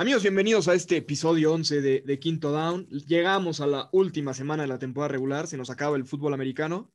Amigos, 0.00 0.22
bienvenidos 0.22 0.68
a 0.68 0.74
este 0.74 0.98
episodio 0.98 1.52
11 1.52 1.80
de, 1.82 2.18
Quinto 2.20 2.52
Down. 2.52 2.86
Llegamos 2.86 3.60
a 3.60 3.66
la 3.66 3.88
última 3.90 4.32
semana 4.32 4.62
de 4.62 4.68
la 4.68 4.78
temporada 4.78 5.08
regular, 5.08 5.48
se 5.48 5.56
nos 5.56 5.70
acaba 5.70 5.96
el 5.96 6.04
fútbol 6.04 6.34
americano, 6.34 6.88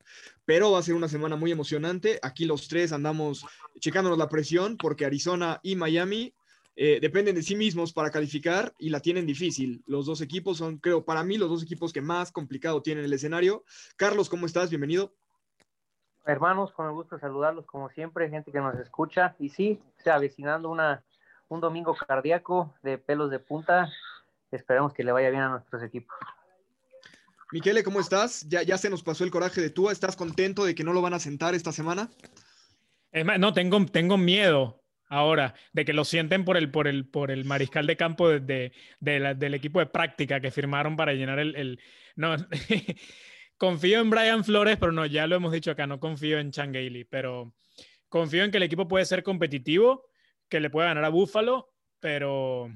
pero 0.46 0.72
va 0.72 0.78
a 0.78 0.82
ser 0.82 0.94
una 0.94 1.08
semana 1.08 1.36
muy 1.36 1.52
emocionante. 1.52 2.18
Aquí 2.22 2.46
los 2.46 2.66
tres 2.66 2.92
andamos 2.92 3.44
checándonos 3.78 4.16
la 4.16 4.30
presión 4.30 4.78
porque 4.78 5.04
Arizona 5.04 5.60
y 5.62 5.76
Miami 5.76 6.34
eh, 6.76 6.98
dependen 6.98 7.34
de 7.34 7.42
sí 7.42 7.56
mismos 7.56 7.92
para 7.92 8.10
calificar 8.10 8.72
y 8.78 8.88
la 8.88 9.00
tienen 9.00 9.26
difícil. 9.26 9.84
Los 9.86 10.06
dos 10.06 10.22
equipos 10.22 10.56
son, 10.56 10.78
creo, 10.78 11.04
para 11.04 11.24
mí 11.24 11.36
los 11.36 11.50
dos 11.50 11.62
equipos 11.62 11.92
que 11.92 12.00
más 12.00 12.32
complicado 12.32 12.80
tienen 12.80 13.04
el 13.04 13.12
escenario. 13.12 13.64
Carlos, 13.96 14.30
¿cómo 14.30 14.46
estás? 14.46 14.70
Bienvenido. 14.70 15.12
Hermanos, 16.24 16.72
con 16.72 16.86
el 16.86 16.92
gusto 16.92 17.16
de 17.16 17.20
saludarlos 17.20 17.66
como 17.66 17.90
siempre, 17.90 18.30
gente 18.30 18.50
que 18.50 18.60
nos 18.60 18.78
escucha. 18.78 19.36
Y 19.38 19.50
sí, 19.50 19.78
se 20.02 20.10
avecinando 20.10 20.70
una 20.70 21.04
un 21.54 21.60
domingo 21.60 21.94
cardíaco 21.94 22.74
de 22.82 22.98
pelos 22.98 23.30
de 23.30 23.38
punta. 23.38 23.90
Esperemos 24.50 24.92
que 24.92 25.04
le 25.04 25.12
vaya 25.12 25.30
bien 25.30 25.42
a 25.42 25.48
nuestros 25.48 25.82
equipos. 25.82 26.14
Miquele, 27.52 27.84
¿cómo 27.84 28.00
estás? 28.00 28.46
Ya, 28.48 28.62
ya 28.62 28.76
se 28.76 28.90
nos 28.90 29.02
pasó 29.02 29.24
el 29.24 29.30
coraje 29.30 29.60
de 29.60 29.70
tú. 29.70 29.88
¿Estás 29.88 30.16
contento 30.16 30.64
de 30.64 30.74
que 30.74 30.84
no 30.84 30.92
lo 30.92 31.02
van 31.02 31.14
a 31.14 31.20
sentar 31.20 31.54
esta 31.54 31.72
semana? 31.72 32.10
Es 33.12 33.24
más, 33.24 33.38
no, 33.38 33.52
tengo, 33.52 33.84
tengo 33.86 34.18
miedo 34.18 34.82
ahora 35.08 35.54
de 35.72 35.84
que 35.84 35.92
lo 35.92 36.04
sienten 36.04 36.44
por 36.44 36.56
el, 36.56 36.70
por 36.70 36.88
el, 36.88 37.06
por 37.06 37.30
el 37.30 37.44
mariscal 37.44 37.86
de 37.86 37.96
campo 37.96 38.28
de, 38.28 38.72
del 39.00 39.54
equipo 39.54 39.78
de 39.78 39.86
práctica 39.86 40.40
que 40.40 40.50
firmaron 40.50 40.96
para 40.96 41.12
llenar 41.12 41.38
el... 41.38 41.54
el 41.54 41.80
no, 42.16 42.34
confío 43.56 44.00
en 44.00 44.10
Brian 44.10 44.44
Flores, 44.44 44.76
pero 44.78 44.90
no, 44.90 45.06
ya 45.06 45.28
lo 45.28 45.36
hemos 45.36 45.52
dicho 45.52 45.70
acá, 45.70 45.86
no 45.86 46.00
confío 46.00 46.38
en 46.38 46.50
Changeli, 46.50 47.04
pero 47.04 47.54
confío 48.08 48.42
en 48.42 48.50
que 48.50 48.56
el 48.56 48.64
equipo 48.64 48.88
puede 48.88 49.04
ser 49.04 49.22
competitivo 49.22 50.06
que 50.54 50.60
le 50.60 50.70
puede 50.70 50.86
ganar 50.86 51.04
a 51.04 51.08
Buffalo, 51.08 51.74
pero 51.98 52.70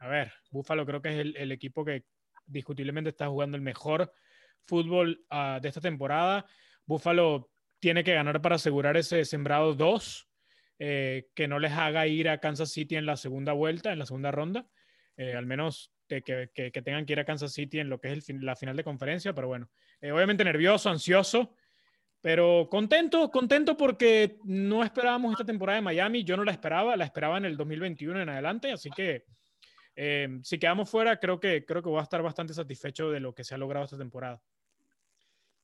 a 0.00 0.08
ver, 0.08 0.32
Buffalo 0.50 0.86
creo 0.86 1.02
que 1.02 1.10
es 1.10 1.34
el, 1.36 1.52
equipo 1.52 1.84
que 1.84 2.04
discutiblemente 2.46 3.10
está 3.10 3.28
jugando 3.28 3.54
el 3.54 3.62
mejor 3.62 4.10
fútbol 4.64 5.26
ah, 5.28 5.58
de 5.60 5.68
esta 5.68 5.82
temporada. 5.82 6.46
Buffalo 6.86 7.50
tiene 7.80 8.02
que 8.02 8.14
ganar 8.14 8.40
para 8.40 8.54
asegurar 8.54 8.96
ese 8.96 9.26
sembrado 9.26 9.74
2, 9.74 10.26
eh, 10.78 11.28
que 11.34 11.48
no 11.48 11.58
les 11.58 11.72
haga 11.72 12.06
ir 12.06 12.30
a 12.30 12.38
Kansas 12.38 12.72
City 12.72 12.96
en 12.96 13.04
la 13.04 13.18
segunda 13.18 13.52
vuelta, 13.52 13.92
en 13.92 13.98
la 13.98 14.06
segunda 14.06 14.30
ronda, 14.30 14.66
eh, 15.18 15.34
al 15.34 15.44
menos 15.44 15.92
que, 16.08 16.22
tengan 16.82 17.04
que 17.04 17.12
ir 17.12 17.20
a 17.20 17.26
Kansas 17.26 17.52
City 17.52 17.78
en 17.78 17.90
lo 17.90 18.00
que 18.00 18.10
es 18.10 18.26
la 18.40 18.56
final 18.56 18.74
de 18.74 18.84
conferencia, 18.84 19.34
pero 19.34 19.48
bueno, 19.48 19.68
eh, 20.00 20.12
obviamente 20.12 20.44
nervioso, 20.44 20.88
ansioso, 20.88 21.54
pero 22.20 22.68
contento, 22.70 23.30
contento 23.30 23.76
porque 23.76 24.38
no 24.44 24.82
esperábamos 24.82 25.32
esta 25.32 25.44
temporada 25.44 25.76
de 25.76 25.82
Miami. 25.82 26.24
Yo 26.24 26.36
no 26.36 26.44
la 26.44 26.52
esperaba, 26.52 26.96
la 26.96 27.04
esperaba 27.04 27.38
en 27.38 27.44
el 27.44 27.56
2021 27.56 28.22
en 28.22 28.28
adelante. 28.28 28.72
Así 28.72 28.90
que 28.90 29.24
eh, 29.94 30.40
si 30.42 30.58
quedamos 30.58 30.90
fuera, 30.90 31.18
creo 31.18 31.38
que, 31.38 31.64
creo 31.64 31.82
que 31.82 31.88
voy 31.88 32.00
a 32.00 32.02
estar 32.02 32.22
bastante 32.22 32.54
satisfecho 32.54 33.10
de 33.10 33.20
lo 33.20 33.34
que 33.34 33.44
se 33.44 33.54
ha 33.54 33.58
logrado 33.58 33.84
esta 33.84 33.98
temporada. 33.98 34.40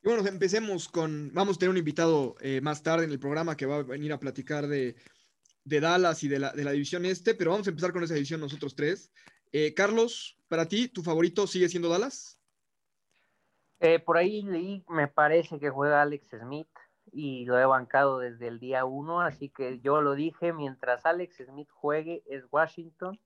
Y 0.02 0.08
bueno, 0.08 0.27
empecemos 0.28 0.88
con. 0.88 1.33
Vamos 1.33 1.56
a 1.56 1.58
tener 1.58 1.70
un 1.70 1.78
invitado 1.78 2.36
eh, 2.41 2.61
más 2.61 2.83
tarde 2.83 3.05
en 3.05 3.11
el 3.11 3.18
programa 3.18 3.56
que 3.56 3.66
va 3.66 3.77
a 3.77 3.83
venir 3.83 4.12
a 4.12 4.20
platicar 4.20 4.66
de, 4.68 4.96
de 5.64 5.80
Dallas 5.80 6.22
y 6.22 6.28
de 6.28 6.39
la, 6.39 6.52
de 6.52 6.62
la, 6.62 6.72
división 6.72 7.05
este, 7.06 7.34
pero 7.34 7.52
vamos 7.52 7.66
a 7.66 7.70
empezar 7.70 7.92
con 7.92 8.05
esa 8.05 8.14
división 8.14 8.41
nosotros 8.41 8.77
tres. 8.77 9.11
Eh, 9.50 9.72
Carlos, 9.72 10.36
para 10.46 10.68
ti, 10.68 10.89
¿tu 10.89 11.02
favorito 11.02 11.46
sigue 11.46 11.68
siendo 11.68 11.89
Dallas? 11.89 12.39
Eh, 13.80 13.98
por 13.98 14.17
ahí 14.17 14.42
leí, 14.42 14.84
me 14.89 15.08
parece 15.08 15.58
que 15.58 15.70
juega 15.70 16.03
Alex 16.03 16.28
Smith 16.39 16.69
y 17.12 17.44
lo 17.44 17.58
he 17.58 17.67
bancado 17.67 18.19
desde 18.19 18.48
el 18.48 18.58
día 18.58 18.84
uno, 18.84 19.20
así 19.20 19.48
que 19.48 19.80
yo 19.80 20.00
lo 20.00 20.14
dije, 20.14 20.53
mientras 20.53 21.05
Alex 21.06 21.42
Smith 21.44 21.69
juegue 21.70 22.22
es 22.27 22.45
Washington 22.50 23.19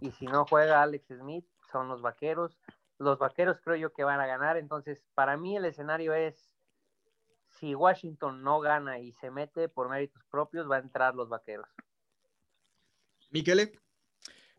y 0.00 0.12
si 0.12 0.26
no 0.26 0.46
juega 0.46 0.82
Alex 0.82 1.08
Smith 1.08 1.46
son 1.70 1.88
los 1.88 2.00
vaqueros. 2.00 2.58
Los 2.98 3.18
vaqueros 3.18 3.58
creo 3.62 3.76
yo 3.76 3.92
que 3.92 4.04
van 4.04 4.20
a 4.20 4.26
ganar, 4.26 4.56
entonces 4.56 5.04
para 5.14 5.36
mí 5.36 5.56
el 5.56 5.64
escenario 5.64 6.14
es 6.14 6.50
si 7.58 7.74
Washington 7.74 8.42
no 8.42 8.60
gana 8.60 8.98
y 8.98 9.12
se 9.12 9.30
mete 9.30 9.68
por 9.68 9.88
méritos 9.88 10.22
propios, 10.30 10.70
va 10.70 10.76
a 10.76 10.80
entrar 10.80 11.14
los 11.14 11.28
vaqueros. 11.28 11.68
Miquele. 13.30 13.72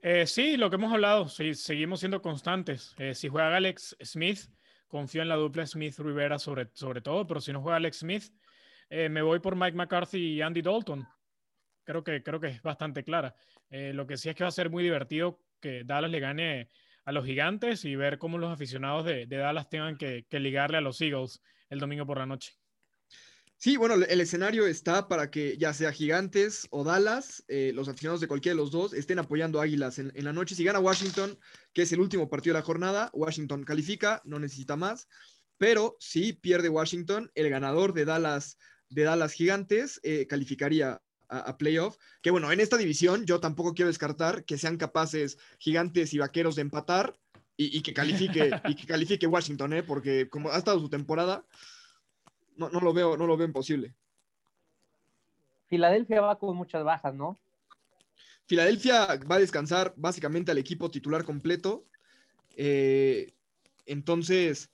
Eh, 0.01 0.27
sí, 0.27 0.57
lo 0.57 0.69
que 0.69 0.75
hemos 0.75 0.93
hablado, 0.93 1.27
sí, 1.27 1.55
seguimos 1.55 1.99
siendo 1.99 2.21
constantes. 2.21 2.93
Eh, 2.97 3.15
si 3.15 3.27
juega 3.27 3.55
Alex 3.55 3.95
Smith, 4.03 4.39
confío 4.87 5.21
en 5.21 5.29
la 5.29 5.35
dupla 5.35 5.65
Smith-Rivera 5.65 6.39
sobre, 6.39 6.69
sobre 6.73 7.01
todo, 7.01 7.25
pero 7.27 7.41
si 7.41 7.51
no 7.51 7.61
juega 7.61 7.77
Alex 7.77 7.99
Smith, 7.99 8.23
eh, 8.89 9.09
me 9.09 9.21
voy 9.21 9.39
por 9.39 9.55
Mike 9.55 9.75
McCarthy 9.75 10.17
y 10.17 10.41
Andy 10.41 10.61
Dalton. 10.61 11.07
Creo 11.83 12.03
que, 12.03 12.23
creo 12.23 12.39
que 12.39 12.47
es 12.47 12.61
bastante 12.61 13.03
clara. 13.03 13.35
Eh, 13.69 13.93
lo 13.93 14.07
que 14.07 14.17
sí 14.17 14.29
es 14.29 14.35
que 14.35 14.43
va 14.43 14.49
a 14.49 14.51
ser 14.51 14.69
muy 14.69 14.83
divertido 14.83 15.39
que 15.59 15.83
Dallas 15.83 16.11
le 16.11 16.19
gane 16.19 16.69
a 17.03 17.11
los 17.11 17.25
gigantes 17.25 17.85
y 17.85 17.95
ver 17.95 18.17
cómo 18.17 18.37
los 18.37 18.51
aficionados 18.51 19.05
de, 19.05 19.25
Dallas 19.27 19.69
tengan 19.69 19.97
que 19.97 20.25
ligarle 20.31 20.77
a 20.77 20.81
los 20.81 20.99
Eagles 21.01 21.41
el 21.69 21.79
domingo 21.79 22.05
por 22.05 22.17
la 22.17 22.25
noche. 22.25 22.53
Sí, 23.57 23.77
bueno, 23.77 23.95
el 23.95 24.21
escenario 24.21 24.67
está 24.67 25.07
para 25.07 25.31
que 25.31 25.57
ya 25.57 25.73
sea 25.73 25.93
Gigantes 25.93 26.67
o 26.71 26.83
Dallas, 26.83 27.43
eh, 27.47 27.71
los 27.73 27.87
aficionados 27.87 28.21
de 28.21 28.27
cualquiera 28.27 28.53
de 28.53 28.61
los 28.61 28.71
dos, 28.71 28.93
estén 28.93 29.17
apoyando 29.17 29.59
a 29.59 29.63
Águilas 29.63 29.97
en, 29.97 30.11
la 30.13 30.33
noche. 30.33 30.55
Si 30.55 30.63
gana 30.63 30.79
Washington, 30.79 31.39
que 31.73 31.83
es 31.83 31.91
el 31.91 32.01
último 32.01 32.29
partido 32.29 32.53
de 32.53 32.59
la 32.59 32.65
jornada, 32.65 33.09
Washington 33.13 33.63
califica, 33.63 34.21
no 34.25 34.39
necesita 34.39 34.75
más. 34.75 35.07
Pero 35.57 35.95
si 35.99 36.33
pierde 36.33 36.69
Washington, 36.69 37.31
el 37.33 37.49
ganador 37.49 37.93
de 37.93 38.05
Dallas, 38.05 38.57
de 38.89 39.03
Dallas 39.03 39.31
Gigantes 39.31 40.01
eh, 40.03 40.27
calificaría 40.27 41.01
a, 41.29 41.57
playoff. 41.57 41.97
Que 42.21 42.31
bueno, 42.31 42.51
en 42.51 42.59
esta 42.59 42.77
división 42.77 43.25
yo 43.25 43.39
tampoco 43.39 43.73
quiero 43.73 43.87
descartar 43.87 44.43
que 44.45 44.57
sean 44.57 44.77
capaces 44.77 45.37
Gigantes 45.59 46.13
y 46.13 46.19
Vaqueros 46.19 46.55
de 46.55 46.61
empatar 46.61 47.17
y, 47.57 47.81
que 47.81 47.93
califique 47.93 48.51
y 48.67 48.75
que 48.75 48.85
califique 48.85 49.27
Washington, 49.27 49.73
¿eh? 49.73 49.83
porque 49.83 50.29
como 50.29 50.51
ha 50.51 50.57
estado 50.57 50.79
su 50.79 50.89
temporada 50.89 51.45
no, 52.55 52.69
no, 52.69 52.79
lo 52.79 52.93
veo, 52.93 53.17
no 53.17 53.27
lo 53.27 53.37
veo 53.37 53.47
imposible. 53.47 53.93
Filadelfia 55.67 56.21
va 56.21 56.37
con 56.37 56.55
muchas 56.55 56.83
bajas, 56.83 57.13
¿no? 57.13 57.37
Filadelfia 58.45 59.19
va 59.29 59.35
a 59.35 59.39
descansar 59.39 59.93
básicamente 59.97 60.51
al 60.51 60.57
equipo 60.57 60.91
titular 60.91 61.23
completo. 61.23 61.85
Eh, 62.55 63.33
entonces, 63.85 64.71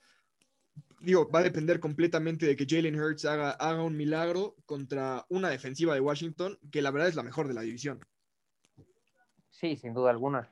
digo, 1.00 1.30
va 1.30 1.40
a 1.40 1.44
depender 1.44 1.80
completamente 1.80 2.46
de 2.46 2.56
que 2.56 2.66
Jalen 2.68 3.00
Hurts 3.00 3.26
haga, 3.26 3.52
haga 3.52 3.84
un 3.84 3.96
milagro 3.96 4.56
contra 4.66 5.26
una 5.30 5.50
defensiva 5.50 5.94
de 5.94 6.02
Washington, 6.02 6.60
que 6.72 6.82
la 6.82 6.92
verdad 6.92 7.10
es 7.10 7.16
la 7.16 7.24
mejor 7.24 7.48
de 7.48 7.54
la 7.54 7.62
división. 7.62 8.06
Sí, 9.50 9.78
sin 9.78 9.94
duda 9.94 10.10
alguna. 10.10 10.52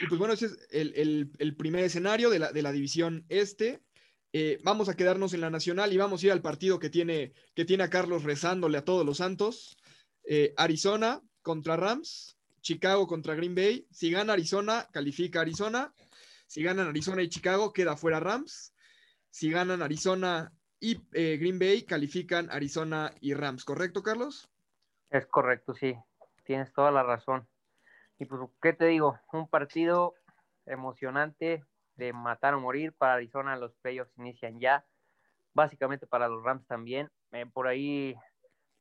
Y 0.00 0.06
pues 0.06 0.18
bueno, 0.18 0.34
ese 0.34 0.46
es 0.46 0.58
el, 0.70 1.56
primer 1.56 1.84
escenario 1.84 2.30
de 2.30 2.38
la, 2.38 2.52
de 2.52 2.62
la 2.62 2.72
división 2.72 3.24
este. 3.28 3.80
Eh, 4.36 4.58
vamos 4.64 4.88
a 4.88 4.96
quedarnos 4.96 5.32
en 5.32 5.40
la 5.42 5.48
nacional 5.48 5.92
y 5.92 5.96
vamos 5.96 6.20
a 6.20 6.26
ir 6.26 6.32
al 6.32 6.42
partido 6.42 6.80
que 6.80 6.90
tiene, 6.90 7.32
que 7.54 7.64
tiene 7.64 7.84
a 7.84 7.88
Carlos 7.88 8.24
rezándole 8.24 8.76
a 8.78 8.84
todos 8.84 9.06
los 9.06 9.18
santos. 9.18 9.76
Eh, 10.24 10.52
Arizona 10.56 11.20
contra 11.40 11.76
Rams, 11.76 12.36
Chicago 12.60 13.06
contra 13.06 13.36
Green 13.36 13.54
Bay. 13.54 13.86
Si 13.92 14.10
gana 14.10 14.32
Arizona, 14.32 14.88
califica 14.90 15.42
Arizona. 15.42 15.94
Si 16.48 16.64
ganan 16.64 16.88
Arizona 16.88 17.22
y 17.22 17.28
Chicago, 17.28 17.72
queda 17.72 17.96
fuera 17.96 18.18
Rams. 18.18 18.74
Si 19.30 19.52
ganan 19.52 19.82
Arizona 19.82 20.52
y 20.80 21.00
eh, 21.12 21.36
Green 21.36 21.60
Bay, 21.60 21.84
califican 21.84 22.50
Arizona 22.50 23.14
y 23.20 23.34
Rams. 23.34 23.64
¿Correcto, 23.64 24.02
Carlos? 24.02 24.50
Es 25.10 25.26
correcto, 25.26 25.74
sí. 25.74 25.94
Tienes 26.42 26.72
toda 26.72 26.90
la 26.90 27.04
razón. 27.04 27.46
Y 28.18 28.24
pues, 28.24 28.40
¿qué 28.60 28.72
te 28.72 28.86
digo? 28.86 29.16
Un 29.32 29.46
partido 29.46 30.16
emocionante, 30.66 31.62
de 31.96 32.12
matar 32.12 32.54
o 32.54 32.60
morir. 32.60 32.92
Para 32.92 33.14
Arizona 33.14 33.56
los 33.56 33.74
playoffs 33.76 34.16
inician 34.18 34.60
ya. 34.60 34.84
Básicamente 35.54 36.06
para 36.06 36.28
los 36.28 36.42
Rams 36.42 36.66
también. 36.66 37.10
Eh, 37.32 37.46
por 37.46 37.68
ahí 37.68 38.14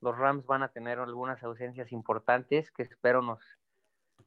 los 0.02 0.18
Rams 0.18 0.46
van 0.46 0.64
a 0.64 0.70
tener 0.70 1.00
algunas 1.00 1.42
ausencias 1.44 1.92
importantes 1.92 2.72
que 2.72 2.84
espero 2.84 3.22
nos 3.22 3.40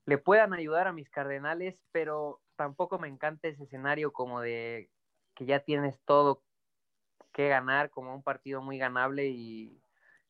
le 0.06 0.18
puedan 0.18 0.54
ayudar 0.54 0.86
a 0.86 0.92
mis 0.92 1.10
Cardenales, 1.10 1.82
pero 1.92 2.40
tampoco 2.56 2.98
me 2.98 3.08
encanta 3.08 3.48
ese 3.48 3.64
escenario 3.64 4.12
como 4.12 4.40
de 4.40 4.90
que 5.34 5.46
ya 5.46 5.60
tienes 5.60 6.00
todo 6.04 6.42
que 7.32 7.48
ganar, 7.48 7.90
como 7.90 8.14
un 8.14 8.22
partido 8.22 8.62
muy 8.62 8.78
ganable 8.78 9.26
y 9.26 9.82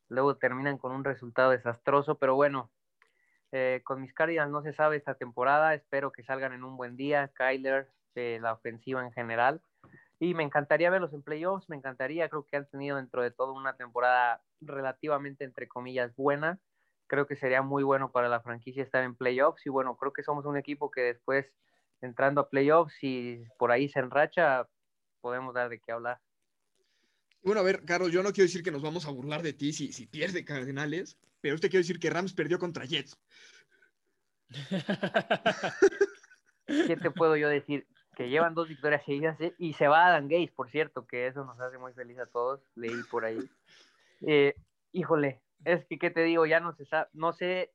luego 0.09 0.37
terminan 0.37 0.77
con 0.77 0.91
un 0.91 1.03
resultado 1.03 1.51
desastroso, 1.51 2.17
pero 2.17 2.35
bueno, 2.35 2.71
eh, 3.51 3.81
con 3.85 4.01
mis 4.01 4.13
Cardinals 4.13 4.51
no 4.51 4.61
se 4.61 4.73
sabe 4.73 4.97
esta 4.97 5.15
temporada, 5.15 5.73
espero 5.73 6.11
que 6.11 6.23
salgan 6.23 6.53
en 6.53 6.63
un 6.63 6.75
buen 6.75 6.97
día, 6.97 7.31
Kyler, 7.33 7.89
la 8.15 8.53
ofensiva 8.53 9.03
en 9.03 9.11
general. 9.11 9.61
Y 10.19 10.33
me 10.33 10.43
encantaría 10.43 10.89
verlos 10.89 11.13
en 11.13 11.21
playoffs, 11.21 11.69
me 11.69 11.75
encantaría, 11.75 12.27
creo 12.29 12.45
que 12.45 12.57
han 12.57 12.67
tenido 12.69 12.97
dentro 12.97 13.21
de 13.21 13.31
todo 13.31 13.53
una 13.53 13.75
temporada 13.75 14.41
relativamente, 14.61 15.43
entre 15.43 15.67
comillas, 15.67 16.15
buena. 16.15 16.59
Creo 17.05 17.27
que 17.27 17.35
sería 17.35 17.61
muy 17.61 17.83
bueno 17.83 18.11
para 18.11 18.27
la 18.27 18.41
franquicia 18.41 18.83
estar 18.83 19.03
en 19.03 19.15
playoffs 19.15 19.65
y 19.65 19.69
bueno, 19.69 19.95
creo 19.95 20.13
que 20.13 20.23
somos 20.23 20.45
un 20.45 20.57
equipo 20.57 20.89
que 20.89 21.01
después, 21.01 21.45
entrando 22.01 22.41
a 22.41 22.49
playoffs 22.49 22.95
y 23.03 23.43
por 23.59 23.71
ahí 23.71 23.87
se 23.89 23.99
enracha, 23.99 24.67
podemos 25.21 25.53
dar 25.53 25.69
de 25.69 25.79
qué 25.79 25.91
hablar. 25.91 26.19
Bueno, 27.43 27.61
a 27.61 27.63
ver, 27.63 27.85
Carlos, 27.85 28.11
yo 28.11 28.23
no 28.23 28.33
quiero 28.33 28.47
decir 28.47 28.63
que 28.63 28.71
nos 28.71 28.81
vamos 28.81 29.07
a 29.07 29.11
burlar 29.11 29.43
de 29.43 29.53
ti 29.53 29.71
si, 29.71 29.93
si 29.93 30.07
pierde 30.07 30.43
Cardenales, 30.43 31.17
pero 31.39 31.55
usted 31.55 31.69
quiere 31.69 31.83
decir 31.83 31.99
que 31.99 32.09
Rams 32.09 32.33
perdió 32.33 32.57
contra 32.57 32.85
Jets. 32.85 33.17
¿Qué 36.67 36.97
te 36.97 37.11
puedo 37.11 37.37
yo 37.37 37.47
decir? 37.47 37.87
Que 38.17 38.29
llevan 38.29 38.55
dos 38.55 38.67
victorias 38.67 39.05
seguidas 39.05 39.39
¿eh? 39.39 39.53
y 39.59 39.73
se 39.73 39.87
va 39.87 40.07
Adam 40.07 40.27
Gates, 40.27 40.49
por 40.49 40.71
cierto, 40.71 41.05
que 41.05 41.27
eso 41.27 41.45
nos 41.45 41.59
hace 41.59 41.77
muy 41.77 41.93
feliz 41.93 42.17
a 42.17 42.25
todos. 42.25 42.59
Leí 42.73 43.03
por 43.11 43.25
ahí. 43.25 43.37
Eh, 44.21 44.55
híjole, 44.91 45.39
es 45.63 45.85
que, 45.85 45.99
¿qué 45.99 46.09
te 46.09 46.23
digo? 46.23 46.47
Ya 46.47 46.59
no, 46.59 46.73
se 46.73 46.83
no 47.13 47.31
sé 47.31 47.71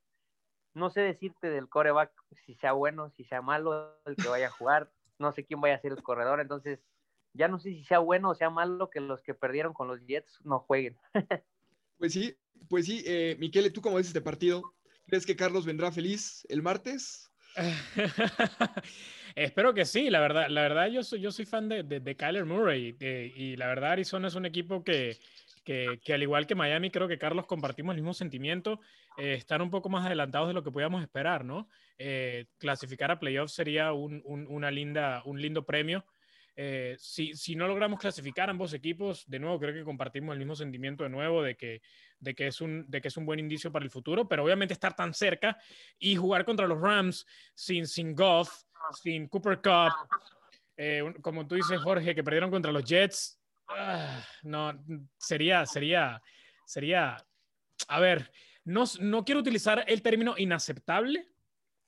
no 0.73 0.89
sé 0.89 0.99
decirte 0.99 1.49
del 1.49 1.69
coreback 1.69 2.11
si 2.45 2.55
sea 2.55 2.73
bueno, 2.73 3.09
si 3.11 3.23
sea 3.23 3.41
malo 3.41 3.97
el 4.05 4.17
que 4.17 4.27
vaya 4.27 4.47
a 4.47 4.51
jugar. 4.51 4.91
No 5.17 5.31
sé 5.31 5.45
quién 5.45 5.61
vaya 5.61 5.75
a 5.75 5.81
ser 5.81 5.93
el 5.93 6.03
corredor. 6.03 6.41
Entonces, 6.41 6.79
ya 7.33 7.47
no 7.47 7.57
sé 7.57 7.69
si 7.69 7.85
sea 7.85 7.99
bueno 7.99 8.31
o 8.31 8.35
sea 8.35 8.49
malo 8.49 8.89
que 8.89 8.99
los 8.99 9.21
que 9.21 9.33
perdieron 9.33 9.73
con 9.73 9.87
los 9.87 10.05
Jets 10.05 10.39
no 10.43 10.59
jueguen. 10.59 10.97
pues 11.97 12.11
sí, 12.11 12.35
pues 12.67 12.85
sí. 12.85 13.01
Eh, 13.05 13.37
¿tú 13.73 13.81
cómo 13.81 13.95
ves 13.95 14.07
este 14.07 14.19
partido? 14.19 14.61
¿Crees 15.07 15.25
que 15.25 15.35
Carlos 15.35 15.65
vendrá 15.65 15.89
feliz 15.91 16.45
el 16.49 16.61
martes? 16.61 17.31
Espero 19.35 19.73
que 19.73 19.85
sí, 19.85 20.09
la 20.09 20.19
verdad, 20.19 20.47
la 20.49 20.61
verdad 20.61 20.87
yo 20.87 21.03
soy, 21.03 21.21
yo 21.21 21.31
soy 21.31 21.45
fan 21.45 21.67
de, 21.67 21.83
de, 21.83 22.15
Kyler 22.15 22.45
Murray 22.45 22.95
y 22.99 23.55
la 23.55 23.67
verdad 23.67 23.93
Arizona 23.93 24.27
es 24.27 24.35
un 24.35 24.45
equipo 24.45 24.83
que, 24.83 25.17
que, 25.63 26.13
al 26.13 26.21
igual 26.21 26.45
que 26.45 26.55
Miami, 26.55 26.91
creo 26.91 27.07
que 27.07 27.17
Carlos 27.17 27.45
compartimos 27.45 27.93
el 27.93 28.01
mismo 28.01 28.13
sentimiento, 28.13 28.79
eh, 29.17 29.33
están 29.33 29.61
un 29.61 29.69
poco 29.69 29.89
más 29.89 30.05
adelantados 30.05 30.49
de 30.49 30.53
lo 30.53 30.63
que 30.63 30.71
podíamos 30.71 31.01
esperar, 31.01 31.45
¿no? 31.45 31.69
Eh, 31.97 32.45
clasificar 32.57 33.11
a 33.11 33.19
playoffs 33.19 33.53
sería 33.53 33.93
un, 33.93 34.21
una 34.25 34.71
linda, 34.71 35.21
un 35.25 35.41
lindo 35.41 35.65
premio. 35.65 36.05
Eh, 36.55 36.95
si, 36.99 37.55
no 37.55 37.67
logramos 37.67 37.99
clasificar 37.99 38.49
ambos 38.49 38.73
equipos, 38.73 39.23
de 39.27 39.39
nuevo 39.39 39.59
creo 39.59 39.73
que 39.73 39.83
compartimos 39.83 40.33
el 40.33 40.39
mismo 40.39 40.55
sentimiento 40.55 41.03
de 41.03 41.09
nuevo 41.09 41.41
de 41.41 41.55
que, 41.55 41.81
es, 42.21 42.61
un, 42.61 42.87
buen 43.25 43.39
indicio 43.39 43.71
para 43.71 43.85
el 43.85 43.91
futuro, 43.91 44.27
pero 44.27 44.43
obviamente 44.43 44.73
estar 44.73 44.95
tan 44.95 45.13
cerca 45.13 45.57
y 45.97 46.15
jugar 46.15 46.45
contra 46.45 46.67
los 46.67 46.79
Rams 46.79 47.25
sin, 47.55 48.13
Goff, 48.13 48.63
sin 49.01 49.27
Cooper 49.27 49.61
Cup, 49.61 49.93
como 51.21 51.47
tú 51.47 51.55
dices 51.55 51.81
Jorge, 51.81 52.13
que 52.13 52.23
perdieron 52.23 52.51
contra 52.51 52.71
los 52.71 52.83
Jets, 52.83 53.39
Ah, 53.69 54.23
no, 54.43 54.73
sería, 55.17 55.65
sería, 55.65 56.21
sería, 56.65 57.25
a 57.87 57.99
ver, 57.99 58.31
no, 58.65 58.83
no 58.99 59.25
quiero 59.25 59.41
utilizar 59.41 59.83
el 59.87 60.01
término 60.01 60.35
inaceptable, 60.37 61.27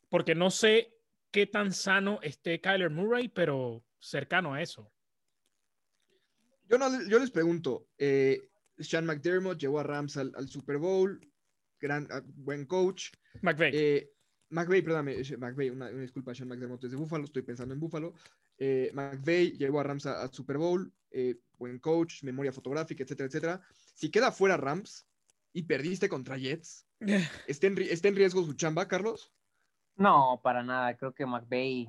porque 0.09 0.35
no 0.35 0.49
sé 0.49 0.93
qué 1.31 1.45
tan 1.47 1.73
sano 1.73 2.19
esté 2.21 2.61
Kyler 2.61 2.89
Murray, 2.89 3.27
pero 3.27 3.83
cercano 3.99 4.53
a 4.53 4.61
eso. 4.61 4.91
Yo, 6.67 6.77
no, 6.77 6.89
yo 7.07 7.19
les 7.19 7.31
pregunto, 7.31 7.89
eh, 7.97 8.49
Sean 8.79 9.05
McDermott 9.05 9.59
llevó 9.59 9.79
a 9.79 9.83
Rams 9.83 10.17
al, 10.17 10.49
Super 10.49 10.77
Bowl, 10.77 11.19
gran, 11.79 12.07
ah, 12.11 12.21
buen 12.25 12.65
coach. 12.65 13.11
McVay. 13.41 13.71
Eh, 13.73 14.11
McVay, 14.49 14.81
perdóname, 14.81 15.17
McVay, 15.37 15.69
una, 15.69 15.89
disculpa, 15.89 16.33
Sean 16.33 16.49
McDermott 16.49 16.83
es 16.83 16.91
de 16.91 16.97
Buffalo, 16.97 17.25
estoy 17.25 17.43
pensando 17.43 17.73
en 17.73 17.79
Buffalo. 17.79 18.13
Eh, 18.57 18.91
McVay 18.93 19.57
llevó 19.57 19.79
a 19.79 19.83
Rams 19.83 20.05
al 20.05 20.31
Super 20.31 20.57
Bowl, 20.57 20.91
eh, 21.11 21.35
buen 21.57 21.79
coach, 21.79 22.23
memoria 22.23 22.51
fotográfica, 22.51 23.03
etcétera, 23.03 23.27
etcétera. 23.27 23.61
Si 23.93 24.09
queda 24.09 24.31
fuera 24.31 24.57
Rams 24.57 25.07
y 25.53 25.63
perdiste 25.63 26.09
contra 26.09 26.37
Jets, 26.37 26.87
¿está 27.47 27.67
en, 27.67 27.77
¿está 27.79 28.07
en 28.07 28.15
riesgo 28.15 28.43
su 28.43 28.53
chamba, 28.53 28.87
Carlos? 28.87 29.31
No, 29.95 30.39
para 30.43 30.63
nada. 30.63 30.95
Creo 30.97 31.13
que 31.13 31.25
McVay 31.25 31.87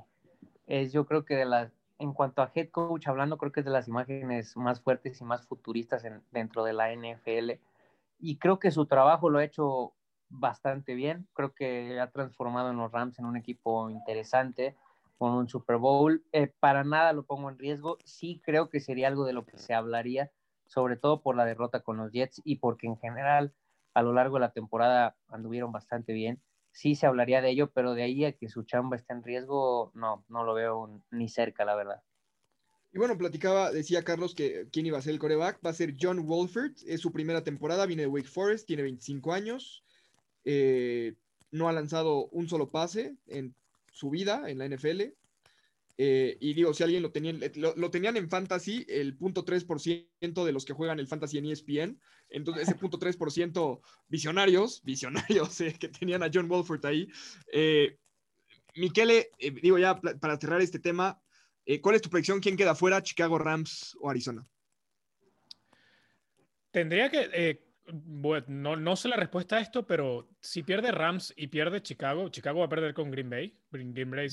es, 0.67 0.93
yo 0.93 1.07
creo 1.07 1.25
que 1.25 1.35
de 1.35 1.45
las, 1.45 1.73
en 1.99 2.13
cuanto 2.13 2.43
a 2.43 2.51
head 2.55 2.71
coach 2.71 3.09
hablando, 3.09 3.39
creo 3.39 3.53
que 3.53 3.61
es 3.61 3.67
de 3.67 3.73
las 3.73 3.89
imágenes 3.89 4.57
más 4.57 4.81
fuertes 4.81 5.21
y 5.21 5.25
más 5.25 5.47
futuristas 5.47 6.05
dentro 6.31 6.65
de 6.65 6.73
la 6.73 6.93
NFL. 6.93 7.61
Y 8.19 8.37
creo 8.39 8.59
que 8.59 8.71
su 8.71 8.87
trabajo 8.87 9.31
lo 9.31 9.39
ha 9.39 9.45
hecho 9.45 9.95
bastante 10.29 10.95
bien. 10.95 11.27
Creo 11.35 11.55
que 11.55 11.99
ha 12.01 12.11
transformado 12.11 12.71
en 12.71 12.77
los 12.77 12.93
Rams 12.93 13.19
en 13.19 13.27
un 13.27 13.37
equipo 13.37 13.91
interesante 13.91 14.77
con 15.19 15.33
un 15.33 15.49
Super 15.49 15.77
Bowl. 15.77 16.25
Eh, 16.33 16.53
para 16.61 16.85
nada 16.85 17.13
lo 17.13 17.25
pongo 17.25 17.51
en 17.51 17.59
riesgo. 17.59 17.99
Sí 18.05 18.41
creo 18.45 18.69
que 18.69 18.81
sería 18.81 19.09
algo 19.09 19.25
de 19.25 19.33
lo 19.33 19.47
que 19.47 19.59
se 19.59 19.75
hablaría, 19.75 20.31
sobre 20.67 20.97
todo 20.97 21.23
por 21.23 21.37
la 21.37 21.45
derrota 21.45 21.81
con 21.81 21.97
los 21.97 22.13
Jets 22.13 22.43
y 22.45 22.57
porque 22.57 22.87
en 22.87 22.99
general 22.99 23.55
a 23.95 24.03
lo 24.03 24.13
largo 24.13 24.37
de 24.37 24.41
la 24.41 24.53
temporada 24.53 25.17
anduvieron 25.29 25.73
bastante 25.73 26.13
bien. 26.13 26.41
Sí 26.77 26.95
se 26.95 27.07
hablaría 27.07 27.41
de 27.41 27.49
ello, 27.49 27.71
pero 27.73 27.95
de 27.95 28.03
ahí 28.03 28.27
a 28.27 28.33
que 28.33 28.51
su 28.51 28.63
chamba 28.65 28.97
esté 28.97 29.15
en 29.15 29.23
riesgo, 29.23 29.93
no, 29.95 30.27
no 30.29 30.45
lo 30.45 30.53
veo 30.53 31.03
ni 31.11 31.27
cerca, 31.27 31.65
la 31.65 31.75
verdad. 31.75 32.03
Y 32.93 32.99
bueno, 32.99 33.17
platicaba, 33.17 33.73
decía 33.73 34.05
Carlos 34.05 34.35
que 34.35 34.69
quién 34.71 34.85
iba 34.85 34.99
a 34.99 35.01
ser 35.01 35.15
el 35.15 35.19
coreback. 35.19 35.59
Va 35.65 35.71
a 35.71 35.73
ser 35.73 35.95
John 35.99 36.27
Wolford. 36.27 36.73
Es 36.87 37.01
su 37.01 37.13
primera 37.13 37.43
temporada, 37.43 37.87
viene 37.87 38.03
de 38.03 38.09
Wake 38.09 38.29
Forest, 38.29 38.67
tiene 38.67 38.83
25 38.83 39.33
años. 39.33 39.85
Eh, 40.45 41.15
no 41.51 41.71
ha 41.71 41.73
lanzado 41.73 42.27
un 42.27 42.47
solo 42.47 42.69
pase 42.69 43.17
en 43.27 43.55
su 43.91 44.11
vida 44.11 44.51
en 44.51 44.59
la 44.59 44.67
NFL. 44.67 45.15
Eh, 45.99 46.37
y 46.41 46.53
digo, 46.53 46.75
si 46.75 46.83
alguien 46.83 47.03
lo 47.03 47.11
tenían, 47.11 47.41
lo, 47.55 47.91
tenían 47.91 48.17
en 48.17 48.29
fantasy, 48.29 48.85
el 48.89 49.17
punto 49.17 49.45
3% 49.45 50.45
de 50.45 50.53
los 50.53 50.65
que 50.65 50.75
juegan 50.75 51.01
el 51.01 51.09
fantasy 51.09 51.39
en 51.39 51.47
ESPN. 51.47 52.01
Entonces, 52.29 52.69
ese 52.69 52.79
punto 52.79 52.99
3% 52.99 53.81
visionarios, 54.09 54.83
visionarios 54.85 55.61
eh, 55.61 55.75
que 55.79 55.89
tenían 55.89 56.23
a 56.23 56.31
John 56.33 56.49
Wolford 56.49 56.85
ahí. 56.85 57.09
Eh, 57.53 57.99
Miquele, 58.75 59.31
digo 59.63 59.79
ya 59.79 59.99
para 59.99 60.39
cerrar 60.39 60.61
este 60.61 60.79
tema, 60.79 61.19
¿cuál 61.81 61.97
es 61.97 62.03
tu 62.03 62.11
predicción? 62.11 62.41
¿Quién 62.41 62.59
queda 62.59 62.75
fuera, 62.75 63.03
Chicago 63.03 63.39
Rams 63.39 63.97
o 64.01 64.11
Arizona? 64.11 64.47
Tendría 66.73 67.11
que, 67.11 67.59
bueno, 67.93 68.77
no, 68.77 68.97
sé 68.97 69.09
la 69.09 69.17
respuesta 69.17 69.57
a 69.57 69.61
esto, 69.61 69.87
pero 69.87 70.29
si 70.41 70.63
pierde 70.63 70.91
Rams 70.91 71.33
y 71.37 71.47
pierde 71.47 71.83
Chicago, 71.83 72.29
Chicago 72.29 72.61
va 72.61 72.67
a 72.67 72.69
perder 72.69 72.95
con 72.95 73.11
Green 73.11 73.31
Bay. 73.31 73.57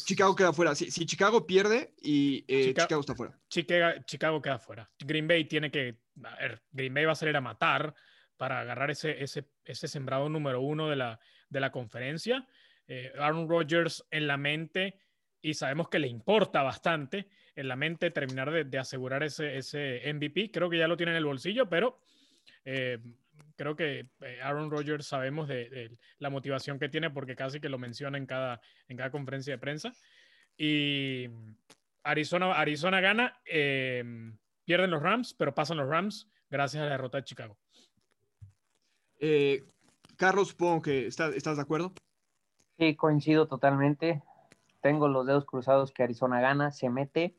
Chicago 0.06 0.36
queda 0.36 0.54
fuera. 0.54 0.74
Si, 0.74 1.06
Chicago 1.06 1.46
pierde 1.46 1.94
y 2.02 2.44
eh, 2.48 2.74
Chicago 2.74 3.02
está 3.02 3.16
fuera. 3.16 3.40
Chicago, 3.50 4.42
queda 4.42 4.58
fuera. 4.58 4.90
Green 5.00 5.28
Bay 5.28 5.46
tiene 5.46 5.70
que. 5.70 6.00
A 6.24 6.36
ver, 6.38 6.64
Green 6.72 6.94
Bay 6.94 7.06
va 7.06 7.12
a 7.12 7.16
salir 7.16 7.36
a 7.36 7.42
matar 7.42 7.94
para 8.38 8.62
agarrar 8.62 8.90
ese, 8.90 9.24
ese, 9.24 9.50
ese 9.64 9.88
sembrado 9.88 10.30
número 10.30 10.62
uno 10.62 10.90
de 10.90 10.96
la, 10.96 11.20
de 11.50 11.60
la 11.60 11.72
conferencia. 11.72 12.48
Eh, 12.88 13.14
Aaron 13.20 13.48
Rodgers 13.48 14.04
en 14.10 14.28
la 14.28 14.38
mente, 14.38 15.00
y 15.42 15.54
sabemos 15.54 15.90
que 15.90 16.00
le 16.00 16.08
importa 16.08 16.64
bastante 16.64 17.28
en 17.56 17.68
la 17.68 17.76
mente 17.76 18.10
terminar 18.10 18.66
de, 18.66 18.78
asegurar 18.80 19.22
ese, 19.24 19.58
ese 19.58 20.02
MVP. 20.12 20.50
Creo 20.52 20.70
que 20.70 20.80
ya 20.80 20.88
lo 20.88 20.98
tiene 20.98 21.12
en 21.12 21.18
el 21.18 21.26
bolsillo, 21.26 21.70
pero. 21.70 22.00
Eh, 22.66 22.98
creo 23.56 23.76
que 23.76 24.08
eh, 24.22 24.40
Aaron 24.42 24.72
Rodgers 24.72 25.08
sabemos 25.08 25.48
de, 25.48 25.98
la 26.20 26.30
motivación 26.30 26.80
que 26.80 26.90
tiene 26.90 27.10
porque 27.10 27.36
casi 27.36 27.60
que 27.60 27.70
lo 27.70 27.78
menciona 27.78 28.18
en 28.18 28.26
cada, 28.26 28.62
en 28.88 28.98
cada 28.98 29.12
conferencia 29.12 29.54
de 29.54 29.60
prensa. 29.60 29.94
Y 30.58 31.28
Arizona, 32.04 32.54
Arizona 32.54 33.02
gana, 33.02 33.40
em, 33.46 34.38
pierden 34.66 34.92
los 34.92 35.02
Rams, 35.02 35.34
pero 35.34 35.54
pasan 35.54 35.78
los 35.78 35.88
Rams 35.88 36.30
gracias 36.50 36.82
a 36.82 36.86
la 36.86 36.92
derrota 36.92 37.18
de 37.18 37.24
Chicago. 37.24 37.58
Eh, 39.20 39.64
Carlos, 40.18 40.50
supongo 40.50 40.82
que 40.82 41.08
estás, 41.08 41.34
¿estás 41.36 41.58
de 41.58 41.64
acuerdo? 41.64 41.94
Sí, 42.78 42.96
coincido 42.96 43.48
totalmente. 43.48 44.22
Tengo 44.82 45.08
los 45.08 45.26
dedos 45.26 45.46
cruzados 45.46 45.92
que 45.92 46.04
Arizona 46.04 46.42
gana, 46.42 46.72
se 46.72 46.90
mete. 46.90 47.36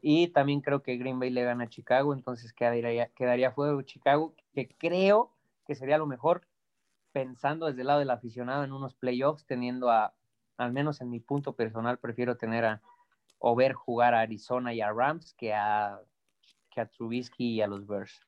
Y 0.00 0.28
también 0.28 0.60
creo 0.60 0.82
que 0.82 0.96
Green 0.96 1.18
Bay 1.18 1.30
le 1.30 1.42
gana 1.42 1.64
a 1.64 1.68
Chicago, 1.68 2.12
entonces 2.14 2.52
quedaría, 2.52 3.08
quedaría 3.08 3.50
fuera 3.50 3.82
Chicago, 3.84 4.34
que 4.54 4.68
creo 4.68 5.35
que 5.66 5.74
sería 5.74 5.98
lo 5.98 6.06
mejor 6.06 6.46
pensando 7.12 7.66
desde 7.66 7.80
el 7.80 7.86
lado 7.86 8.00
del 8.00 8.10
aficionado 8.10 8.64
en 8.64 8.72
unos 8.72 8.94
playoffs, 8.94 9.46
teniendo 9.46 9.90
a, 9.90 10.14
al 10.58 10.72
menos 10.72 11.00
en 11.00 11.10
mi 11.10 11.20
punto 11.20 11.54
personal, 11.54 11.98
prefiero 11.98 12.36
tener 12.36 12.64
a 12.64 12.82
o 13.38 13.54
ver 13.54 13.74
jugar 13.74 14.14
a 14.14 14.20
Arizona 14.20 14.72
y 14.74 14.80
a 14.80 14.92
Rams 14.92 15.34
que 15.34 15.52
a, 15.52 16.00
que 16.70 16.80
a 16.80 16.86
Trubisky 16.86 17.54
y 17.54 17.62
a 17.62 17.66
los 17.66 17.86
Bears. 17.86 18.20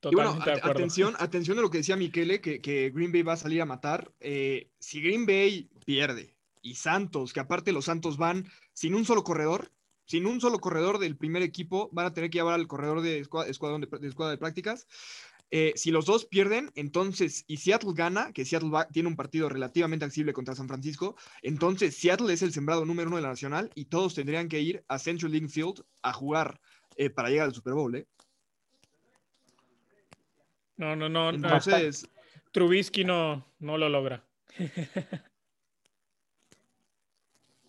Totalmente 0.00 0.50
bueno, 0.50 0.70
atención, 0.70 1.14
atención 1.18 1.58
a 1.58 1.62
lo 1.62 1.70
que 1.70 1.78
decía 1.78 1.96
Miquele, 1.96 2.40
que, 2.40 2.60
que, 2.60 2.90
Green 2.90 3.12
Bay 3.12 3.22
va 3.22 3.34
a 3.34 3.38
salir 3.38 3.62
a 3.62 3.66
matar. 3.66 4.12
Eh, 4.20 4.70
si 4.78 5.00
Green 5.00 5.24
Bay 5.24 5.70
pierde 5.84 6.36
y 6.60 6.74
Santos, 6.74 7.32
que 7.32 7.40
aparte 7.40 7.72
los 7.72 7.86
Santos 7.86 8.18
van 8.18 8.46
sin 8.72 8.94
un 8.94 9.04
solo 9.04 9.24
corredor, 9.24 9.72
sin 10.04 10.26
un 10.26 10.40
solo 10.40 10.58
corredor 10.58 10.98
del 10.98 11.16
primer 11.16 11.42
equipo, 11.42 11.88
van 11.92 12.06
a 12.06 12.12
tener 12.12 12.28
que 12.28 12.38
llevar 12.38 12.54
al 12.54 12.66
corredor 12.66 13.00
de 13.00 13.18
escuadra 13.18 13.78
de, 13.78 13.86
de, 13.86 14.30
de 14.30 14.38
prácticas. 14.38 14.86
Eh, 15.50 15.72
si 15.76 15.92
los 15.92 16.06
dos 16.06 16.24
pierden, 16.24 16.72
entonces, 16.74 17.44
y 17.46 17.58
Seattle 17.58 17.92
gana, 17.94 18.32
que 18.32 18.44
Seattle 18.44 18.70
tiene 18.92 19.08
un 19.08 19.14
partido 19.14 19.48
relativamente 19.48 20.04
accesible 20.04 20.32
contra 20.32 20.56
San 20.56 20.66
Francisco, 20.66 21.16
entonces 21.40 21.96
Seattle 21.96 22.32
es 22.32 22.42
el 22.42 22.52
sembrado 22.52 22.84
número 22.84 23.08
uno 23.08 23.16
de 23.16 23.22
la 23.22 23.28
nacional 23.28 23.70
y 23.76 23.84
todos 23.84 24.14
tendrían 24.14 24.48
que 24.48 24.60
ir 24.60 24.84
a 24.88 24.98
Central 24.98 25.30
League 25.30 25.48
Field 25.48 25.84
a 26.02 26.12
jugar 26.12 26.60
eh, 26.96 27.10
para 27.10 27.28
llegar 27.28 27.46
al 27.46 27.54
Super 27.54 27.74
Bowl. 27.74 27.94
¿eh? 27.94 28.08
No, 30.76 30.96
no, 30.96 31.08
no. 31.08 31.30
Entonces, 31.30 32.08
Trubisky 32.50 33.04
no, 33.04 33.46
no 33.60 33.78
lo 33.78 33.88
logra. 33.88 34.24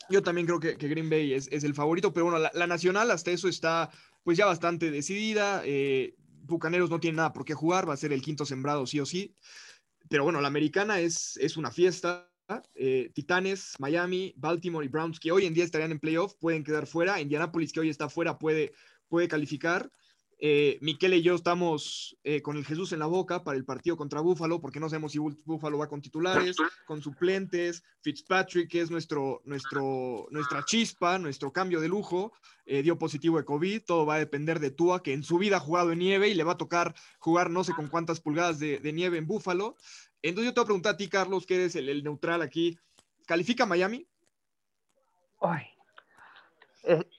Yo 0.10 0.24
también 0.24 0.48
creo 0.48 0.60
que, 0.60 0.76
Green 0.76 1.10
Bay 1.10 1.34
es, 1.34 1.48
el 1.52 1.74
favorito, 1.76 2.14
pero 2.14 2.26
bueno, 2.26 2.40
la, 2.40 2.50
la, 2.54 2.66
nacional 2.66 3.12
hasta 3.12 3.30
eso 3.32 3.50
está 3.50 3.92
pues 4.24 4.38
ya 4.38 4.46
bastante 4.46 4.90
decidida. 4.90 5.62
Eh, 5.66 6.16
Bucaneros 6.48 6.90
no 6.90 7.00
tiene 7.00 7.18
nada 7.18 7.34
por 7.34 7.46
qué 7.46 7.54
jugar, 7.54 7.88
va 7.88 7.94
a 7.94 7.98
ser 7.98 8.14
el 8.14 8.22
quinto 8.22 8.46
sembrado 8.46 8.86
sí 8.88 9.00
o 9.00 9.06
sí. 9.06 9.36
Pero 10.10 10.24
bueno, 10.24 10.42
la 10.42 10.48
americana 10.48 11.00
es, 11.00 11.38
es 11.38 11.58
una 11.58 11.72
fiesta. 11.72 12.32
eh, 12.76 13.12
Titanes, 13.14 13.74
Miami, 13.78 14.34
Baltimore 14.38 14.86
y 14.86 14.90
Browns, 14.90 15.20
que 15.20 15.32
hoy 15.32 15.46
en 15.46 15.54
día 15.54 15.66
estarían 15.66 15.92
en 15.92 16.00
playoff, 16.00 16.36
pueden 16.40 16.64
quedar 16.64 16.88
fuera. 16.88 17.20
Indianapolis, 17.20 17.74
que 17.74 17.82
hoy 17.82 17.90
está 17.90 18.08
fuera, 18.10 18.38
puede, 18.38 18.72
puede 19.10 19.28
calificar. 19.28 19.92
Eh, 20.40 20.78
Miquel 20.82 21.16
y 21.16 21.24
yo 21.24 21.34
estamos 21.34 22.16
eh, 22.24 22.44
con 22.44 22.58
el 22.58 22.66
Jesús 22.66 22.92
en 22.92 23.00
la 23.00 23.08
boca 23.08 23.44
para 23.44 23.58
el 23.58 23.66
partido 23.66 23.98
contra 23.98 24.22
Búfalo, 24.22 24.62
porque 24.62 24.80
no 24.80 24.88
sabemos 24.88 25.12
si 25.12 25.18
Búfalo 25.18 25.80
va 25.80 25.90
con 25.90 26.02
titulares, 26.02 26.58
con 26.86 27.02
suplentes. 27.02 27.84
Fitzpatrick, 28.02 28.70
que 28.70 28.82
es 28.82 28.92
nuestro, 28.92 29.42
nuestro, 29.46 30.28
nuestra 30.30 30.64
chispa, 30.64 31.18
nuestro 31.18 31.52
cambio 31.52 31.82
de 31.82 31.88
lujo, 31.88 32.34
eh, 32.66 32.84
dio 32.84 33.00
positivo 33.00 33.38
de 33.38 33.46
COVID. 33.46 33.82
Todo 33.86 34.06
va 34.06 34.16
a 34.16 34.20
depender 34.20 34.60
de 34.60 34.70
Tua, 34.70 35.02
que 35.02 35.14
en 35.14 35.24
su 35.24 35.40
vida 35.40 35.58
ha 35.58 35.62
jugado 35.62 35.92
en 35.92 36.00
nieve 36.00 36.30
y 36.30 36.36
le 36.36 36.44
va 36.44 36.54
a 36.54 36.58
tocar 36.58 36.94
jugar 37.18 37.50
no 37.50 37.64
sé 37.64 37.74
con 37.74 37.88
cuántas 37.88 38.22
pulgadas 38.22 38.60
de, 38.60 38.80
nieve 38.94 39.18
en 39.18 39.26
Búfalo. 39.26 39.76
Entonces 40.22 40.50
yo 40.50 40.54
te 40.54 40.60
voy 40.60 40.66
a 40.66 40.68
preguntar 40.68 40.94
a 40.94 40.98
ti, 40.98 41.10
Carlos, 41.10 41.48
que 41.48 41.56
eres 41.56 41.76
el, 41.76 42.04
neutral 42.04 42.44
aquí. 42.44 42.78
¿Califica 43.26 43.66
Miami? 43.66 44.08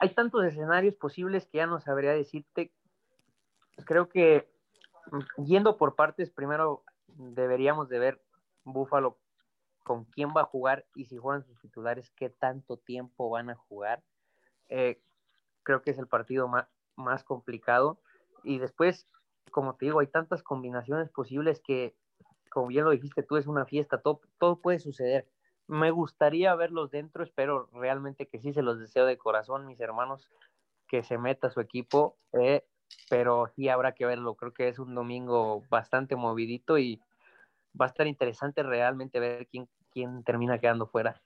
hay 0.00 0.14
tantos 0.14 0.44
escenarios 0.44 0.94
posibles 0.94 1.46
que 1.46 1.58
ya 1.58 1.66
no 1.66 1.80
sabría 1.80 2.12
decirte 2.12 2.72
creo 3.84 4.08
que 4.08 4.48
mm, 5.10 5.44
yendo 5.44 5.76
por 5.76 5.94
partes, 5.94 6.30
primero 6.30 6.84
deberíamos 7.06 7.88
de 7.88 7.98
ver 7.98 8.22
Búfalo 8.64 9.18
con 9.82 10.04
quién 10.04 10.34
va 10.36 10.42
a 10.42 10.44
jugar 10.44 10.84
y 10.94 11.06
si 11.06 11.16
juegan 11.16 11.44
sus 11.44 11.58
titulares, 11.60 12.10
qué 12.10 12.28
tanto 12.28 12.76
tiempo 12.76 13.30
van 13.30 13.48
a 13.48 13.54
jugar. 13.54 14.02
Eh, 14.68 15.00
creo 15.62 15.80
que 15.80 15.90
es 15.90 15.98
el 15.98 16.06
partido 16.06 16.46
más, 16.46 16.66
más 16.94 17.24
complicado. 17.24 17.98
Y 18.44 18.58
después, 18.58 19.06
como 19.50 19.76
te 19.76 19.86
digo, 19.86 20.00
hay 20.00 20.06
tantas 20.06 20.42
combinaciones 20.42 21.08
posibles 21.08 21.60
que, 21.60 21.96
como 22.50 22.66
bien 22.66 22.84
lo 22.84 22.90
dijiste 22.90 23.22
tú, 23.22 23.36
es 23.36 23.46
una 23.46 23.64
fiesta, 23.64 24.02
todo, 24.02 24.20
todo 24.38 24.60
puede 24.60 24.78
suceder. 24.78 25.26
Me 25.66 25.90
gustaría 25.90 26.54
verlos 26.54 26.90
dentro, 26.90 27.22
espero 27.22 27.68
realmente 27.72 28.26
que 28.26 28.38
sí 28.38 28.52
se 28.52 28.62
los 28.62 28.78
deseo 28.78 29.06
de 29.06 29.18
corazón, 29.18 29.66
mis 29.66 29.80
hermanos, 29.80 30.30
que 30.86 31.02
se 31.02 31.16
meta 31.16 31.50
su 31.50 31.60
equipo. 31.60 32.16
Eh, 32.32 32.64
pero 33.08 33.50
sí 33.54 33.68
habrá 33.68 33.92
que 33.92 34.06
verlo. 34.06 34.34
Creo 34.34 34.52
que 34.52 34.68
es 34.68 34.78
un 34.78 34.94
domingo 34.94 35.62
bastante 35.70 36.16
movidito 36.16 36.78
y 36.78 37.00
va 37.78 37.86
a 37.86 37.88
estar 37.88 38.06
interesante 38.06 38.62
realmente 38.62 39.20
ver 39.20 39.46
quién, 39.46 39.68
quién 39.90 40.22
termina 40.24 40.58
quedando 40.58 40.86
fuera. 40.86 41.20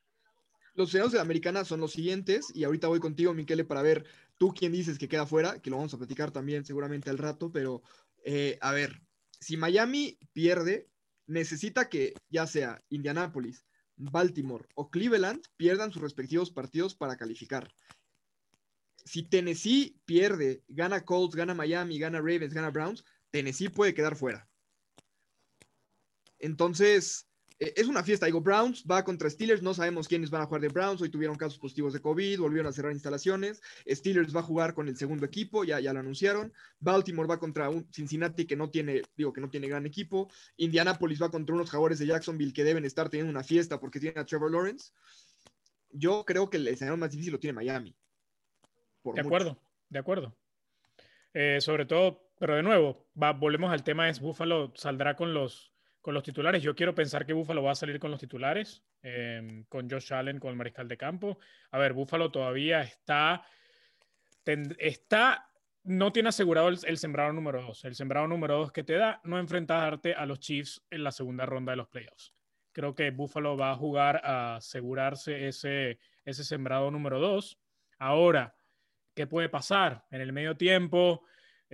Los 0.75 0.91
senados 0.91 1.13
de 1.13 1.19
la 1.19 1.23
americana 1.23 1.65
son 1.65 1.81
los 1.81 1.93
siguientes, 1.93 2.51
y 2.55 2.65
ahorita 2.65 2.89
voy 2.89 2.99
contigo, 2.99 3.35
Miquele, 3.35 3.65
para 3.65 3.83
ver 3.83 4.07
tú 4.39 4.55
quién 4.55 4.73
dices 4.73 4.99
que 4.99 5.09
queda 5.09 5.27
fuera, 5.27 5.61
que 5.61 5.69
lo 5.69 5.77
vamos 5.77 5.93
a 5.93 5.99
platicar 5.99 6.31
también 6.31 6.65
seguramente 6.65 7.11
al 7.11 7.19
rato, 7.19 7.53
pero 7.53 7.83
eh, 8.25 8.59
a 8.63 8.73
ver, 8.73 9.03
si 9.39 9.59
Miami 9.59 10.19
pierde, 10.33 10.89
necesita 11.27 11.91
que 11.91 12.15
ya 12.31 12.47
sea 12.47 12.83
Indianapolis, 12.89 13.67
Baltimore 13.97 14.67
o 14.75 14.91
Cleveland 14.91 15.43
pierdan 15.57 15.93
sus 15.93 16.03
respectivos 16.03 16.51
partidos 16.51 16.95
para 16.95 17.17
calificar 17.17 17.69
si 19.05 19.23
Tennessee 19.25 19.97
pierde, 20.05 20.63
gana 20.69 21.05
Colts, 21.05 21.35
gana 21.35 21.55
Miami, 21.55 21.99
gana 21.99 22.19
Ravens, 22.19 22.55
gana 22.55 22.71
Browns, 22.71 23.05
Tennessee 23.31 23.69
puede 23.69 23.95
quedar 23.95 24.17
fuera. 24.17 24.49
Entonces, 26.39 27.29
e, 27.59 27.73
es 27.77 27.87
una 27.87 28.03
fiesta. 28.03 28.27
Digo, 28.27 28.41
Browns 28.41 28.85
va 28.91 29.05
contra 29.05 29.31
Steelers, 29.31 29.63
no 29.63 29.75
sabemos 29.75 30.09
quiénes 30.09 30.31
van 30.31 30.43
a 30.43 30.47
jugar 30.47 30.61
de 30.61 30.69
Browns. 30.69 31.01
Hoy 31.01 31.11
tuvieron 31.11 31.37
casos 31.37 31.59
positivos 31.59 31.93
de 31.93 32.01
COVID, 32.01 32.41
volvieron 32.41 32.69
a 32.69 32.73
cerrar 32.73 32.93
instalaciones. 32.93 33.61
Steelers 33.89 34.35
va 34.35 34.41
a 34.41 34.45
jugar 34.45 34.75
con 34.75 34.89
el 34.89 34.97
segundo 34.97 35.25
equipo, 35.25 35.65
ya, 35.65 35.81
ya 35.81 35.93
lo 35.93 36.01
anunciaron. 36.01 36.53
Baltimore 36.81 37.29
va 37.29 37.39
contra 37.39 37.71
un 37.71 37.87
Cincinnati 37.93 38.47
que 38.47 38.57
no 38.57 38.71
tiene, 38.71 39.03
digo, 39.17 39.33
que 39.33 39.41
no 39.41 39.51
tiene 39.51 39.69
gran 39.69 39.87
equipo. 39.87 40.31
Indianapolis 40.57 41.23
va 41.23 41.31
contra 41.31 41.55
unos 41.55 41.71
jaguares 41.71 41.99
de 41.99 42.07
Jacksonville 42.07 42.53
que 42.53 42.65
deben 42.65 42.85
estar 42.85 43.09
teniendo 43.09 43.31
una 43.31 43.45
fiesta 43.45 43.79
porque 43.79 44.01
tienen 44.01 44.19
a 44.19 44.27
Trevor 44.27 44.51
Lawrence. 44.51 44.93
Yo 45.91 46.25
creo 46.25 46.51
que 46.51 46.57
el 46.57 46.69
escenario 46.69 46.97
más 46.97 47.11
difícil 47.11 47.33
lo 47.33 47.39
tiene 47.39 47.55
Miami 47.55 47.95
de 49.05 49.21
acuerdo, 49.21 49.59
de 49.89 49.99
acuerdo. 49.99 50.37
Eh, 51.35 51.61
sobre 51.61 51.87
todo, 51.87 52.31
pero 52.39 52.57
de 52.57 52.63
nuevo, 52.63 53.07
volvemos 53.15 53.73
al 53.73 53.83
tema, 53.83 54.09
es 54.09 54.21
Búfalo 54.21 54.73
saldrá 54.75 55.17
con 55.17 55.33
los, 55.33 55.73
con 56.01 56.15
los 56.15 56.23
titulares. 56.23 56.63
Yo 56.63 56.75
quiero 56.75 56.95
pensar 56.95 57.25
que 57.25 57.33
Búfalo 57.33 57.63
va 57.63 57.73
a 57.73 57.77
salir 57.77 57.99
con 57.99 58.11
los 58.11 58.21
titulares, 58.21 58.83
em, 59.03 59.65
con 59.65 59.89
Josh 59.89 60.13
Allen, 60.13 60.39
con 60.39 60.51
el 60.51 60.57
mariscal 60.57 60.89
de 60.89 60.97
campo. 60.97 61.39
A 61.71 61.79
ver, 61.79 61.93
Búfalo 61.93 62.31
todavía 62.31 62.83
está, 62.83 63.47
está 64.79 65.49
no 65.85 66.13
tiene 66.13 66.29
asegurado 66.29 66.69
el, 66.69 66.99
sembrado 66.99 67.33
número 67.33 67.63
dos. 67.63 67.85
El 67.85 67.95
sembrado 67.95 68.29
número 68.29 68.59
dos 68.59 68.73
que 68.73 68.85
te 68.85 68.95
da 68.95 69.21
no 69.25 69.39
enfrentarte 69.39 70.15
a 70.15 70.27
los 70.27 70.39
Chiefs 70.39 70.85
en 70.91 71.03
la 71.03 71.13
segunda 71.13 71.47
ronda 71.47 71.73
de 71.73 71.77
los 71.77 71.89
playoffs. 71.89 72.35
Creo 72.73 72.95
que 72.95 73.11
Buffalo 73.11 73.57
va 73.57 73.73
a 73.73 73.77
jugar 73.77 74.21
a 74.25 74.57
asegurarse 74.57 75.49
ese, 75.49 75.99
ese 76.25 76.45
sembrado 76.45 76.91
número 76.91 77.21
dos. 77.21 77.59
Ahora, 77.99 78.55
qué 79.15 79.27
puede 79.27 79.49
pasar 79.49 80.05
en 80.11 80.21
el 80.21 80.33
medio 80.33 80.57
tiempo. 80.57 81.25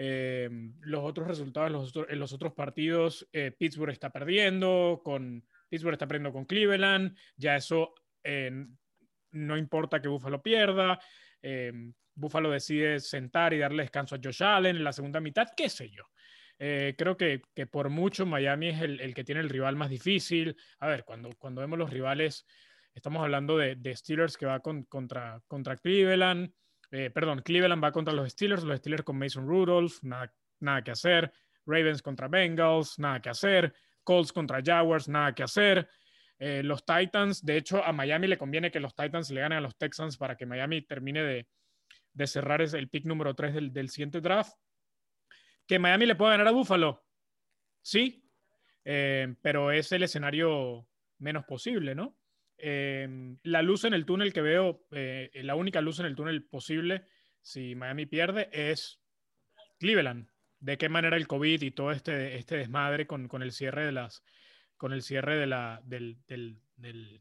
Eh, 0.00 0.48
los 0.82 1.02
otros 1.02 1.26
resultados 1.26 1.92
en 2.08 2.18
los, 2.20 2.32
otros 2.32 2.52
partidos, 2.52 3.28
eh, 3.32 3.50
Pittsburgh 3.50 3.90
está 3.90 4.10
perdiendo, 4.10 5.00
con, 5.04 5.44
Pittsburgh 5.68 5.94
está 5.94 6.06
perdiendo 6.06 6.32
con 6.32 6.44
Cleveland, 6.44 7.16
ya 7.36 7.56
eso 7.56 7.94
eh, 8.22 8.64
no 9.32 9.58
importa 9.58 10.00
que 10.00 10.06
Buffalo 10.06 10.40
pierda, 10.40 11.00
Buffalo 12.14 12.50
decide 12.50 13.00
sentar 13.00 13.52
y 13.54 13.58
darle 13.58 13.82
descanso 13.82 14.14
a 14.14 14.20
Josh 14.22 14.42
Allen 14.44 14.76
en 14.76 14.84
la 14.84 14.92
segunda 14.92 15.20
mitad, 15.20 15.48
qué 15.56 15.68
sé 15.68 15.90
yo. 15.90 16.04
creo 16.56 17.16
que, 17.16 17.42
por 17.70 17.90
mucho 17.90 18.24
Miami 18.24 18.68
es 18.68 18.80
el, 18.80 19.14
que 19.14 19.24
tiene 19.24 19.40
el 19.40 19.48
rival 19.48 19.74
más 19.74 19.90
difícil. 19.90 20.56
A 20.78 20.86
ver, 20.86 21.04
cuando, 21.04 21.30
cuando 21.38 21.60
vemos 21.60 21.78
los 21.78 21.90
rivales, 21.90 22.46
estamos 22.94 23.22
hablando 23.22 23.58
de, 23.58 23.96
Steelers 23.96 24.36
que 24.36 24.46
va 24.46 24.60
contra, 24.60 25.40
contra 25.46 25.76
Cleveland, 25.76 26.52
eh, 26.90 27.10
perdón, 27.10 27.42
Cleveland 27.42 27.82
va 27.82 27.92
contra 27.92 28.14
los 28.14 28.30
Steelers, 28.32 28.64
los 28.64 28.78
Steelers 28.78 29.04
con 29.04 29.18
Mason 29.18 29.46
Rudolph, 29.46 29.98
nada, 30.02 30.32
nada 30.60 30.82
que 30.82 30.90
hacer. 30.90 31.32
Ravens 31.66 32.02
contra 32.02 32.28
Bengals, 32.28 32.98
nada 32.98 33.20
que 33.20 33.28
hacer. 33.28 33.74
Colts 34.02 34.32
contra 34.32 34.62
Jaguars, 34.64 35.08
nada 35.08 35.34
que 35.34 35.42
hacer. 35.42 35.88
Eh, 36.38 36.62
los 36.62 36.84
Titans, 36.84 37.44
de 37.44 37.56
hecho, 37.56 37.84
a 37.84 37.92
Miami 37.92 38.28
le 38.28 38.38
conviene 38.38 38.70
que 38.70 38.80
los 38.80 38.94
Titans 38.94 39.30
le 39.30 39.40
ganen 39.40 39.58
a 39.58 39.60
los 39.60 39.76
Texans 39.76 40.16
para 40.16 40.36
que 40.36 40.46
Miami 40.46 40.82
termine 40.82 41.22
de, 41.22 41.48
de 42.12 42.26
cerrar 42.26 42.62
el 42.62 42.88
pick 42.88 43.04
número 43.04 43.34
3 43.34 43.54
del, 43.54 43.72
del, 43.72 43.88
siguiente 43.90 44.20
draft. 44.20 44.52
Que 45.66 45.78
Miami 45.78 46.06
le 46.06 46.14
pueda 46.14 46.32
ganar 46.32 46.48
a 46.48 46.52
Buffalo, 46.52 47.04
sí, 47.82 48.24
eh, 48.84 49.34
pero 49.42 49.70
es 49.70 49.92
el 49.92 50.04
escenario 50.04 50.88
menos 51.18 51.44
posible, 51.44 51.94
¿no? 51.94 52.17
La 52.58 53.62
luz 53.62 53.84
en 53.84 53.94
el 53.94 54.04
túnel 54.04 54.32
que 54.32 54.40
veo, 54.40 54.84
eh, 54.90 55.30
la 55.34 55.54
única 55.54 55.80
luz 55.80 56.00
en 56.00 56.06
el 56.06 56.16
túnel 56.16 56.44
posible 56.44 57.04
si 57.40 57.74
Miami 57.74 58.06
pierde 58.06 58.48
es 58.52 59.00
Cleveland. 59.78 60.28
De 60.60 60.76
qué 60.76 60.88
manera 60.88 61.16
el 61.16 61.28
COVID 61.28 61.62
y 61.62 61.70
todo 61.70 61.92
este, 61.92 62.36
este 62.36 62.56
desmadre 62.56 63.06
con, 63.06 63.28
con 63.28 63.42
el 63.42 63.52
cierre 63.52 63.86
de 63.86 63.92
las 63.92 64.24
con 64.76 64.92
el 64.92 65.02
cierre 65.02 65.36
de 65.36 65.46
la, 65.46 65.80
del, 65.84 66.18
del, 66.26 66.60
del, 66.76 67.20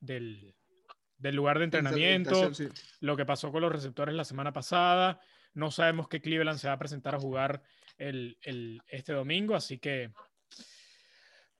del, 0.00 1.34
lugar 1.34 1.58
de 1.58 1.64
entrenamiento, 1.64 2.50
lo 3.00 3.16
que 3.16 3.24
pasó 3.24 3.50
con 3.50 3.62
los 3.62 3.72
receptores 3.72 4.14
la 4.14 4.24
semana 4.24 4.52
pasada. 4.52 5.18
No 5.54 5.70
sabemos 5.70 6.08
qué 6.08 6.20
Cleveland 6.20 6.58
se 6.58 6.68
va 6.68 6.74
a 6.74 6.78
presentar 6.78 7.14
a 7.14 7.18
jugar 7.18 7.62
el, 7.96 8.36
el, 8.42 8.82
este 8.88 9.14
domingo, 9.14 9.54
así 9.54 9.78
que 9.78 10.12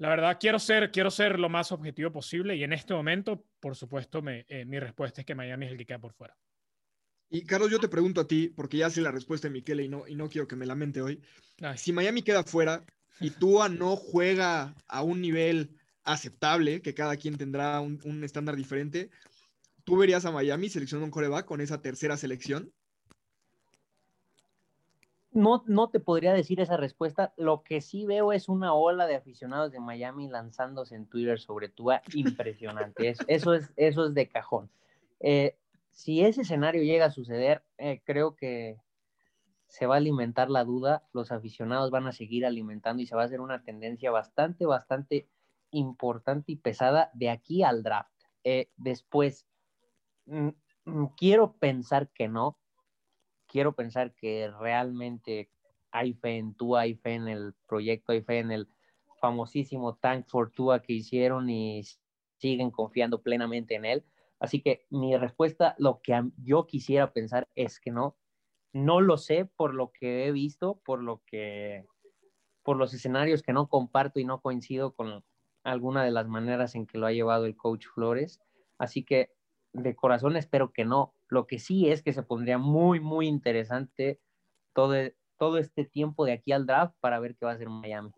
la 0.03 0.09
verdad, 0.09 0.37
quiero 0.41 0.59
ser, 0.59 0.91
quiero 0.91 1.13
ser 1.13 1.39
lo 1.39 1.49
más 1.49 1.71
objetivo 1.71 2.11
posible 2.11 2.57
y 2.57 2.65
en 2.65 2.73
este 2.73 2.93
momento, 2.93 3.47
por 3.61 3.77
supuesto, 3.77 4.21
me, 4.21 4.45
eh, 4.49 4.65
mi 4.65 4.81
respuesta 4.81 5.21
es 5.21 5.25
que 5.25 5.37
Miami 5.37 5.67
es 5.67 5.71
el 5.71 5.79
que 5.79 5.87
queda 5.87 6.01
por 6.01 6.13
fuera. 6.13 6.37
Y 7.31 7.47
Carlos, 7.47 7.71
yo 7.71 7.79
te 7.79 7.87
pregunto 7.87 8.21
a 8.21 8.27
ti, 8.27 8.49
porque 8.49 8.79
ya 8.79 8.91
sé 8.91 9.01
la 9.01 9.13
respuesta 9.13 9.47
de 9.47 9.53
Miquel 9.53 9.81
y 9.81 9.89
no, 9.89 10.09
y 10.09 10.17
no 10.17 10.29
quiero 10.29 10.49
que 10.49 10.57
me 10.57 10.67
lamente 10.67 11.01
hoy. 11.01 11.23
Si 11.77 11.93
Miami 11.93 12.23
queda 12.23 12.43
fuera 12.43 12.85
y 13.21 13.31
Tua 13.31 13.69
no 13.69 13.95
juega 13.95 14.75
a 14.89 15.03
un 15.05 15.21
nivel 15.21 15.77
aceptable, 16.03 16.83
que 16.83 16.95
cada 16.95 17.17
quien 17.17 17.39
tendrá 17.39 17.79
un, 17.79 18.01
un 18.03 18.25
estándar 18.25 18.57
diferente, 18.57 19.09
¿tú 19.85 19.99
verías 19.99 20.25
a 20.25 20.33
Miami 20.33 20.69
seleccionando 20.69 21.05
un 21.05 21.13
coreback 21.13 21.47
con 21.47 21.61
esa 21.61 21.81
tercera 21.81 22.17
selección? 22.17 22.73
No, 25.33 25.65
no 25.67 25.89
te 25.89 26.01
podría 26.01 26.33
decir 26.33 26.61
esa 26.61 26.77
respuesta. 26.77 27.33
Lo 27.37 27.63
que 27.63 27.81
sí 27.81 28.05
veo 28.05 28.33
es 28.33 28.49
una 28.49 28.75
ola 28.75 29.07
de 29.07 29.17
aficionados 29.17 29.73
de 29.73 29.81
Miami 29.81 30.29
lanzándose 30.29 30.95
en 30.95 31.07
Twitter 31.07 31.41
sobre 31.41 31.69
Tua 31.69 32.03
impresionante. 32.15 33.15
eso, 33.27 33.55
es, 33.55 33.73
eso 33.77 34.07
es 34.07 34.15
de 34.15 34.29
cajón. 34.29 34.71
Eh, 35.21 35.57
si 35.91 36.23
ese 36.23 36.43
escenario 36.43 36.83
llega 36.83 37.07
a 37.07 37.11
suceder, 37.11 37.63
eh, 37.79 38.01
creo 38.05 38.35
que 38.35 38.79
se 39.69 39.87
va 39.87 39.95
a 39.95 39.99
alimentar 39.99 40.51
la 40.51 40.65
duda, 40.65 41.07
los 41.13 41.33
aficionados 41.33 41.91
van 41.91 42.07
a 42.07 42.13
seguir 42.13 42.45
alimentando 42.45 43.03
y 43.03 43.07
se 43.07 43.17
va 43.17 43.23
a 43.23 43.25
hacer 43.25 43.41
una 43.41 43.63
tendencia 43.63 44.11
bastante, 44.11 44.67
bastante 44.67 45.29
importante 45.71 46.53
y 46.53 46.57
pesada 46.57 47.11
de 47.15 47.31
aquí 47.31 47.63
al 47.63 47.83
draft. 47.83 48.13
Eh, 48.45 48.71
después, 48.77 49.47
mm, 50.27 50.49
mm, 50.85 51.07
quiero 51.17 51.55
pensar 51.55 52.11
que 52.11 52.29
no, 52.29 52.59
quiero 53.53 53.75
pensar 53.75 54.15
que 54.15 54.51
realmente 54.59 55.51
hay 55.91 56.15
fe 56.15 56.39
en 56.39 56.55
Tua, 56.55 56.81
hay 56.81 56.95
fe 56.95 57.15
en 57.15 57.29
el 57.29 57.55
proyecto, 57.67 58.13
hay 58.13 58.23
fe 58.23 58.39
en 58.39 58.51
el 58.51 58.69
famosísimo 59.21 59.95
Tank 59.97 60.27
for 60.27 60.51
Tua 60.51 60.81
que 60.81 60.95
hicieron 60.95 61.51
y 61.51 61.83
siguen 62.39 62.71
confiando 62.71 63.23
plenamente 63.23 63.75
en 63.75 63.85
él. 63.85 64.05
Así 64.41 64.61
que 64.61 64.87
mi 64.91 65.17
respuesta, 65.17 65.77
lo 65.79 66.01
que 66.03 66.21
yo 66.43 66.67
quisiera 66.67 67.13
pensar 67.13 67.49
es 67.55 67.79
que 67.79 67.93
no. 67.93 68.17
No 68.73 69.03
lo 69.03 69.19
sé 69.19 69.45
por 69.45 69.75
lo 69.75 69.93
que 69.93 70.27
he 70.27 70.33
visto, 70.33 70.81
por 70.85 71.03
lo 71.03 71.23
que, 71.27 71.87
por 72.63 72.79
los 72.79 72.95
escenarios 72.95 73.43
que 73.43 73.53
no 73.53 73.69
comparto 73.69 74.19
y 74.19 74.25
no 74.25 74.41
coincido 74.41 74.95
con 74.95 75.23
alguna 75.63 76.05
de 76.05 76.11
las 76.11 76.27
maneras 76.27 76.75
en 76.75 76.87
que 76.87 76.97
lo 76.97 77.07
ha 77.07 77.13
llevado 77.13 77.45
el 77.45 77.55
coach 77.55 77.87
Flores. 77.95 78.41
Así 78.79 79.05
que 79.05 79.31
de 79.73 79.95
corazón 79.95 80.37
espero 80.37 80.73
que 80.73 80.87
no. 80.87 81.15
Lo 81.33 81.47
que 81.47 81.59
sí 81.59 81.89
es 81.89 82.03
que 82.03 82.13
se 82.13 82.23
pondría 82.23 82.59
muy, 82.59 83.01
muy 83.01 83.27
interesante 83.27 84.21
todo, 84.75 84.95
todo 85.39 85.57
este 85.57 85.87
tiempo 85.87 86.27
de 86.27 86.33
aquí 86.33 86.53
al 86.53 86.67
draft 86.67 86.95
para 87.01 87.19
ver 87.21 87.37
qué 87.37 87.47
va 87.47 87.53
a 87.53 87.55
hacer 87.55 87.71
Miami. 87.71 88.11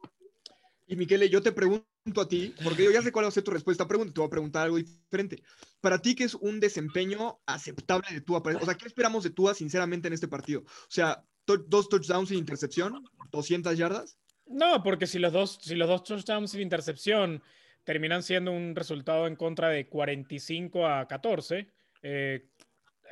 Y 0.89 0.97
Miquele, 0.97 1.29
yo 1.29 1.41
te 1.41 1.53
pregunto 1.53 1.87
a 2.21 2.27
ti, 2.27 2.53
porque 2.65 2.83
yo 2.83 2.91
ya 2.91 3.03
sé 3.03 3.13
cuál 3.13 3.27
va 3.27 3.29
a 3.29 3.31
ser 3.31 3.45
tu 3.45 3.53
respuesta 3.53 3.85
a 3.85 3.89
pregunta, 3.89 4.13
te 4.13 4.21
voy 4.21 4.27
a 4.27 4.31
preguntar 4.31 4.65
algo 4.65 4.79
diferente. 4.79 5.45
Para 5.81 6.01
ti, 6.01 6.17
¿qué 6.17 6.25
es 6.25 6.35
un 6.35 6.59
desempeño 6.59 7.39
aceptable 7.47 8.09
de 8.11 8.21
Tua? 8.21 8.43
O 8.61 8.65
sea, 8.65 8.75
¿qué 8.75 8.89
esperamos 8.89 9.23
de 9.23 9.31
Tua, 9.31 9.55
sinceramente, 9.55 10.09
en 10.09 10.15
este 10.15 10.27
partido? 10.27 10.63
O 10.63 10.91
sea, 10.91 11.25
dos 11.47 11.89
touchdowns 11.89 12.31
sin 12.31 12.39
intercepción, 12.39 13.05
200 13.31 13.79
yardas. 13.79 14.19
No, 14.47 14.83
porque 14.83 15.07
si 15.07 15.21
los 15.21 15.33
dos, 15.33 15.61
si 15.63 15.77
los 15.77 15.87
dos 15.87 16.03
touchdowns 16.03 16.51
sin 16.51 16.63
intercepción 16.63 17.45
terminan 17.85 18.25
siendo 18.25 18.51
un 18.51 18.75
resultado 18.75 19.29
en 19.29 19.37
contra 19.37 19.69
de 19.69 19.89
45 19.89 20.85
a 20.85 21.07
14, 21.07 21.69
eh, 22.03 22.49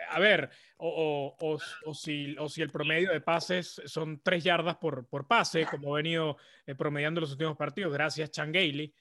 a 0.09 0.19
ver, 0.19 0.51
o, 0.79 1.59
si, 1.95 2.37
el 2.57 2.71
promedio 2.71 3.13
de 3.13 3.21
pases 3.21 3.81
son 3.87 4.21
tres 4.23 4.45
yardas 4.45 4.77
por, 4.77 5.27
pase, 5.27 5.67
como 5.67 5.95
ha 5.95 5.99
venido 5.99 6.37
eh, 6.67 6.75
promediando 6.75 7.21
los 7.21 7.33
últimos 7.33 7.57
partidos, 7.57 7.93
gracias 7.93 8.31
Changeli. 8.31 8.95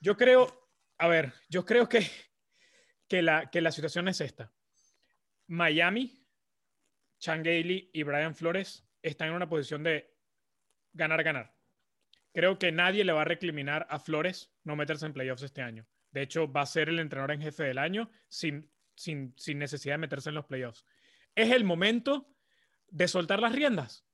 Yo 0.00 0.16
creo, 0.16 0.68
a 0.98 1.08
ver, 1.08 1.32
yo 1.48 1.64
creo 1.64 1.88
que, 1.88 2.06
que, 3.08 3.22
la, 3.22 3.72
situación 3.72 4.08
es 4.08 4.20
esta. 4.20 4.52
Miami, 5.46 6.26
Changeli 7.18 7.90
y 7.92 8.02
Brian 8.02 8.34
Flores 8.34 8.86
están 9.02 9.28
en 9.28 9.34
una 9.34 9.48
posición 9.48 9.82
de 9.82 10.14
ganar, 10.92 11.22
ganar. 11.22 11.54
Creo 12.32 12.58
que 12.58 12.72
nadie 12.72 13.04
le 13.04 13.12
va 13.12 13.22
a 13.22 13.26
recriminar 13.26 13.86
a 13.90 13.98
Flores 13.98 14.52
no 14.64 14.76
meterse 14.76 15.06
en 15.06 15.12
playoffs 15.12 15.42
este 15.42 15.62
año. 15.62 15.86
De 16.10 16.22
hecho, 16.22 16.50
va 16.50 16.62
a 16.62 16.66
ser 16.66 16.88
el 16.88 16.98
entrenador 16.98 17.32
en 17.32 17.42
jefe 17.42 17.64
del 17.64 17.78
año 17.78 18.10
sin 18.28 18.70
sin, 19.02 19.34
necesidad 19.58 19.94
de 19.94 19.98
meterse 19.98 20.28
en 20.28 20.34
los 20.34 20.46
playoffs. 20.46 20.84
Es 21.34 21.50
el 21.50 21.64
momento 21.64 22.28
de 22.88 23.08
soltar 23.08 23.40
las 23.40 23.52
riendas. 23.52 24.06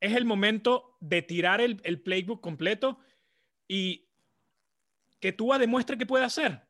Es 0.00 0.14
el 0.14 0.24
momento 0.24 0.96
de 1.00 1.22
tirar 1.22 1.60
el, 1.60 1.76
playbook 2.02 2.40
completo 2.40 2.98
y 3.68 4.08
que 5.20 5.32
Tua 5.32 5.58
demuestre 5.58 5.98
que 5.98 6.06
puede 6.06 6.24
hacer. 6.24 6.62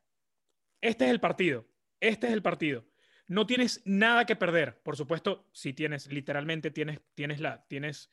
Este 0.81 1.05
es 1.05 1.11
el 1.11 1.19
partido. 1.19 1.67
Este 1.99 2.27
es 2.27 2.33
el 2.33 2.41
partido. 2.41 2.85
No 3.27 3.47
tienes 3.47 3.81
nada 3.85 4.25
que 4.25 4.35
perder. 4.35 4.81
Por 4.83 4.97
supuesto, 4.97 5.49
si 5.53 5.73
tienes, 5.73 6.11
literalmente 6.11 6.69
tienes, 6.69 6.99
tienes 7.15 7.39
la, 7.39 7.65
tienes, 7.67 8.11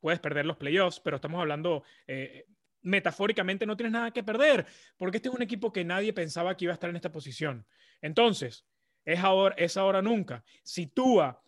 puedes 0.00 0.18
perder 0.18 0.46
los 0.46 0.56
playoffs, 0.56 1.00
pero 1.00 1.16
estamos 1.16 1.40
hablando 1.40 1.84
eh, 2.06 2.46
metafóricamente, 2.86 3.66
no 3.66 3.76
tienes 3.76 3.92
nada 3.92 4.12
que 4.12 4.22
perder, 4.22 4.64
porque 4.96 5.18
este 5.18 5.28
es 5.28 5.34
un 5.34 5.42
equipo 5.42 5.72
que 5.72 5.84
nadie 5.84 6.12
pensaba 6.12 6.56
que 6.56 6.64
iba 6.64 6.72
a 6.72 6.74
estar 6.74 6.88
en 6.88 6.96
esta 6.96 7.12
posición. 7.12 7.66
Entonces, 8.00 8.64
es 9.06 9.20
ahora, 9.20 9.54
es 9.56 9.76
ahora 9.76 10.02
nunca. 10.02 10.44
Si 10.62 10.88
Tua 10.88 11.42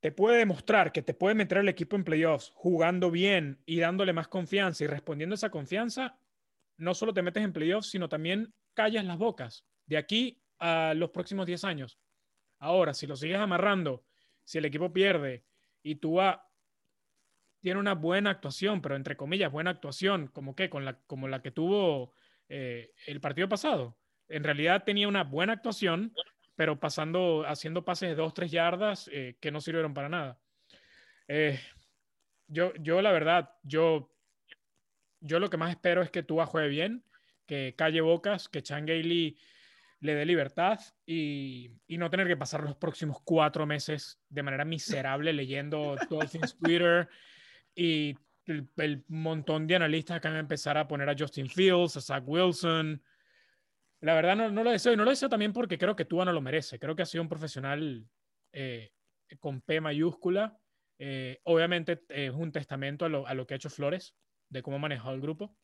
te 0.00 0.12
puede 0.12 0.38
demostrar 0.38 0.92
que 0.92 1.02
te 1.02 1.12
puede 1.12 1.34
meter 1.34 1.58
el 1.58 1.68
equipo 1.68 1.96
en 1.96 2.04
playoffs 2.04 2.52
jugando 2.54 3.10
bien 3.10 3.60
y 3.66 3.80
dándole 3.80 4.12
más 4.12 4.28
confianza 4.28 4.84
y 4.84 4.86
respondiendo 4.86 5.34
esa 5.34 5.50
confianza, 5.50 6.16
no 6.76 6.94
solo 6.94 7.12
te 7.12 7.22
metes 7.22 7.42
en 7.42 7.52
playoffs, 7.52 7.90
sino 7.90 8.08
también 8.08 8.54
callas 8.72 9.04
las 9.04 9.18
bocas 9.18 9.66
de 9.86 9.96
aquí 9.96 10.40
a 10.60 10.94
los 10.94 11.10
próximos 11.10 11.46
10 11.46 11.64
años. 11.64 11.98
Ahora, 12.60 12.94
si 12.94 13.08
lo 13.08 13.16
sigues 13.16 13.38
amarrando, 13.38 14.04
si 14.44 14.58
el 14.58 14.64
equipo 14.64 14.92
pierde 14.92 15.44
y 15.82 15.96
Tua 15.96 16.48
tiene 17.60 17.80
una 17.80 17.94
buena 17.94 18.30
actuación, 18.30 18.80
pero 18.80 18.94
entre 18.94 19.16
comillas, 19.16 19.50
buena 19.50 19.70
actuación, 19.70 20.28
como 20.28 20.54
que 20.54 20.70
con 20.70 20.84
la, 20.84 21.00
como 21.08 21.26
la 21.26 21.42
que 21.42 21.50
tuvo 21.50 22.12
eh, 22.48 22.92
el 23.06 23.20
partido 23.20 23.48
pasado, 23.48 23.98
en 24.28 24.44
realidad 24.44 24.84
tenía 24.84 25.08
una 25.08 25.24
buena 25.24 25.54
actuación, 25.54 26.14
pero 26.58 26.80
pasando, 26.80 27.44
haciendo 27.46 27.84
pases 27.84 28.08
de 28.08 28.14
dos, 28.16 28.34
tres 28.34 28.50
yardas 28.50 29.08
eh, 29.12 29.36
que 29.38 29.52
no 29.52 29.60
sirvieron 29.60 29.94
para 29.94 30.08
nada. 30.08 30.40
Eh, 31.28 31.60
yo, 32.48 32.74
yo, 32.80 33.00
la 33.00 33.12
verdad, 33.12 33.52
yo, 33.62 34.12
yo 35.20 35.38
lo 35.38 35.50
que 35.50 35.56
más 35.56 35.70
espero 35.70 36.02
es 36.02 36.10
que 36.10 36.24
Tua 36.24 36.46
juegue 36.46 36.66
bien, 36.66 37.04
que 37.46 37.76
calle 37.78 38.00
bocas, 38.00 38.48
que 38.48 38.64
Changeli 38.64 39.38
le 40.00 40.14
dé 40.16 40.26
libertad 40.26 40.80
y, 41.06 41.70
y, 41.86 41.96
no 41.96 42.10
tener 42.10 42.26
que 42.26 42.36
pasar 42.36 42.64
los 42.64 42.74
próximos 42.74 43.18
cuatro 43.22 43.64
meses 43.64 44.18
de 44.28 44.42
manera 44.42 44.64
miserable 44.64 45.32
leyendo 45.32 45.94
Dolphins 46.10 46.58
Twitter 46.58 47.08
y 47.72 48.16
el, 48.46 48.68
el, 48.78 49.04
montón 49.06 49.68
de 49.68 49.76
analistas 49.76 50.20
que 50.20 50.26
van 50.26 50.38
a 50.38 50.40
empezar 50.40 50.76
a 50.76 50.88
poner 50.88 51.08
a 51.08 51.14
Justin 51.16 51.48
Fields, 51.48 51.96
a 51.98 52.00
Zach 52.00 52.24
Wilson, 52.26 53.00
la 54.00 54.14
verdad 54.14 54.36
no, 54.36 54.50
no, 54.50 54.62
lo 54.62 54.70
deseo 54.70 54.92
y 54.92 54.96
no 54.96 55.04
lo 55.04 55.10
deseo 55.10 55.28
también 55.28 55.52
porque 55.52 55.78
creo 55.78 55.96
que 55.96 56.04
Tua 56.04 56.24
no 56.24 56.32
lo 56.32 56.40
merece. 56.40 56.78
Creo 56.78 56.94
que 56.94 57.02
ha 57.02 57.06
sido 57.06 57.22
un 57.22 57.28
profesional 57.28 58.08
eh, 58.52 58.92
con 59.40 59.60
P 59.60 59.80
mayúscula. 59.80 60.58
Eh, 60.98 61.40
obviamente 61.44 62.04
es 62.08 62.32
un 62.32 62.52
testamento 62.52 63.04
a 63.04 63.08
lo, 63.08 63.26
a 63.26 63.34
lo, 63.34 63.46
que 63.46 63.54
ha 63.54 63.56
hecho 63.56 63.70
Flores, 63.70 64.14
de 64.48 64.62
cómo 64.62 64.76
ha 64.76 64.80
manejado 64.80 65.14
el 65.14 65.20
grupo. 65.20 65.56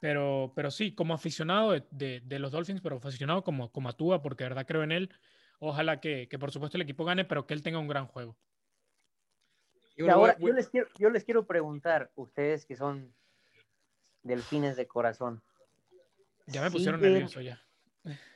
Pero, 0.00 0.52
pero 0.54 0.70
sí, 0.70 0.94
como 0.94 1.12
aficionado 1.12 1.72
de, 1.72 2.20
de, 2.20 2.38
los 2.38 2.52
Dolphins, 2.52 2.80
pero 2.80 2.96
aficionado 2.96 3.42
como, 3.42 3.72
como 3.72 3.88
a 3.88 3.96
Tua, 3.96 4.22
porque 4.22 4.44
de 4.44 4.50
verdad 4.50 4.66
creo 4.66 4.82
en 4.82 4.92
él. 4.92 5.10
Ojalá 5.58 6.00
que, 6.00 6.28
que, 6.28 6.38
por 6.38 6.52
supuesto 6.52 6.76
el 6.76 6.82
equipo 6.82 7.04
gane, 7.04 7.24
pero 7.24 7.46
que 7.46 7.54
él 7.54 7.62
tenga 7.62 7.78
un 7.78 7.88
gran 7.88 8.06
juego. 8.06 8.38
Y 9.96 10.08
ahora, 10.08 10.36
yo 10.38 10.52
les, 10.52 10.68
quiero, 10.68 10.86
yo 10.96 11.10
les 11.10 11.24
quiero 11.24 11.46
preguntar, 11.46 12.12
ustedes 12.14 12.64
que 12.64 12.76
son 12.76 13.12
delfines 14.22 14.76
de 14.76 14.86
corazón, 14.86 15.42
ya 16.48 16.62
me 16.62 16.70
pusieron 16.70 17.00
nervioso 17.00 17.40
ya. 17.40 17.62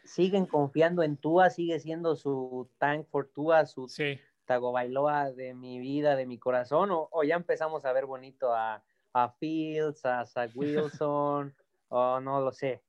Siguen 0.05 0.47
confiando 0.47 1.03
en 1.03 1.17
Tua, 1.17 1.51
sigue 1.51 1.79
siendo 1.81 2.17
su 2.17 2.69
tank 2.79 3.07
for 3.09 3.31
Tua, 3.33 3.67
su 3.67 3.89
sí. 3.89 4.19
Tagovailoa 4.45 5.31
de 5.31 5.55
mi 5.55 5.79
vida, 5.79 6.17
de 6.17 6.27
mi 6.27 6.39
corazón, 6.39 6.91
o, 6.91 7.25
ya 7.25 7.37
empezamos 7.37 7.85
a 7.85 7.93
ver 7.93 8.07
bonito 8.07 8.53
a, 8.55 8.83
a 9.13 9.29
Fields, 9.31 10.05
a 10.05 10.25
Zach 10.27 10.51
Wilson, 10.55 11.55
o 11.89 12.21
no 12.21 12.41
lo 12.41 12.53
sé. 12.53 12.83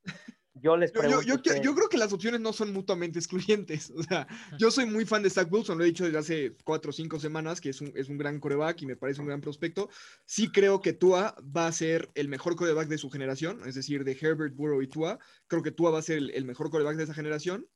Yo 0.56 0.78
les 0.78 0.92
pregunto. 0.92 1.22
Yo, 1.24 1.76
creo 1.76 1.90
que 1.90 1.98
las 1.98 2.14
opciones 2.14 2.40
no 2.40 2.54
son 2.54 2.74
mutuamente 2.74 3.18
excluyentes. 3.20 3.92
O 3.96 4.04
sea, 4.04 4.28
yo 4.58 4.70
soy 4.70 4.86
muy 4.86 5.06
fan 5.06 5.24
de 5.24 5.30
Zach 5.30 5.52
Wilson, 5.52 5.78
lo 5.78 5.84
he 5.84 5.88
dicho 5.88 6.06
desde 6.06 6.18
hace 6.18 6.56
cuatro 6.64 6.92
o 6.92 6.94
cinco 6.94 7.20
semanas, 7.20 7.60
que 7.60 7.70
es 7.70 7.82
un, 7.82 7.92
es 7.96 8.10
un 8.10 8.18
gran 8.18 8.40
coreback 8.40 8.82
y 8.82 8.86
me 8.86 8.96
parece 8.96 9.22
un 9.22 9.28
gran 9.28 9.42
prospecto. 9.42 9.90
Sí 10.26 10.52
creo 10.52 10.82
que 10.82 10.94
Tua 10.94 11.36
va 11.56 11.68
a 11.68 11.72
ser 11.72 12.12
el 12.14 12.28
mejor 12.28 12.56
coreback 12.56 12.88
de 12.88 12.98
su 12.98 13.10
generación, 13.10 13.62
es 13.66 13.76
decir, 13.76 14.04
de 14.04 14.18
Herbert, 14.20 14.56
Burrow 14.56 14.82
y 14.82 14.88
Tua. 14.88 15.18
Creo 15.48 15.64
que 15.64 15.72
Tua 15.72 15.92
va 15.92 16.00
a 16.00 16.04
ser 16.04 16.18
el, 16.18 16.46
mejor 16.46 16.70
coreback 16.70 16.98
de 16.98 17.04
esa 17.04 17.14
generación. 17.14 17.68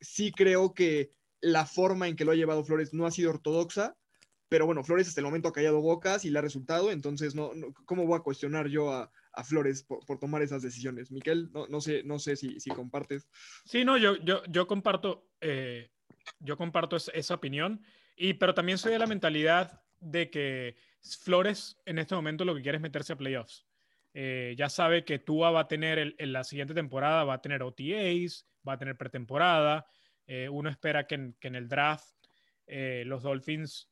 Sí 0.00 0.32
creo 0.32 0.74
que 0.74 1.12
la 1.40 1.64
forma 1.64 2.08
en 2.08 2.16
que 2.16 2.24
lo 2.24 2.32
ha 2.32 2.36
llevado 2.36 2.64
Flores 2.64 2.92
no 2.92 3.06
ha 3.06 3.10
sido 3.10 3.30
ortodoxa, 3.30 3.96
pero 4.48 4.66
bueno, 4.66 4.84
Flores 4.84 5.08
hasta 5.08 5.20
el 5.20 5.24
momento 5.24 5.48
ha 5.48 5.52
callado 5.52 5.80
bocas 5.80 6.26
y 6.26 6.30
le 6.30 6.38
ha 6.38 6.42
resultado, 6.42 6.90
entonces 6.90 7.34
no, 7.34 7.54
no 7.54 7.72
¿cómo 7.86 8.06
voy 8.06 8.18
a 8.18 8.22
cuestionar 8.22 8.68
yo 8.68 8.92
a, 8.92 9.10
a 9.34 9.44
Flores 9.44 9.82
por, 9.82 10.18
tomar 10.18 10.42
esas 10.42 10.62
decisiones. 10.62 11.10
Miquel, 11.10 11.50
no, 11.52 11.66
no 11.66 11.80
sé, 11.80 12.02
no 12.04 12.18
sé 12.18 12.36
si, 12.36 12.60
si, 12.60 12.70
compartes. 12.70 13.28
Sí, 13.64 13.84
no, 13.84 13.96
yo, 13.96 14.16
yo, 14.16 14.42
yo 14.46 14.66
comparto, 14.66 15.30
eh, 15.40 15.90
yo 16.40 16.56
comparto 16.56 16.96
esa 16.96 17.34
opinión, 17.34 17.82
y, 18.16 18.34
pero 18.34 18.54
también 18.54 18.78
soy 18.78 18.92
de 18.92 18.98
la 18.98 19.06
mentalidad 19.06 19.82
de 20.00 20.30
que 20.30 20.76
Flores 21.20 21.80
en 21.86 21.98
este 21.98 22.14
momento 22.14 22.44
lo 22.44 22.54
que 22.54 22.62
quiere 22.62 22.76
es 22.76 22.82
meterse 22.82 23.14
a 23.14 23.16
playoffs. 23.16 23.66
Eh, 24.14 24.54
ya 24.58 24.68
sabe 24.68 25.04
que 25.04 25.18
Tua 25.18 25.50
va 25.50 25.60
a 25.60 25.68
tener 25.68 26.14
en 26.18 26.32
la 26.32 26.44
siguiente 26.44 26.74
temporada, 26.74 27.24
va 27.24 27.34
a 27.34 27.42
tener 27.42 27.62
OTAs, 27.62 28.46
va 28.66 28.74
a 28.74 28.78
tener 28.78 28.96
pretemporada. 28.96 29.86
Eh, 30.26 30.48
uno 30.48 30.68
espera 30.68 31.06
que 31.06 31.14
en, 31.14 31.36
que 31.40 31.48
en 31.48 31.56
el 31.56 31.68
draft 31.68 32.06
los 33.04 33.22
Dolphins, 33.22 33.90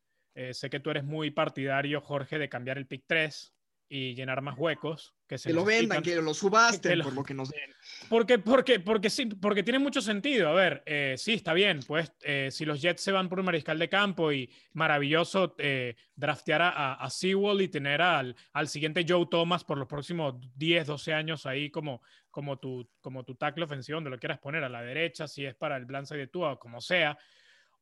sé 0.53 0.71
que 0.71 0.81
tú 0.81 0.89
eres 0.89 1.05
muy 1.05 1.31
partidario, 1.31 2.01
Jorge, 2.01 2.39
de 2.39 2.49
cambiar 2.49 2.79
el 2.79 2.87
pick 2.87 3.05
3 3.07 3.53
y 3.93 4.15
llenar 4.15 4.41
más 4.41 4.57
huecos. 4.57 5.13
Que, 5.27 5.37
se 5.37 5.53
lo 5.53 5.65
vendan, 5.65 6.01
que 6.01 6.15
lo 6.23 6.33
subasten, 6.33 7.03
por 7.03 7.13
lo 7.13 7.25
que 7.25 7.35
nos 7.35 7.51
den. 7.51 7.75
Porque, 8.09 8.39
porque, 8.39 8.79
porque, 8.79 9.11
sí, 9.11 9.27
porque 9.27 9.65
tiene 9.65 9.81
mucho 9.81 10.01
sentido. 10.01 10.49
A 10.49 10.53
ver, 10.53 10.83
eh, 10.87 11.17
sí, 11.19 11.35
está 11.35 11.53
bien. 11.53 11.81
Pues 11.87 12.13
eh, 12.23 12.51
si 12.53 12.65
los 12.65 12.81
Jets 12.81 13.03
se 13.03 13.11
van 13.11 13.29
por 13.29 13.41
un 13.41 13.47
mariscal 13.47 13.79
de 13.81 13.89
campo 13.89 14.31
y 14.33 14.49
maravilloso 14.75 15.57
eh, 15.59 15.97
draftear 16.15 16.63
a, 16.63 16.95
a 16.95 17.11
Sewell 17.11 17.63
y 17.63 17.69
tener 17.69 18.01
al, 18.01 18.37
al 18.53 18.69
siguiente 18.69 19.05
Joe 19.07 19.27
Thomas 19.29 19.65
por 19.65 19.77
los 19.77 19.89
próximos 19.89 20.37
10, 20.55 20.87
12 20.87 21.13
años 21.13 21.45
ahí 21.47 21.69
como, 21.69 22.01
como, 22.31 22.59
tu, 22.59 22.89
como 23.01 23.25
tu 23.25 23.35
tackle 23.35 23.65
ofensivo, 23.65 23.97
donde 23.97 24.11
lo 24.11 24.21
quieras 24.21 24.39
poner 24.39 24.63
a 24.63 24.69
la 24.69 24.83
derecha, 24.83 25.27
si 25.27 25.45
es 25.45 25.57
para 25.57 25.77
el 25.77 25.85
blindside 25.85 26.19
de 26.19 26.27
tú 26.29 26.45
o 26.45 26.59
como 26.61 26.81
sea. 26.81 27.19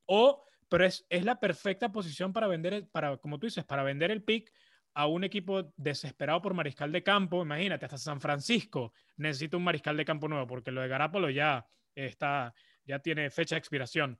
O, 0.07 0.47
pero 0.71 0.87
es, 0.87 1.05
es 1.11 1.25
la 1.25 1.38
perfecta 1.38 1.92
posición 1.92 2.33
para 2.33 2.47
vender, 2.47 2.88
para, 2.90 3.18
como 3.18 3.38
tú 3.38 3.47
dices, 3.47 3.64
para 3.64 3.83
vender 3.83 4.11
el 4.11 4.23
pick 4.23 4.51
a 4.98 5.06
un 5.06 5.22
equipo 5.22 5.72
desesperado 5.76 6.42
por 6.42 6.54
mariscal 6.54 6.90
de 6.90 7.04
campo, 7.04 7.40
imagínate, 7.40 7.84
hasta 7.84 7.98
San 7.98 8.20
Francisco 8.20 8.92
necesita 9.16 9.56
un 9.56 9.62
mariscal 9.62 9.96
de 9.96 10.04
campo 10.04 10.26
nuevo, 10.26 10.44
porque 10.48 10.72
lo 10.72 10.80
de 10.80 10.88
Garapolo 10.88 11.30
ya 11.30 11.64
está, 11.94 12.52
ya 12.84 12.98
tiene 12.98 13.30
fecha 13.30 13.54
de 13.54 13.61
expiración. 13.61 14.18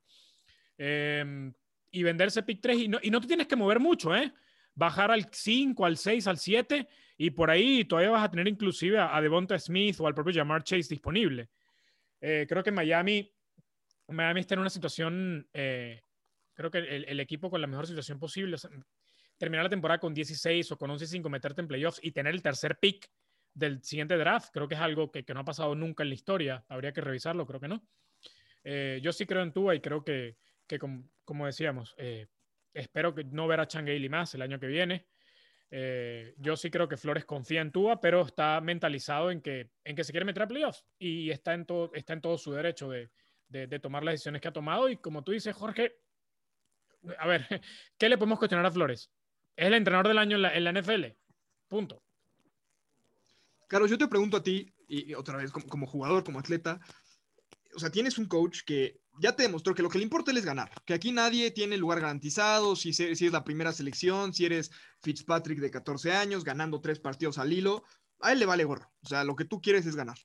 Em, 0.77 1.53
y 1.91 2.01
venderse 2.01 2.43
pick 2.43 2.61
3 2.61 2.77
y 2.77 2.87
no, 2.87 2.97
y 3.01 3.11
no 3.11 3.19
te 3.19 3.27
tienes 3.27 3.47
que 3.47 3.57
mover 3.57 3.81
mucho, 3.81 4.15
¿eh? 4.15 4.31
Bajar 4.73 5.11
al 5.11 5.27
5, 5.29 5.85
al 5.85 5.97
6, 5.97 6.27
al 6.27 6.37
7 6.37 6.87
y 7.17 7.31
por 7.31 7.51
ahí 7.51 7.83
todavía 7.83 8.11
vas 8.11 8.23
a 8.23 8.31
tener 8.31 8.47
inclusive 8.47 8.99
a, 8.99 9.19
Devonta 9.19 9.59
Smith 9.59 9.99
o 9.99 10.07
al 10.07 10.15
propio 10.15 10.33
Jamar 10.33 10.63
Chase 10.63 10.87
disponible. 10.87 11.49
Eh, 12.21 12.45
creo 12.47 12.63
que 12.63 12.71
Miami, 12.71 13.29
Miami 14.07 14.39
está 14.39 14.53
en 14.53 14.61
una 14.61 14.69
situación, 14.69 15.45
eh, 15.51 16.03
creo 16.53 16.71
que 16.71 16.77
el, 16.77 17.03
el, 17.03 17.19
equipo 17.19 17.49
con 17.49 17.59
la 17.59 17.67
mejor 17.67 17.85
situación 17.85 18.17
posible, 18.17 18.55
terminar 19.39 19.63
la 19.63 19.69
temporada 19.69 19.99
con 19.99 20.13
16 20.13 20.71
o 20.71 20.77
con 20.77 20.91
11-5, 20.91 21.27
meterte 21.29 21.61
en 21.61 21.67
playoffs 21.67 21.99
y 22.03 22.11
tener 22.11 22.35
el 22.35 22.43
tercer 22.43 22.77
pick 22.77 23.09
del 23.53 23.81
siguiente 23.83 24.15
draft, 24.17 24.49
creo 24.53 24.67
que 24.67 24.75
es 24.75 24.81
algo 24.81 25.11
que, 25.11 25.25
que 25.25 25.33
no 25.33 25.39
ha 25.39 25.45
pasado 25.45 25.73
nunca 25.73 26.03
en 26.03 26.09
la 26.09 26.15
historia, 26.15 26.63
habría 26.67 26.91
que 26.91 27.01
revisarlo, 27.01 27.47
creo 27.47 27.59
que 27.59 27.67
no. 27.67 27.83
Eh, 28.63 28.99
yo 29.01 29.11
sí 29.11 29.25
creo 29.25 29.41
en 29.41 29.53
Tua 29.53 29.75
y 29.75 29.81
creo 29.81 30.03
que, 30.03 30.37
que 30.67 30.77
como, 30.77 31.45
decíamos, 31.45 31.95
eh, 31.97 32.27
espero 32.73 33.15
que 33.15 33.23
no 33.23 33.47
ver 33.47 33.59
a 33.59 33.67
Changueili 33.67 34.09
más 34.09 34.35
el 34.35 34.41
año 34.41 34.59
que 34.59 34.67
viene. 34.67 35.07
Eh, 35.71 36.33
yo 36.37 36.55
sí 36.55 36.69
creo 36.69 36.87
que 36.87 36.97
Flores 36.97 37.25
confía 37.25 37.61
en 37.61 37.71
Tua, 37.71 38.01
pero 38.01 38.21
está 38.21 38.59
mentalizado 38.61 39.31
en 39.31 39.41
que, 39.41 39.71
en 39.83 39.95
que 39.95 40.03
se 40.03 40.11
quiere 40.11 40.25
meter 40.25 40.43
a 40.43 40.47
playoffs 40.47 40.85
y 40.97 41.29
está 41.29 41.53
en 41.53 41.65
todo, 41.65 41.91
está 41.93 42.13
en 42.13 42.21
todo 42.21 42.37
su 42.37 42.51
derecho 42.51 42.89
de, 42.89 43.09
de, 43.47 43.79
tomar 43.79 44.03
las 44.03 44.13
decisiones 44.13 44.41
que 44.41 44.47
ha 44.47 44.53
tomado. 44.53 44.89
Y 44.89 44.97
como 44.97 45.23
tú 45.23 45.31
dices, 45.31 45.55
Jorge, 45.55 45.95
a 47.17 47.27
ver, 47.27 47.45
¿qué 47.97 48.09
le 48.09 48.17
podemos 48.17 48.39
cuestionar 48.39 48.65
a 48.65 48.71
Flores? 48.71 49.11
Es 49.59 49.65
el 49.65 49.73
entrenador 49.73 50.07
del 50.07 50.19
año 50.19 50.37
en 50.37 50.63
la, 50.63 50.71
NFL. 50.71 51.07
Punto. 51.67 52.01
Carlos, 53.67 53.91
yo 53.91 53.97
te 53.97 54.07
pregunto 54.07 54.37
a 54.37 54.41
ti, 54.41 54.73
y 54.87 55.13
otra 55.15 55.35
vez 55.35 55.51
como, 55.51 55.85
jugador, 55.85 56.23
como 56.23 56.39
atleta, 56.39 56.79
o 57.75 57.79
sea, 57.79 57.89
tienes 57.89 58.17
un 58.17 58.27
coach 58.27 58.61
que 58.65 59.01
ya 59.19 59.35
te 59.35 59.43
demostró 59.43 59.75
que 59.75 59.81
lo 59.81 59.89
que 59.89 59.97
le 59.97 60.05
importa 60.05 60.31
es 60.31 60.45
ganar, 60.45 60.71
que 60.85 60.93
aquí 60.93 61.11
nadie 61.11 61.51
tiene 61.51 61.75
lugar 61.75 61.99
garantizado, 61.99 62.77
si, 62.77 62.93
si 62.93 63.03
es 63.03 63.33
la 63.33 63.43
primera 63.43 63.73
selección, 63.73 64.33
si 64.33 64.45
eres 64.45 64.71
Fitzpatrick 65.01 65.59
de 65.59 65.71
14 65.71 66.13
años, 66.13 66.45
ganando 66.45 66.79
tres 66.79 67.01
partidos 67.01 67.37
al 67.37 67.51
hilo, 67.51 67.83
a 68.21 68.31
él 68.31 68.39
le 68.39 68.45
vale 68.45 68.63
gorro, 68.63 68.89
o 69.03 69.07
sea, 69.09 69.25
lo 69.25 69.35
que 69.35 69.43
tú 69.43 69.59
quieres 69.59 69.85
es 69.85 69.97
ganar. 69.97 70.19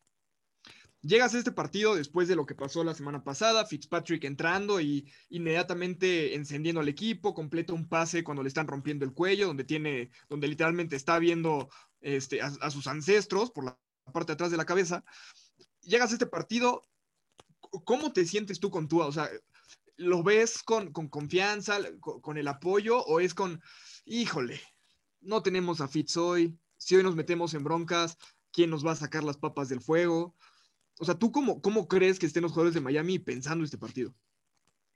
Llegas 1.04 1.34
a 1.34 1.38
este 1.38 1.52
partido 1.52 1.94
después 1.94 2.28
de 2.28 2.34
lo 2.34 2.46
que 2.46 2.54
pasó 2.54 2.82
la 2.82 2.94
semana 2.94 3.22
pasada, 3.22 3.66
Fitzpatrick 3.66 4.24
entrando 4.24 4.80
y 4.80 5.06
inmediatamente 5.28 6.34
encendiendo 6.34 6.80
al 6.80 6.88
equipo, 6.88 7.34
completa 7.34 7.74
un 7.74 7.86
pase 7.86 8.24
cuando 8.24 8.42
le 8.42 8.48
están 8.48 8.66
rompiendo 8.66 9.04
el 9.04 9.12
cuello, 9.12 9.46
donde 9.46 9.64
tiene, 9.64 10.10
donde 10.30 10.48
literalmente 10.48 10.96
está 10.96 11.18
viendo 11.18 11.68
este, 12.00 12.40
a, 12.40 12.70
sus 12.70 12.86
ancestros 12.86 13.50
por 13.50 13.64
la 13.64 13.78
parte 14.14 14.28
de 14.28 14.32
atrás 14.32 14.50
de 14.50 14.56
la 14.56 14.64
cabeza. 14.64 15.04
Llegas 15.82 16.10
a 16.10 16.14
este 16.14 16.24
partido, 16.24 16.82
¿cómo 17.84 18.14
te 18.14 18.24
sientes 18.24 18.58
tú 18.58 18.70
con 18.70 18.88
Tua? 18.88 19.06
O 19.06 19.12
sea, 19.12 19.28
¿lo 19.96 20.22
ves 20.22 20.62
con, 20.62 20.90
confianza, 20.90 21.80
con, 22.00 22.38
el 22.38 22.48
apoyo 22.48 23.04
o 23.04 23.20
es 23.20 23.34
con, 23.34 23.60
híjole, 24.06 24.58
no 25.20 25.42
tenemos 25.42 25.82
a 25.82 25.88
Fitz 25.88 26.16
hoy, 26.16 26.58
si 26.78 26.96
hoy 26.96 27.02
nos 27.02 27.14
metemos 27.14 27.52
en 27.52 27.62
broncas, 27.62 28.16
¿quién 28.52 28.70
nos 28.70 28.86
va 28.86 28.92
a 28.92 28.96
sacar 28.96 29.22
las 29.22 29.36
papas 29.36 29.68
del 29.68 29.82
fuego? 29.82 30.34
O 30.98 31.04
sea, 31.04 31.14
¿tú 31.16 31.32
cómo, 31.32 31.60
cómo 31.60 31.88
crees 31.88 32.18
que 32.18 32.26
estén 32.26 32.42
los 32.42 32.52
jugadores 32.52 32.74
de 32.74 32.80
Miami 32.80 33.18
pensando 33.18 33.64
este 33.64 33.78
partido? 33.78 34.14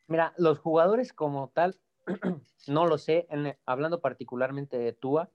Mira, 0.06 0.32
los 0.38 0.58
jugadores 0.58 1.12
como 1.12 1.50
tal, 1.50 1.78
no 2.66 2.86
lo 2.86 2.98
sé, 2.98 3.26
hablando 3.66 4.00
particularmente 4.00 4.78
de 4.78 4.92
Tua, 4.92 5.30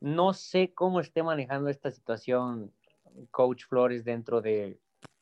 no 0.00 0.32
sé 0.32 0.72
cómo 0.74 1.00
esté 1.00 1.22
manejando 1.22 1.68
esta 1.68 1.90
situación 1.90 2.72
Coach 3.30 3.66
Flores 3.66 4.04
dentro 4.04 4.40
de, 4.40 4.80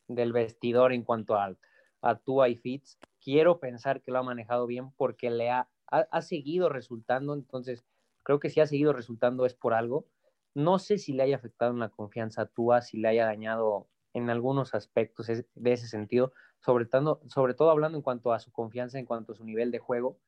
del 0.08 0.32
vestidor 0.32 0.92
en 0.92 1.02
cuanto 1.02 1.34
a, 1.34 1.54
a 2.02 2.14
Tua 2.16 2.48
y 2.48 2.56
Fitz. 2.56 2.98
Quiero 3.20 3.60
pensar 3.60 4.00
que 4.00 4.10
lo 4.10 4.18
ha 4.18 4.22
manejado 4.22 4.66
bien 4.66 4.90
porque 4.92 5.30
le 5.30 5.50
ha, 5.50 5.68
ha, 5.88 6.22
seguido 6.22 6.68
resultando, 6.68 7.34
entonces 7.34 7.84
creo 8.22 8.40
que 8.40 8.50
si 8.50 8.60
ha 8.60 8.66
seguido 8.66 8.92
resultando 8.92 9.46
es 9.46 9.54
por 9.54 9.74
algo. 9.74 10.06
No 10.54 10.78
sé 10.78 10.98
si 10.98 11.12
le 11.12 11.22
haya 11.22 11.36
afectado 11.36 11.72
en 11.72 11.78
la 11.78 11.90
confianza 11.90 12.42
a 12.42 12.46
Tua, 12.46 12.80
si 12.80 12.98
le 12.98 13.08
haya 13.08 13.26
dañado 13.26 13.88
en 14.12 14.30
algunos 14.30 14.74
aspectos 14.74 15.26
de 15.26 15.72
ese 15.72 15.86
sentido, 15.86 16.32
sobre 16.60 16.86
todo, 16.86 17.20
sobre 17.28 17.54
todo 17.54 17.70
hablando 17.70 17.96
en 17.96 18.02
cuanto 18.02 18.32
a 18.32 18.40
su 18.40 18.52
confianza, 18.52 18.98
en 18.98 19.06
cuanto 19.06 19.32
a 19.32 19.36
su 19.36 19.44
nivel 19.44 19.70
de 19.70 19.78
juego. 19.78 20.18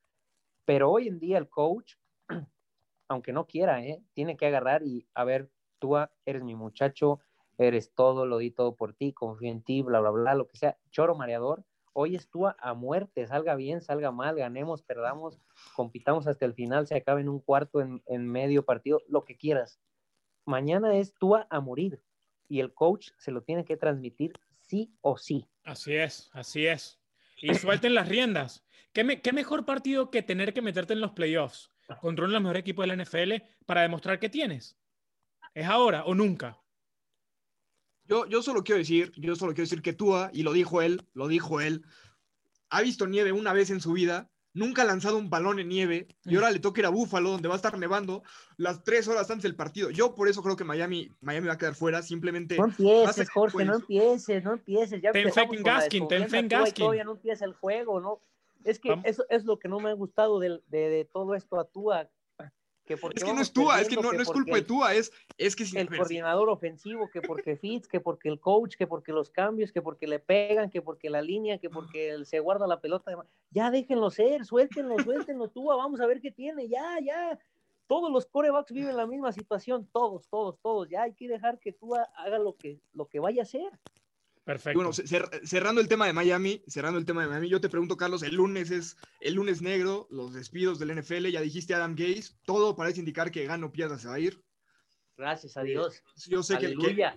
Pero 0.64 0.90
hoy 0.90 1.08
en 1.08 1.18
día 1.18 1.38
el 1.38 1.48
coach, 1.48 1.94
aunque 3.08 3.32
no 3.32 3.46
quiera, 3.46 3.84
¿eh? 3.84 4.02
tiene 4.14 4.36
que 4.36 4.46
agarrar 4.46 4.82
y, 4.82 5.06
a 5.14 5.24
ver, 5.24 5.50
tú 5.78 5.96
eres 6.24 6.42
mi 6.44 6.54
muchacho, 6.54 7.20
eres 7.58 7.92
todo, 7.94 8.26
lo 8.26 8.38
di 8.38 8.50
todo 8.50 8.76
por 8.76 8.94
ti, 8.94 9.12
confío 9.12 9.50
en 9.50 9.62
ti, 9.62 9.82
bla, 9.82 10.00
bla, 10.00 10.10
bla, 10.10 10.34
lo 10.34 10.48
que 10.48 10.56
sea, 10.56 10.78
choro 10.90 11.14
mareador. 11.14 11.64
Hoy 11.94 12.16
es 12.16 12.30
tú 12.30 12.46
a 12.46 12.74
muerte, 12.74 13.26
salga 13.26 13.54
bien, 13.54 13.82
salga 13.82 14.10
mal, 14.10 14.36
ganemos, 14.36 14.82
perdamos, 14.82 15.38
compitamos 15.76 16.26
hasta 16.26 16.46
el 16.46 16.54
final, 16.54 16.86
se 16.86 16.96
acabe 16.96 17.20
en 17.20 17.28
un 17.28 17.40
cuarto, 17.40 17.82
en, 17.82 18.02
en 18.06 18.26
medio 18.26 18.64
partido, 18.64 19.02
lo 19.08 19.24
que 19.24 19.36
quieras. 19.36 19.78
Mañana 20.46 20.96
es 20.96 21.12
tú 21.12 21.36
a 21.36 21.60
morir 21.60 22.02
y 22.52 22.60
el 22.60 22.74
coach 22.74 23.12
se 23.16 23.30
lo 23.30 23.42
tiene 23.42 23.64
que 23.64 23.78
transmitir 23.78 24.34
sí 24.60 24.94
o 25.00 25.16
sí. 25.16 25.48
Así 25.64 25.94
es, 25.94 26.28
así 26.34 26.66
es. 26.66 27.00
Y 27.40 27.54
suelten 27.54 27.94
las 27.94 28.08
riendas. 28.08 28.62
¿Qué, 28.92 29.22
¿Qué, 29.22 29.32
mejor 29.32 29.64
partido 29.64 30.10
que 30.10 30.22
tener 30.22 30.52
que 30.52 30.60
meterte 30.60 30.92
en 30.92 31.00
los 31.00 31.12
playoffs 31.12 31.70
contra 32.02 32.26
uno 32.26 32.32
de 32.32 32.34
los 32.34 32.42
mejores 32.42 32.60
equipos 32.60 32.82
de 32.82 32.94
la 32.94 33.02
NFL 33.02 33.32
para 33.64 33.80
demostrar 33.80 34.18
que 34.18 34.28
tienes? 34.28 34.76
¿Es 35.54 35.66
ahora 35.66 36.04
o 36.04 36.14
nunca? 36.14 36.60
Yo, 38.04 38.26
yo 38.26 38.42
solo 38.42 38.62
quiero 38.62 38.80
decir, 38.80 39.12
yo 39.16 39.34
solo 39.34 39.54
quiero 39.54 39.64
decir 39.64 39.80
que 39.80 39.94
Tua, 39.94 40.30
y 40.34 40.42
lo 40.42 40.52
dijo 40.52 40.82
él, 40.82 41.08
lo 41.14 41.28
dijo 41.28 41.62
él, 41.62 41.86
ha 42.68 42.82
visto 42.82 43.06
nieve 43.06 43.32
una 43.32 43.54
vez 43.54 43.70
en 43.70 43.80
su 43.80 43.94
vida 43.94 44.30
nunca 44.54 44.82
ha 44.82 44.84
lanzado 44.84 45.18
un 45.18 45.30
balón 45.30 45.58
en 45.58 45.68
nieve 45.68 46.08
y 46.24 46.36
ahora 46.36 46.50
le 46.50 46.58
toca 46.58 46.80
ir 46.80 46.86
a 46.86 46.90
Búfalo, 46.90 47.30
donde 47.30 47.48
va 47.48 47.54
a 47.54 47.56
estar 47.56 47.78
nevando 47.78 48.22
las 48.56 48.84
tres 48.84 49.08
horas 49.08 49.30
antes 49.30 49.44
del 49.44 49.56
partido. 49.56 49.90
Yo 49.90 50.14
por 50.14 50.28
eso 50.28 50.42
creo 50.42 50.56
que 50.56 50.64
Miami, 50.64 51.10
Miami 51.20 51.48
va 51.48 51.54
a 51.54 51.58
quedar 51.58 51.74
fuera, 51.74 52.02
simplemente... 52.02 52.56
No 52.56 52.66
empieces, 52.66 53.30
Jorge, 53.30 53.64
no 53.64 53.76
empieces, 53.76 54.44
no 54.44 54.52
empieces. 54.52 55.00
Ya 55.02 55.12
ten 55.12 55.32
fe 55.32 55.42
en 55.50 55.62
Gaskin, 55.62 56.08
ten 56.08 56.28
fe 56.28 56.38
en 56.38 56.48
Gaskin. 56.48 56.84
Todavía 56.84 57.04
no 57.04 57.12
empieza 57.12 57.44
el 57.44 57.54
juego, 57.54 58.00
¿no? 58.00 58.20
Es 58.64 58.78
que 58.78 58.94
eso 59.04 59.24
es 59.28 59.44
lo 59.44 59.58
que 59.58 59.68
no 59.68 59.80
me 59.80 59.90
ha 59.90 59.94
gustado 59.94 60.38
de, 60.38 60.60
de, 60.68 60.88
de 60.88 61.04
todo 61.04 61.34
esto 61.34 61.58
a 61.58 61.64
Tua 61.64 62.08
es 62.86 63.24
que 63.24 63.32
no 63.32 63.40
es 63.40 63.52
Tua, 63.52 63.80
es 63.80 63.88
que 63.88 63.96
no, 63.96 64.12
es 64.12 64.28
culpa 64.28 64.56
de 64.56 64.62
Tua, 64.62 64.94
es, 64.94 65.12
es 65.38 65.54
que... 65.54 65.64
El 65.78 65.88
coordinador 65.88 66.48
ofensivo, 66.48 67.08
que 67.08 67.22
porque 67.22 67.56
Fitz, 67.56 67.86
que 67.86 68.00
porque 68.00 68.28
el 68.28 68.40
coach, 68.40 68.76
que 68.76 68.86
porque 68.86 69.12
los 69.12 69.30
cambios, 69.30 69.72
que 69.72 69.80
porque 69.80 70.06
le 70.06 70.18
pegan, 70.18 70.70
que 70.70 70.82
porque 70.82 71.08
la 71.08 71.22
línea, 71.22 71.58
que 71.58 71.70
porque 71.70 72.10
él 72.10 72.26
se 72.26 72.40
guarda 72.40 72.66
la 72.66 72.80
pelota. 72.80 73.12
Ya 73.50 73.70
déjenlo 73.70 74.10
ser, 74.10 74.44
suéltenlo, 74.44 74.98
suéltenlo 74.98 75.48
Tua, 75.48 75.76
vamos 75.76 76.00
a 76.00 76.06
ver 76.06 76.20
qué 76.20 76.30
tiene, 76.30 76.68
ya, 76.68 76.98
ya. 77.00 77.38
Todos 77.86 78.10
los 78.10 78.26
corebacks 78.26 78.72
viven 78.72 78.96
la 78.96 79.06
misma 79.06 79.32
situación, 79.32 79.88
todos, 79.92 80.26
todos, 80.28 80.58
todos. 80.60 80.88
Ya 80.88 81.02
hay 81.02 81.12
que 81.12 81.28
dejar 81.28 81.58
que 81.58 81.72
Tua 81.72 82.02
haga 82.16 82.38
lo 82.38 82.56
que, 82.56 82.80
lo 82.94 83.06
que 83.06 83.20
vaya 83.20 83.42
a 83.42 83.44
hacer. 83.44 83.70
Perfecto. 84.44 84.76
bueno, 84.76 84.92
cerrando 84.92 85.80
el 85.80 85.86
tema 85.86 86.06
de 86.06 86.12
Miami, 86.12 86.64
cerrando 86.66 86.98
el 86.98 87.04
tema 87.04 87.22
de 87.22 87.28
Miami, 87.28 87.48
yo 87.48 87.60
te 87.60 87.68
pregunto, 87.68 87.96
Carlos, 87.96 88.24
el 88.24 88.34
lunes 88.34 88.72
es 88.72 88.96
el 89.20 89.34
lunes 89.34 89.62
negro, 89.62 90.08
los 90.10 90.34
despidos 90.34 90.80
del 90.80 91.00
NFL, 91.00 91.28
ya 91.28 91.40
dijiste 91.40 91.74
Adam 91.74 91.94
Gaze, 91.94 92.34
todo 92.44 92.74
parece 92.74 92.98
indicar 92.98 93.30
que 93.30 93.46
gano 93.46 93.70
pierda 93.70 93.98
se 93.98 94.08
va 94.08 94.14
a 94.14 94.18
ir. 94.18 94.42
Gracias 95.16 95.56
a 95.56 95.62
Dios. 95.62 96.02
yo 96.26 96.42
sé 96.42 96.58
que, 96.58 96.74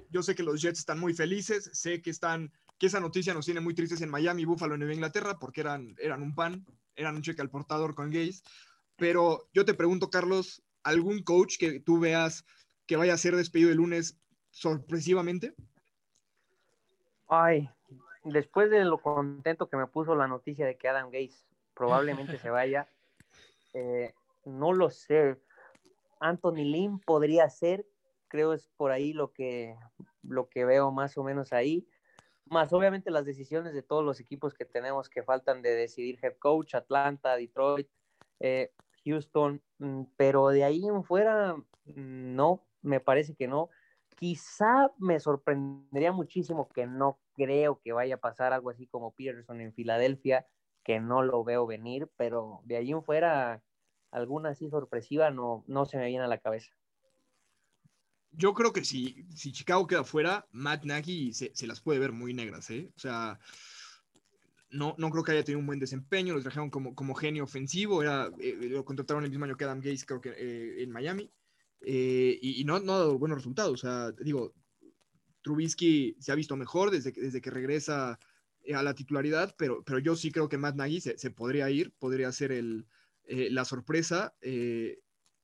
yo 0.10 0.22
sé 0.22 0.36
que 0.36 0.44
los 0.44 0.62
Jets 0.62 0.80
están 0.80 1.00
muy 1.00 1.14
felices, 1.16 1.72
sé 1.74 2.02
que 2.02 2.12
están 2.12 2.52
que 2.78 2.88
esa 2.88 3.00
noticia 3.00 3.34
nos 3.34 3.46
tiene 3.46 3.62
muy 3.62 3.74
tristes 3.74 4.02
en 4.02 4.10
Miami, 4.10 4.46
Buffalo, 4.46 4.78
Nueva 4.78 4.94
Inglaterra, 4.94 5.40
porque 5.40 5.62
eran, 5.62 5.96
eran 5.98 6.22
un 6.22 6.36
pan, 6.36 6.66
eran 6.96 7.16
un 7.16 7.22
cheque 7.22 7.42
al 7.42 7.50
portador 7.50 7.96
con 7.96 8.12
Gaze. 8.12 8.42
Pero 8.98 9.50
yo 9.54 9.66
te 9.66 9.74
pregunto, 9.74 10.10
Carlos, 10.10 10.64
¿algún 10.84 11.24
coach 11.24 11.58
que 11.58 11.80
tú 11.80 12.00
veas 12.00 12.46
que 12.86 12.98
vaya 12.98 13.14
a 13.14 13.18
ser 13.18 13.36
despedido 13.36 13.72
el 13.72 13.78
lunes 13.78 14.20
sorpresivamente? 14.52 15.56
Ay, 17.28 17.70
después 18.24 18.70
de 18.70 18.84
lo 18.84 18.98
contento 19.00 19.70
que 19.70 19.78
me 19.78 19.88
puso 19.88 20.16
la 20.16 20.28
noticia 20.28 20.66
de 20.66 20.78
que 20.78 20.90
Adam 20.90 21.08
Gates 21.08 21.46
probablemente 21.74 22.38
se 22.38 22.50
vaya, 22.50 22.88
eh, 23.74 24.14
no 24.46 24.74
lo 24.74 24.90
sé. 24.90 25.38
Anthony 26.20 26.64
Lynn 26.64 27.00
podría 27.00 27.50
ser, 27.50 27.86
creo 28.28 28.54
es 28.54 28.70
por 28.78 28.92
ahí 28.92 29.14
lo 29.14 29.32
que, 29.32 29.76
lo 30.24 30.50
que 30.50 30.66
veo 30.66 30.92
más 30.92 31.18
o 31.18 31.24
menos 31.24 31.54
ahí. 31.54 31.88
Más 32.48 32.72
obviamente 32.74 33.10
las 33.10 33.26
decisiones 33.26 33.74
de 33.74 33.82
todos 33.82 34.04
los 34.04 34.20
equipos 34.20 34.54
que 34.54 34.66
tenemos 34.66 35.10
que 35.10 35.24
faltan 35.24 35.62
de 35.62 35.72
decidir 35.72 36.20
head 36.22 36.38
coach, 36.38 36.76
Atlanta, 36.76 37.36
Detroit, 37.36 37.88
eh, 38.40 38.72
Houston, 39.04 39.62
mm, 39.80 40.04
pero 40.16 40.50
de 40.50 40.64
ahí 40.64 40.88
en 40.88 41.04
fuera, 41.04 41.56
mm, 41.56 42.36
no, 42.36 42.64
me 42.82 43.00
parece 43.00 43.36
que 43.36 43.48
no. 43.48 43.70
Quizá 44.16 44.92
me 44.98 45.20
sorprendería 45.20 46.12
muchísimo 46.12 46.70
que 46.70 46.88
no 46.88 47.20
creo 47.36 47.82
que 47.82 47.92
vaya 47.92 48.16
a 48.16 48.20
pasar 48.20 48.54
algo 48.54 48.70
así 48.70 48.88
como 48.88 49.14
Peterson 49.14 49.62
en 49.62 49.74
Filadelfia, 49.74 50.48
que 50.84 51.00
no 51.00 51.22
lo 51.22 51.44
veo 51.44 51.66
venir, 51.66 52.10
pero 52.16 52.62
de 52.64 52.78
allí 52.78 52.92
en 52.92 53.04
fuera 53.04 53.62
alguna 54.12 54.50
así 54.50 54.70
sorpresiva 54.70 55.32
no, 55.32 55.66
no 55.68 55.86
se 55.86 55.98
me 55.98 56.08
viene 56.08 56.24
a 56.24 56.28
la 56.28 56.38
cabeza. 56.38 56.72
Yo 58.32 58.54
creo 58.54 58.74
que 58.74 58.84
si, 58.84 59.26
si 59.34 59.52
Chicago 59.52 59.88
queda 59.88 60.04
fuera, 60.04 60.48
Matt 60.52 60.84
Nagy 60.84 61.34
se, 61.34 61.68
las 61.68 61.82
puede 61.82 62.00
ver 62.00 62.12
muy 62.12 62.34
negras, 62.34 62.70
¿eh? 62.70 62.92
O 62.96 63.00
sea, 63.00 63.40
no, 64.70 64.96
no 64.98 65.10
creo 65.10 65.24
que 65.24 65.32
haya 65.32 65.44
tenido 65.44 65.60
un 65.60 65.68
buen 65.68 65.80
desempeño, 65.80 66.34
lo 66.34 66.42
trajeron 66.42 66.70
como, 66.70 66.96
como 66.96 67.16
genio 67.16 67.46
ofensivo, 67.46 68.02
era, 68.02 68.30
eh, 68.40 68.58
lo 68.70 68.84
contrataron 68.84 69.24
el 69.24 69.30
mismo 69.30 69.46
año 69.46 69.56
que 69.56 69.64
Adam 69.64 69.80
Gates, 69.80 70.06
creo 70.06 70.22
que 70.22 70.30
eh, 70.30 70.84
en 70.84 70.92
Miami, 70.92 71.32
eh, 71.86 72.38
y, 72.42 72.64
no, 72.66 72.80
no 72.80 72.94
ha 72.94 73.00
dado 73.00 73.20
buenos 73.20 73.38
resultados. 73.38 73.74
O 73.74 73.78
sea, 73.78 74.12
digo, 74.12 74.54
Trubisky 75.42 76.16
se 76.20 76.32
ha 76.32 76.36
visto 76.36 76.56
mejor 76.56 76.92
desde 76.92 77.14
que, 77.14 77.22
desde 77.22 77.42
que 77.42 77.52
regresa 77.52 78.20
a 78.74 78.84
la 78.84 78.96
titularidad, 78.96 79.56
pero, 79.58 79.84
pero 79.84 80.00
yo 80.00 80.16
sí 80.16 80.32
creo 80.32 80.50
que 80.50 80.58
Matt 80.58 80.76
Nagy 80.76 81.00
se, 81.00 81.18
se 81.18 81.30
podría 81.30 81.70
ir, 81.70 81.94
podría 82.00 82.32
ser 82.32 82.52
el, 82.52 82.88
la 83.28 83.64
sorpresa. 83.64 84.34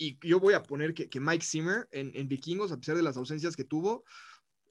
Y 0.01 0.17
yo 0.27 0.39
voy 0.39 0.55
a 0.55 0.63
poner 0.63 0.95
que, 0.95 1.19
Mike 1.19 1.45
Zimmer 1.45 1.87
en, 1.91 2.27
Vikingos, 2.27 2.71
a 2.71 2.77
pesar 2.77 2.95
de 2.95 3.03
las 3.03 3.17
ausencias 3.17 3.55
que 3.55 3.65
tuvo, 3.65 4.03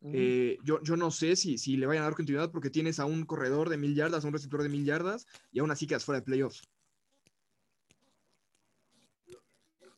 eh, 0.03 0.59
yo, 0.65 0.83
yo 0.83 0.97
no 0.97 1.13
sé 1.13 1.37
si, 1.37 1.57
si 1.57 1.77
le 1.77 1.87
vayan 1.87 2.03
a 2.03 2.07
dar 2.07 2.17
continuidad 2.17 2.51
porque 2.51 2.69
tienes 2.69 2.99
a 2.99 3.05
un 3.05 3.25
corredor 3.25 3.69
de 3.69 3.77
mil 3.77 3.95
yardas, 3.95 4.25
a 4.25 4.27
un 4.27 4.33
receptor 4.33 4.65
de 4.65 4.69
mil 4.69 4.85
yardas, 4.85 5.27
y 5.53 5.61
aún 5.61 5.71
así 5.71 5.87
quedas 5.87 6.05
fuera 6.05 6.19
de 6.19 6.25
playoffs. 6.25 6.63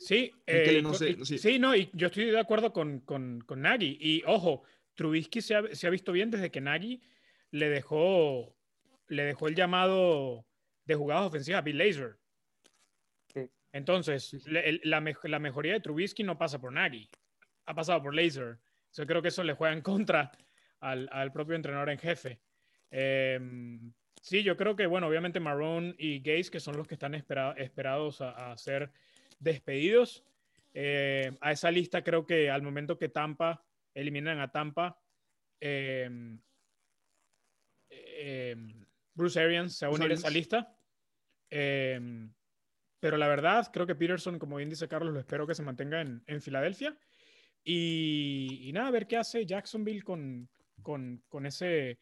Sí, 0.05 0.33
eh, 0.47 0.83
sí, 1.25 1.59
no, 1.59 1.77
y 1.77 1.89
yo 1.93 2.09
estoy 2.09 2.25
de 2.27 2.39
acuerdo 2.39 2.73
con, 2.73 3.01
con, 3.01 3.41
con 3.41 3.63
Nagy. 3.63 3.99
Y 4.01 4.23
ojo, 4.27 4.65
Trubisky 4.95 5.41
se 5.41 5.55
ha, 5.55 5.75
se 5.75 5.87
ha, 5.87 5.91
visto 5.91 6.11
bien 6.11 6.31
desde 6.31 6.51
que 6.51 6.61
Nagy 6.61 7.01
le 7.51 7.69
dejó, 7.69 8.57
le 9.07 9.25
dejó 9.25 9.47
el 9.47 9.55
llamado 9.55 10.45
de 10.85 10.95
jugadas 10.97 11.27
ofensivas 11.27 11.61
a 11.61 11.63
Bill 11.63 11.79
Laser. 11.79 12.19
Entonces, 13.73 14.45
la, 14.47 14.63
la, 14.83 15.39
mejoría 15.41 15.73
de 15.73 15.81
Trubisky 15.81 16.25
no 16.25 16.37
pasa 16.37 16.61
por 16.61 16.73
Nagy, 16.73 17.09
ha 17.67 17.75
pasado 17.75 18.03
por 18.03 18.15
Laser. 18.15 18.59
Yo 18.93 19.07
creo 19.07 19.23
que 19.23 19.29
eso 19.29 19.45
le 19.45 19.55
juega 19.55 19.73
en 19.73 19.81
contra 19.81 20.31
al, 20.81 21.09
al 21.11 21.33
propio 21.33 21.55
entrenador 21.55 21.89
en 21.89 21.99
jefe. 21.99 22.41
Em, 22.91 23.93
sí, 24.21 24.43
yo 24.43 24.57
creo 24.57 24.77
que, 24.77 24.87
bueno, 24.87 25.07
obviamente 25.07 25.41
Marrone 25.41 25.95
y 25.97 26.21
Gaze, 26.21 26.51
que 26.51 26.61
son 26.61 26.77
los 26.77 26.87
que 26.87 26.95
están 26.95 27.15
esperados 27.15 28.21
a, 28.21 28.55
ser 28.59 28.93
despedidos. 29.43 30.25
Eh, 30.75 31.33
a 31.41 31.53
esa 31.53 31.71
lista 31.71 32.03
creo 32.03 32.27
que 32.27 32.51
al 32.51 32.63
momento 32.63 32.99
que 32.99 33.09
Tampa 33.09 33.65
eliminan 33.95 34.41
a 34.41 34.51
Tampa, 34.51 34.99
em, 35.61 36.41
em, 37.91 38.87
Bruce 39.15 39.39
Arians 39.39 39.77
se 39.77 39.87
va 39.87 39.93
a 39.93 39.95
unir 39.95 40.11
a 40.11 40.15
esa 40.15 40.31
lista. 40.31 40.75
Pero 43.03 43.17
la 43.17 43.27
verdad, 43.27 43.69
creo 43.73 43.85
que 43.85 43.97
Peterson, 43.97 44.39
como 44.39 44.57
bien 44.57 44.71
dice 44.71 44.87
Carlos, 44.87 45.13
lo 45.13 45.19
espero 45.19 45.45
que 45.45 45.57
se 45.57 45.65
mantenga 45.65 46.01
en, 46.01 46.23
en 46.29 46.41
Filadelfia. 46.41 46.97
Y, 47.65 48.71
nada, 48.73 48.89
a 48.89 48.93
ver 48.93 49.09
qué 49.09 49.17
hace 49.17 49.45
Jacksonville 49.45 50.03
con, 50.03 50.49
con, 50.83 51.23
con 51.29 51.45
ese, 51.45 51.99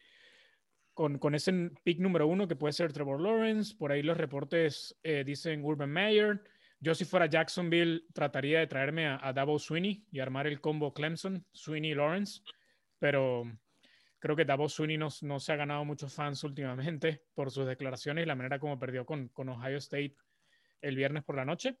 con, 0.93 1.17
con, 1.17 1.35
ese 1.35 1.71
pick 1.83 1.99
número 1.99 2.27
uno 2.27 2.47
que 2.47 2.55
puede 2.55 2.73
ser 2.73 2.93
Trevor 2.93 3.19
Lawrence. 3.19 3.75
Por 3.75 3.91
ahí 3.91 4.03
los 4.03 4.15
reportes 4.17 4.95
eh, 5.03 5.23
dicen 5.25 5.63
Urban 5.63 5.91
Meyer. 5.91 6.43
Yo 6.83 6.95
si 6.95 7.05
fuera 7.05 7.27
Jacksonville 7.27 8.05
trataría 8.11 8.59
de 8.59 8.67
traerme 8.67 9.07
a, 9.07 9.19
a 9.21 9.31
Davo 9.33 9.59
Sweeney 9.59 10.03
y 10.11 10.19
armar 10.19 10.47
el 10.47 10.59
combo 10.59 10.93
Clemson, 10.93 11.45
Sweeney 11.53 11.93
Lawrence. 11.93 12.41
Pero 12.97 13.43
creo 14.17 14.35
que 14.35 14.45
Davo 14.45 14.67
Sweeney 14.67 14.97
no, 14.97 15.09
no, 15.21 15.39
se 15.39 15.53
ha 15.53 15.55
ganado 15.55 15.85
muchos 15.85 16.13
fans 16.13 16.43
últimamente 16.43 17.23
por 17.35 17.51
sus 17.51 17.67
declaraciones 17.67 18.23
y 18.23 18.27
la 18.27 18.35
manera 18.35 18.59
como 18.59 18.79
perdió 18.79 19.05
con, 19.05 19.27
con 19.29 19.49
Ohio 19.49 19.77
State 19.77 20.15
el 20.81 20.95
viernes 20.95 21.23
por 21.23 21.35
la 21.35 21.45
noche. 21.45 21.77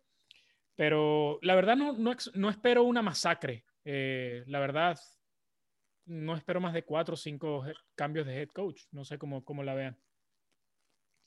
Pero 0.75 1.39
la 1.41 1.55
verdad 1.55 1.75
no, 1.75 1.93
no, 1.93 2.49
espero 2.49 2.83
una 2.83 3.01
masacre. 3.01 3.65
Eh, 3.83 4.43
la 4.45 4.59
verdad, 4.59 4.99
no 6.05 6.35
espero 6.35 6.61
más 6.61 6.73
de 6.73 6.83
cuatro 6.83 7.15
o 7.15 7.17
cinco 7.17 7.63
cambios 7.95 8.27
de 8.27 8.39
head 8.39 8.49
coach. 8.49 8.83
No 8.91 9.03
sé 9.03 9.17
cómo, 9.17 9.43
cómo 9.43 9.63
la 9.63 9.73
vean. 9.73 9.97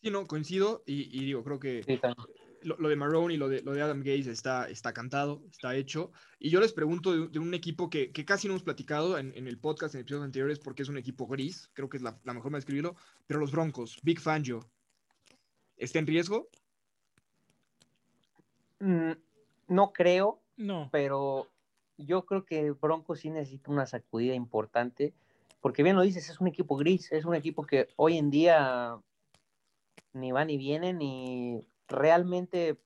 Sí, 0.00 0.10
no, 0.10 0.26
coincido 0.26 0.82
y, 0.86 1.24
digo, 1.24 1.42
creo 1.42 1.58
que 1.58 1.82
lo, 2.64 2.88
de 2.88 2.96
Marrone 2.96 3.34
y 3.34 3.36
lo 3.36 3.48
de, 3.48 3.62
lo 3.62 3.72
de 3.72 3.82
Adam 3.82 4.00
Gaze 4.00 4.30
está, 4.30 4.68
está 4.68 4.92
cantado, 4.92 5.42
está 5.50 5.76
hecho. 5.76 6.12
Y 6.38 6.50
yo 6.50 6.60
les 6.60 6.72
pregunto 6.72 7.28
de, 7.28 7.38
un 7.38 7.54
equipo 7.54 7.90
que, 7.90 8.12
casi 8.24 8.48
no 8.48 8.54
hemos 8.54 8.62
platicado 8.62 9.18
en, 9.18 9.32
el 9.34 9.58
podcast, 9.58 9.94
en 9.94 10.00
episodios 10.00 10.24
anteriores, 10.24 10.58
porque 10.58 10.82
es 10.82 10.88
un 10.88 10.98
equipo 10.98 11.26
gris, 11.26 11.70
creo 11.74 11.88
que 11.88 11.98
es 11.98 12.02
la, 12.02 12.12
mejor 12.24 12.44
manera 12.44 12.56
de 12.56 12.58
escribirlo, 12.60 12.96
pero 13.26 13.40
los 13.40 13.52
Broncos, 13.52 13.98
Big 14.02 14.20
Fangio, 14.20 14.60
¿está 15.76 15.98
en 15.98 16.06
riesgo? 16.06 16.48
Mm, 18.80 19.12
no 19.68 19.92
creo, 19.92 20.42
no. 20.56 20.88
pero 20.90 21.48
yo 21.96 22.24
creo 22.24 22.44
que 22.44 22.70
Broncos 22.72 23.20
sí 23.20 23.30
necesita 23.30 23.70
una 23.70 23.86
sacudida 23.86 24.34
importante, 24.34 25.14
porque 25.60 25.82
bien 25.82 25.96
lo 25.96 26.02
dices, 26.02 26.28
es 26.28 26.40
un 26.40 26.48
equipo 26.48 26.76
gris, 26.76 27.12
es 27.12 27.24
un 27.24 27.34
equipo 27.34 27.64
que 27.64 27.88
hoy 27.96 28.18
en 28.18 28.30
día 28.30 28.98
ni 30.12 30.32
va 30.32 30.44
ni 30.44 30.56
viene, 30.56 30.92
ni 30.92 31.66
realmente, 31.88 32.80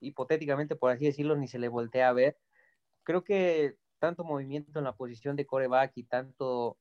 hipotéticamente, 0.00 0.76
por 0.76 0.90
así 0.90 1.06
decirlo, 1.06 1.36
ni 1.36 1.48
se 1.48 1.58
le 1.58 1.68
voltea 1.68 2.08
a 2.08 2.12
ver. 2.12 2.38
Creo 3.04 3.24
que 3.24 3.76
tanto 3.98 4.24
movimiento 4.24 4.78
en 4.78 4.84
la 4.84 4.96
posición 4.96 5.36
de 5.36 5.46
coreback 5.46 5.92
y 5.96 6.04
tanto, 6.04 6.78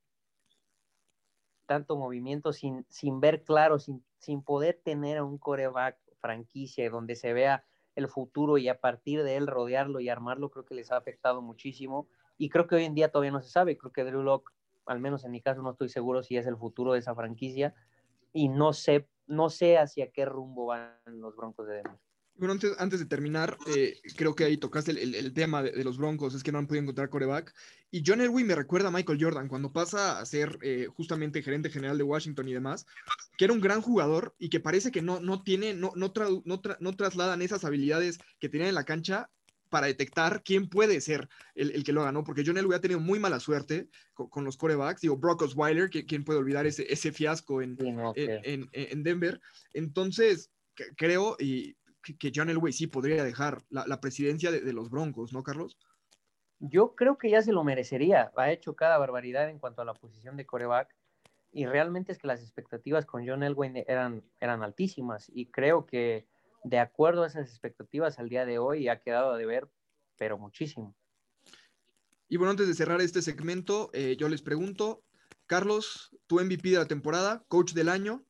tanto 1.67 1.95
movimiento 1.95 2.53
sin, 2.53 2.85
sin 2.89 3.19
ver 3.19 3.43
claro, 3.43 3.79
sin, 3.79 4.03
sin 4.17 4.41
poder 4.41 4.81
tener 4.83 5.19
a 5.19 5.23
un 5.23 5.37
coreback 5.37 5.97
franquicia 6.19 6.89
donde 6.89 7.15
se 7.15 7.33
vea 7.33 7.65
el 7.95 8.07
futuro 8.07 8.57
y 8.57 8.69
a 8.69 8.79
partir 8.79 9.23
de 9.23 9.35
él 9.35 9.47
rodearlo 9.47 9.99
y 9.99 10.09
armarlo, 10.09 10.49
creo 10.49 10.65
que 10.65 10.75
les 10.75 10.91
ha 10.91 10.97
afectado 10.97 11.41
muchísimo. 11.41 12.07
Y 12.37 12.49
creo 12.49 12.67
que 12.67 12.75
hoy 12.75 12.85
en 12.85 12.95
día 12.95 13.11
todavía 13.11 13.31
no 13.31 13.41
se 13.41 13.49
sabe. 13.49 13.77
Creo 13.77 13.91
que 13.91 14.03
Drew 14.03 14.23
Locke, 14.23 14.51
al 14.85 14.99
menos 14.99 15.25
en 15.25 15.31
mi 15.31 15.41
caso, 15.41 15.61
no 15.61 15.71
estoy 15.71 15.89
seguro 15.89 16.23
si 16.23 16.37
es 16.37 16.47
el 16.47 16.57
futuro 16.57 16.93
de 16.93 16.99
esa 16.99 17.13
franquicia. 17.13 17.75
Y 18.33 18.49
no 18.49 18.73
sé, 18.73 19.07
no 19.27 19.49
sé 19.49 19.77
hacia 19.77 20.11
qué 20.11 20.25
rumbo 20.25 20.67
van 20.67 20.99
los 21.05 21.35
Broncos 21.35 21.67
de 21.67 21.75
Denver. 21.75 21.99
Bueno, 22.35 22.55
antes, 22.79 22.99
de 22.99 23.05
terminar, 23.05 23.55
eh, 23.67 24.01
creo 24.17 24.33
que 24.33 24.45
ahí 24.45 24.57
tocaste 24.57 24.91
el, 24.91 25.33
tema 25.33 25.61
de, 25.61 25.83
los 25.83 25.99
Broncos, 25.99 26.33
es 26.33 26.41
que 26.41 26.51
no 26.51 26.57
han 26.57 26.65
podido 26.65 26.81
encontrar 26.81 27.09
coreback. 27.09 27.53
Y 27.91 28.01
John 28.03 28.19
Elway 28.19 28.43
me 28.43 28.55
recuerda 28.55 28.87
a 28.87 28.91
Michael 28.91 29.21
Jordan 29.21 29.47
cuando 29.47 29.71
pasa 29.71 30.19
a 30.19 30.25
ser 30.25 30.57
eh, 30.63 30.87
justamente 30.95 31.43
gerente 31.43 31.69
general 31.69 31.99
de 31.99 32.03
Washington 32.03 32.47
y 32.47 32.53
demás, 32.53 32.87
que 33.37 33.45
era 33.45 33.53
un 33.53 33.61
gran 33.61 33.81
jugador 33.81 34.33
y 34.39 34.49
que 34.49 34.59
parece 34.59 34.91
que 34.91 35.03
no, 35.03 35.19
no 35.19 35.43
tiene, 35.43 35.75
no, 35.75 35.91
no, 35.95 36.11
no, 36.45 36.95
trasladan 36.95 37.43
esas 37.43 37.63
habilidades 37.63 38.17
que 38.39 38.49
tenía 38.49 38.69
en 38.69 38.75
la 38.75 38.85
cancha 38.85 39.29
para 39.71 39.87
detectar 39.87 40.43
quién 40.43 40.69
puede 40.69 40.99
ser 40.99 41.29
el, 41.55 41.83
que 41.83 41.93
lo 41.93 42.03
ganó, 42.03 42.25
porque 42.25 42.43
John 42.45 42.57
Elway 42.57 42.77
ha 42.77 42.81
tenido 42.81 42.99
muy 42.99 43.19
mala 43.19 43.39
suerte 43.39 43.89
con, 44.13 44.43
los 44.43 44.57
corebacks. 44.57 45.01
Digo, 45.01 45.15
Brock 45.15 45.43
Osweiler, 45.43 45.89
¿quién 45.89 46.25
puede 46.25 46.39
olvidar 46.39 46.67
ese, 46.67 46.91
ese 46.91 47.13
fiasco 47.13 47.61
en, 47.61 47.77
en, 48.15 48.69
en, 48.73 49.03
Denver? 49.03 49.39
Entonces, 49.73 50.51
creo, 50.97 51.37
y 51.39 51.77
que, 52.01 52.31
John 52.35 52.49
Elway 52.49 52.73
sí 52.73 52.87
podría 52.87 53.23
dejar 53.23 53.63
la, 53.69 54.01
presidencia 54.01 54.51
de, 54.51 54.73
los 54.73 54.89
Broncos, 54.89 55.31
¿no, 55.31 55.41
Carlos? 55.41 55.77
Yo 56.59 56.93
creo 56.93 57.17
que 57.17 57.29
ya 57.29 57.41
se 57.41 57.53
lo 57.53 57.63
merecería. 57.63 58.33
Ha 58.35 58.51
hecho 58.51 58.75
cada 58.75 58.97
barbaridad 58.97 59.49
en 59.49 59.57
cuanto 59.57 59.81
a 59.81 59.85
la 59.85 59.93
posición 59.93 60.35
de 60.35 60.45
coreback. 60.45 60.93
Y 61.53 61.65
realmente 61.65 62.11
es 62.11 62.17
que 62.17 62.27
las 62.27 62.41
expectativas 62.41 63.05
con 63.05 63.25
John 63.25 63.43
Elway 63.43 63.85
eran, 63.87 64.21
eran 64.41 64.63
altísimas. 64.63 65.31
Y 65.33 65.47
creo 65.47 65.85
que 65.85 66.27
de 66.63 66.79
acuerdo 66.79 67.23
a 67.23 67.27
esas 67.27 67.49
expectativas 67.49 68.19
al 68.19 68.29
día 68.29 68.45
de 68.45 68.59
hoy 68.59 68.87
ha 68.87 68.99
quedado 68.99 69.35
de 69.35 69.45
ver, 69.45 69.69
pero 70.17 70.37
muchísimo. 70.37 70.95
Y 72.27 72.37
bueno, 72.37 72.51
antes 72.51 72.67
de 72.67 72.73
cerrar 72.73 73.01
este 73.01 73.21
segmento, 73.21 73.89
eh, 73.93 74.15
yo 74.17 74.29
les 74.29 74.41
pregunto, 74.41 75.03
Carlos, 75.47 76.15
tu 76.27 76.39
MVP 76.39 76.69
de 76.69 76.77
la 76.77 76.87
temporada, 76.87 77.43
coach 77.47 77.73
del 77.73 77.89
año, 77.89 78.23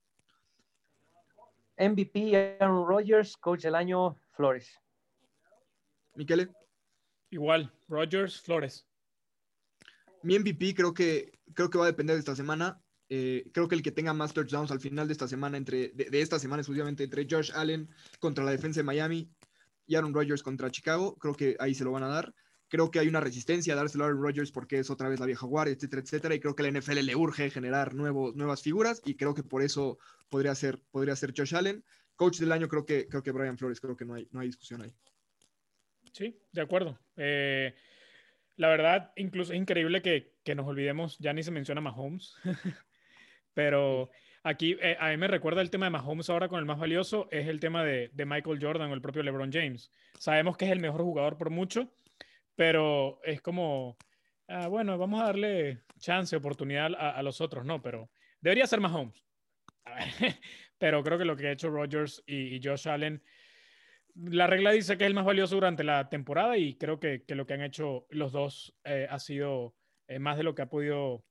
MVP 1.81 2.57
Aaron 2.59 2.87
Rodgers, 2.87 3.35
coach 3.37 3.63
del 3.63 3.75
año 3.75 4.15
Flores. 4.31 4.79
Miquele. 6.15 6.49
Igual, 7.31 7.73
Rodgers, 7.87 8.39
Flores. 8.41 8.85
Mi 10.21 10.37
MVP 10.37 10.75
creo 10.75 10.93
que, 10.93 11.31
creo 11.55 11.69
que 11.69 11.79
va 11.79 11.85
a 11.85 11.87
depender 11.87 12.15
de 12.15 12.19
esta 12.19 12.35
semana. 12.35 12.79
Eh, 13.13 13.49
creo 13.51 13.67
que 13.67 13.75
el 13.75 13.83
que 13.83 13.91
tenga 13.91 14.13
más 14.13 14.31
touchdowns 14.31 14.71
al 14.71 14.79
final 14.79 15.05
de 15.05 15.11
esta 15.11 15.27
semana, 15.27 15.57
entre, 15.57 15.89
de, 15.89 16.21
esta 16.21 16.39
semana 16.39 16.61
exclusivamente 16.61 17.03
entre 17.03 17.27
Josh 17.29 17.51
Allen 17.53 17.89
contra 18.19 18.41
la 18.45 18.51
defensa 18.51 18.79
de 18.79 18.85
Miami 18.85 19.29
y 19.85 19.95
Aaron 19.95 20.13
Rodgers 20.13 20.41
contra 20.41 20.71
Chicago, 20.71 21.17
creo 21.17 21.33
que 21.35 21.57
ahí 21.59 21.75
se 21.75 21.83
lo 21.83 21.91
van 21.91 22.03
a 22.03 22.07
dar. 22.07 22.33
Creo 22.69 22.89
que 22.89 22.99
hay 22.99 23.09
una 23.09 23.19
resistencia 23.19 23.73
a 23.73 23.75
dárselo 23.75 24.05
a 24.05 24.07
Aaron 24.07 24.23
Rodgers 24.23 24.53
porque 24.53 24.79
es 24.79 24.89
otra 24.89 25.09
vez 25.09 25.19
la 25.19 25.25
vieja 25.25 25.45
guardia, 25.45 25.73
etcétera, 25.73 26.01
etcétera. 26.01 26.35
Y 26.35 26.39
creo 26.39 26.55
que 26.55 26.63
la 26.63 26.71
NFL 26.71 26.99
le 27.01 27.15
urge 27.17 27.49
generar 27.49 27.95
nuevos, 27.95 28.33
nuevas 28.37 28.61
figuras 28.61 29.01
y 29.03 29.15
creo 29.15 29.33
que 29.33 29.43
por 29.43 29.61
eso 29.61 29.99
podría 30.29 30.55
ser, 30.55 30.79
podría 30.89 31.17
ser 31.17 31.33
Josh 31.35 31.53
Allen. 31.53 31.83
Coach 32.15 32.39
del 32.39 32.53
año, 32.53 32.69
creo 32.69 32.85
que, 32.85 33.09
creo 33.09 33.23
que 33.23 33.31
Brian 33.31 33.57
Flores, 33.57 33.81
creo 33.81 33.97
que 33.97 34.05
no 34.05 34.13
hay, 34.13 34.29
no 34.31 34.39
hay 34.39 34.47
discusión 34.47 34.83
ahí. 34.83 34.95
Sí, 36.13 36.39
de 36.53 36.61
acuerdo. 36.61 36.97
Eh, 37.17 37.75
la 38.55 38.69
verdad, 38.69 39.11
incluso 39.17 39.51
es 39.51 39.59
increíble 39.59 40.01
que, 40.01 40.35
que, 40.45 40.55
nos 40.55 40.65
olvidemos, 40.65 41.17
ya 41.19 41.33
ni 41.33 41.43
se 41.43 41.51
menciona 41.51 41.81
Mahomes, 41.81 42.35
pero 43.53 44.09
aquí 44.43 44.77
eh, 44.81 44.97
a 44.99 45.09
mí 45.09 45.17
me 45.17 45.27
recuerda 45.27 45.61
el 45.61 45.69
tema 45.69 45.85
de 45.85 45.91
Mahomes 45.91 46.29
ahora 46.29 46.49
con 46.49 46.59
el 46.59 46.65
más 46.65 46.79
valioso, 46.79 47.27
es 47.31 47.47
el 47.47 47.59
tema 47.59 47.83
de, 47.83 48.09
de, 48.13 48.25
Michael 48.25 48.59
Jordan 48.61 48.91
o 48.91 48.93
el 48.93 49.01
propio 49.01 49.23
LeBron 49.23 49.51
James. 49.51 49.91
Sabemos 50.17 50.57
que 50.57 50.65
es 50.65 50.71
el 50.71 50.79
mejor 50.79 51.01
jugador 51.01 51.37
por 51.37 51.49
mucho, 51.49 51.91
pero 52.55 53.19
es 53.23 53.41
como, 53.41 53.97
ah, 54.47 54.67
bueno, 54.67 54.97
vamos 54.97 55.21
a 55.21 55.25
darle 55.25 55.83
chance, 55.99 56.35
oportunidad 56.35 56.93
a, 56.95 57.21
los 57.23 57.41
otros, 57.41 57.65
¿no? 57.65 57.81
Pero 57.81 58.09
debería 58.41 58.67
ser 58.67 58.79
Mahomes. 58.79 59.23
pero 60.77 61.03
creo 61.03 61.17
que 61.17 61.25
lo 61.25 61.35
que 61.35 61.47
ha 61.47 61.51
hecho 61.51 61.69
Rodgers 61.69 62.23
y, 62.25 62.59
Josh 62.63 62.87
Allen, 62.87 63.23
la 64.15 64.47
regla 64.47 64.71
dice 64.71 64.97
que 64.97 65.05
es 65.05 65.07
el 65.07 65.13
más 65.13 65.25
valioso 65.25 65.55
durante 65.55 65.83
la 65.83 66.09
temporada 66.09 66.57
y 66.57 66.75
creo 66.75 66.99
que, 66.99 67.23
que 67.23 67.35
lo 67.35 67.45
que 67.45 67.53
han 67.53 67.61
hecho 67.61 68.05
los 68.09 68.31
dos 68.31 68.75
eh, 68.83 69.07
ha 69.09 69.19
sido 69.19 69.75
eh, 70.07 70.19
más 70.19 70.37
de 70.37 70.43
lo 70.43 70.53
que 70.53 70.63
ha 70.63 70.69
podido 70.69 71.23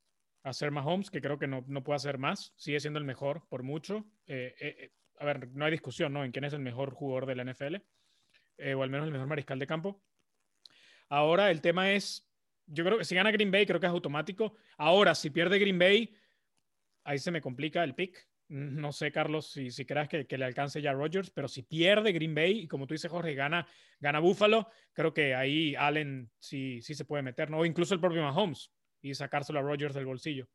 hacer 0.42 0.70
Mahomes, 0.70 1.10
que 1.10 1.20
creo 1.20 1.38
que 1.38 1.46
no, 1.46 1.64
no 1.66 1.82
puede 1.82 1.96
hacer 1.96 2.18
más. 2.18 2.52
Sigue 2.56 2.80
siendo 2.80 2.98
el 2.98 3.04
mejor 3.04 3.46
por 3.48 3.62
mucho. 3.62 4.06
Eh, 4.26 4.54
eh, 4.60 4.92
a 5.18 5.24
ver, 5.24 5.48
no 5.48 5.64
hay 5.64 5.70
discusión, 5.70 6.12
¿no? 6.12 6.24
En 6.24 6.32
quién 6.32 6.44
es 6.44 6.52
el 6.52 6.60
mejor 6.60 6.94
jugador 6.94 7.26
de 7.26 7.34
la 7.34 7.44
NFL, 7.44 7.76
o 8.74 8.82
al 8.82 8.90
menos 8.90 9.06
el 9.06 9.12
mejor 9.12 9.26
mariscal 9.26 9.58
de 9.58 9.66
campo. 9.66 10.02
Ahora 11.08 11.50
el 11.50 11.60
tema 11.60 11.92
es, 11.92 12.26
yo 12.66 12.84
creo 12.84 12.98
que 12.98 13.04
si 13.04 13.14
gana 13.14 13.30
Green 13.32 13.50
Bay, 13.50 13.66
creo 13.66 13.80
que 13.80 13.86
es 13.86 13.92
automático. 13.92 14.54
Ahora, 14.78 15.14
si 15.14 15.30
pierde 15.30 15.58
Green 15.58 15.78
Bay, 15.78 16.14
ahí 17.04 17.18
se 17.18 17.30
me 17.30 17.40
complica 17.40 17.84
el 17.84 17.94
pick. 17.94 18.28
No 18.48 18.92
sé, 18.92 19.12
Carlos, 19.12 19.52
si, 19.52 19.70
si 19.70 19.84
creas 19.84 20.08
que, 20.08 20.26
que, 20.26 20.38
le 20.38 20.44
alcance 20.44 20.82
ya 20.82 20.90
a 20.90 20.94
Rodgers, 20.94 21.30
pero 21.30 21.46
si 21.46 21.62
pierde 21.62 22.12
Green 22.12 22.34
Bay, 22.34 22.60
y 22.60 22.68
como 22.68 22.86
tú 22.86 22.94
dices, 22.94 23.10
Jorge, 23.10 23.34
gana, 23.34 23.66
gana 24.00 24.18
Buffalo, 24.18 24.68
creo 24.92 25.14
que 25.14 25.34
ahí 25.34 25.76
Allen 25.76 26.30
sí, 26.38 26.80
sí 26.82 26.94
se 26.94 27.04
puede 27.04 27.22
meter, 27.22 27.48
¿no? 27.50 27.58
O 27.58 27.64
incluso 27.64 27.94
el 27.94 28.00
propio 28.00 28.22
Mahomes 28.22 28.72
y 29.02 29.14
sacárselo 29.14 29.60
a 29.60 29.62
Rodgers 29.62 29.94
del 29.94 30.06
bolsillo. 30.06 30.48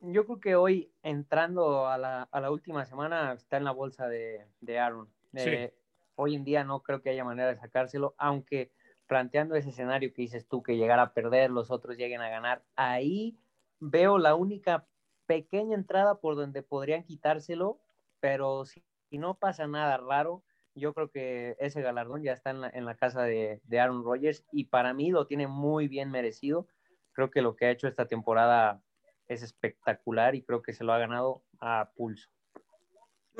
Yo 0.00 0.24
creo 0.26 0.40
que 0.40 0.54
hoy, 0.54 0.92
entrando 1.02 1.88
a 1.88 1.98
la, 1.98 2.22
a 2.22 2.40
la 2.40 2.50
última 2.50 2.84
semana, 2.84 3.32
está 3.32 3.56
en 3.56 3.64
la 3.64 3.72
bolsa 3.72 4.08
de, 4.08 4.46
de 4.60 4.78
Aaron. 4.78 5.12
Eh, 5.34 5.74
hoy 6.14 6.34
en 6.36 6.44
día 6.44 6.64
no 6.64 6.82
creo 6.82 7.02
que 7.02 7.10
haya 7.10 7.24
manera 7.24 7.48
de 7.48 7.56
sacárselo, 7.56 8.14
aunque 8.16 8.70
planteando 9.06 9.56
ese 9.56 9.70
escenario 9.70 10.12
que 10.12 10.22
dices 10.22 10.46
tú, 10.46 10.62
que 10.62 10.76
llegar 10.76 11.00
a 11.00 11.14
perder, 11.14 11.50
los 11.50 11.70
otros 11.70 11.96
lleguen 11.96 12.20
a 12.20 12.28
ganar, 12.28 12.62
ahí 12.76 13.38
veo 13.80 14.18
la 14.18 14.34
única 14.34 14.86
pequeña 15.26 15.74
entrada 15.74 16.20
por 16.20 16.36
donde 16.36 16.62
podrían 16.62 17.04
quitárselo, 17.04 17.80
pero 18.20 18.64
si, 18.64 18.82
no 19.12 19.34
pasa 19.34 19.66
nada 19.66 19.96
raro, 19.96 20.42
yo 20.78 20.94
creo 20.94 21.10
que 21.10 21.56
ese 21.58 21.82
galardón 21.82 22.22
ya 22.22 22.32
está 22.32 22.50
en 22.50 22.84
la, 22.84 22.94
casa 22.96 23.22
de, 23.22 23.60
Aaron 23.72 24.04
Rodgers 24.04 24.44
y 24.52 24.64
para 24.64 24.94
mí 24.94 25.10
lo 25.10 25.26
tiene 25.26 25.46
muy 25.46 25.88
bien 25.88 26.10
merecido. 26.10 26.66
Creo 27.12 27.30
que 27.30 27.42
lo 27.42 27.56
que 27.56 27.66
ha 27.66 27.70
hecho 27.70 27.88
esta 27.88 28.06
temporada 28.06 28.82
es 29.26 29.42
espectacular 29.42 30.34
y 30.34 30.42
creo 30.42 30.62
que 30.62 30.72
se 30.72 30.84
lo 30.84 30.92
ha 30.92 30.98
ganado 30.98 31.42
a 31.60 31.90
pulso 31.94 32.28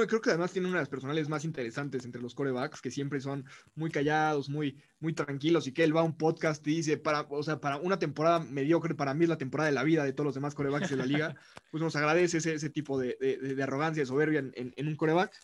creo 0.07 0.21
que 0.21 0.31
además 0.31 0.53
tiene 0.53 0.69
una 0.69 0.77
de 0.77 0.83
las 0.83 0.89
personales 0.89 1.29
más 1.29 1.45
interesantes 1.45 2.05
entre 2.05 2.23
los 2.23 2.35
corebacks, 2.35 2.81
que 2.81 2.91
siempre 2.91 3.21
son 3.21 3.45
muy 3.75 3.91
callados, 3.91 4.49
muy, 4.49 4.79
muy 5.01 5.13
tranquilos, 5.13 5.67
y 5.67 5.73
que 5.73 5.83
él 5.83 5.97
va 5.97 6.03
a 6.03 6.05
un 6.05 6.17
podcast 6.17 6.65
y 6.69 6.77
dice, 6.77 6.99
para, 6.99 7.23
o 7.23 7.43
sea, 7.43 7.61
para 7.61 7.79
una 7.79 7.99
temporada 7.99 8.39
mediocre, 8.39 8.95
para 8.95 9.15
mí 9.15 9.25
es 9.25 9.29
la 9.29 9.39
temporada 9.39 9.69
de 9.69 9.75
la 9.75 9.83
vida 9.83 10.05
de 10.05 10.13
todos 10.13 10.27
los 10.27 10.35
demás 10.35 10.55
corebacks 10.55 10.91
de 10.91 10.97
la 10.97 11.07
liga, 11.07 11.35
pues 11.71 11.83
nos 11.83 11.97
agradece 11.97 12.39
ese, 12.39 12.55
ese 12.55 12.71
tipo 12.71 12.99
de, 12.99 13.17
de, 13.19 13.63
arrogancia, 13.63 14.03
de 14.03 14.07
soberbia 14.07 14.39
en, 14.39 14.53
en, 14.55 14.89
un 14.89 14.97
coreback. 14.97 15.35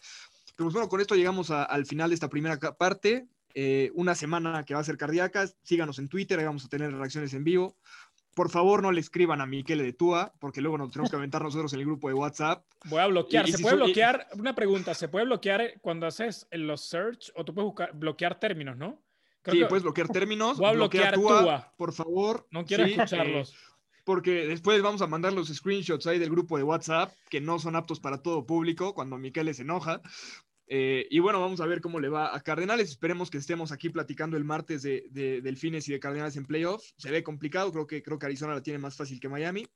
Pero 0.56 0.66
pues 0.66 0.74
bueno, 0.74 0.88
con 0.88 1.00
esto 1.00 1.14
llegamos 1.14 1.50
al 1.50 1.86
final 1.86 2.10
de 2.10 2.14
esta 2.14 2.28
primera 2.28 2.58
parte. 2.58 3.26
Eh, 3.54 3.90
una 3.94 4.14
semana 4.14 4.64
que 4.64 4.74
va 4.74 4.80
a 4.80 4.84
ser 4.84 4.96
cardíaca. 4.96 5.48
Síganos 5.62 5.98
en 5.98 6.08
Twitter, 6.08 6.38
ahí 6.38 6.44
vamos 6.44 6.64
a 6.64 6.68
tener 6.68 6.92
reacciones 6.92 7.34
en 7.34 7.44
vivo. 7.44 7.76
Por 8.34 8.50
favor, 8.50 8.82
no 8.82 8.90
le 8.90 9.00
escriban 9.00 9.40
a 9.40 9.46
Miquele 9.46 9.84
de 9.84 9.92
Túa, 9.92 10.32
porque 10.40 10.60
luego 10.60 10.76
nos 10.76 10.90
tenemos 10.90 11.08
que 11.08 11.16
aventar 11.16 11.40
nosotros 11.42 11.72
en 11.72 11.80
el 11.80 11.86
grupo 11.86 12.08
de 12.08 12.14
WhatsApp. 12.14 12.64
Voy 12.86 13.00
a 13.00 13.06
bloquear. 13.06 13.48
¿Se 13.48 13.60
puede 13.60 13.76
bloquear? 13.76 14.26
Una 14.36 14.56
pregunta, 14.56 14.92
¿se 14.94 15.08
puede 15.08 15.24
bloquear 15.24 15.74
cuando 15.80 16.06
haces 16.06 16.48
los 16.50 16.80
search 16.80 17.30
o 17.36 17.44
tú 17.44 17.54
puedes 17.54 17.66
buscar, 17.66 17.92
bloquear 17.94 18.40
términos, 18.40 18.76
no? 18.76 19.00
sí, 19.44 19.64
puedes 19.68 19.82
bloquear 19.84 20.08
términos. 20.08 20.58
Voy 20.58 20.66
a 20.66 20.72
bloquear 20.72 21.14
Túa, 21.14 21.72
Por 21.76 21.92
favor. 21.92 22.46
No 22.50 22.64
quiero 22.64 22.84
escucharlos. 22.84 23.52
Eh, 23.52 23.56
porque 24.04 24.46
después 24.46 24.80
vamos 24.82 25.02
a 25.02 25.06
mandar 25.06 25.32
los 25.32 25.48
screenshots 25.48 26.06
ahí 26.06 26.18
del 26.18 26.30
grupo 26.30 26.56
de 26.56 26.62
WhatsApp, 26.62 27.12
que 27.30 27.40
no 27.40 27.58
son 27.58 27.74
aptos 27.74 28.00
para 28.00 28.22
todo 28.22 28.46
público, 28.46 28.94
cuando 28.94 29.16
Miquele 29.16 29.54
se 29.54 29.62
enoja. 29.62 30.02
Eh, 30.66 31.06
y 31.10 31.18
bueno, 31.18 31.40
vamos 31.40 31.60
a 31.60 31.66
ver 31.66 31.80
cómo 31.80 32.00
le 32.00 32.08
va 32.08 32.34
a 32.34 32.40
Cardenales. 32.40 32.90
Esperemos 32.90 33.30
que 33.30 33.38
estemos 33.38 33.72
aquí 33.72 33.88
platicando 33.88 34.36
el 34.36 34.44
martes 34.44 34.82
de, 34.82 35.40
Delfines 35.42 35.88
y 35.88 35.92
de 35.92 36.00
Cardenales 36.00 36.36
en 36.36 36.46
playoffs. 36.46 36.94
Se 36.98 37.10
ve 37.10 37.22
complicado, 37.22 37.72
creo 37.72 37.86
que, 37.86 38.02
creo 38.02 38.18
que 38.18 38.26
Arizona 38.26 38.54
la 38.54 38.62
tiene 38.62 38.78
más 38.78 38.96
fácil 38.96 39.20
que 39.20 39.28
Miami. 39.28 39.66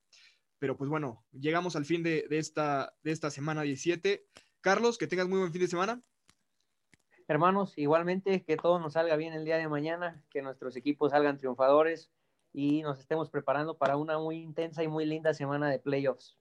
Pero 0.59 0.77
pues 0.77 0.91
bueno, 0.91 1.25
llegamos 1.33 1.77
al 1.77 1.85
fin 1.85 2.03
de, 2.03 2.27
esta, 2.31 2.95
de 3.03 3.13
esta 3.13 3.31
semana 3.31 3.63
17. 3.63 4.27
Carlos, 4.61 4.99
que 4.99 5.07
tengas 5.07 5.29
muy 5.29 5.39
buen 5.39 5.53
fin 5.53 5.63
de 5.63 5.69
semana. 5.69 6.03
Hermanos, 7.29 7.75
igualmente 7.77 8.43
que 8.45 8.57
todo 8.57 8.79
nos 8.81 8.95
salga 8.95 9.17
bien 9.17 9.35
el 9.35 9.45
día 9.45 9.59
de 9.59 9.69
mañana, 9.69 10.25
que 10.31 10.43
nuestros 10.43 10.77
equipos 10.77 11.13
salgan 11.13 11.37
triunfadores 11.37 12.11
y 12.59 12.83
nos 12.83 12.99
estemos 12.99 13.31
preparando 13.31 13.79
para 13.79 13.97
una 13.97 14.19
muy 14.19 14.39
intensa 14.39 14.83
y 14.83 14.89
muy 14.89 15.07
linda 15.07 15.33
semana 15.33 15.71
de 15.71 15.79
playoffs. 15.79 16.37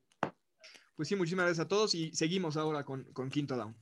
Pues 0.96 1.08
sí, 1.08 1.16
muchísimas 1.16 1.46
gracias 1.46 1.66
a 1.66 1.68
todos 1.68 1.94
y 1.94 2.12
seguimos 2.16 2.58
ahora 2.58 2.84
con, 2.84 3.04
con 3.14 3.30
Quinto 3.30 3.56
Down. 3.56 3.78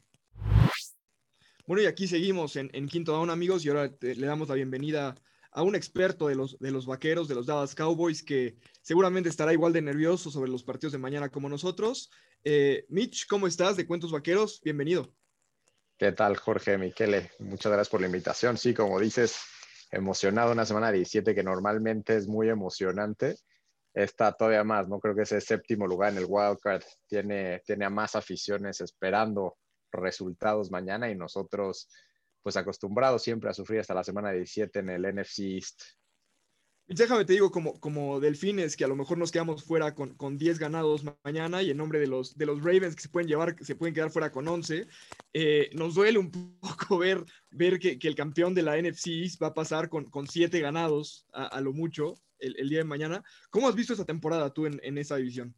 Bueno, 1.66 1.82
y 1.82 1.86
aquí 1.86 2.10
seguimos 2.10 2.58
en, 2.58 2.70
Quinto 2.90 3.14
Down, 3.14 3.30
amigos, 3.30 3.64
y 3.64 3.70
ahora 3.70 3.90
le 4.02 4.28
damos 4.28 4.50
la 4.50 4.56
bienvenida 4.56 5.16
a 5.50 5.64
un 5.64 5.76
experto 5.76 6.28
de 6.28 6.36
los, 6.36 6.60
de 6.60 6.72
los 6.72 6.86
vaqueros, 6.86 7.30
de 7.30 7.36
los 7.36 7.46
Dallas 7.46 7.74
Cowboys, 7.74 8.22
que 8.22 8.58
seguramente 8.82 9.30
estará 9.30 9.54
igual 9.54 9.72
de 9.72 9.82
nervioso 9.82 10.30
sobre 10.30 10.52
los 10.52 10.62
partidos 10.62 10.92
de 10.92 10.98
mañana 10.98 11.30
como 11.30 11.48
nosotros. 11.48 12.12
Eh, 12.44 12.86
Mitch, 12.90 13.28
¿cómo 13.28 13.48
estás 13.48 13.78
de 13.78 13.88
Cuentos 13.88 14.12
Vaqueros? 14.12 14.60
Bienvenido. 14.62 15.16
¿Qué 15.98 16.12
tal, 16.12 16.36
Jorge 16.36 16.78
Miquele? 16.78 17.32
Muchas 17.40 17.72
gracias 17.72 17.90
por 17.90 18.02
la 18.02 18.08
invitación. 18.08 18.58
Sí, 18.58 18.74
como 18.74 19.00
dices, 19.00 19.40
emocionado 19.92 20.52
una 20.52 20.66
semana 20.66 20.92
17 20.92 21.36
que 21.36 21.44
normalmente 21.44 22.16
es 22.16 22.28
muy 22.28 22.50
emocionante. 22.50 23.36
Está 23.94 24.34
todavía 24.34 24.64
más, 24.64 24.88
¿no? 24.88 25.00
Creo 25.00 25.16
que 25.16 25.22
ese 25.22 25.40
séptimo 25.40 25.88
lugar 25.88 26.12
en 26.12 26.18
el 26.20 26.26
wildcard 26.28 26.84
tiene, 27.08 27.62
tiene 27.66 27.90
más 27.90 28.16
aficiones 28.16 28.82
esperando 28.82 29.58
resultados 29.92 30.72
mañana 30.72 31.10
y 31.10 31.16
nosotros 31.16 31.88
pues 32.44 32.58
acostumbrados 32.58 33.24
siempre 33.24 33.50
a 33.50 33.54
sufrir 33.54 33.80
hasta 33.80 33.96
la 33.96 34.04
semana 34.04 34.32
17 34.32 34.80
en 34.80 34.90
el 34.90 35.16
NFC 35.16 35.40
East. 35.40 35.82
Déjame 36.88 37.26
te 37.26 37.34
digo, 37.34 37.50
como, 37.50 37.80
como 37.80 38.20
delfines, 38.20 38.76
que 38.76 38.86
a 38.86 38.88
lo 38.88 38.96
mejor 38.96 39.18
nos 39.18 39.32
quedamos 39.32 39.64
fuera 39.64 39.96
con, 39.96 40.14
con 40.14 40.38
10 40.38 40.60
ganados 40.60 41.04
mañana 41.24 41.64
y 41.64 41.72
en 41.72 41.78
nombre 41.78 42.00
de 42.00 42.06
los, 42.06 42.38
de 42.38 42.46
los 42.46 42.60
Ravens 42.60 42.96
que 42.96 43.02
se 43.02 43.10
pueden 43.10 43.28
llevar, 43.28 43.56
se 43.60 43.76
pueden 43.76 43.96
quedar 43.96 44.12
fuera 44.12 44.32
con 44.32 44.48
11, 44.48 44.86
eh, 45.34 45.70
nos 45.74 45.96
duele 45.96 46.20
un 46.20 46.30
poco 46.60 47.00
ver, 47.00 47.26
ver 47.50 47.80
que, 47.80 47.98
que, 47.98 48.08
el 48.08 48.14
campeón 48.14 48.54
de 48.54 48.62
la 48.62 48.78
NFC 48.80 49.36
va 49.42 49.48
a 49.48 49.54
pasar 49.56 49.90
con, 49.90 50.06
con 50.06 50.28
7 50.28 50.60
ganados 50.60 51.26
a, 51.34 51.60
lo 51.60 51.74
mucho 51.74 52.14
el, 52.38 52.70
día 52.70 52.80
de 52.80 52.84
mañana. 52.84 53.24
¿Cómo 53.50 53.68
has 53.68 53.76
visto 53.76 53.94
esa 53.94 54.06
temporada 54.06 54.54
tú 54.54 54.68
en, 54.68 54.80
en 54.84 55.00
esa 55.00 55.16
división? 55.16 55.56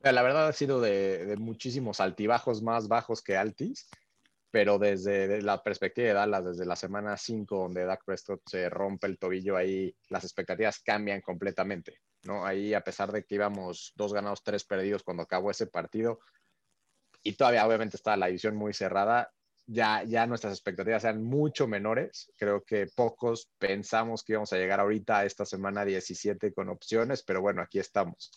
La 0.00 0.22
verdad 0.22 0.46
ha 0.46 0.52
sido 0.52 0.80
de, 0.80 1.34
muchísimos 1.38 2.00
altibajos 2.00 2.62
más 2.62 2.86
bajos 2.86 3.22
que 3.22 3.36
altis, 3.36 3.88
pero 4.56 4.78
desde 4.78 5.42
la 5.42 5.62
perspectiva 5.62 6.08
de 6.08 6.14
Dallas, 6.14 6.46
desde 6.46 6.64
la 6.64 6.76
semana 6.76 7.18
5, 7.18 7.58
donde 7.58 7.84
Dak 7.84 8.02
Prescott 8.06 8.40
se 8.46 8.70
rompe 8.70 9.06
el 9.06 9.18
tobillo, 9.18 9.54
ahí 9.54 9.94
las 10.08 10.24
expectativas 10.24 10.78
cambian 10.78 11.20
completamente, 11.20 12.00
¿no? 12.22 12.46
Ahí, 12.46 12.72
a 12.72 12.80
pesar 12.80 13.12
de 13.12 13.22
que 13.22 13.34
íbamos 13.34 13.92
dos 13.96 14.14
ganados, 14.14 14.42
tres 14.42 14.64
perdidos 14.64 15.02
cuando 15.02 15.24
acabó 15.24 15.50
ese 15.50 15.66
partido, 15.66 16.20
y 17.22 17.34
todavía 17.34 17.66
obviamente 17.66 17.98
estaba 17.98 18.16
la 18.16 18.28
división 18.28 18.56
muy 18.56 18.72
cerrada, 18.72 19.30
ya, 19.66 20.04
ya 20.04 20.26
nuestras 20.26 20.54
expectativas 20.54 21.04
eran 21.04 21.22
mucho 21.22 21.68
menores. 21.68 22.32
Creo 22.38 22.64
que 22.64 22.86
pocos 22.86 23.50
pensamos 23.58 24.24
que 24.24 24.32
íbamos 24.32 24.54
a 24.54 24.56
llegar 24.56 24.80
ahorita 24.80 25.18
a 25.18 25.26
esta 25.26 25.44
semana 25.44 25.84
17 25.84 26.54
con 26.54 26.70
opciones, 26.70 27.22
pero 27.22 27.42
bueno, 27.42 27.60
aquí 27.60 27.78
estamos. 27.78 28.32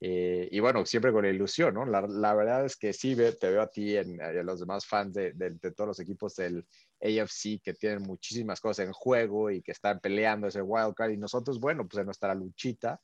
Eh, 0.00 0.48
y 0.52 0.60
bueno, 0.60 0.86
siempre 0.86 1.12
con 1.12 1.24
la 1.24 1.30
ilusión, 1.30 1.74
¿no? 1.74 1.84
La, 1.84 2.02
la 2.02 2.34
verdad 2.34 2.64
es 2.64 2.76
que 2.76 2.92
sí 2.92 3.16
te 3.16 3.50
veo 3.50 3.62
a 3.62 3.68
ti 3.68 3.94
y 3.94 3.96
a 3.96 4.04
los 4.44 4.60
demás 4.60 4.86
fans 4.86 5.12
de, 5.12 5.32
de, 5.32 5.72
todos 5.72 5.88
los 5.88 6.00
equipos 6.00 6.36
del 6.36 6.64
AFC 7.00 7.60
que 7.62 7.74
tienen 7.74 8.02
muchísimas 8.02 8.60
cosas 8.60 8.86
en 8.86 8.92
juego 8.92 9.50
y 9.50 9.60
que 9.60 9.72
están 9.72 9.98
peleando 9.98 10.46
ese 10.46 10.62
wild 10.62 10.94
card. 10.94 11.10
Y 11.10 11.16
nosotros, 11.16 11.58
bueno, 11.58 11.86
pues 11.88 12.00
en 12.00 12.06
nuestra 12.06 12.34
luchita, 12.34 13.00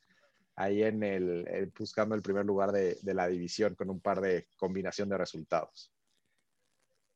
ahí 0.55 0.83
en 0.83 1.03
el, 1.03 1.71
buscando 1.77 2.15
el 2.15 2.21
primer 2.21 2.45
lugar 2.45 2.71
de, 2.71 2.97
de 3.01 3.13
la 3.13 3.27
división 3.27 3.75
con 3.75 3.89
un 3.89 3.99
par 3.99 4.21
de 4.21 4.47
combinación 4.55 5.09
de 5.09 5.17
resultados. 5.17 5.94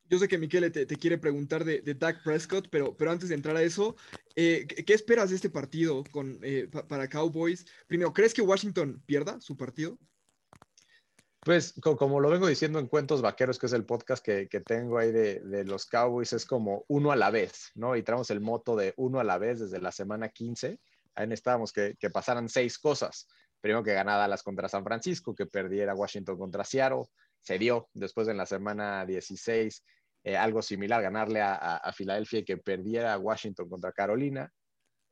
Yo 0.09 0.17
sé 0.17 0.27
que 0.27 0.39
Miquel 0.39 0.71
te, 0.71 0.87
quiere 0.87 1.19
preguntar 1.19 1.63
de, 1.63 1.81
de, 1.81 1.93
Dak 1.93 2.23
Prescott, 2.23 2.67
pero, 2.71 2.97
pero 2.97 3.11
antes 3.11 3.29
de 3.29 3.35
entrar 3.35 3.55
a 3.55 3.61
eso, 3.61 3.95
eh, 4.35 4.65
¿qué 4.65 4.93
esperas 4.93 5.29
de 5.29 5.35
este 5.35 5.51
partido 5.51 6.03
con, 6.11 6.39
eh, 6.41 6.67
para 6.87 7.07
Cowboys? 7.07 7.65
Primero, 7.87 8.11
¿crees 8.11 8.33
que 8.33 8.41
Washington 8.41 9.03
pierda 9.05 9.39
su 9.39 9.55
partido? 9.55 9.99
Pues 11.41 11.73
como 11.81 12.19
lo 12.19 12.29
vengo 12.29 12.47
diciendo 12.47 12.79
en 12.79 12.87
Cuentos 12.87 13.21
Vaqueros, 13.21 13.59
que 13.59 13.67
es 13.67 13.73
el 13.73 13.85
podcast 13.85 14.25
que, 14.25 14.47
tengo 14.65 14.97
ahí 14.97 15.11
de, 15.11 15.63
los 15.63 15.85
Cowboys, 15.85 16.33
es 16.33 16.45
como 16.45 16.85
uno 16.87 17.11
a 17.11 17.15
la 17.15 17.29
vez, 17.29 17.71
¿no? 17.75 17.95
Y 17.95 18.03
traemos 18.03 18.29
el 18.31 18.41
moto 18.41 18.75
de 18.75 18.93
uno 18.97 19.19
a 19.19 19.23
la 19.23 19.37
vez 19.37 19.59
desde 19.59 19.79
la 19.79 19.91
semana 19.91 20.29
15. 20.29 20.79
Ahí 21.15 21.27
necesitábamos 21.27 21.71
que, 21.71 21.95
que 21.99 22.09
pasaran 22.09 22.49
seis 22.49 22.79
cosas. 22.79 23.27
primero 23.61 23.83
que 23.83 23.93
ganara 23.93 24.19
Dallas 24.19 24.43
contra 24.43 24.67
San 24.67 24.83
Francisco, 24.83 25.35
que 25.35 25.45
perdiera 25.45 25.95
Washington 25.95 26.37
contra 26.37 26.65
Seattle, 26.65 27.03
se 27.41 27.57
dio 27.57 27.89
después 27.93 28.27
en 28.27 28.37
la 28.37 28.45
semana 28.45 29.05
16 29.05 29.83
eh, 30.23 30.35
algo 30.35 30.61
similar, 30.61 31.01
ganarle 31.01 31.41
a, 31.41 31.91
Filadelfia 31.93 32.39
y 32.39 32.45
que 32.45 32.57
perdiera 32.57 33.17
Washington 33.17 33.69
contra 33.69 33.91
Carolina, 33.91 34.51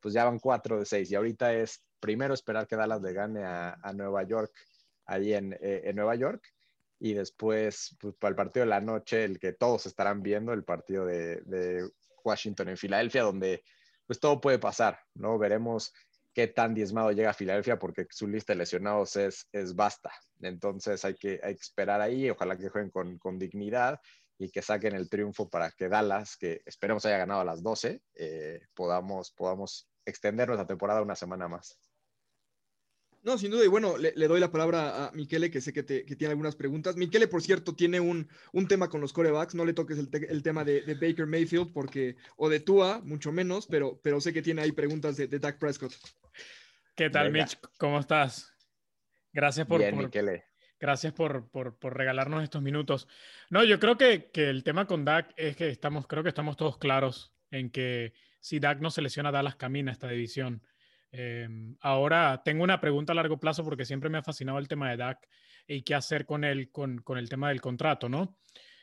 pues 0.00 0.14
ya 0.14 0.24
van 0.24 0.38
cuatro 0.38 0.78
de 0.78 0.84
seis 0.84 1.10
y 1.10 1.14
ahorita 1.14 1.52
es 1.54 1.82
primero 1.98 2.34
esperar 2.34 2.66
que 2.66 2.76
Dallas 2.76 3.00
le 3.00 3.12
gane 3.12 3.44
a, 3.44 3.92
Nueva 3.94 4.22
York, 4.22 4.52
en, 5.08 5.54
eh, 5.54 5.82
en, 5.84 5.96
Nueva 5.96 6.14
York, 6.14 6.42
y 7.00 7.14
después 7.14 7.96
pues, 8.00 8.14
para 8.16 8.30
el 8.30 8.36
partido 8.36 8.64
de 8.64 8.70
la 8.70 8.80
noche, 8.80 9.24
el 9.24 9.38
que 9.38 9.52
todos 9.52 9.86
estarán 9.86 10.22
viendo, 10.22 10.52
el 10.52 10.64
partido 10.64 11.06
de, 11.06 11.88
Washington 12.24 12.68
en 12.68 12.76
Filadelfia, 12.76 13.22
donde 13.22 13.64
pues 14.04 14.20
todo 14.20 14.40
puede 14.40 14.58
pasar, 14.58 14.98
¿no? 15.14 15.38
Veremos 15.38 15.94
qué 16.34 16.46
tan 16.48 16.74
diezmado 16.74 17.12
llega 17.12 17.30
a 17.30 17.34
Filadelfia 17.34 17.78
porque 17.78 18.06
su 18.10 18.26
lista 18.26 18.52
de 18.52 18.58
lesionados 18.58 19.16
es, 19.16 19.48
es 19.52 19.74
basta. 19.74 20.10
Entonces 20.40 21.04
hay 21.04 21.14
que, 21.14 21.40
hay 21.42 21.54
que 21.54 21.60
esperar 21.60 22.02
ahí, 22.02 22.28
ojalá 22.28 22.58
que 22.58 22.68
jueguen 22.68 22.90
con, 22.90 23.18
con, 23.18 23.38
dignidad 23.38 23.98
y 24.38 24.50
que 24.50 24.62
saquen 24.62 24.94
el 24.94 25.08
triunfo 25.08 25.48
para 25.48 25.70
que 25.72 25.88
Dallas, 25.88 26.36
que 26.36 26.62
esperemos 26.64 27.04
haya 27.04 27.18
ganado 27.18 27.40
a 27.40 27.44
las 27.44 27.62
12, 27.62 28.00
eh, 28.14 28.60
podamos, 28.74 29.32
podamos 29.32 29.88
extender 30.06 30.48
nuestra 30.48 30.66
temporada 30.66 31.02
una 31.02 31.16
semana 31.16 31.48
más. 31.48 31.78
No, 33.22 33.36
sin 33.36 33.50
duda, 33.50 33.64
y 33.64 33.68
bueno, 33.68 33.98
le, 33.98 34.12
doy 34.12 34.38
la 34.38 34.52
palabra 34.52 35.06
a 35.06 35.12
Miquele, 35.12 35.50
que 35.50 35.60
sé 35.60 35.72
que, 35.72 35.82
tiene 35.82 36.28
algunas 36.28 36.54
preguntas. 36.54 36.96
Miquele, 36.96 37.26
por 37.26 37.42
cierto, 37.42 37.74
tiene 37.74 37.98
un, 37.98 38.28
tema 38.68 38.88
con 38.88 39.00
los 39.00 39.12
corebacks, 39.12 39.56
no 39.56 39.64
le 39.64 39.74
toques 39.74 39.98
el, 39.98 40.42
tema 40.42 40.64
de, 40.64 40.82
Baker 40.94 41.26
Mayfield, 41.26 41.72
porque, 41.72 42.16
o 42.36 42.48
de 42.48 42.60
Tua, 42.60 43.00
mucho 43.02 43.32
menos, 43.32 43.66
pero, 43.66 44.00
pero 44.02 44.20
sé 44.20 44.32
que 44.32 44.40
tiene 44.40 44.62
ahí 44.62 44.72
preguntas 44.72 45.16
de, 45.16 45.26
de 45.26 45.40
Dak 45.40 45.58
Prescott. 45.58 45.92
¿Qué 46.94 47.10
tal, 47.10 47.32
Mitch? 47.32 47.58
¿Cómo 47.76 47.98
estás? 47.98 48.52
Gracias 49.32 49.66
por, 49.66 49.82
gracias 50.78 51.12
por, 51.12 51.48
regalarnos 51.82 52.42
estos 52.42 52.62
minutos. 52.62 53.08
No, 53.50 53.64
yo 53.64 53.78
creo 53.78 53.96
que, 53.96 54.30
el 54.34 54.62
tema 54.62 54.86
con 54.86 55.04
Dak 55.04 55.32
es 55.36 55.56
que 55.56 55.68
estamos, 55.68 56.06
creo 56.06 56.22
que 56.22 56.28
estamos 56.28 56.56
todos 56.56 56.78
claros 56.78 57.32
en 57.50 57.70
que 57.70 58.12
si 58.40 58.60
Dak 58.60 58.80
no 58.80 58.90
se 58.90 59.02
lesiona, 59.02 59.32
Dallas 59.32 59.56
camina 59.56 59.92
esta 59.92 60.08
división. 60.08 60.62
Em, 61.10 61.76
ahora 61.80 62.42
tengo 62.44 62.62
una 62.64 62.80
pregunta 62.80 63.12
a 63.12 63.16
largo 63.16 63.40
plazo 63.40 63.64
porque 63.64 63.84
siempre 63.84 64.10
me 64.10 64.18
ha 64.18 64.22
fascinado 64.22 64.58
el 64.58 64.68
tema 64.68 64.90
de 64.90 64.98
Dak 64.98 65.26
y 65.66 65.82
qué 65.82 65.94
hacer 65.94 66.26
con 66.26 66.44
el, 66.44 66.70
con, 66.70 67.02
el 67.16 67.28
tema 67.28 67.48
del 67.48 67.60
contrato, 67.60 68.08
¿no? 68.08 68.38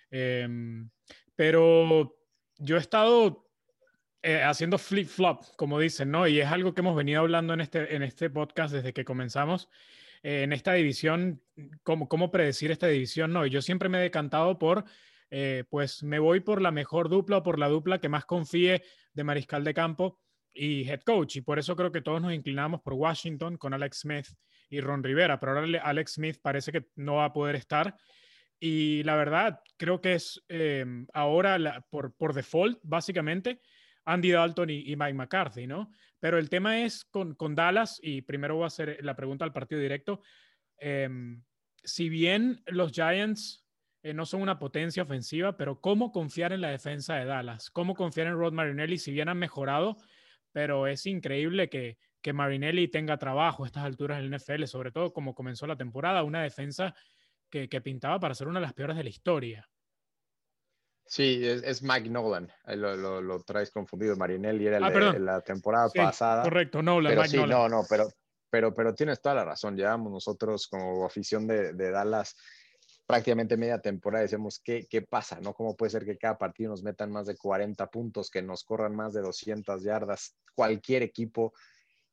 Em, 0.09 0.89
pero 1.35 2.17
yo 2.57 2.75
he 2.77 2.79
estado 2.79 3.47
eh, 4.21 4.41
haciendo 4.41 4.77
flip-flop, 4.77 5.55
como 5.55 5.79
dicen, 5.79 6.11
¿no? 6.11 6.27
Y 6.27 6.39
es 6.39 6.47
algo 6.47 6.73
que 6.73 6.81
hemos 6.81 6.95
venido 6.95 7.21
hablando 7.21 7.53
en 7.53 7.61
este, 7.61 7.95
en 7.95 8.03
este 8.03 8.29
podcast 8.29 8.73
desde 8.73 8.93
que 8.93 9.05
comenzamos. 9.05 9.69
Eh, 10.25 10.41
en 10.41 10.53
esta 10.53 10.73
división, 10.73 11.39
¿cómo, 11.83 12.09
¿cómo 12.09 12.31
predecir 12.31 12.71
esta 12.71 12.87
división? 12.87 13.31
No, 13.31 13.45
yo 13.45 13.61
siempre 13.61 13.89
me 13.89 13.99
he 13.99 14.01
decantado 14.01 14.57
por, 14.57 14.83
eh, 15.29 15.65
pues 15.69 16.01
me 16.01 16.17
voy 16.17 16.39
por 16.39 16.63
la 16.63 16.71
mejor 16.71 17.09
dupla 17.09 17.37
o 17.37 17.43
por 17.43 17.59
la 17.59 17.69
dupla 17.69 17.99
que 17.99 18.09
más 18.09 18.25
confíe 18.25 18.81
de 19.13 19.23
mariscal 19.23 19.63
de 19.63 19.75
campo 19.75 20.19
y 20.51 20.89
head 20.89 21.01
coach. 21.01 21.35
Y 21.35 21.41
por 21.41 21.59
eso 21.59 21.75
creo 21.75 21.91
que 21.91 22.01
todos 22.01 22.23
nos 22.23 22.33
inclinamos 22.33 22.81
por 22.81 22.93
Washington 22.93 23.57
con 23.57 23.75
Alex 23.75 23.99
Smith 23.99 24.25
y 24.67 24.81
Ron 24.81 25.03
Rivera. 25.03 25.39
Pero 25.39 25.59
ahora 25.59 25.79
Alex 25.83 26.13
Smith 26.13 26.39
parece 26.41 26.71
que 26.71 26.87
no 26.95 27.17
va 27.17 27.25
a 27.25 27.33
poder 27.33 27.55
estar. 27.55 27.95
Y 28.59 29.03
la 29.03 29.15
verdad, 29.17 29.59
creo 29.77 30.01
que 30.01 30.13
es 30.13 30.43
em, 30.49 31.05
ahora 31.13 31.85
por, 31.91 32.15
por 32.15 32.33
default, 32.33 32.79
básicamente, 32.81 33.61
Andy 34.05 34.31
Dalton 34.31 34.69
y, 34.69 34.95
Mike 34.95 35.13
McCarthy, 35.13 35.67
¿no? 35.67 35.91
Pero 36.19 36.37
el 36.37 36.49
tema 36.49 36.81
es 36.83 37.03
con, 37.05 37.35
con, 37.35 37.55
Dallas, 37.55 37.99
y 38.01 38.21
primero 38.21 38.55
voy 38.55 38.63
a 38.63 38.67
hacer 38.67 38.99
la 39.03 39.15
pregunta 39.15 39.45
al 39.45 39.53
partido 39.53 39.81
directo. 39.81 40.21
Em, 40.77 41.43
si 41.83 42.09
bien 42.09 42.61
los 42.67 42.91
Giants 42.91 43.65
eh, 44.03 44.13
no 44.13 44.25
son 44.25 44.41
una 44.41 44.59
potencia 44.59 45.03
ofensiva, 45.03 45.57
pero 45.57 45.81
¿cómo 45.81 46.11
confiar 46.11 46.53
en 46.53 46.61
la 46.61 46.69
defensa 46.69 47.15
de 47.15 47.25
Dallas? 47.25 47.69
¿Cómo 47.69 47.95
confiar 47.95 48.27
en 48.27 48.37
Rod 48.37 48.53
Marinelli 48.53 48.97
si 48.97 49.11
bien 49.11 49.29
han 49.29 49.37
mejorado? 49.37 49.97
pero 50.55 50.87
es 50.87 51.05
increíble 51.05 51.67
que, 51.67 51.97
que 52.21 52.31
Marinelli 52.31 52.87
tenga 52.87 53.17
trabajo 53.17 53.65
a 53.65 53.67
estas 53.67 53.83
alturas 53.83 54.19
del 54.19 54.33
NFL, 54.33 54.63
sobre 54.67 54.89
todo 54.89 55.11
como 55.11 55.35
comenzó 55.35 55.67
la 55.67 55.75
temporada, 55.75 56.23
una 56.23 56.43
defensa 56.43 56.95
que 57.49 57.81
pintaba 57.81 58.21
para 58.21 58.35
ser 58.35 58.47
una 58.47 58.61
de 58.61 58.65
las 58.65 58.73
peores 58.73 58.95
de 58.95 59.03
la 59.03 59.09
historia. 59.09 59.69
Sí, 61.07 61.41
es, 61.43 61.83
Mike 61.83 62.09
Nolan, 62.09 62.51
lo, 62.65 63.21
lo, 63.21 63.43
traes 63.43 63.71
confundido. 63.71 64.15
Marinelli 64.15 64.67
era 64.67 64.77
el 64.77 64.83
ah, 64.83 64.89
de, 64.89 65.19
la 65.19 65.41
temporada 65.41 65.89
pasada. 65.89 66.43
Correcto, 66.43 66.81
Nolan. 66.81 67.13
Pero 67.13 67.27
sí, 67.27 67.37
no, 67.37 67.69
no, 67.69 67.83
pero, 67.87 68.07
pero, 68.49 68.73
pero 68.73 68.95
tienes 68.95 69.21
toda 69.21 69.35
la 69.35 69.45
razón. 69.45 69.77
Llevamos 69.77 70.11
nosotros 70.11 70.67
como 70.67 71.05
afición 71.05 71.45
de, 71.47 71.73
de 71.73 71.91
Dallas 71.91 72.35
prácticamente 73.05 73.57
media 73.57 73.79
temporada 73.79 74.23
decimos, 74.23 74.59
¿qué, 74.63 74.87
¿qué 74.89 75.01
pasa? 75.01 75.39
¿no? 75.39 75.53
¿Cómo 75.53 75.75
puede 75.75 75.91
ser 75.91 76.05
que 76.05 76.17
cada 76.17 76.37
partido 76.37 76.71
nos 76.71 76.83
metan 76.83 77.11
más 77.11 77.27
de 77.27 77.37
40 77.37 77.85
puntos, 77.87 78.29
que 78.29 78.41
nos 78.41 78.63
corran 78.63 78.95
más 78.95 79.13
de 79.13 79.21
200 79.21 79.83
yardas, 79.83 80.35
cualquier 80.55 81.03
equipo? 81.03 81.53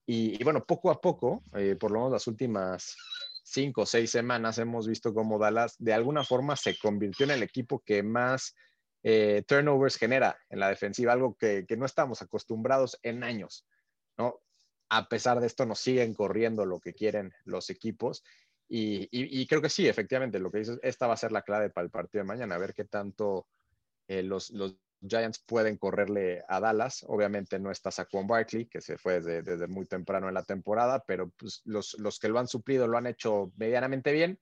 Y, 0.05 0.43
bueno, 0.43 0.65
poco 0.65 0.91
a 0.91 1.01
poco, 1.01 1.43
eh, 1.55 1.77
por 1.77 1.91
lo 1.93 2.01
menos 2.01 2.13
las 2.13 2.27
últimas 2.27 2.97
cinco 3.45 3.83
o 3.83 3.87
seis 3.87 4.11
semanas, 4.11 4.59
hemos 4.59 4.87
visto 4.87 5.15
cómo 5.15 5.39
Dallas 5.39 5.77
de 5.79 5.93
alguna 5.93 6.25
forma 6.25 6.57
se 6.57 6.77
convirtió 6.79 7.25
en 7.25 7.33
el 7.33 7.43
equipo 7.43 7.83
que 7.85 8.03
más 8.03 8.55
eh, 9.03 9.43
turnovers 9.47 9.97
genera 9.97 10.39
en 10.49 10.61
la 10.61 10.69
defensiva, 10.69 11.13
algo 11.13 11.37
que, 11.37 11.65
que 11.67 11.77
no 11.77 11.87
estamos 11.87 12.23
acostumbrados 12.23 12.99
en 13.03 13.25
años, 13.25 13.67
¿no? 14.17 14.41
A 14.89 15.09
pesar 15.09 15.41
de 15.41 15.47
esto, 15.47 15.65
nos 15.65 15.81
siguen 15.81 16.15
corriendo 16.15 16.67
lo 16.67 16.79
que 16.79 16.93
quieren 16.93 17.33
los 17.45 17.71
equipos 17.71 18.23
y, 18.75 19.47
creo 19.47 19.61
que 19.61 19.69
sí, 19.69 19.87
efectivamente, 19.87 20.39
lo 20.39 20.51
que 20.51 20.61
dices, 20.61 20.79
esta 20.83 21.07
va 21.07 21.13
a 21.13 21.19
ser 21.19 21.31
la 21.31 21.43
clave 21.43 21.69
para 21.69 21.85
el 21.85 21.91
partido 21.91 22.25
de 22.25 22.29
mañana, 22.29 22.55
a 22.55 22.59
ver 22.59 22.73
qué 22.73 22.85
tanto 22.87 23.47
eh, 24.09 24.23
los, 24.23 24.51
los, 24.51 24.77
Giants 25.07 25.43
pueden 25.45 25.77
correrle 25.77 26.45
a 26.49 26.61
Dallas. 26.61 27.05
Obviamente 27.09 27.59
no 27.59 27.73
está 27.73 27.91
Saquon 27.91 28.27
Barkley, 28.27 28.67
que 28.67 28.81
se 28.81 28.97
fue 28.97 29.15
desde, 29.15 29.43
desde, 29.43 29.67
muy 29.67 29.85
temprano 29.85 30.29
en 30.29 30.35
la 30.35 30.45
temporada, 30.45 31.03
pero 31.05 31.29
pues, 31.31 31.61
los, 31.65 31.95
los, 31.99 32.21
que 32.21 32.29
lo 32.29 32.39
han 32.39 32.47
suplido 32.47 32.87
lo 32.87 32.97
han 32.97 33.09
hecho 33.09 33.53
medianamente 33.57 34.13
bien. 34.13 34.39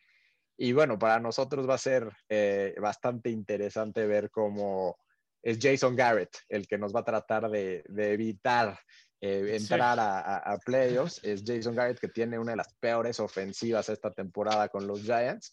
Y 0.63 0.73
bueno, 0.75 0.99
para 0.99 1.19
nosotros 1.21 1.67
va 1.69 1.75
a 1.75 1.79
ser 1.79 2.11
eh, 2.29 2.75
bastante 2.79 3.31
interesante 3.31 4.07
ver 4.07 4.31
cómo 4.31 4.99
es 5.43 5.59
Jason 5.59 5.97
Garrett 5.97 6.37
el 6.51 6.67
que 6.67 6.77
nos 6.77 6.95
va 6.95 7.01
a 7.01 7.05
tratar 7.05 7.51
de, 7.51 7.83
de 7.89 8.13
evitar 8.13 8.79
eh, 9.23 9.55
entrar 9.55 9.99
a, 10.01 10.59
playoffs 10.65 11.21
es 11.23 11.43
Jason 11.47 11.75
Garrett, 11.75 11.99
que 11.99 12.09
tiene 12.09 12.39
una 12.39 12.53
de 12.53 12.57
las 12.57 12.73
peores 12.75 13.21
ofensivas 13.21 13.89
esta 13.91 14.11
temporada 14.13 14.69
con 14.69 14.87
los 14.87 15.03
Giants. 15.03 15.53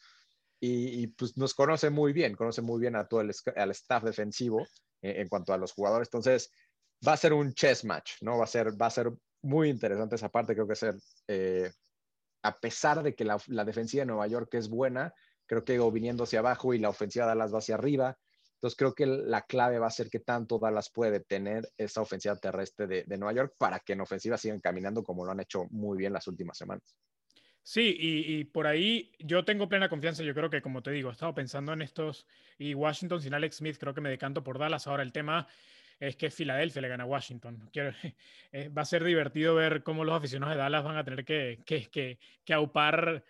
Y, 0.60 1.08
pues 1.08 1.38
nos 1.38 1.54
conoce 1.54 1.90
muy 1.90 2.14
bien, 2.14 2.36
conoce 2.36 2.62
muy 2.62 2.82
bien 2.82 2.96
a 2.96 3.08
todo 3.08 3.22
el 3.22 3.32
al 3.56 3.72
staff 3.72 4.04
defensivo 4.04 4.62
eh, 5.02 5.22
en 5.22 5.28
cuanto 5.28 5.54
a 5.54 5.58
los 5.58 5.74
jugadores. 5.74 6.08
Entonces, 6.08 6.52
va 7.08 7.14
a 7.14 7.18
ser 7.18 7.34
un 7.34 7.54
chess 7.54 7.86
match, 7.86 8.14
¿no? 8.22 8.40
Va 8.40 8.46
a 8.46 8.48
ser, 8.48 8.82
va 8.82 8.88
a 8.88 8.92
ser 8.92 9.12
muy 9.44 9.70
interesante 9.70 10.16
esa 10.16 10.30
parte. 10.30 10.56
Creo 10.56 10.68
que 10.68 10.76
ser, 10.76 10.96
eh, 11.28 11.72
a 12.48 12.60
pesar 12.60 13.04
de 13.04 13.14
que 13.14 13.26
la, 13.26 13.66
defensiva 13.66 14.02
de 14.02 14.06
Nueva 14.06 14.26
York 14.28 14.54
es 14.54 14.70
buena, 14.70 15.14
creo 15.46 15.66
que 15.66 15.78
viniendo 15.92 16.24
hacia 16.24 16.40
abajo 16.40 16.74
y 16.74 16.80
la 16.80 16.88
ofensiva 16.88 17.26
de 17.26 17.30
Dallas 17.32 17.54
va 17.54 17.58
hacia 17.58 17.76
arriba. 17.76 18.18
Entonces 18.54 18.78
creo 18.78 18.94
que 18.96 19.06
la 19.06 19.42
clave 19.42 19.80
va 19.80 19.88
a 19.88 19.92
ser 19.92 20.10
que 20.10 20.22
tanto 20.22 20.58
Dallas 20.58 20.90
puede 20.90 21.20
tener 21.20 21.70
esa 21.78 22.02
ofensiva 22.02 22.38
terrestre 22.38 22.88
de, 22.88 23.18
Nueva 23.18 23.34
York 23.34 23.56
para 23.58 23.80
que 23.80 23.94
en 23.94 24.02
ofensiva 24.02 24.38
sigan 24.38 24.62
caminando 24.62 25.04
como 25.04 25.26
lo 25.26 25.32
han 25.32 25.42
hecho 25.42 25.66
muy 25.72 25.98
bien 25.98 26.14
las 26.14 26.28
últimas 26.28 26.58
semanas. 26.58 26.96
Sí, 27.62 27.94
y, 28.00 28.46
por 28.46 28.66
ahí 28.66 29.12
yo 29.20 29.44
tengo 29.44 29.68
plena 29.68 29.90
confianza. 29.90 30.24
Yo 30.24 30.34
creo 30.34 30.50
que, 30.50 30.62
como 30.62 30.82
te 30.82 30.92
digo, 30.92 31.10
he 31.10 31.12
estado 31.12 31.36
pensando 31.36 31.74
en 31.74 31.82
estos 31.82 32.26
y 32.58 32.74
Washington 32.74 33.22
sin 33.22 33.34
Alex 33.34 33.58
Smith, 33.58 33.76
creo 33.78 33.94
que 33.94 34.00
me 34.00 34.10
decanto 34.10 34.42
por 34.42 34.58
Dallas. 34.58 34.88
Ahora 34.88 35.04
el 35.04 35.12
tema 35.12 35.48
es 36.00 36.16
que 36.16 36.30
Filadelfia 36.30 36.82
le 36.82 36.90
gana 36.90 37.04
a 37.04 37.08
Washington. 37.08 37.70
Quiero, 37.72 37.92
eh, 38.52 38.70
va 38.70 38.84
a 38.84 38.86
ser 38.86 39.04
divertido 39.04 39.56
ver 39.56 39.84
cómo 39.84 40.04
los 40.04 40.16
aficionados 40.16 40.56
de 40.56 40.62
Dallas 40.62 40.84
van 40.84 40.98
a 40.98 41.04
tener 41.04 41.26
que, 41.26 41.60
que, 41.66 42.20
que, 42.44 42.54
aupar 42.54 43.24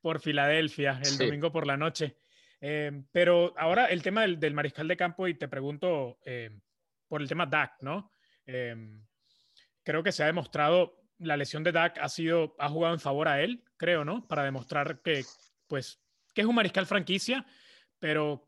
por 0.00 0.20
Filadelfia 0.20 1.00
el 1.04 1.18
domingo 1.18 1.52
por 1.52 1.66
la 1.66 1.76
noche. 1.76 2.16
Em, 2.60 3.04
pero 3.12 3.54
ahora 3.56 3.86
el 3.86 4.02
tema 4.02 4.26
del, 4.26 4.54
mariscal 4.54 4.88
de 4.88 4.96
campo 4.96 5.28
y 5.28 5.34
te 5.34 5.48
pregunto 5.48 6.18
em, 6.24 6.60
por 7.06 7.22
el 7.22 7.28
tema 7.28 7.46
DAC, 7.46 7.82
¿no? 7.82 8.12
Em, 8.46 9.04
creo 9.84 10.02
que 10.02 10.12
se 10.12 10.22
ha 10.22 10.26
demostrado, 10.26 11.00
la 11.18 11.36
lesión 11.36 11.62
de 11.62 11.72
DAC 11.72 11.98
ha 11.98 12.08
sido, 12.08 12.56
ha 12.58 12.68
jugado 12.68 12.94
en 12.94 13.00
favor 13.00 13.28
a 13.28 13.42
él, 13.42 13.62
creo, 13.76 14.04
¿no? 14.04 14.26
Para 14.26 14.44
demostrar 14.44 15.00
que, 15.02 15.24
pues, 15.66 16.00
que 16.34 16.40
es 16.40 16.46
un 16.46 16.54
mariscal 16.54 16.86
franquicia, 16.86 17.46
pero 17.98 18.47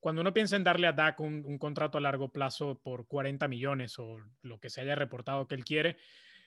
cuando 0.00 0.20
uno 0.22 0.32
piensa 0.32 0.56
en 0.56 0.64
darle 0.64 0.86
a 0.86 0.92
DAC 0.92 1.20
un, 1.20 1.42
un 1.44 1.58
contrato 1.58 1.98
a 1.98 2.00
largo 2.00 2.30
plazo 2.30 2.80
por 2.82 3.06
40 3.06 3.48
millones 3.48 3.98
o 3.98 4.18
lo 4.42 4.60
que 4.60 4.70
se 4.70 4.80
haya 4.80 4.94
reportado 4.94 5.46
que 5.46 5.54
él 5.54 5.64
quiere, 5.64 5.96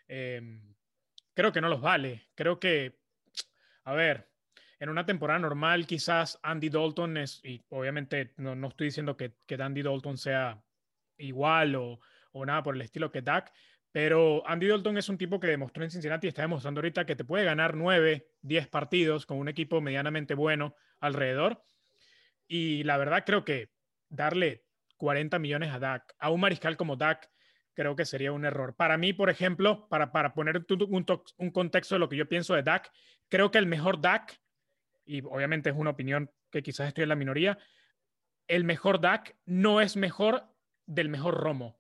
creo 0.08 1.52
que 1.52 1.62
no 1.62 1.70
los 1.70 1.82
vale. 1.82 2.28
Creo 2.36 2.60
que, 2.60 2.99
a 3.84 3.93
ver, 3.93 4.30
en 4.80 4.89
una 4.89 5.06
temporada 5.06 5.39
normal 5.39 5.86
quizás 5.86 6.39
Andy 6.41 6.70
Dalton 6.70 7.18
es, 7.18 7.39
y 7.43 7.64
obviamente 7.70 8.34
no, 8.38 8.56
no 8.56 8.70
estoy 8.70 8.88
diciendo 8.88 9.16
que, 9.16 9.36
que 9.45 9.56
Andy 9.56 9.84
Dalton 9.84 10.18
sea 10.18 10.62
igual 11.18 11.76
o, 11.76 11.99
o, 12.32 12.45
nada 12.45 12.64
por 12.64 12.76
el 12.76 12.82
estilo 12.82 13.12
que 13.12 13.22
Dak, 13.22 13.54
Pero 13.91 14.41
Andy 14.47 14.68
Dalton 14.68 14.97
es 14.97 15.08
un 15.08 15.18
tipo 15.18 15.39
que 15.39 15.47
demostró 15.47 15.84
en 15.84 15.91
Cincinnati 15.91 16.26
y 16.26 16.30
está 16.30 16.41
demostrando 16.41 16.80
ahorita 16.80 17.06
que 17.06 17.16
te 17.16 17.24
puede 17.24 17.45
ganar 17.45 17.76
9, 17.76 18.28
10 18.41 18.68
partidos 18.70 19.26
con 19.26 19.38
un 19.38 19.49
equipo 19.49 19.82
medianamente 19.82 20.34
bueno 20.34 20.76
alrededor. 20.99 21.64
Y 22.54 22.84
la 22.84 22.97
verdad 22.97 23.24
creo 23.26 23.45
que 23.45 23.72
darle 24.10 24.66
40 24.97 25.39
millones 25.39 25.72
a 25.72 25.80
Dak, 25.80 26.14
a 26.20 26.30
un 26.32 26.41
mariscal 26.41 26.76
como 26.76 26.97
Dak, 26.97 27.32
creo 27.74 27.95
que 27.95 28.04
sería 28.04 28.34
un 28.34 28.43
error. 28.43 28.76
Para 28.76 28.97
mí, 28.97 29.14
por 29.14 29.30
ejemplo, 29.30 29.88
para, 29.88 30.12
para 30.12 30.34
poner 30.34 30.66
un, 30.68 31.52
contexto 31.54 31.95
de 31.95 31.99
lo 31.99 32.10
que 32.10 32.18
yo 32.18 32.28
pienso 32.28 32.54
de 32.54 32.62
Dak, 32.62 32.91
creo 33.30 33.52
que 33.52 33.58
el 33.58 33.68
mejor 33.68 34.02
Dak, 34.02 34.38
y 35.06 35.22
obviamente 35.22 35.70
es 35.70 35.78
una 35.78 35.91
opinión 35.91 36.30
que 36.52 36.62
quizás 36.62 36.89
estoy 36.89 37.04
en 37.04 37.10
la 37.10 37.16
minoría, 37.16 37.58
el 38.49 38.66
mejor 38.66 38.99
Dak 38.99 39.38
no 39.45 39.80
es 39.80 39.95
mejor 39.95 40.43
del 40.86 41.08
mejor 41.08 41.36
Romo. 41.36 41.80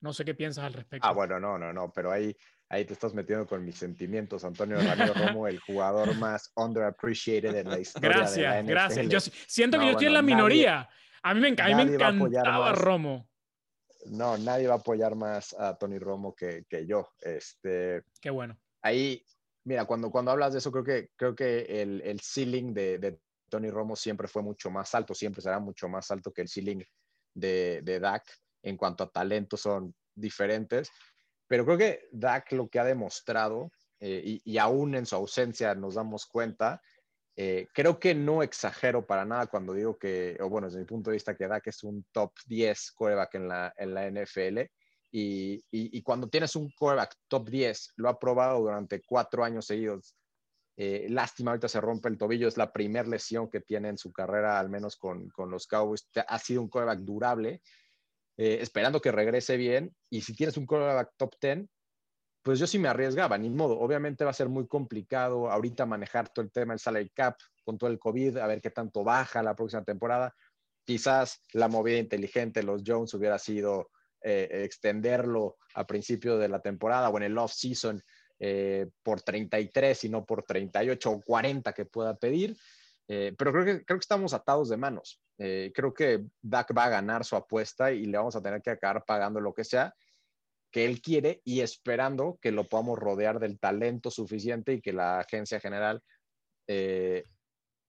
No 0.00 0.14
sé 0.14 0.24
qué 0.24 0.34
piensas 0.34 0.64
al 0.64 0.72
respecto. 0.72 1.06
Ah, 1.06 1.12
bueno, 1.12 1.38
no, 1.38 1.58
no, 1.58 1.74
no, 1.74 1.92
pero 1.92 2.10
ahí, 2.10 2.34
ahí 2.68 2.84
te 2.84 2.92
estás 2.92 3.14
metiendo 3.14 3.46
con 3.46 3.64
mis 3.64 3.76
sentimientos, 3.76 4.44
Antonio 4.44 4.78
Ramiro 4.78 5.14
Romo, 5.14 5.46
el 5.46 5.60
jugador 5.60 6.14
más 6.16 6.52
underappreciated 6.56 7.54
en 7.54 7.70
la 7.70 7.78
historia. 7.78 8.10
Gracias, 8.10 8.36
de 8.36 8.42
la 8.42 8.62
NFL. 8.62 8.70
gracias. 8.70 9.08
Yo 9.08 9.20
siento 9.20 9.78
que 9.78 9.86
yo 9.86 9.90
estoy 9.92 10.06
en 10.06 10.14
la 10.14 10.22
minoría. 10.22 10.88
a 11.22 11.34
mí 11.34 11.40
me, 11.40 11.48
a 11.48 11.66
mí 11.68 11.74
me 11.74 11.94
encantaba 11.94 12.72
Romo. 12.72 13.28
No, 14.06 14.38
nadie 14.38 14.68
va 14.68 14.74
a 14.74 14.78
apoyar 14.78 15.16
más 15.16 15.54
a 15.58 15.76
Tony 15.76 15.98
Romo 15.98 16.34
que, 16.34 16.64
que 16.68 16.86
yo. 16.86 17.08
Este, 17.20 18.04
Qué 18.20 18.30
bueno. 18.30 18.56
Ahí, 18.82 19.24
mira, 19.64 19.84
cuando, 19.84 20.10
cuando 20.10 20.30
hablas 20.30 20.52
de 20.52 20.60
eso, 20.60 20.70
creo 20.70 20.84
que, 20.84 21.10
creo 21.16 21.34
que 21.34 21.82
el, 21.82 22.00
el 22.02 22.20
ceiling 22.20 22.72
de, 22.72 22.98
de, 22.98 23.18
Tony 23.48 23.70
Romo 23.70 23.96
siempre 23.96 24.28
fue 24.28 24.42
mucho 24.42 24.70
más 24.70 24.94
alto, 24.94 25.14
siempre 25.14 25.42
será 25.42 25.58
mucho 25.58 25.88
más 25.88 26.10
alto 26.10 26.32
que 26.32 26.42
el 26.42 26.48
ceiling 26.48 26.82
de, 27.34 27.80
de 27.82 28.00
Dak 28.00 28.24
en 28.62 28.76
cuanto 28.76 29.04
a 29.04 29.10
talento 29.10 29.56
son 29.56 29.94
diferentes. 30.14 30.90
Pero 31.48 31.64
creo 31.64 31.78
que 31.78 32.08
Dak 32.12 32.52
lo 32.52 32.68
que 32.68 32.78
ha 32.78 32.84
demostrado, 32.84 33.70
eh, 34.00 34.22
y, 34.24 34.42
y, 34.44 34.58
aún 34.58 34.94
en 34.94 35.06
su 35.06 35.16
ausencia 35.16 35.74
nos 35.74 35.94
damos 35.94 36.26
cuenta, 36.26 36.82
eh, 37.38 37.68
creo 37.74 38.00
que 38.00 38.14
no 38.14 38.42
exagero 38.42 39.06
para 39.06 39.26
nada 39.26 39.46
cuando 39.46 39.74
digo 39.74 39.98
que, 39.98 40.38
o 40.40 40.48
bueno, 40.48 40.68
desde 40.68 40.80
mi 40.80 40.86
punto 40.86 41.10
de 41.10 41.16
vista, 41.16 41.36
que 41.36 41.46
Dak 41.46 41.66
es 41.66 41.84
un 41.84 42.04
top 42.10 42.32
10 42.46 42.92
quarterback 42.92 43.34
en 43.34 43.48
la, 43.48 43.74
en 43.76 43.94
la 43.94 44.10
NFL. 44.10 44.60
Y, 45.12 45.54
y, 45.70 45.98
y, 45.98 46.02
cuando 46.02 46.28
tienes 46.28 46.56
un 46.56 46.70
quarterback 46.70 47.14
top 47.28 47.48
10, 47.48 47.92
lo 47.96 48.08
ha 48.08 48.18
probado 48.18 48.60
durante 48.60 49.02
cuatro 49.02 49.44
años 49.44 49.66
seguidos. 49.66 50.16
Eh, 50.78 51.06
lástima, 51.10 51.50
ahorita 51.52 51.68
se 51.68 51.80
rompe 51.80 52.08
el 52.08 52.18
tobillo, 52.18 52.48
es 52.48 52.56
la 52.56 52.72
primera 52.72 53.08
lesión 53.08 53.50
que 53.50 53.60
tiene 53.60 53.88
en 53.88 53.98
su 53.98 54.12
carrera, 54.12 54.58
al 54.58 54.68
menos 54.70 54.96
con, 54.96 55.28
con 55.28 55.50
los 55.50 55.66
Cowboys. 55.66 56.08
Ha 56.26 56.38
sido 56.38 56.62
un 56.62 56.68
quarterback 56.68 57.00
durable, 57.00 57.62
eh, 58.36 58.58
esperando 58.60 59.00
que 59.00 59.12
regrese 59.12 59.56
bien. 59.56 59.94
Y 60.10 60.22
si 60.22 60.34
tienes 60.34 60.56
un 60.56 60.66
quarterback 60.66 61.12
top 61.16 61.34
10, 61.40 61.66
pues 62.42 62.58
yo 62.58 62.66
sí 62.66 62.78
me 62.78 62.88
arriesgaba, 62.88 63.36
ni 63.38 63.50
modo. 63.50 63.78
Obviamente 63.78 64.24
va 64.24 64.30
a 64.30 64.34
ser 64.34 64.48
muy 64.48 64.68
complicado 64.68 65.50
ahorita 65.50 65.84
manejar 65.84 66.28
todo 66.28 66.44
el 66.44 66.52
tema 66.52 66.74
del 66.74 66.78
salary 66.78 67.10
cap 67.10 67.36
con 67.64 67.76
todo 67.76 67.90
el 67.90 67.98
COVID, 67.98 68.36
a 68.36 68.46
ver 68.46 68.60
qué 68.60 68.70
tanto 68.70 69.02
baja 69.02 69.42
la 69.42 69.56
próxima 69.56 69.82
temporada. 69.82 70.34
Quizás 70.84 71.42
la 71.52 71.66
movida 71.66 71.98
inteligente 71.98 72.62
los 72.62 72.82
Jones 72.86 73.12
hubiera 73.14 73.38
sido 73.40 73.90
eh, 74.22 74.48
extenderlo 74.64 75.56
a 75.74 75.86
principio 75.86 76.38
de 76.38 76.48
la 76.48 76.60
temporada 76.60 77.08
o 77.08 77.16
en 77.16 77.24
el 77.24 77.36
off-season 77.36 78.02
eh, 78.38 78.86
por 79.02 79.22
33 79.22 80.04
y 80.04 80.08
no 80.08 80.24
por 80.24 80.42
38 80.42 81.10
o 81.10 81.20
40 81.20 81.72
que 81.72 81.84
pueda 81.84 82.16
pedir. 82.16 82.56
Eh, 83.08 83.34
pero 83.38 83.52
creo 83.52 83.64
que, 83.64 83.84
creo 83.84 83.98
que 83.98 84.02
estamos 84.02 84.34
atados 84.34 84.68
de 84.68 84.76
manos. 84.76 85.20
Eh, 85.38 85.70
creo 85.74 85.94
que 85.94 86.24
Dak 86.42 86.76
va 86.76 86.84
a 86.84 86.90
ganar 86.90 87.24
su 87.24 87.36
apuesta 87.36 87.92
y 87.92 88.06
le 88.06 88.18
vamos 88.18 88.36
a 88.36 88.42
tener 88.42 88.62
que 88.62 88.70
acabar 88.70 89.04
pagando 89.04 89.40
lo 89.40 89.54
que 89.54 89.64
sea 89.64 89.94
que 90.76 90.84
él 90.84 91.00
quiere 91.00 91.40
y 91.44 91.60
esperando 91.60 92.38
que 92.42 92.52
lo 92.52 92.68
podamos 92.68 92.98
rodear 92.98 93.38
del 93.38 93.58
talento 93.58 94.10
suficiente 94.10 94.74
y 94.74 94.80
que 94.82 94.92
la 94.92 95.20
agencia 95.20 95.58
general 95.58 96.02
eh, 96.66 97.24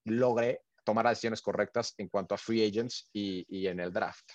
logre 0.06 0.62
tomar 0.86 1.06
decisiones 1.06 1.42
correctas 1.42 1.94
en 1.98 2.08
cuanto 2.08 2.34
a 2.34 2.38
free 2.38 2.66
agents 2.66 3.10
y, 3.12 3.46
y 3.50 3.68
en 3.68 3.82
el 3.82 3.92
draft. 3.92 4.30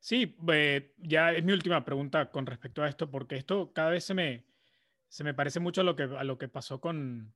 Sí, 0.00 0.34
eh, 0.50 0.94
ya 0.96 1.32
es 1.32 1.44
mi 1.44 1.52
última 1.52 1.84
pregunta 1.84 2.30
con 2.30 2.46
respecto 2.46 2.82
a 2.82 2.88
esto, 2.88 3.10
porque 3.10 3.36
esto 3.36 3.70
cada 3.72 3.90
vez 3.90 4.04
se 4.04 4.14
me, 4.14 4.46
se 5.08 5.24
me 5.24 5.34
parece 5.34 5.60
mucho 5.60 5.82
a 5.82 5.84
lo 5.84 5.94
que, 5.94 6.04
a 6.04 6.24
lo 6.24 6.38
que 6.38 6.48
pasó 6.48 6.80
con, 6.80 7.34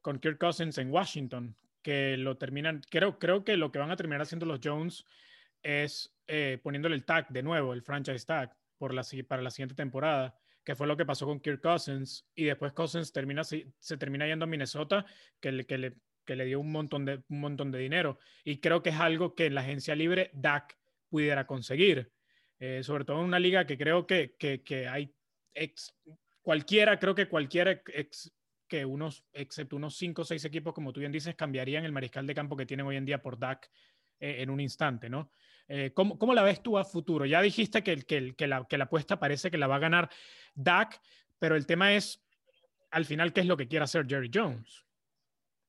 con 0.00 0.18
Kirk 0.18 0.38
Cousins 0.38 0.78
en 0.78 0.90
Washington, 0.90 1.54
que 1.82 2.16
lo 2.16 2.36
terminan, 2.38 2.82
creo, 2.90 3.18
creo 3.18 3.44
que 3.44 3.56
lo 3.56 3.72
que 3.72 3.78
van 3.78 3.90
a 3.90 3.96
terminar 3.96 4.22
haciendo 4.22 4.46
los 4.46 4.60
Jones 4.62 5.04
es 5.62 6.14
eh, 6.26 6.58
poniéndole 6.62 6.94
el 6.94 7.04
tag 7.04 7.28
de 7.28 7.42
nuevo, 7.42 7.72
el 7.72 7.82
franchise 7.82 8.24
tag, 8.24 8.56
por 8.78 8.94
la, 8.94 9.02
para 9.28 9.42
la 9.42 9.50
siguiente 9.50 9.74
temporada, 9.74 10.36
que 10.64 10.74
fue 10.74 10.86
lo 10.86 10.96
que 10.96 11.04
pasó 11.04 11.26
con 11.26 11.40
Kirk 11.40 11.60
Cousins, 11.60 12.26
y 12.34 12.44
después 12.44 12.72
Cousins 12.72 13.12
termina, 13.12 13.44
se, 13.44 13.72
se 13.78 13.96
termina 13.96 14.26
yendo 14.26 14.44
a 14.44 14.48
Minnesota, 14.48 15.04
que 15.40 15.52
le, 15.52 15.66
que 15.66 15.78
le, 15.78 15.94
que 16.24 16.36
le 16.36 16.44
dio 16.44 16.60
un 16.60 16.70
montón, 16.70 17.04
de, 17.04 17.22
un 17.28 17.40
montón 17.40 17.70
de 17.70 17.78
dinero. 17.78 18.18
Y 18.44 18.58
creo 18.58 18.82
que 18.82 18.90
es 18.90 19.00
algo 19.00 19.34
que 19.34 19.46
en 19.46 19.54
la 19.54 19.62
agencia 19.62 19.94
libre 19.94 20.30
Dak 20.32 20.76
pudiera 21.08 21.46
conseguir, 21.46 22.10
eh, 22.58 22.82
sobre 22.82 23.04
todo 23.04 23.18
en 23.18 23.24
una 23.24 23.38
liga 23.38 23.66
que 23.66 23.76
creo 23.76 24.06
que, 24.06 24.34
que, 24.38 24.62
que 24.62 24.88
hay 24.88 25.14
ex, 25.54 25.94
cualquiera, 26.42 26.98
creo 26.98 27.14
que 27.14 27.28
cualquiera 27.28 27.82
ex, 27.86 28.32
que 28.72 28.86
unos, 28.86 29.22
excepto 29.34 29.76
unos 29.76 29.94
5 29.98 30.22
o 30.22 30.24
6 30.24 30.46
equipos, 30.46 30.72
como 30.72 30.94
tú 30.94 31.00
bien 31.00 31.12
dices, 31.12 31.34
cambiarían 31.34 31.84
el 31.84 31.92
mariscal 31.92 32.26
de 32.26 32.34
campo 32.34 32.56
que 32.56 32.64
tienen 32.64 32.86
hoy 32.86 32.96
en 32.96 33.04
día 33.04 33.20
por 33.20 33.38
Dak 33.38 33.70
eh, 34.18 34.36
en 34.38 34.48
un 34.48 34.60
instante, 34.60 35.10
¿no? 35.10 35.30
Eh, 35.68 35.92
¿cómo, 35.92 36.18
¿cómo, 36.18 36.32
la 36.32 36.42
ves 36.42 36.62
tú 36.62 36.78
a 36.78 36.84
futuro? 36.86 37.26
Ya 37.26 37.42
dijiste 37.42 37.82
que, 37.82 37.98
que, 38.06 38.46
la, 38.46 38.66
apuesta 38.80 39.18
parece 39.18 39.50
que 39.50 39.58
la 39.58 39.66
va 39.66 39.76
a 39.76 39.80
ganar 39.80 40.08
Dak, 40.54 41.02
pero 41.38 41.54
el 41.54 41.66
tema 41.66 41.92
es, 41.92 42.24
al 42.90 43.04
final, 43.04 43.34
¿qué 43.34 43.40
es 43.40 43.46
lo 43.46 43.58
que 43.58 43.68
quiere 43.68 43.84
hacer 43.84 44.06
Jerry 44.08 44.30
Jones? 44.32 44.86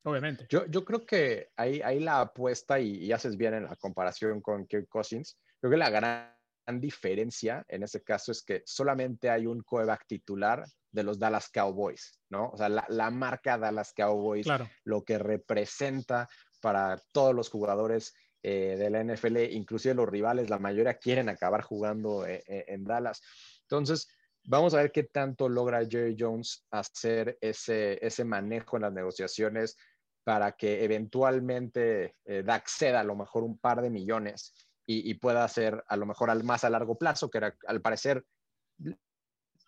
Obviamente. 0.03 0.47
Yo, 0.47 0.85
creo 0.85 1.05
que 1.05 1.49
ahí, 1.57 1.99
la 1.99 2.21
apuesta, 2.21 2.79
y, 2.79 3.11
haces 3.11 3.35
bien 3.35 3.53
en 3.53 3.65
la 3.65 3.75
comparación 3.75 4.39
con 4.39 4.65
Kirk 4.65 4.87
Cousins, 4.87 5.37
creo 5.59 5.71
que 5.71 5.77
la 5.77 5.89
gran 5.89 6.33
diferencia 6.67 7.65
en 7.67 7.83
ese 7.83 8.03
caso 8.03 8.31
es 8.31 8.43
que 8.43 8.63
solamente 8.65 9.29
hay 9.29 9.45
un 9.45 9.61
coreback 9.61 10.05
titular 10.07 10.65
de 10.91 11.03
los 11.03 11.19
Dallas 11.19 11.49
Cowboys, 11.49 12.19
¿no? 12.29 12.49
O 12.49 12.57
sea, 12.57 12.69
la, 12.69 12.85
la 12.89 13.09
marca 13.09 13.57
Dallas 13.57 13.93
Cowboys, 13.95 14.45
claro. 14.45 14.69
lo 14.83 15.03
que 15.03 15.17
representa 15.17 16.27
para 16.61 17.01
todos 17.11 17.33
los 17.33 17.49
jugadores 17.49 18.13
eh, 18.43 18.75
de 18.77 18.89
la 18.89 19.03
NFL, 19.03 19.37
inclusive 19.51 19.95
los 19.95 20.09
rivales, 20.09 20.49
la 20.49 20.59
mayoría 20.59 20.95
quieren 20.95 21.29
acabar 21.29 21.61
jugando 21.61 22.25
eh, 22.25 22.43
eh, 22.47 22.65
en 22.67 22.83
Dallas. 22.83 23.21
Entonces, 23.61 24.07
vamos 24.45 24.73
a 24.73 24.77
ver 24.77 24.91
qué 24.91 25.03
tanto 25.03 25.49
logra 25.49 25.85
Jerry 25.87 26.15
Jones 26.17 26.65
hacer 26.71 27.37
ese, 27.41 28.05
ese 28.05 28.25
manejo 28.25 28.77
en 28.77 28.83
las 28.83 28.93
negociaciones 28.93 29.77
para 30.23 30.53
que 30.53 30.83
eventualmente 30.83 32.15
eh, 32.25 32.43
Dak 32.43 32.67
ceda 32.67 33.01
a 33.01 33.03
lo 33.03 33.15
mejor 33.15 33.43
un 33.43 33.57
par 33.57 33.81
de 33.81 33.89
millones 33.89 34.53
y, 34.85 35.13
pueda 35.15 35.43
hacer 35.43 35.83
a 35.87 35.95
lo 35.95 36.05
mejor 36.05 36.29
al 36.29 36.43
más 36.43 36.63
a 36.63 36.69
largo 36.69 36.97
plazo, 36.97 37.29
que 37.29 37.39
al 37.67 37.81
parecer 37.81 38.25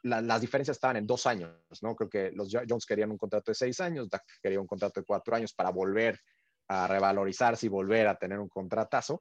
la, 0.03 0.21
las 0.21 0.41
diferencias 0.41 0.77
estaban 0.77 0.97
en 0.97 1.07
dos 1.07 1.25
años, 1.25 1.51
¿no? 1.81 1.95
Creo 1.95 2.09
que 2.09 2.31
los 2.31 2.49
Jones 2.51 2.85
querían 2.85 3.11
un 3.11 3.17
contrato 3.17 3.51
de 3.51 3.55
seis 3.55 3.79
años, 3.79 4.09
Dak 4.09 4.23
quería 4.41 4.59
un 4.59 4.67
contrato 4.67 4.99
de 4.99 5.05
cuatro 5.05 5.35
años 5.35 5.53
para 5.53 5.71
volver 5.71 6.19
a 6.67 6.87
revalorizarse 6.87 7.65
y 7.65 7.69
volver 7.69 8.07
a 8.07 8.17
tener 8.17 8.39
un 8.39 8.49
contratazo. 8.49 9.19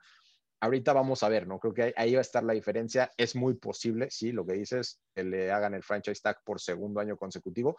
Ahorita 0.61 0.93
vamos 0.93 1.23
a 1.23 1.29
ver, 1.29 1.47
¿no? 1.47 1.59
Creo 1.59 1.75
que 1.75 1.95
ahí 1.97 2.15
va 2.15 2.21
a 2.21 2.23
estar 2.23 2.43
la 2.43 2.55
diferencia. 2.55 3.11
Es 3.17 3.37
muy 3.37 3.55
posible, 3.55 4.09
sí, 4.11 4.33
lo 4.33 4.47
que 4.47 4.55
dices, 4.55 5.01
que 5.15 5.25
le 5.25 5.53
hagan 5.53 5.75
el 5.75 5.83
franchise 5.83 6.21
tag 6.23 6.43
por 6.45 6.61
segundo 6.61 7.01
año 7.01 7.17
consecutivo. 7.17 7.77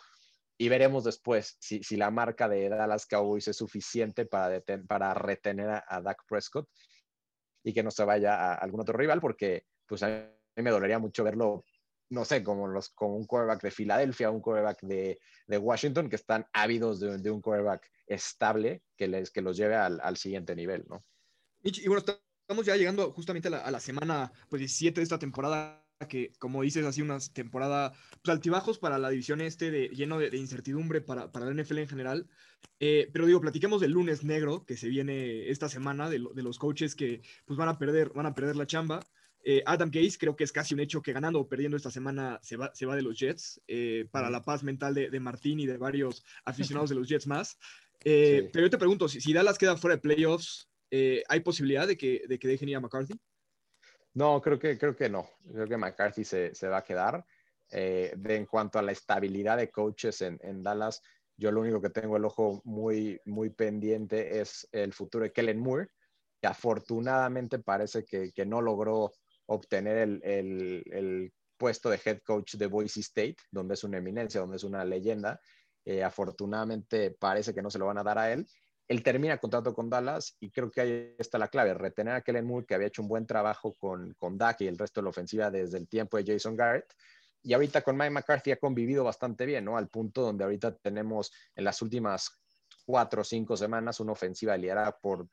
Y 0.57 0.70
veremos 0.70 1.03
después 1.03 1.57
si, 1.59 1.84
si 1.84 1.97
la 1.97 2.11
marca 2.11 2.47
de 2.47 2.70
Dallas 2.70 3.05
Cowboys 3.07 3.47
es 3.47 3.57
suficiente 3.57 4.26
para, 4.26 4.49
deten 4.49 4.88
para 4.88 5.13
retener 5.13 5.70
a, 5.70 5.84
a 5.88 6.01
Dak 6.01 6.24
Prescott 6.28 6.70
y 7.66 7.74
que 7.74 7.84
no 7.84 7.91
se 7.91 8.05
vaya 8.05 8.36
a 8.36 8.53
algún 8.53 8.80
otro 8.80 8.97
rival, 8.97 9.20
porque 9.20 9.66
pues 9.86 10.03
a 10.03 10.07
mí 10.07 10.63
me 10.63 10.70
dolería 10.70 10.99
mucho 10.99 11.24
verlo 11.24 11.66
no 12.09 12.24
sé, 12.24 12.43
como, 12.43 12.68
los, 12.68 12.89
como 12.89 13.16
un 13.16 13.26
quarterback 13.26 13.63
de 13.63 13.72
Filadelfia, 13.72 14.30
un 14.30 14.41
quarterback 14.41 14.82
de, 14.82 15.20
de, 15.47 15.57
Washington, 15.57 16.09
que 16.09 16.16
están 16.16 16.45
ávidos 16.53 16.99
de, 16.99 17.18
de, 17.18 17.32
un 17.32 17.41
quarterback 17.41 17.89
estable 18.05 18.84
que, 18.95 19.07
les, 19.07 19.32
que 19.32 19.41
los 19.41 19.57
lleve 19.57 19.76
al, 19.76 19.99
al 20.01 20.18
siguiente 20.18 20.55
nivel, 20.55 20.86
¿no? 20.88 21.03
Y, 21.63 21.88
bueno, 21.88 22.03
estamos 22.05 22.66
ya 22.66 22.76
llegando 22.76 23.11
justamente 23.11 23.47
a 23.47 23.51
la, 23.51 23.57
a 23.57 23.72
la, 23.72 23.80
semana 23.80 24.32
pues, 24.49 24.59
17 24.59 24.99
de 24.99 25.03
esta 25.03 25.18
temporada, 25.18 25.84
que 26.07 26.33
como 26.39 26.61
dices, 26.61 26.85
ha 26.85 26.91
sido 26.91 27.05
una 27.05 27.19
temporada 27.33 27.93
pues, 28.21 28.35
altibajos 28.35 28.79
para 28.79 28.97
la 28.97 29.09
división 29.09 29.39
este, 29.41 29.71
de, 29.71 29.87
lleno 29.89 30.19
de, 30.19 30.29
de 30.29 30.37
incertidumbre 30.37 31.01
para, 31.01 31.31
para, 31.31 31.45
la 31.45 31.63
NFL 31.63 31.79
en 31.79 31.87
general. 31.87 32.27
Eh, 32.79 33.09
pero 33.13 33.25
digo, 33.25 33.39
platiquemos 33.39 33.79
del 33.79 33.91
lunes 33.91 34.23
negro 34.23 34.65
que 34.65 34.75
se 34.75 34.89
viene 34.89 35.49
esta 35.49 35.69
semana, 35.69 36.09
de, 36.09 36.19
lo, 36.19 36.33
de 36.33 36.43
los 36.43 36.59
coaches 36.59 36.95
que 36.95 37.21
pues, 37.45 37.57
van, 37.57 37.69
a 37.69 37.77
perder, 37.77 38.09
van 38.09 38.25
a 38.25 38.35
perder 38.35 38.57
la 38.57 38.67
chamba. 38.67 38.99
Eh, 39.43 39.63
Adam 39.65 39.89
Gase 39.91 40.17
creo 40.17 40.35
que 40.35 40.43
es 40.43 40.51
casi 40.51 40.73
un 40.73 40.81
hecho 40.81 41.01
que 41.01 41.13
ganando 41.13 41.39
o 41.39 41.47
perdiendo 41.47 41.77
esta 41.77 41.91
semana 41.91 42.39
se 42.41 42.57
va, 42.57 42.73
se 42.73 42.85
va 42.85 42.95
de 42.95 43.03
los 43.03 43.17
Jets 43.17 43.61
eh, 43.67 44.07
para 44.11 44.29
la 44.29 44.43
paz 44.43 44.63
mental 44.63 44.95
de, 44.95 45.09
de, 45.09 45.19
Martín 45.19 45.59
y 45.59 45.67
de 45.67 45.77
varios 45.77 46.25
aficionados 46.43 46.89
de 46.89 46.95
los 46.95 47.07
Jets 47.07 47.27
más. 47.27 47.57
Sí. 48.03 48.49
Pero 48.51 48.65
yo 48.65 48.69
te 48.69 48.77
pregunto, 48.77 49.07
si, 49.07 49.21
si, 49.21 49.33
Dallas 49.33 49.57
queda 49.57 49.77
fuera 49.77 49.95
de 49.95 50.01
playoffs, 50.01 50.67
¿hay 51.27 51.39
posibilidad 51.39 51.87
de 51.87 51.97
que, 51.97 52.23
de 52.27 52.37
que 52.37 52.47
dejen 52.47 52.69
ir 52.69 52.75
a 52.75 52.79
McCarthy? 52.79 53.15
No, 54.16 54.41
creo 54.41 54.57
que, 54.57 54.78
creo 54.78 54.95
que 54.95 55.09
no. 55.09 55.30
Creo 55.51 55.68
que 55.68 55.78
McCarthy 55.78 56.24
se, 56.24 56.55
se 56.55 56.68
va 56.70 56.78
a 56.78 56.84
quedar. 56.84 57.24
Eh, 57.70 58.13
de, 58.16 58.36
en 58.36 58.45
cuanto 58.45 58.80
a 58.80 58.82
la 58.82 58.93
estabilidad 58.93 59.57
de 59.57 59.70
coaches 59.70 60.22
en, 60.22 60.39
en, 60.41 60.63
Dallas, 60.63 61.01
yo 61.36 61.51
lo 61.51 61.61
único 61.61 61.82
que 61.82 61.89
tengo 61.89 62.16
el 62.16 62.24
ojo 62.24 62.61
muy, 62.63 63.20
muy 63.26 63.49
pendiente 63.49 64.39
es 64.39 64.68
el 64.72 64.93
futuro 64.93 65.26
de 65.26 65.34
Kellen 65.34 65.59
Moore, 65.59 65.89
que 66.41 66.47
afortunadamente 66.47 67.59
parece 67.59 68.05
que, 68.05 68.32
que 68.32 68.45
no 68.45 68.61
logró 68.61 69.11
obtener 69.47 69.97
el, 69.97 70.22
el, 70.24 70.84
el, 70.91 71.34
puesto 71.57 71.89
de 71.89 71.99
head 72.03 72.20
coach 72.20 72.55
de 72.55 72.68
Boise 72.68 72.99
State, 72.99 73.38
donde 73.49 73.76
es 73.76 73.84
una 73.86 73.97
eminencia, 73.97 74.41
donde 74.41 74.57
es 74.57 74.63
una 74.63 74.84
leyenda. 74.84 75.39
Eh, 75.86 76.03
afortunadamente 76.03 77.11
parece 77.11 77.53
que 77.53 77.61
no 77.61 77.70
se 77.70 77.80
lo 77.80 77.86
van 77.86 77.97
a 77.97 78.03
dar 78.03 78.18
a 78.18 78.32
él 78.32 78.45
él 78.88 79.03
termina 79.03 79.38
contrato 79.38 79.73
con 79.73 79.89
Dallas 79.89 80.36
y 80.39 80.51
creo 80.51 80.69
que 80.69 80.81
ahí 80.81 81.15
está 81.17 81.38
la 81.38 81.47
clave, 81.47 81.73
retener 81.73 82.13
a 82.15 82.21
Kellen 82.21 82.45
Moore, 82.45 82.65
que 82.65 82.75
había 82.75 82.88
hecho 82.88 83.01
un 83.01 83.07
buen 83.07 83.25
trabajo 83.25 83.73
con, 83.73 84.13
con 84.13 84.38
Dak 84.38 84.61
y 84.61 84.67
el 84.67 84.77
resto 84.77 85.01
de 85.01 85.05
la 85.05 85.09
ofensiva 85.09 85.49
desde 85.49 85.77
el 85.77 85.88
tiempo 85.88 86.17
de 86.17 86.33
Jason 86.33 86.55
Garrett. 86.55 86.93
Y 87.41 87.53
ahorita 87.53 87.81
con 87.81 87.97
Mike 87.97 88.11
McCarthy 88.11 88.51
ha 88.51 88.57
convivido 88.57 89.03
bastante 89.03 89.45
bien, 89.45 89.65
¿no? 89.65 89.77
Al 89.77 89.88
punto 89.88 90.21
donde 90.21 90.43
ahorita 90.43 90.75
tenemos 90.77 91.31
en 91.55 91.63
las 91.63 91.81
últimas 91.81 92.39
cuatro 92.86 93.21
o 93.21 93.23
cinco 93.23 93.57
semanas 93.57 93.99
una 93.99 94.13
ofensiva 94.13 94.57
liderada 94.57 94.97
por 94.97 95.27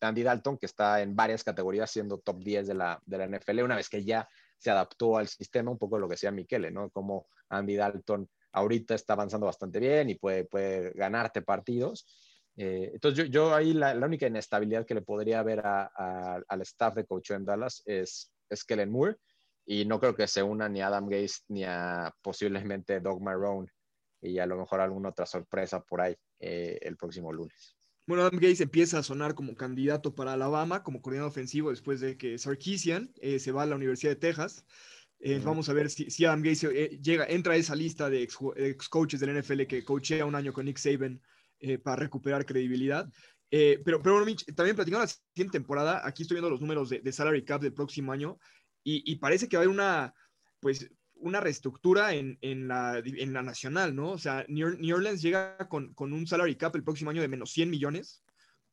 Andy 0.00 0.22
Dalton, 0.22 0.58
que 0.58 0.66
está 0.66 1.00
en 1.00 1.16
varias 1.16 1.42
categorías 1.42 1.90
siendo 1.90 2.18
top 2.18 2.38
10 2.42 2.66
de 2.66 2.74
la, 2.74 3.00
de 3.04 3.18
la 3.18 3.26
NFL, 3.26 3.62
una 3.62 3.76
vez 3.76 3.88
que 3.88 4.04
ya 4.04 4.28
se 4.58 4.70
adaptó 4.70 5.16
al 5.16 5.28
sistema, 5.28 5.70
un 5.70 5.78
poco 5.78 5.98
lo 5.98 6.08
que 6.08 6.14
decía 6.14 6.30
Miquele, 6.30 6.70
¿no? 6.70 6.90
Como 6.90 7.26
Andy 7.48 7.76
Dalton 7.76 8.28
ahorita 8.52 8.94
está 8.94 9.12
avanzando 9.12 9.46
bastante 9.46 9.78
bien 9.78 10.08
y 10.10 10.14
puede, 10.14 10.44
puede 10.44 10.90
ganarte 10.92 11.42
partidos. 11.42 12.06
Eh, 12.56 12.90
entonces, 12.94 13.26
yo, 13.26 13.30
yo 13.30 13.54
ahí 13.54 13.74
la, 13.74 13.94
la, 13.94 14.06
única 14.06 14.26
inestabilidad 14.26 14.86
que 14.86 14.94
le 14.94 15.02
podría 15.02 15.40
a, 15.40 15.90
a, 15.94 16.42
al 16.48 16.62
staff 16.62 16.94
de 16.94 17.04
coach 17.04 17.32
en 17.32 17.44
Dallas 17.44 17.82
es, 17.84 18.32
es 18.48 18.64
Kellen 18.64 18.90
Moore, 18.90 19.16
y 19.66 19.84
no 19.84 20.00
creo 20.00 20.14
que 20.14 20.26
se 20.26 20.42
una 20.42 20.68
ni 20.68 20.80
a 20.80 20.86
Adam 20.86 21.08
Gaze 21.08 21.40
ni 21.48 21.64
a 21.64 22.14
posiblemente 22.22 23.00
Doug 23.00 23.20
Marrone 23.20 23.68
y 24.22 24.38
a 24.38 24.46
lo 24.46 24.56
mejor 24.56 24.80
alguna 24.80 25.10
otra 25.10 25.26
sorpresa 25.26 25.82
por 25.82 26.00
ahí 26.00 26.16
eh, 26.38 26.78
el 26.82 26.96
próximo 26.96 27.32
lunes. 27.32 27.76
Bueno, 28.06 28.22
Adam 28.22 28.38
Gaze 28.38 28.62
empieza 28.62 29.00
a 29.00 29.02
sonar 29.02 29.34
como 29.34 29.56
candidato 29.56 30.14
para 30.14 30.34
Alabama, 30.34 30.84
como 30.84 31.02
coordinador 31.02 31.30
ofensivo, 31.30 31.70
después 31.70 32.00
de 32.00 32.16
que 32.16 32.38
Sarkisian 32.38 33.12
eh, 33.20 33.40
se 33.40 33.50
va 33.50 33.64
a 33.64 33.66
la 33.66 33.74
Universidad 33.74 34.12
de 34.12 34.16
Texas. 34.16 34.64
Eh, 35.18 35.36
uh 35.36 35.40
-huh. 35.40 35.44
Vamos 35.44 35.68
a 35.68 35.72
ver 35.72 35.90
si, 35.90 36.08
si 36.10 36.24
Adam 36.24 36.42
Gaze 36.42 36.68
eh, 36.72 37.00
llega, 37.02 37.26
entra 37.26 37.54
a 37.54 37.56
esa 37.56 37.74
lista 37.74 38.08
de 38.08 38.22
ex, 38.22 38.38
ex, 38.54 38.88
coaches 38.88 39.18
del 39.18 39.42
NFL 39.42 39.62
que 39.66 39.84
coachea 39.84 40.24
un 40.24 40.36
año 40.36 40.52
con 40.52 40.66
Nick 40.66 40.78
Saban 40.78 41.20
eh, 41.60 41.78
para 41.78 41.96
recuperar 41.96 42.46
credibilidad. 42.46 43.08
Eh, 43.50 43.80
pero, 43.84 44.02
pero 44.02 44.24
Mitch, 44.24 44.44
también 44.54 44.76
platicando 44.76 45.04
la 45.04 45.12
siguiente 45.12 45.58
temporada, 45.58 46.02
aquí 46.04 46.22
estoy 46.22 46.36
viendo 46.36 46.50
los 46.50 46.60
números 46.60 46.90
de, 46.90 47.00
de 47.00 47.12
salary 47.12 47.44
cap 47.44 47.62
del 47.62 47.72
próximo 47.72 48.12
año 48.12 48.38
y, 48.82 49.02
y, 49.10 49.16
parece 49.16 49.48
que 49.48 49.56
va 49.56 49.62
a 49.62 49.64
haber 49.64 49.74
una, 49.74 50.14
pues, 50.60 50.90
una 51.14 51.40
reestructura 51.40 52.14
en, 52.14 52.38
en, 52.40 52.68
la, 52.68 53.02
en 53.04 53.32
la 53.32 53.42
nacional, 53.42 53.94
¿no? 53.94 54.10
O 54.10 54.18
sea, 54.18 54.44
New, 54.48 54.76
New 54.78 54.96
Orleans 54.96 55.22
llega 55.22 55.56
con, 55.68 55.94
con, 55.94 56.12
un 56.12 56.26
salary 56.26 56.56
cap 56.56 56.74
el 56.76 56.84
próximo 56.84 57.10
año 57.10 57.22
de 57.22 57.28
menos 57.28 57.50
100 57.52 57.70
millones, 57.70 58.22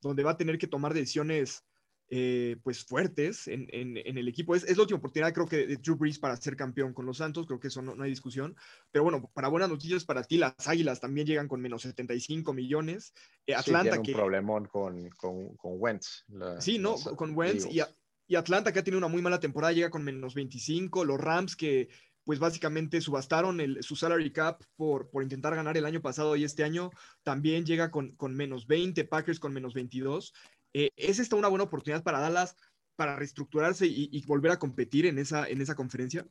donde 0.01 0.23
va 0.23 0.31
a 0.31 0.37
tener 0.37 0.57
que 0.57 0.67
tomar 0.67 0.93
decisiones 0.93 1.63
eh, 2.09 2.57
pues 2.63 2.83
fuertes 2.83 3.47
en, 3.47 3.67
en, 3.71 3.97
en, 3.97 4.17
el 4.17 4.27
equipo. 4.27 4.55
Es, 4.55 4.63
es, 4.63 4.77
la 4.77 4.83
última 4.83 4.99
oportunidad, 4.99 5.33
creo 5.33 5.47
que, 5.47 5.65
de 5.65 5.77
Drew 5.77 5.95
Brees 5.95 6.19
para 6.19 6.35
ser 6.35 6.55
campeón 6.55 6.93
con 6.93 7.05
los 7.05 7.17
Santos, 7.17 7.47
creo 7.47 7.59
que 7.59 7.69
eso 7.69 7.81
no, 7.81 7.95
no, 7.95 8.03
hay 8.03 8.09
discusión. 8.09 8.55
Pero 8.91 9.03
bueno, 9.03 9.31
para 9.33 9.47
buenas 9.47 9.69
noticias 9.69 10.05
para 10.05 10.23
ti, 10.23 10.37
las 10.37 10.67
Águilas 10.67 10.99
también 10.99 11.25
llegan 11.25 11.47
con 11.47 11.61
menos 11.61 11.81
75 11.83 12.53
millones. 12.53 13.13
Eh, 13.47 13.55
Atlanta 13.55 13.93
sí, 13.93 13.99
un 13.99 14.05
que... 14.05 14.13
problemón 14.13 14.65
con, 14.65 15.09
con, 15.11 15.55
con 15.55 15.73
Wentz. 15.77 16.25
La, 16.27 16.61
sí, 16.61 16.77
¿no? 16.77 16.91
Los, 16.91 17.03
con 17.15 17.35
Wentz 17.35 17.65
y, 17.65 17.81
y, 18.27 18.35
Atlanta 18.35 18.71
que 18.71 18.79
ha 18.79 18.83
tenido 18.83 18.99
una 18.99 19.07
muy 19.07 19.21
mala 19.21 19.39
temporada 19.39 19.73
llega 19.73 19.89
con 19.89 20.03
menos 20.03 20.35
25. 20.35 21.05
Los 21.05 21.19
Rams 21.19 21.55
que 21.55 21.89
pues 22.25 22.39
básicamente 22.39 23.01
subastaron 23.01 23.59
el, 23.59 23.83
su 23.83 23.95
salary 23.95 24.31
cap 24.31 24.61
por, 24.75 25.09
por, 25.09 25.23
intentar 25.23 25.55
ganar 25.55 25.75
el 25.77 25.85
año 25.85 26.01
pasado 26.01 26.35
y 26.35 26.43
este 26.43 26.63
año 26.63 26.91
también 27.23 27.65
llega 27.65 27.91
con, 27.91 28.15
con 28.15 28.33
menos 28.35 28.65
20, 28.67 29.03
Packers 29.05 29.39
con 29.39 29.53
menos 29.53 29.73
22. 29.73 30.33
Eh, 30.73 30.89
¿Es 30.95 31.19
esta 31.19 31.35
una 31.35 31.47
buena 31.47 31.65
oportunidad 31.65 32.03
para 32.03 32.19
Dallas 32.19 32.55
para 32.95 33.15
reestructurarse 33.15 33.85
y, 33.87 34.23
volver 34.25 34.51
a 34.51 34.59
competir 34.59 35.05
en 35.05 35.17
esa, 35.17 35.47
en 35.47 35.61
esa 35.61 35.75
conferencia? 35.75 36.27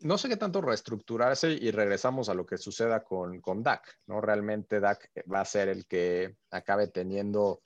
No 0.00 0.16
sé 0.16 0.28
qué 0.28 0.36
tanto 0.36 0.60
reestructurarse 0.60 1.52
y 1.52 1.70
regresamos 1.70 2.28
a 2.28 2.34
lo 2.34 2.46
que 2.46 2.56
suceda 2.56 3.02
con, 3.02 3.40
con 3.40 3.64
¿no? 4.06 4.20
Realmente 4.20 4.80
Dak 4.80 5.10
va 5.32 5.40
a 5.40 5.44
ser 5.44 5.68
el 5.68 5.86
que 5.86 6.36
acabe 6.50 6.88
teniendo 6.88 7.62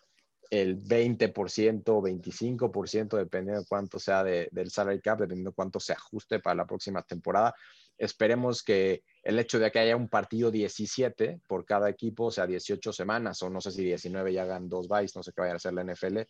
el 0.50 0.82
20% 0.82 1.82
o 1.86 2.02
25%, 2.02 3.16
dependiendo 3.16 3.60
de 3.60 3.66
cuánto 3.66 3.98
sea 3.98 4.22
de, 4.22 4.48
del 4.50 4.70
salary 4.70 5.00
cap, 5.00 5.18
dependiendo 5.18 5.50
de 5.50 5.54
cuánto 5.54 5.80
se 5.80 5.94
ajuste 5.94 6.40
para 6.40 6.56
la 6.56 6.66
próxima 6.66 7.02
temporada. 7.02 7.54
Esperemos 7.96 8.62
que 8.62 9.02
el 9.22 9.38
hecho 9.38 9.58
de 9.58 9.70
que 9.70 9.78
haya 9.78 9.96
un 9.96 10.08
partido 10.08 10.50
17 10.50 11.40
por 11.46 11.64
cada 11.64 11.88
equipo, 11.88 12.26
o 12.26 12.30
sea, 12.30 12.46
18 12.46 12.92
semanas, 12.92 13.42
o 13.42 13.50
no 13.50 13.60
sé 13.60 13.70
si 13.70 13.84
19 13.84 14.32
ya 14.32 14.42
hagan 14.42 14.68
dos 14.68 14.88
byes, 14.88 15.14
no 15.16 15.22
sé 15.22 15.32
qué 15.32 15.42
vaya 15.42 15.54
a 15.54 15.56
hacer 15.56 15.72
la 15.74 15.84
NFL, 15.84 16.20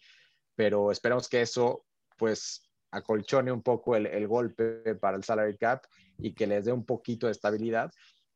pero 0.55 0.93
esperemos 0.93 1.29
que 1.29 1.43
eso, 1.43 1.87
pues, 2.17 2.69
acolchone 2.91 3.51
un 3.51 3.63
poco 3.63 3.97
el, 3.97 4.07
el 4.07 4.29
golpe 4.29 4.95
para 4.97 5.17
el 5.17 5.25
salary 5.25 5.57
cap 5.57 5.85
y 6.19 6.35
que 6.35 6.47
les 6.47 6.67
dé 6.67 6.73
un 6.73 6.85
poquito 6.85 7.27
de 7.27 7.33
estabilidad 7.33 7.91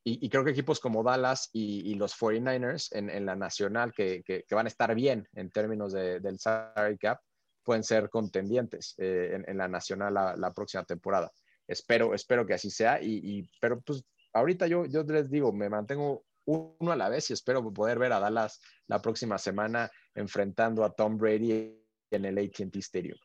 y, 0.09 0.29
creo 0.29 0.45
que 0.45 0.53
equipos 0.53 0.79
como 0.79 1.03
Dallas 1.03 1.51
y, 1.53 1.91
y 1.91 1.95
los 1.97 2.17
49ers 2.17 2.91
en, 2.93 3.11
en 3.11 3.27
la 3.27 3.35
nacional, 3.35 3.93
que, 3.93 4.23
que, 4.25 4.55
van 4.55 4.67
a 4.67 4.69
estar 4.69 4.95
bien 4.95 5.29
en 5.35 5.51
términos 5.51 5.93
de, 5.93 6.21
del 6.21 6.39
salary 6.39 6.97
cap, 6.97 7.19
pueden 7.65 7.83
ser 7.83 8.09
contendientes 8.09 8.95
eh, 8.99 9.43
en, 9.45 9.59
la 9.59 9.67
nacional 9.67 10.15
la, 10.15 10.53
próxima 10.55 10.85
temporada. 10.85 11.33
Espero, 11.67 12.15
espero 12.15 12.47
que 12.47 12.55
así 12.55 12.71
sea, 12.71 13.03
y, 13.03 13.51
pero 13.61 13.81
pues 13.81 14.05
ahorita 14.37 14.67
yo, 14.67 14.87
yo 14.87 15.03
les 15.03 15.31
digo, 15.31 15.53
me 15.53 15.69
mantengo 15.69 16.25
uno 16.45 16.93
a 16.93 16.97
la 16.97 17.09
vez 17.09 17.31
y 17.31 17.33
espero 17.33 17.73
poder 17.73 17.99
ver 17.99 18.13
a 18.13 18.21
Dallas 18.21 18.61
la 18.87 19.01
próxima 19.03 19.39
semana 19.39 19.91
enfrentando 20.15 20.85
a 20.85 20.95
Tom 20.95 21.17
Brady 21.19 21.75
en 22.11 22.25
el 22.25 22.39
AT&T 22.39 22.79
Stadium. 22.79 23.19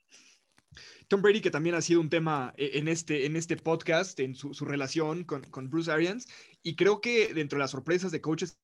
Tom 1.07 1.21
Brady, 1.21 1.41
que 1.41 1.51
también 1.51 1.75
ha 1.75 1.81
sido 1.81 1.99
un 1.99 2.09
tema 2.09 2.53
eh, 2.57 2.71
en 2.75 2.87
este, 2.87 3.25
en 3.25 3.35
este 3.35 3.57
podcast, 3.57 4.19
en 4.21 4.33
su, 4.33 4.53
su 4.53 4.65
relación 4.65 5.25
con, 5.25 5.43
con, 5.43 5.69
Bruce 5.69 5.91
Arians, 5.91 6.27
y 6.63 6.75
creo 6.75 7.01
que 7.01 7.33
dentro 7.33 7.57
de 7.57 7.63
las 7.63 7.71
sorpresas 7.71 8.11
de 8.11 8.21
coaches 8.21 8.57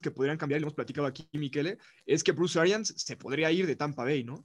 que 0.00 0.10
podrían 0.10 0.38
cambiar, 0.38 0.60
y 0.60 0.62
hemos 0.62 0.74
platicado 0.74 1.06
aquí, 1.06 1.28
Miquele, 1.34 1.76
es 2.06 2.24
que 2.24 2.32
Bruce 2.32 2.58
Arians 2.58 2.94
se 2.96 3.16
podría 3.16 3.52
ir 3.52 3.66
de 3.66 3.76
Tampa 3.76 4.04
Bay, 4.04 4.24
¿no? 4.24 4.42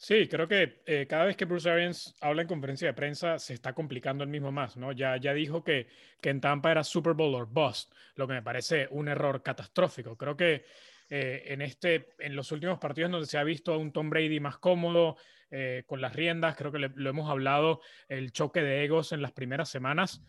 Sí, 0.00 0.28
creo 0.28 0.46
que 0.46 0.80
eh, 0.86 1.08
cada 1.08 1.24
vez 1.24 1.36
que 1.36 1.44
Bruce 1.44 1.68
Arians 1.68 2.14
habla 2.20 2.42
en 2.42 2.48
conferencia 2.48 2.86
de 2.86 2.94
prensa 2.94 3.36
se 3.40 3.52
está 3.52 3.72
complicando 3.72 4.22
el 4.22 4.30
mismo 4.30 4.52
más, 4.52 4.76
¿no? 4.76 4.92
Ya, 4.92 5.16
ya 5.16 5.34
dijo 5.34 5.64
que, 5.64 5.88
que 6.20 6.30
en 6.30 6.40
Tampa 6.40 6.70
era 6.70 6.84
Super 6.84 7.14
Bowl 7.14 7.34
or 7.34 7.48
bust, 7.50 7.92
lo 8.14 8.28
que 8.28 8.34
me 8.34 8.42
parece 8.42 8.86
un 8.92 9.08
error 9.08 9.42
catastrófico. 9.42 10.16
Creo 10.16 10.36
que 10.36 10.64
eh, 11.10 11.42
en, 11.46 11.62
este, 11.62 12.10
en 12.20 12.36
los 12.36 12.52
últimos 12.52 12.78
partidos 12.78 13.10
donde 13.10 13.26
se 13.26 13.38
ha 13.38 13.42
visto 13.42 13.72
a 13.72 13.76
un 13.76 13.90
Tom 13.90 14.08
Brady 14.08 14.38
más 14.38 14.58
cómodo, 14.58 15.16
eh, 15.50 15.82
con 15.84 16.00
las 16.00 16.14
riendas, 16.14 16.54
creo 16.54 16.70
que 16.70 16.78
le, 16.78 16.92
lo 16.94 17.10
hemos 17.10 17.28
hablado, 17.28 17.80
el 18.08 18.30
choque 18.30 18.62
de 18.62 18.84
egos 18.84 19.10
en 19.10 19.20
las 19.20 19.32
primeras 19.32 19.68
semanas, 19.68 20.22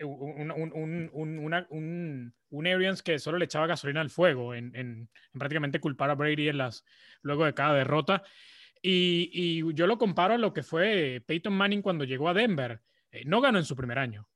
un, 0.00 0.50
un, 0.50 1.10
un, 1.12 1.38
una, 1.38 1.66
un, 1.68 2.66
Arians 2.66 3.02
que 3.02 3.18
solo 3.18 3.36
le 3.36 3.44
echaba 3.44 3.66
gasolina 3.66 4.00
al 4.00 4.08
fuego, 4.08 4.54
en, 4.54 4.74
en, 4.74 5.10
en, 5.34 5.38
prácticamente 5.38 5.80
culpar 5.80 6.08
a 6.08 6.14
Brady 6.14 6.48
en 6.48 6.56
las, 6.56 6.84
luego 7.20 7.44
de 7.44 7.52
cada 7.52 7.74
derrota. 7.74 8.22
Y, 8.82 9.72
yo 9.74 9.86
lo 9.86 9.96
comparo 9.96 10.34
a 10.34 10.38
lo 10.38 10.52
que 10.52 10.64
fue 10.64 11.22
Peyton 11.24 11.52
Manning 11.52 11.82
cuando 11.82 12.04
llegó 12.04 12.28
a 12.28 12.34
Denver. 12.34 12.80
Eh, 13.12 13.22
no 13.24 13.40
ganó 13.40 13.58
en 13.58 13.64
su 13.64 13.76
primer 13.76 13.98
año. 13.98 14.28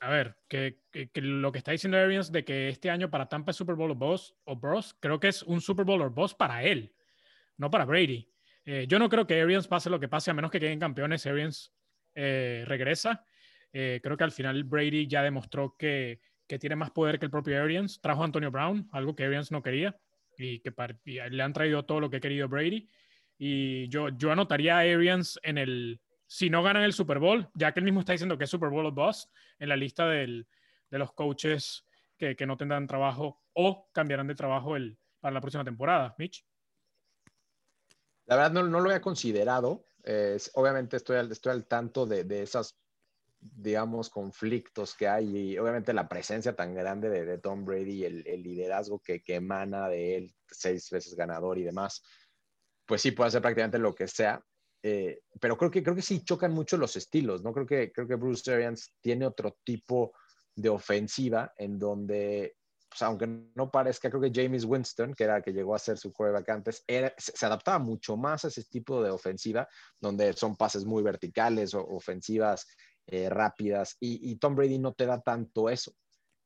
A 0.00 0.08
ver, 0.08 0.36
que, 0.48 0.78
lo 1.14 1.52
que 1.52 1.58
está 1.58 1.72
diciendo 1.72 1.98
Arians 1.98 2.32
de 2.32 2.42
que 2.42 2.70
este 2.70 2.88
año 2.88 3.10
para 3.10 3.28
Tampa 3.28 3.50
es 3.50 3.56
Super 3.56 3.74
Bowl 3.74 3.90
o 3.90 3.94
Boss 3.94 4.34
o 4.44 4.56
Bros, 4.56 4.96
creo 4.98 5.20
que 5.20 5.28
es 5.28 5.42
un 5.42 5.60
Super 5.60 5.84
Bowl 5.84 6.00
o 6.00 6.10
Boss 6.10 6.34
para 6.34 6.62
él, 6.64 6.94
no 7.58 7.70
para 7.70 7.84
Brady. 7.84 8.26
Eh, 8.64 8.86
yo 8.88 8.98
no 8.98 9.10
creo 9.10 9.26
que 9.26 9.42
Arians 9.42 9.68
pase 9.68 9.90
lo 9.90 10.00
que 10.00 10.08
pase, 10.08 10.30
a 10.30 10.34
menos 10.34 10.50
que 10.50 10.58
queden 10.58 10.78
campeones. 10.78 11.26
Arians 11.26 11.74
eh, 12.14 12.64
regresa. 12.66 13.26
Eh, 13.72 14.00
creo 14.02 14.16
que 14.16 14.24
al 14.24 14.32
final 14.32 14.64
Brady 14.64 15.06
ya 15.06 15.22
demostró 15.22 15.76
que, 15.76 16.20
que, 16.46 16.58
tiene 16.58 16.76
más 16.76 16.90
poder 16.90 17.18
que 17.18 17.26
el 17.26 17.30
propio 17.30 17.62
Arians. 17.62 18.00
Trajo 18.00 18.22
a 18.22 18.24
Antonio 18.24 18.50
Brown, 18.50 18.88
algo 18.92 19.14
que 19.14 19.24
Arians 19.24 19.52
no 19.52 19.62
quería, 19.62 19.98
y 20.38 20.60
que 20.60 20.72
y 21.04 21.20
le 21.30 21.42
han 21.42 21.52
traído 21.52 21.84
todo 21.84 22.00
lo 22.00 22.08
que 22.08 22.16
ha 22.16 22.20
querido 22.20 22.48
Brady. 22.48 22.88
Y 23.42 23.88
yo, 23.88 24.10
yo 24.10 24.30
anotaría 24.30 24.76
a 24.76 24.80
Arians 24.80 25.40
en 25.42 25.56
el. 25.56 25.98
Si 26.26 26.50
no 26.50 26.62
ganan 26.62 26.82
el 26.82 26.92
Super 26.92 27.18
Bowl, 27.18 27.48
ya 27.54 27.72
que 27.72 27.80
él 27.80 27.84
mismo 27.84 28.00
está 28.00 28.12
diciendo 28.12 28.36
que 28.36 28.44
es 28.44 28.50
Super 28.50 28.68
Bowl 28.68 28.84
of 28.84 28.94
Boss, 28.94 29.30
en 29.58 29.70
la 29.70 29.76
lista 29.76 30.06
del, 30.06 30.46
de 30.90 30.98
los 30.98 31.14
coaches 31.14 31.86
que, 32.18 32.36
que, 32.36 32.46
no 32.46 32.58
tendrán 32.58 32.86
trabajo 32.86 33.42
o 33.54 33.88
cambiarán 33.92 34.26
de 34.26 34.34
trabajo 34.34 34.76
el, 34.76 34.98
para 35.20 35.32
la 35.32 35.40
próxima 35.40 35.64
temporada. 35.64 36.14
Mitch. 36.18 36.44
La 38.26 38.36
verdad 38.36 38.52
no, 38.52 38.62
no 38.64 38.78
lo 38.78 38.90
había 38.90 39.00
considerado. 39.00 39.86
Eh, 40.04 40.36
obviamente 40.52 40.98
estoy 40.98 41.16
al, 41.16 41.32
estoy 41.32 41.52
al 41.52 41.66
tanto 41.66 42.04
de, 42.04 42.24
de, 42.24 42.42
esas, 42.42 42.78
digamos, 43.40 44.10
conflictos 44.10 44.94
que 44.94 45.08
hay 45.08 45.34
y 45.34 45.58
obviamente 45.58 45.94
la 45.94 46.10
presencia 46.10 46.54
tan 46.54 46.74
grande 46.74 47.08
de, 47.08 47.24
de 47.24 47.38
Tom 47.38 47.64
Brady 47.64 48.04
el, 48.04 48.26
el 48.26 48.42
liderazgo 48.42 49.00
que, 49.00 49.22
que, 49.22 49.36
emana 49.36 49.88
de 49.88 50.16
él, 50.18 50.34
seis 50.46 50.90
veces 50.90 51.14
ganador 51.16 51.56
y 51.56 51.62
demás, 51.62 52.02
pues 52.90 53.02
sí 53.02 53.12
puede 53.12 53.28
hacer 53.28 53.40
prácticamente 53.40 53.78
lo 53.78 53.94
que 53.94 54.08
sea. 54.08 54.44
eh, 54.82 55.20
pero 55.40 55.56
creo 55.56 55.70
que, 55.70 55.80
creo 55.80 55.94
que 55.94 56.02
sí 56.02 56.24
chocan 56.24 56.52
mucho 56.52 56.76
los 56.76 56.96
estilos, 56.96 57.40
¿no? 57.40 57.52
Creo 57.52 57.64
que, 57.64 57.92
creo 57.92 58.08
que 58.08 58.16
Bruce 58.16 58.52
Arians 58.52 58.94
tiene 59.00 59.26
otro 59.26 59.58
tipo 59.62 60.12
de 60.56 60.70
ofensiva 60.70 61.52
en 61.56 61.78
donde, 61.78 62.56
pues, 62.88 63.00
aunque 63.02 63.28
no 63.54 63.70
parezca, 63.70 64.10
creo 64.10 64.20
que 64.20 64.32
James 64.34 64.64
Winston, 64.64 65.14
que 65.14 65.22
era 65.22 65.40
que 65.40 65.52
llegó 65.52 65.76
a 65.76 65.78
ser 65.78 65.98
su 65.98 66.12
quarterback 66.12 66.48
antes, 66.48 66.82
era, 66.84 67.14
se, 67.16 67.46
adaptaba 67.46 67.78
mucho 67.78 68.16
más 68.16 68.44
a 68.44 68.48
ese 68.48 68.64
tipo 68.64 69.00
de 69.00 69.10
ofensiva, 69.10 69.68
donde 70.00 70.32
son 70.32 70.56
pases 70.56 70.84
muy 70.84 71.04
verticales 71.04 71.74
o 71.74 71.86
ofensivas 71.86 72.66
eh, 73.06 73.30
rápidas, 73.30 73.98
y, 74.00 74.34
Tom 74.34 74.56
Brady 74.56 74.80
no 74.80 74.94
te 74.94 75.06
da 75.06 75.20
tanto 75.20 75.70
eso. 75.70 75.94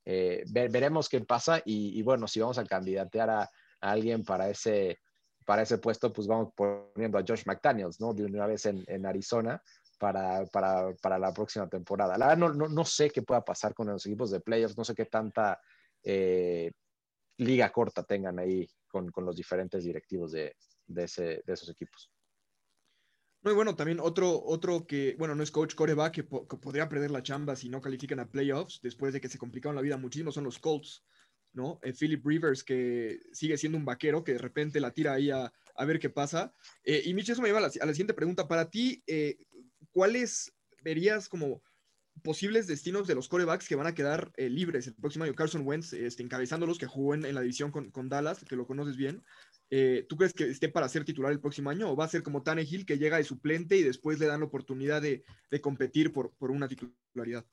Eh, 0.04 0.44
veremos 0.46 1.08
qué 1.08 1.22
pasa 1.22 1.62
y, 1.64 2.02
bueno, 2.02 2.28
si 2.28 2.38
vamos 2.38 2.58
a 2.58 2.66
candidatear 2.66 3.30
a, 3.30 3.50
alguien 3.80 4.24
para 4.24 4.50
ese, 4.50 4.98
para 5.44 5.62
ese 5.62 5.78
puesto, 5.78 6.12
pues 6.12 6.26
vamos 6.26 6.52
poniendo 6.54 7.18
a 7.18 7.24
Josh 7.26 7.42
McDaniels, 7.46 8.00
¿no? 8.00 8.14
De 8.14 8.24
una 8.24 8.46
vez 8.46 8.66
en, 8.66 9.06
Arizona 9.06 9.62
para, 9.98 10.44
para, 10.46 10.94
para, 11.00 11.18
la 11.18 11.32
próxima 11.32 11.68
temporada. 11.68 12.16
La 12.16 12.28
verdad, 12.28 12.54
no, 12.54 12.68
no, 12.68 12.84
sé 12.84 13.10
qué 13.10 13.22
pueda 13.22 13.44
pasar 13.44 13.74
con 13.74 13.88
los 13.88 14.04
equipos 14.06 14.30
de 14.30 14.40
playoffs, 14.40 14.76
no 14.76 14.84
sé 14.84 14.94
qué 14.94 15.06
tanta 15.06 15.60
eh, 16.02 16.70
liga 17.38 17.70
corta 17.70 18.02
tengan 18.02 18.38
ahí 18.38 18.66
con, 18.88 19.10
con 19.10 19.24
los 19.24 19.36
diferentes 19.36 19.84
directivos 19.84 20.32
de, 20.32 20.56
de 20.86 21.42
esos 21.46 21.68
equipos. 21.68 22.10
No, 23.44 23.50
y 23.50 23.54
bueno, 23.54 23.76
también 23.76 24.00
otro, 24.00 24.42
otro 24.42 24.86
que, 24.86 25.16
bueno, 25.18 25.34
no 25.34 25.42
es 25.42 25.50
coach 25.50 25.74
coreback, 25.74 26.14
que, 26.14 26.22
que, 26.22 26.56
podría 26.56 26.88
perder 26.88 27.10
la 27.10 27.22
chamba 27.22 27.54
si 27.54 27.68
no 27.68 27.82
califican 27.82 28.18
a 28.18 28.30
playoffs 28.30 28.80
después 28.82 29.12
de 29.12 29.20
que 29.20 29.28
se 29.28 29.36
complicaron 29.36 29.76
la 29.76 29.82
vida 29.82 29.98
muchísimo, 29.98 30.32
son 30.32 30.44
los 30.44 30.58
Colts, 30.58 31.04
¿no? 31.54 31.80
Eh, 31.82 31.92
Philip 31.92 32.24
Rivers, 32.24 32.62
que 32.62 33.20
sigue 33.32 33.56
siendo 33.56 33.78
un 33.78 33.84
vaquero, 33.84 34.24
que 34.24 34.32
de 34.32 34.38
repente 34.38 34.80
la 34.80 34.92
tira 34.92 35.14
ahí 35.14 35.30
a, 35.30 35.52
a 35.74 35.84
ver 35.84 35.98
qué 35.98 36.10
pasa. 36.10 36.52
Eh, 36.84 37.02
y 37.04 37.14
Mitch, 37.14 37.30
eso 37.30 37.40
me 37.40 37.48
lleva 37.48 37.60
a 37.60 37.62
la, 37.62 37.70
a 37.80 37.86
la 37.86 37.92
siguiente 37.92 38.14
pregunta. 38.14 38.46
Para 38.48 38.68
ti, 38.68 39.02
eh, 39.06 39.38
¿cuáles 39.92 40.52
verías 40.82 41.28
como 41.28 41.62
posibles 42.22 42.66
destinos 42.66 43.06
de 43.06 43.14
los 43.14 43.28
corebacks 43.28 43.68
que 43.68 43.74
van 43.74 43.86
a 43.86 43.94
quedar 43.94 44.32
libres 44.36 44.86
el 44.86 44.94
próximo 44.94 45.24
año? 45.24 45.34
Carson 45.34 45.66
Wentz, 45.66 45.92
este, 45.92 46.22
encabezándolos, 46.22 46.78
que 46.78 46.86
jugó 46.86 47.14
en, 47.14 47.34
la 47.34 47.40
división 47.40 47.70
con, 47.70 47.90
con, 47.90 48.08
Dallas, 48.08 48.44
que 48.44 48.56
lo 48.56 48.66
conoces 48.66 48.96
bien. 48.96 49.24
Eh, 49.70 50.06
¿Tú 50.08 50.16
crees 50.16 50.32
que 50.32 50.44
esté 50.44 50.68
para 50.68 50.88
ser 50.88 51.04
titular 51.04 51.32
el 51.32 51.40
próximo 51.40 51.70
año 51.70 51.90
o 51.90 51.96
va 51.96 52.04
a 52.04 52.08
ser 52.08 52.22
como 52.22 52.42
Tannehill 52.42 52.86
que 52.86 52.98
llega 52.98 53.16
de 53.16 53.24
suplente 53.24 53.76
y 53.76 53.82
después 53.82 54.18
le 54.18 54.26
dan 54.26 54.40
la 54.40 54.46
oportunidad 54.46 55.02
de, 55.02 55.24
competir 55.60 56.12
por, 56.12 56.32
una 56.40 56.68
titularidad? 56.68 57.44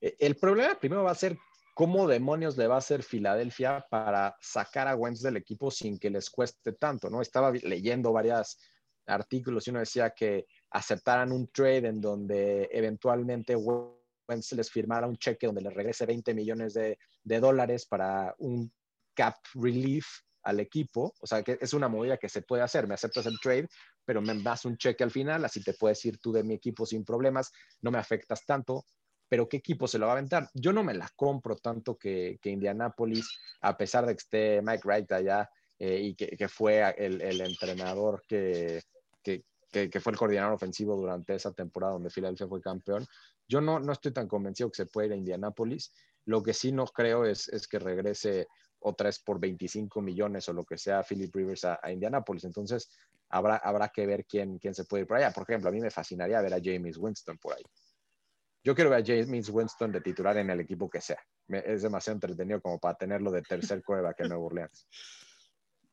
El 0.00 0.36
problema 0.36 0.78
primero 0.78 1.04
va 1.04 1.12
a 1.12 1.14
ser 1.14 1.38
cómo 1.74 2.06
demonios 2.06 2.56
le 2.56 2.66
va 2.66 2.76
a 2.76 2.78
hacer 2.78 3.02
Filadelfia 3.02 3.84
para 3.90 4.36
sacar 4.40 4.88
a 4.88 4.96
Wentz 4.96 5.22
del 5.22 5.36
equipo 5.36 5.70
sin 5.70 5.98
que 5.98 6.10
les 6.10 6.30
cueste 6.30 6.72
tanto, 6.72 7.08
¿no? 7.08 7.22
Estaba 7.22 7.50
leyendo 7.50 8.12
varios 8.12 8.58
artículos 9.06 9.66
y 9.66 9.70
uno 9.70 9.80
decía 9.80 10.10
que 10.10 10.46
aceptaran 10.70 11.32
un 11.32 11.48
trade 11.48 11.88
en 11.88 12.00
donde 12.00 12.68
eventualmente 12.70 13.56
Wentz 13.56 14.52
les 14.52 14.70
firmara 14.70 15.06
un 15.06 15.16
cheque 15.16 15.46
donde 15.46 15.62
les 15.62 15.74
regrese 15.74 16.06
20 16.06 16.34
millones 16.34 16.74
de, 16.74 16.98
de 17.24 17.40
dólares 17.40 17.86
para 17.86 18.34
un 18.38 18.72
cap 19.14 19.36
relief 19.54 20.06
al 20.44 20.60
equipo, 20.60 21.14
o 21.20 21.26
sea, 21.26 21.42
que 21.42 21.56
es 21.60 21.72
una 21.72 21.88
movida 21.88 22.16
que 22.16 22.28
se 22.28 22.42
puede 22.42 22.62
hacer, 22.62 22.88
me 22.88 22.94
aceptas 22.94 23.26
el 23.26 23.38
trade, 23.40 23.68
pero 24.04 24.20
me 24.20 24.34
das 24.42 24.64
un 24.64 24.76
cheque 24.76 25.04
al 25.04 25.10
final, 25.10 25.44
así 25.44 25.62
te 25.62 25.74
puedes 25.74 26.04
ir 26.04 26.18
tú 26.18 26.32
de 26.32 26.42
mi 26.42 26.54
equipo 26.54 26.84
sin 26.84 27.04
problemas, 27.04 27.52
no 27.80 27.92
me 27.92 27.98
afectas 27.98 28.44
tanto, 28.44 28.84
pero 29.32 29.48
¿qué 29.48 29.56
equipo 29.56 29.88
se 29.88 29.98
lo 29.98 30.04
va 30.04 30.12
a 30.12 30.16
aventar? 30.16 30.50
Yo 30.52 30.74
no 30.74 30.84
me 30.84 30.92
la 30.92 31.10
compro 31.16 31.56
tanto 31.56 31.96
que, 31.96 32.38
que 32.42 32.50
Indianapolis, 32.50 33.26
a 33.62 33.74
pesar 33.78 34.04
de 34.04 34.12
que 34.12 34.18
esté 34.18 34.60
Mike 34.60 34.82
Wright 34.84 35.10
allá 35.10 35.48
eh, 35.78 36.02
y 36.02 36.14
que, 36.14 36.48
fue 36.48 36.94
el, 36.98 37.40
entrenador 37.40 38.22
que, 38.28 38.82
que, 39.22 40.00
fue 40.00 40.12
el 40.12 40.18
coordinador 40.18 40.52
ofensivo 40.52 40.94
durante 40.96 41.34
esa 41.34 41.50
temporada 41.50 41.94
donde 41.94 42.10
Philadelphia 42.10 42.46
fue 42.46 42.60
campeón, 42.60 43.06
yo 43.48 43.62
no, 43.62 43.80
no 43.80 43.92
estoy 43.92 44.12
tan 44.12 44.28
convencido 44.28 44.70
que 44.70 44.76
se 44.76 44.84
pueda 44.84 45.06
ir 45.06 45.12
a 45.14 45.16
Indianapolis. 45.16 45.94
Lo 46.26 46.42
que 46.42 46.52
sí 46.52 46.70
no 46.70 46.84
creo 46.84 47.24
es, 47.24 47.48
es 47.48 47.66
que 47.66 47.78
regrese 47.78 48.48
otra 48.80 49.06
vez 49.06 49.18
por 49.18 49.40
25 49.40 50.02
millones 50.02 50.46
o 50.50 50.52
lo 50.52 50.64
que 50.64 50.76
sea 50.76 51.04
Philip 51.04 51.34
Rivers 51.34 51.64
a, 51.64 51.80
Indianapolis. 51.90 52.44
Entonces, 52.44 52.90
habrá, 53.30 53.56
habrá 53.56 53.88
que 53.88 54.04
ver 54.04 54.26
quién, 54.26 54.58
quién 54.58 54.74
se 54.74 54.84
puede 54.84 55.04
ir 55.04 55.06
por 55.06 55.16
allá. 55.16 55.30
Por 55.30 55.44
ejemplo, 55.44 55.70
a 55.70 55.72
mí 55.72 55.80
me 55.80 55.90
fascinaría 55.90 56.42
ver 56.42 56.52
a 56.52 56.60
James 56.62 56.98
Winston 56.98 57.38
por 57.38 57.54
ahí. 57.54 57.62
Yo 58.64 58.74
quiero 58.74 58.90
ver 58.90 59.02
a 59.02 59.04
James 59.04 59.48
Winston 59.48 59.90
de 59.90 60.00
titular 60.00 60.36
en 60.36 60.50
el 60.50 60.60
equipo 60.60 60.88
que 60.88 61.00
sea. 61.00 61.18
es 61.48 61.82
demasiado 61.82 62.16
entretenido 62.16 62.60
como 62.60 62.78
para 62.78 62.96
tenerlo 62.96 63.30
de 63.30 63.42
tercer 63.42 63.82
cueva 63.84 64.14
que 64.14 64.22
en 64.22 64.28
Nueva 64.30 64.44
Orleans. 64.44 64.86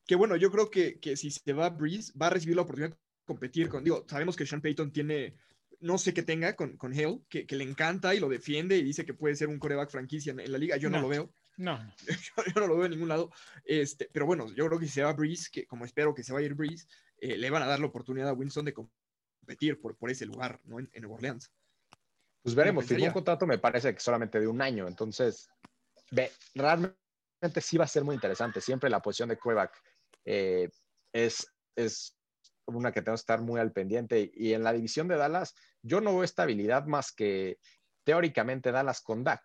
Que 0.06 0.16
bueno, 0.16 0.36
yo 0.36 0.52
creo 0.52 0.70
que, 0.70 1.00
que 1.00 1.16
si 1.18 1.32
se 1.32 1.54
va 1.54 1.68
a 1.68 1.70
Breeze, 1.70 2.14
va 2.20 2.28
a 2.28 2.32
recibir 2.32 2.56
la 2.56 2.64
oportunidad 2.64 2.92
de 2.92 3.00
competir 3.26 3.70
con, 3.70 3.84
digo, 3.84 4.06
sabemos 4.08 4.36
que 4.36 4.46
Sean 4.46 4.62
Payton 4.62 4.92
tiene, 4.92 5.36
no 5.80 5.98
sé 5.98 6.14
qué 6.14 6.24
tenga 6.24 6.56
con, 6.56 6.78
con 6.78 6.94
Hale, 6.94 7.22
que, 7.30 7.46
que, 7.46 7.56
le 7.56 7.64
encanta 7.64 8.16
y 8.16 8.20
lo 8.20 8.28
defiende 8.28 8.78
y 8.78 8.84
dice 8.84 9.06
que 9.06 9.14
puede 9.14 9.36
ser 9.36 9.50
un 9.50 9.60
coreback 9.60 9.92
franquicia 9.92 10.32
en, 10.32 10.52
la 10.52 10.58
liga. 10.58 10.78
Yo 10.78 10.90
no 10.90 11.00
lo 11.00 11.10
veo. 11.10 11.32
No. 11.58 11.78
Yo, 12.56 12.62
no 12.62 12.68
lo 12.68 12.78
veo 12.78 12.86
en 12.86 12.92
ningún 12.92 13.10
lado. 13.10 13.32
Este, 13.66 14.10
pero 14.12 14.26
bueno, 14.26 14.48
yo 14.54 14.66
creo 14.68 14.80
que 14.80 14.86
si 14.86 14.94
se 14.94 15.04
va 15.04 15.14
Breeze, 15.14 15.50
que 15.52 15.66
como 15.66 15.86
espero 15.86 16.16
que 16.16 16.24
se 16.24 16.32
vaya 16.32 16.46
a 16.46 16.50
ir 16.50 16.56
Breeze, 16.56 16.88
eh, 17.18 17.38
le 17.38 17.50
van 17.50 17.64
a 17.64 17.68
dar 17.68 17.80
la 17.80 17.88
oportunidad 17.88 18.30
a 18.30 18.34
Winston 18.34 18.66
de 18.66 18.74
competir 18.74 19.80
por, 19.80 19.98
por 19.98 20.10
ese 20.10 20.26
lugar, 20.26 20.62
¿no? 20.64 20.80
En, 20.80 20.90
Nueva 21.02 21.16
Orleans. 21.16 21.52
Pues 22.44 22.56
veremos, 22.56 22.86
firmó 22.86 23.06
un 23.06 23.12
contrato 23.12 23.46
me 23.46 23.58
parece 23.58 23.94
que 23.94 24.00
solamente 24.00 24.40
de 24.40 24.48
un 24.48 24.62
año, 24.62 24.88
entonces 24.88 25.50
ve, 26.12 26.32
realmente 26.56 27.62
sí 27.62 27.78
va 27.78 27.86
a 27.86 27.88
ser 27.88 28.04
muy 28.04 28.16
interesante. 28.16 28.62
Siempre 28.62 28.90
la 28.90 29.02
posición 29.02 29.30
de 29.30 29.38
quarterback 29.38 29.74
eh, 30.26 30.70
es, 31.14 31.48
es 31.76 32.16
una 32.66 32.92
que 32.92 33.02
tenemos 33.02 33.22
que 33.22 33.24
estar 33.24 33.42
muy 33.42 33.60
al 33.60 33.72
pendiente. 33.72 34.32
Y 34.34 34.54
en 34.54 34.64
la 34.64 34.74
división 34.74 35.08
de 35.08 35.18
Dallas, 35.18 35.56
yo 35.82 36.02
no 36.02 36.12
veo 36.12 36.24
estabilidad 36.24 36.86
más 36.86 37.12
que 37.12 37.58
teóricamente 38.04 38.72
Dallas 38.72 39.02
con 39.02 39.24
Dak. 39.24 39.42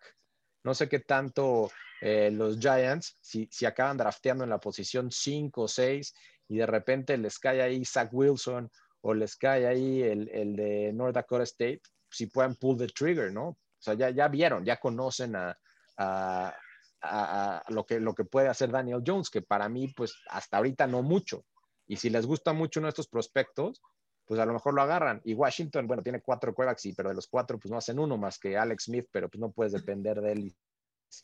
No 0.63 0.73
sé 0.73 0.89
qué 0.89 0.99
tanto 0.99 1.71
eh, 2.01 2.31
los 2.31 2.59
Giants, 2.59 3.17
si, 3.21 3.47
si, 3.51 3.65
acaban 3.65 3.97
drafteando 3.97 4.43
en 4.43 4.49
la 4.49 4.59
posición 4.59 5.11
5 5.11 5.61
o 5.61 5.67
6 5.67 6.13
y 6.49 6.57
de 6.57 6.65
repente 6.65 7.17
les 7.17 7.39
cae 7.39 7.61
ahí 7.61 7.85
Zach 7.85 8.09
Wilson 8.11 8.69
o 9.01 9.13
les 9.13 9.35
cae 9.35 9.67
ahí 9.67 10.01
el, 10.01 10.29
el 10.29 10.55
de 10.55 10.91
North 10.93 11.13
Dakota 11.13 11.43
State, 11.43 11.81
si 12.15 12.27
pueden 12.27 12.55
pull 12.55 12.77
the 12.77 12.87
trigger, 12.87 13.31
¿no? 13.31 13.47
O 13.47 13.57
sea, 13.77 13.93
ya, 13.93 14.09
ya 14.09 14.27
vieron, 14.29 14.63
ya 14.63 14.77
conocen 14.77 15.35
a, 15.35 15.57
a, 15.97 17.63
lo, 17.67 17.85
que, 17.85 17.99
lo 17.99 18.15
que 18.15 18.23
puede 18.23 18.47
hacer 18.47 18.71
Daniel 18.71 19.03
Jones, 19.05 19.29
que 19.29 19.41
para 19.41 19.67
mí, 19.69 19.89
pues 19.89 20.15
hasta 20.29 20.57
ahorita 20.57 20.87
no 20.87 21.03
mucho. 21.03 21.45
Y 21.87 21.97
si 21.97 22.09
les 22.09 22.25
gusta 22.25 22.53
mucho 22.53 22.79
uno 22.79 22.87
de 22.87 22.91
estos 22.91 23.07
prospectos, 23.07 23.81
pues 24.25 24.39
a 24.39 24.45
lo 24.45 24.53
mejor 24.53 24.73
lo 24.73 24.81
agarran. 24.81 25.21
Y 25.23 25.33
Washington, 25.33 25.87
bueno, 25.87 26.01
tiene 26.01 26.21
cuatro 26.21 26.53
quarterbacks, 26.53 26.95
pero 26.95 27.09
de 27.09 27.15
los 27.15 27.27
cuatro, 27.27 27.59
pues 27.59 27.71
no 27.71 27.77
hacen 27.77 27.99
uno 27.99 28.17
más 28.17 28.39
que 28.39 28.57
Alex 28.57 28.85
Smith, 28.85 29.07
pero 29.11 29.29
pues 29.29 29.39
no 29.39 29.51
puedes 29.51 29.73
depender 29.73 30.19
de 30.21 30.31
él 30.31 30.55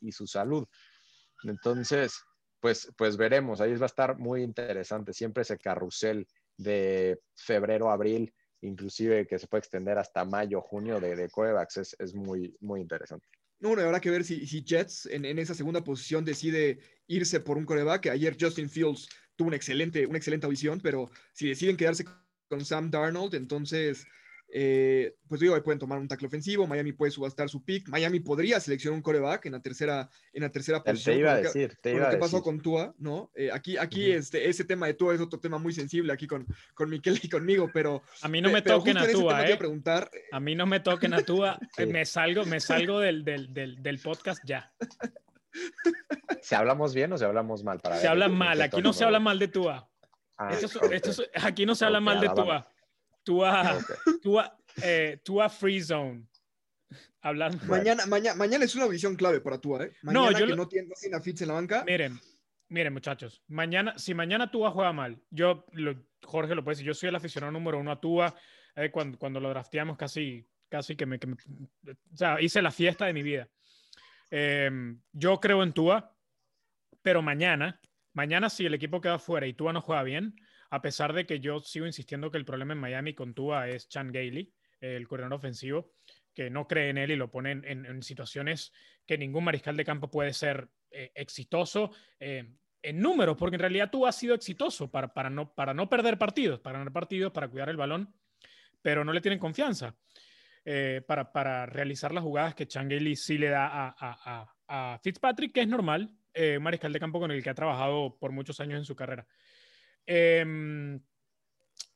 y, 0.02 0.12
su 0.12 0.28
salud. 0.28 0.68
Entonces, 1.44 2.22
pues, 2.60 2.92
pues 2.96 3.18
veremos, 3.18 3.60
ahí 3.60 3.76
va 3.76 3.86
a 3.86 3.88
estar 3.88 4.18
muy 4.18 4.44
interesante. 4.44 5.14
Siempre 5.14 5.42
ese 5.42 5.58
carrusel 5.58 6.28
de 6.58 7.20
febrero, 7.34 7.89
abril, 7.89 8.32
inclusive 8.62 9.28
que 9.28 9.39
se 9.39 9.47
puede 9.47 9.59
extender 9.59 9.97
hasta 9.97 10.26
mayo, 10.26 10.62
junio 10.62 10.99
de, 10.99 11.16
de 11.16 11.26
es, 11.26 11.95
es, 11.99 12.14
muy, 12.14 12.55
muy 12.59 12.82
interesante. 12.82 13.28
No, 13.59 13.70
bueno, 13.70 13.84
habrá 13.84 13.99
que 13.99 14.09
ver 14.09 14.24
si, 14.24 14.47
si 14.47 14.64
Jets 14.64 15.05
en, 15.07 15.26
en, 15.26 15.39
esa 15.39 15.53
segunda 15.53 15.84
posición 15.84 16.26
decide 16.26 16.80
irse 17.07 17.39
por 17.39 17.57
un 17.57 17.66
coreback. 17.66 18.07
Ayer 18.07 18.36
Justin 18.39 18.70
Fields 18.70 19.07
tuvo 19.36 19.49
una 19.49 19.57
excelente, 19.57 20.05
una 20.05 20.18
excelente 20.18 20.45
audición, 20.45 20.80
pero 20.82 21.09
si 21.34 21.47
deciden 21.47 21.78
quedarse 21.78 22.05
con 22.47 22.66
Sam 22.66 22.89
Darnold, 22.89 23.36
entonces, 23.36 24.05
eh, 24.54 25.16
pues 25.28 25.39
digo, 25.39 25.62
pueden 25.64 25.80
tomar 25.80 25.97
un 25.97 26.08
tackle 26.08 26.28
ofensivo, 26.28 26.68
Miami 26.68 26.91
puede 26.91 27.12
subastar 27.12 27.47
su 27.49 27.64
pick, 27.64 27.88
Miami 27.88 28.20
podría 28.20 28.60
seleccionar 28.60 28.97
un 28.97 29.02
coreback 29.02 29.45
en 29.45 29.54
la 29.54 29.62
tercera, 29.62 30.10
en 30.34 30.43
la 30.43 30.49
tercera 30.49 30.84
posición. 30.84 31.16
Te 31.16 31.20
iba 31.20 31.32
a 31.32 31.38
decir, 31.38 31.78
te 31.82 31.93
iba 31.93 32.10
¿Qué 32.10 32.18
pasó 32.18 32.41
con 32.41 32.60
Tua? 32.60 32.93
¿no? 32.97 33.32
Eh, 33.34 33.49
aquí, 33.52 33.78
aquí 33.78 34.12
este, 34.12 34.49
ese 34.49 34.66
tema 34.66 34.88
de 34.88 34.93
Tua 34.93 35.16
es 35.16 35.22
otro 35.22 35.39
tema 35.39 35.58
muy 35.58 35.72
sensible 35.72 36.12
aquí 36.12 36.28
con, 36.28 36.45
con 36.74 36.89
Miquel 36.89 37.18
y 37.24 37.30
conmigo, 37.30 37.70
pero... 37.74 38.04
A 38.22 38.28
mí 38.28 38.41
no 38.41 38.52
me 38.52 38.62
toquen 38.62 38.97
a 38.97 39.08
Tua, 39.08 39.47
eh. 39.47 39.56
Preguntar, 39.56 40.12
a 40.32 40.39
mí 40.39 40.54
no 40.54 40.66
me 40.66 40.82
toquen 40.82 41.14
a 41.14 41.22
Tua, 41.26 41.58
me 41.88 42.06
salgo, 42.06 42.45
me 42.45 42.60
salgo 42.60 42.99
del, 42.99 43.24
del, 43.24 43.54
del, 43.54 43.82
del 43.82 43.99
podcast 43.99 44.41
ya. 44.45 44.74
Si 46.41 46.56
hablamos 46.56 46.93
bien 46.93 47.14
o 47.14 47.18
si 47.18 47.24
hablamos 47.24 47.64
mal. 47.64 47.80
Para 47.80 47.97
se 47.97 48.08
habla 48.08 48.28
mal, 48.28 48.62
aquí 48.62 48.82
no 48.82 48.91
se 48.91 49.04
habla 49.04 49.20
mal 49.20 49.39
de 49.39 49.47
Tua. 49.47 49.88
Ah, 50.38 50.49
aquí 51.43 51.66
no 51.66 51.76
se 51.76 51.86
habla 51.86 51.99
mal 51.99 52.20
de 52.20 52.30
Tua. 52.30 52.68
Tua, 53.24 53.80
Tua, 54.22 54.58
eh, 54.82 55.20
Tua 55.24 55.50
Free 55.50 55.82
Zone. 55.82 56.28
Hablando. 57.22 57.64
Mañana, 57.66 58.06
mañana, 58.08 58.36
mañana 58.36 58.66
es 58.66 58.76
una 58.76 58.86
audición 58.86 59.16
clave 59.16 59.42
para 59.42 59.60
Tua, 59.60 59.86
¿eh? 59.86 59.92
Mañana 60.02 60.32
no, 60.32 60.40
yo 60.40 60.48
que 60.48 60.56
no 60.56 60.68
tiene, 60.68 60.90
no 60.90 61.18
a 61.18 61.22
Fitz 61.22 61.42
en 61.42 61.50
la 61.50 61.54
banca. 61.54 61.84
Miren, 61.86 62.20
miren, 62.70 62.94
muchachos. 62.94 63.44
Mañana, 63.48 63.98
si 63.98 64.14
mañana 64.14 64.50
Tua 64.50 64.72
juega 64.72 64.92
mal, 64.92 65.22
yo, 65.30 65.66
Jorge 66.24 66.56
lo 66.56 66.64
puede 66.64 66.76
decir, 66.76 66.88
yo 66.88 66.94
soy 66.94 67.10
el 67.10 67.16
aficionado 67.16 67.52
número 67.52 67.80
uno 67.80 67.92
a 67.92 68.02
Tua. 68.02 68.36
Eh, 68.76 68.90
cuando, 68.90 69.20
cuando 69.20 69.40
lo 69.40 69.50
drafteamos 69.50 69.98
casi, 69.98 70.48
casi 70.70 70.96
que 70.96 71.06
me, 71.06 71.20
que 71.20 71.28
O 71.30 72.18
sea, 72.18 72.42
hice 72.42 72.62
la 72.62 72.72
fiesta 72.72 73.06
de 73.06 73.14
mi 73.14 73.22
vida. 73.22 73.48
Em, 74.30 75.00
yo 75.12 75.40
creo 75.40 75.62
en 75.62 75.74
Tua, 75.74 76.16
pero 77.02 77.22
mañana 77.22 77.80
Mañana, 78.14 78.50
si 78.50 78.66
el 78.66 78.74
equipo 78.74 79.00
queda 79.00 79.20
fuera 79.20 79.48
y 79.48 79.54
Tua 79.54 79.72
no 79.72 79.82
juega 79.82 80.04
bien, 80.04 80.36
a 80.72 80.82
pesar 80.82 81.14
de 81.14 81.26
que 81.26 81.40
yo 81.40 81.60
sigo 81.60 81.86
insistiendo 81.86 82.32
que 82.32 82.38
el 82.38 82.46
problema 82.46 82.74
en 82.74 82.80
Miami 82.80 83.14
con 83.14 83.34
Tua 83.34 83.70
es 83.70 83.88
Chan 83.88 84.12
Gailey, 84.12 84.52
el 84.80 85.08
corredor 85.08 85.34
ofensivo, 85.34 85.94
que 86.34 86.50
no 86.50 86.68
cree 86.68 86.90
en 86.90 86.98
él 86.98 87.12
y 87.12 87.16
lo 87.16 87.30
pone 87.30 87.52
en, 87.52 88.02
situaciones 88.02 88.74
que 89.06 89.18
ningún 89.18 89.44
mariscal 89.44 89.78
de 89.78 89.86
campo 89.86 90.10
puede 90.10 90.34
ser 90.34 90.70
eh, 90.90 91.12
exitoso. 91.14 91.92
Eh, 92.20 92.56
en 92.84 93.00
números, 93.00 93.38
porque 93.38 93.56
en 93.56 93.62
realidad 93.62 93.92
tú 93.92 94.08
has 94.08 94.16
sido 94.16 94.34
exitoso 94.34 94.90
para, 94.90 95.14
para, 95.14 95.30
no, 95.30 95.54
para 95.54 95.74
no 95.74 95.88
perder 95.88 96.18
partidos, 96.18 96.60
para 96.60 96.80
ganar 96.80 96.94
partidos, 96.94 97.32
para 97.32 97.48
cuidar 97.48 97.70
el 97.70 97.78
balón, 97.78 98.14
pero 98.82 99.06
no 99.06 99.14
le 99.14 99.22
tienen 99.22 99.40
confianza 99.40 99.96
eh, 100.66 101.02
para, 101.08 101.32
para, 101.32 101.66
realizar 101.66 102.14
las 102.14 102.24
jugadas 102.24 102.56
que 102.56 102.68
Changeli 102.68 103.16
sí 103.16 103.38
le 103.38 103.50
da 103.50 103.96
a, 104.68 105.00
Fitzpatrick, 105.04 105.54
que 105.54 105.62
es 105.62 105.68
normal, 105.68 106.10
eh, 106.34 106.58
mariscal 106.60 106.94
de 106.94 107.00
campo 107.00 107.20
con 107.20 107.30
el 107.30 107.44
que 107.44 107.50
ha 107.50 107.54
trabajado 107.56 108.18
por 108.18 108.32
muchos 108.32 108.60
años 108.62 108.80
en 108.80 108.86
su 108.86 108.96
carrera. 108.96 109.28
Em, 110.06 110.99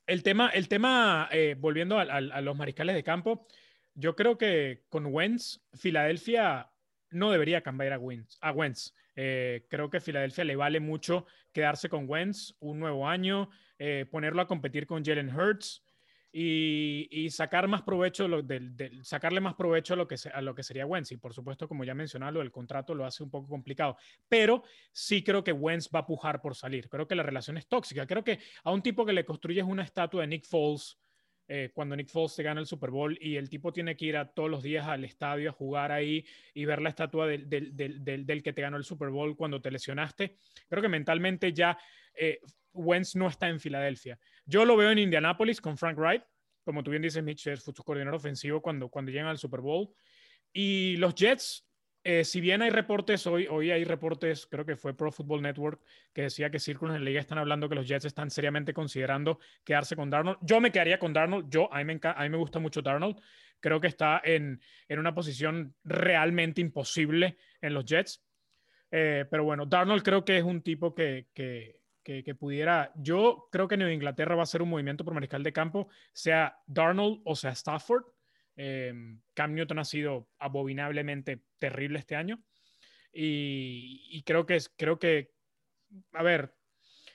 el 0.08 0.24
tema, 0.24 0.49
el 0.49 0.68
tema 0.68 1.30
eh, 1.32 1.56
volviendo 1.58 1.99
a, 1.99 2.41
los 2.41 2.56
mariscales 2.56 2.95
de 2.95 3.03
campo, 3.03 3.47
yo 3.93 4.16
creo 4.16 4.38
que 4.38 4.84
con 4.89 5.08
Wentz, 5.08 5.62
Filadelfia 5.74 6.70
no 7.12 7.32
debería 7.32 7.62
cambiar 7.62 7.93
a 7.93 7.99
Wentz. 7.99 8.38
A 8.41 8.51
Wentz. 8.51 8.93
Eh, 9.16 9.66
creo 9.70 9.89
que 9.89 9.97
a 9.97 10.01
Filadelfia 10.01 10.43
le 10.43 10.56
vale 10.56 10.80
mucho 10.80 11.26
quedarse 11.53 11.88
con 11.88 12.10
Wentz 12.10 12.56
un 12.60 12.80
nuevo 12.80 13.08
año, 13.08 13.49
eh, 13.80 14.06
ponerlo 14.12 14.41
a 14.41 14.47
competir 14.47 14.86
con 14.86 15.03
Jalen 15.03 15.34
Hurts 15.34 15.85
y, 16.38 17.30
sacar 17.30 17.70
más 17.70 17.82
provecho, 17.84 18.28
sacarle 19.04 19.40
más 19.40 19.54
provecho 19.54 19.94
a 19.94 19.98
lo, 19.98 20.06
que 20.06 20.16
a 20.34 20.42
lo 20.42 20.54
que 20.54 20.64
sería 20.64 20.86
Wentz. 20.86 21.14
Y 21.14 21.18
por 21.18 21.34
supuesto, 21.34 21.66
como 21.66 21.86
ya 21.86 21.96
mencionado, 21.96 22.42
el 22.42 22.52
contrato 22.52 22.94
lo 22.94 23.06
hace 23.06 23.24
un 23.24 23.30
poco 23.30 23.48
complicado. 23.48 23.96
Pero 24.28 24.64
sí 24.92 25.24
creo 25.24 25.46
que 25.46 25.54
Wentz 25.54 25.90
va 25.96 26.00
a 26.00 26.06
pujar 26.06 26.42
por 26.42 26.54
salir. 26.54 26.90
Creo 26.90 27.08
que 27.08 27.16
la 27.16 27.24
relación 27.24 27.58
es 27.58 27.68
tóxica. 27.68 28.06
Creo 28.06 28.26
que 28.26 28.40
a 28.66 28.72
un 28.72 28.82
tipo 28.82 29.06
que 29.06 29.14
le 29.14 29.24
construyes 29.24 29.64
una 29.64 29.84
estatua 29.84 30.22
de 30.22 30.28
Nick 30.28 30.46
Foles 30.46 31.00
eh, 31.48 31.72
cuando 31.74 31.96
Nick 31.96 32.10
Foles 32.10 32.34
se 32.34 32.44
gana 32.44 32.60
el 32.60 32.66
Super 32.66 32.90
Bowl 32.90 33.18
y 33.22 33.38
el 33.38 33.50
tipo 33.50 33.72
tiene 33.72 33.96
que 33.96 34.06
ir 34.06 34.18
a 34.18 34.28
todos 34.28 34.50
los 34.50 34.62
días 34.62 34.88
al 34.88 35.06
estadio 35.06 35.52
a 35.52 35.54
jugar 35.54 35.94
ahí 35.94 36.26
y 36.54 36.66
ver 36.66 36.82
la 36.82 36.90
estatua 36.90 37.28
del, 37.28 37.48
del, 37.48 38.44
que 38.44 38.52
te 38.52 38.62
ganó 38.62 38.76
el 38.76 38.84
Super 38.84 39.10
Bowl 39.10 39.38
cuando 39.38 39.62
te 39.62 39.72
lesionaste. 39.72 40.36
Creo 40.68 40.82
que 40.82 40.90
mentalmente 40.90 41.54
ya 41.54 41.78
eh, 42.14 42.40
Wentz 42.76 43.16
no 43.16 43.28
está 43.28 43.50
en 43.50 43.60
Filadelfia. 43.60 44.20
Yo 44.46 44.66
lo 44.66 44.78
veo 44.78 44.92
en 44.92 45.00
Indianapolis 45.00 45.62
con 45.62 45.78
Frank 45.78 45.98
Wright, 45.98 46.24
como 46.64 46.84
tú 46.84 46.92
bien 46.92 47.04
dices, 47.04 47.24
Mitch 47.24 47.48
es 47.48 47.64
su 47.64 47.84
coordinador 47.84 48.16
ofensivo 48.16 48.62
cuando, 48.62 48.90
cuando 48.90 49.12
llegan 49.12 49.28
al 49.28 49.38
Super 49.38 49.62
Bowl. 49.62 49.90
Y 50.52 50.98
los 50.98 51.14
Jets, 51.14 51.68
eh, 52.04 52.24
si 52.24 52.42
bien 52.42 52.62
hay 52.62 52.72
reportes, 52.72 53.28
hoy, 53.28 53.48
hoy 53.48 53.72
hay 53.72 53.84
reportes, 53.84 54.48
creo 54.48 54.66
que 54.66 54.76
fue 54.76 54.96
Pro 54.96 55.12
Football 55.12 55.44
Network, 55.44 55.82
que 56.14 56.24
decía 56.24 56.50
que 56.50 56.60
círculos 56.60 56.96
en 56.96 57.04
la 57.04 57.10
liga 57.10 57.20
están 57.20 57.38
hablando 57.38 57.70
que 57.70 57.76
los 57.76 57.88
Jets 57.88 58.06
están 58.06 58.32
seriamente 58.32 58.74
considerando 58.74 59.40
quedarse 59.64 59.96
con 59.96 60.10
Darnold. 60.10 60.38
Yo 60.42 60.60
me 60.60 60.72
quedaría 60.72 60.98
con 60.98 61.14
Darnold, 61.14 61.50
yo, 61.50 61.72
a 61.72 61.84
mí 61.84 61.86
me, 61.86 62.00
a 62.04 62.24
mí 62.24 62.30
me 62.30 62.38
gusta 62.38 62.60
mucho 62.60 62.82
Darnold, 62.82 63.20
creo 63.60 63.80
que 63.80 63.88
está 63.88 64.22
en, 64.24 64.62
en 64.88 65.00
una 65.00 65.14
posición 65.14 65.76
realmente 65.84 66.62
imposible 66.62 67.38
en 67.62 67.74
los 67.74 67.86
Jets. 67.86 68.24
Eh, 68.92 69.26
pero 69.30 69.44
bueno, 69.44 69.66
Darnold 69.66 70.04
creo 70.04 70.24
que 70.24 70.38
es 70.38 70.44
un 70.44 70.62
tipo 70.62 70.96
que, 70.96 71.28
que, 71.34 71.82
que, 72.06 72.36
pudiera, 72.36 72.93
yo 72.95 73.49
creo 73.51 73.68
que 73.68 73.76
Nueva 73.76 73.91
Inglaterra 73.91 74.36
va 74.36 74.43
a 74.43 74.45
ser 74.45 74.62
un 74.62 74.70
movimiento 74.70 75.03
por 75.03 75.14
mariscal 75.14 75.43
de 75.43 75.51
campo, 75.51 75.89
sea 76.14 76.60
Darnold 76.68 77.22
o 77.26 77.36
sea 77.36 77.51
Stafford 77.51 78.06
Em, 78.56 79.20
Cam 79.34 79.53
Newton 79.53 79.80
ha 79.80 79.86
sido 79.86 80.30
abominablemente 80.39 81.43
terrible 81.60 81.99
este 81.99 82.16
año. 82.16 82.41
Y, 83.12 84.24
creo 84.26 84.45
que 84.45 84.58
es, 84.58 84.74
creo 84.76 84.99
que, 84.99 85.32
a 86.12 86.24
ver, 86.24 86.53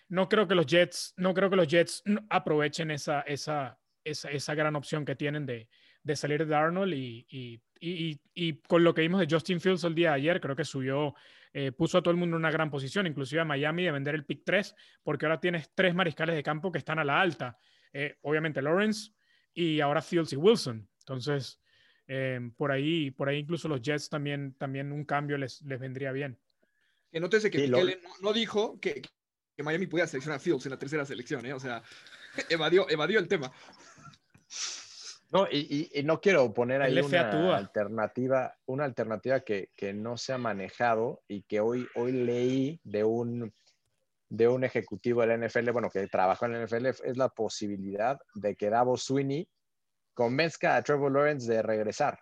no 0.09 0.29
creo 0.29 0.49
que 0.49 0.55
los 0.55 0.67
Jets, 0.67 1.13
no 1.17 1.35
creo 1.35 1.51
que 1.51 1.57
los 1.57 1.69
Jets 1.69 2.03
aprovechen 2.31 2.91
esa, 2.91 3.21
esa, 3.23 3.79
esa, 4.03 4.31
esa 4.31 4.55
gran 4.55 4.77
opción 4.77 5.05
que 5.05 5.17
tienen 5.17 5.45
de, 5.45 5.69
de 6.03 6.17
salir 6.17 6.47
de 6.47 6.55
Arnold 6.55 6.95
y, 6.95 7.27
y, 7.31 8.21
y, 8.35 8.61
con 8.63 8.83
lo 8.83 8.95
que 8.95 9.03
vimos 9.03 9.21
de 9.21 9.27
Justin 9.31 9.61
Fields 9.61 9.85
el 9.85 9.95
día 9.95 10.11
de 10.11 10.17
ayer, 10.17 10.41
creo 10.41 10.57
que 10.57 10.65
subió, 10.65 11.15
eh, 11.53 11.73
puso 11.73 11.99
a 11.99 12.03
todo 12.03 12.13
el 12.13 12.17
mundo 12.17 12.37
en 12.37 12.43
una 12.43 12.51
gran 12.51 12.71
posición, 12.71 13.07
inclusive 13.07 13.41
a 13.41 13.45
Miami 13.45 13.85
de 13.85 13.93
vender 13.93 14.15
el 14.15 14.25
pick 14.25 14.43
3, 14.45 14.75
porque 15.03 15.27
ahora 15.27 15.41
tienes 15.41 15.73
tres 15.75 15.95
mariscales 15.95 16.37
de 16.37 16.43
campo 16.43 16.71
que 16.71 16.79
están 16.79 16.99
a 16.99 17.05
la 17.05 17.21
alta. 17.21 17.59
Eh, 17.93 18.17
obviamente 18.23 18.63
Lawrence 18.63 19.11
y 19.53 19.81
ahora 19.81 20.01
Fields 20.03 20.33
y 20.33 20.37
Wilson. 20.37 20.89
Entonces, 21.01 21.61
em, 22.07 22.53
por 22.53 22.71
ahí, 22.71 23.11
por 23.11 23.29
ahí 23.29 23.39
incluso 23.39 23.69
los 23.69 23.83
Jets 23.83 24.09
también, 24.09 24.55
también 24.55 24.93
un 24.93 25.05
cambio 25.05 25.37
les, 25.39 25.61
les 25.63 25.81
vendría 25.81 26.13
bien. 26.13 26.39
Que 27.11 27.19
nótese 27.19 27.51
que 27.51 27.67
no, 27.67 27.79
no, 28.21 28.33
dijo 28.33 28.79
que, 28.79 29.03
que, 29.57 29.63
Miami 29.65 29.89
pudiera 29.89 30.07
seleccionar 30.07 30.37
a 30.37 30.41
Fields 30.41 30.67
en 30.67 30.71
la 30.71 30.79
tercera 30.79 31.05
selección, 31.05 31.45
¿eh? 31.45 31.53
o 31.53 31.59
sea, 31.59 31.83
evadió, 32.49 32.89
evadió 32.89 33.19
el 33.19 33.27
tema. 33.27 33.53
No, 35.31 35.47
y, 35.51 35.89
y, 35.95 36.03
no 36.03 36.21
quiero 36.21 36.53
poner 36.53 36.83
ahí 36.83 36.99
una 36.99 37.57
alternativa, 37.57 38.57
una 38.67 38.85
alternativa 38.85 39.41
que, 39.41 39.71
que, 39.77 39.93
no 39.93 40.17
se 40.17 40.33
ha 40.33 40.39
manejado 40.39 41.23
y 41.29 41.43
que 41.43 41.61
hoy, 41.61 41.87
hoy 41.95 42.11
leí 42.11 42.81
de 42.83 43.05
un, 43.05 43.55
de 44.29 44.49
un 44.49 44.65
ejecutivo 44.65 45.21
de 45.21 45.29
la 45.29 45.47
NFL, 45.47 45.71
bueno, 45.71 45.89
que 45.89 46.07
trabajó 46.09 46.47
en 46.47 46.53
la 46.53 46.67
NFL, 46.67 46.87
es 46.87 47.17
la 47.17 47.29
posibilidad 47.29 48.19
de 48.35 48.57
que 48.57 48.71
Davo 48.71 48.97
Sweeney 48.97 49.49
convenzca 50.15 50.75
a 50.75 50.83
Trevor 50.83 51.13
Lawrence 51.13 51.51
de 51.51 51.63
regresar. 51.63 52.19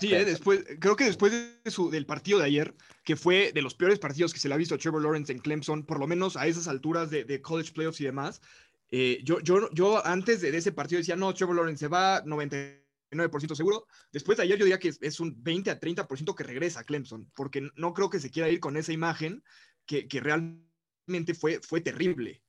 Sí, 0.00 0.12
eh, 0.12 0.24
después, 0.24 0.64
creo 0.80 0.96
que 0.96 1.04
después 1.04 1.32
de 1.32 1.70
su, 1.70 1.90
del 1.90 2.06
partido 2.06 2.40
de 2.40 2.46
ayer, 2.46 2.74
que 3.04 3.14
fue 3.14 3.52
de 3.52 3.62
los 3.62 3.74
peores 3.74 3.98
partidos 3.98 4.32
que 4.32 4.40
se 4.40 4.48
le 4.48 4.54
ha 4.54 4.58
visto 4.58 4.74
a 4.74 4.78
Trevor 4.78 5.02
Lawrence 5.02 5.32
en 5.32 5.38
Clemson, 5.38 5.84
por 5.84 6.00
lo 6.00 6.06
menos 6.06 6.36
a 6.36 6.46
esas 6.46 6.66
alturas 6.66 7.08
de, 7.08 7.40
college 7.40 7.72
playoffs 7.72 8.00
y 8.00 8.04
demás, 8.04 8.42
eh, 8.90 9.20
yo, 9.24 9.40
yo, 9.40 9.68
yo 9.72 10.04
antes 10.04 10.40
de, 10.40 10.56
ese 10.56 10.72
partido 10.72 10.98
decía, 10.98 11.16
no, 11.16 11.34
Trevor 11.34 11.56
Lawrence 11.56 11.80
se 11.80 11.88
va 11.88 12.22
99% 12.24 13.54
seguro. 13.54 13.86
Después 14.12 14.36
de 14.36 14.44
ayer 14.44 14.58
yo 14.58 14.64
diría 14.64 14.78
que 14.78 14.92
es, 15.00 15.20
un 15.20 15.42
20 15.42 15.70
a 15.70 15.80
30% 15.80 16.34
que 16.34 16.44
regresa 16.44 16.80
a 16.80 16.84
Clemson, 16.84 17.30
porque 17.34 17.68
no 17.74 17.92
creo 17.94 18.10
que 18.10 18.20
se 18.20 18.30
quiera 18.30 18.48
ir 18.48 18.60
con 18.60 18.76
esa 18.76 18.92
imagen 18.92 19.42
que, 19.84 20.06
que 20.06 20.20
realmente 20.20 21.34
fue, 21.34 21.60
fue 21.60 21.80
terrible. 21.80 22.42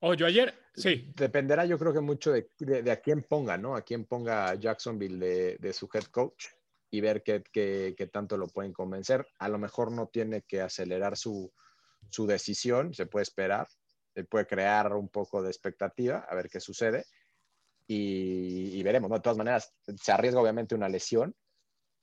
Oh, 0.00 0.14
yo 0.14 0.26
ayer, 0.26 0.54
sí. 0.74 1.12
Dependerá, 1.16 1.64
yo 1.64 1.78
creo 1.78 1.92
que 1.92 2.00
mucho 2.00 2.32
de, 2.32 2.48
de, 2.58 2.90
a 2.90 3.00
quién 3.00 3.22
ponga, 3.22 3.58
¿no? 3.58 3.74
A 3.74 3.82
quién 3.82 4.04
ponga 4.04 4.54
Jacksonville 4.54 5.18
de, 5.18 5.58
de 5.58 5.72
su 5.72 5.88
head 5.92 6.04
coach 6.04 6.46
y 6.90 7.00
ver 7.00 7.22
qué, 7.24 7.42
qué, 7.52 7.94
qué, 7.96 8.06
tanto 8.06 8.36
lo 8.36 8.46
pueden 8.46 8.72
convencer. 8.72 9.26
A 9.40 9.48
lo 9.48 9.58
mejor 9.58 9.90
no 9.90 10.06
tiene 10.06 10.42
que 10.42 10.60
acelerar 10.60 11.16
su, 11.16 11.52
su 12.10 12.26
decisión, 12.26 12.94
se 12.94 13.06
puede 13.06 13.24
esperar, 13.24 13.66
se 14.18 14.24
puede 14.24 14.48
crear 14.48 14.92
un 14.94 15.08
poco 15.08 15.40
de 15.40 15.48
expectativa, 15.48 16.26
a 16.28 16.34
ver 16.34 16.48
qué 16.50 16.58
sucede. 16.58 17.04
Y, 17.86 18.76
y 18.76 18.82
veremos, 18.82 19.08
¿no? 19.08 19.14
De 19.14 19.22
todas 19.22 19.38
maneras, 19.38 19.72
se 20.02 20.10
arriesga 20.10 20.40
obviamente 20.40 20.74
una 20.74 20.88
lesión, 20.88 21.36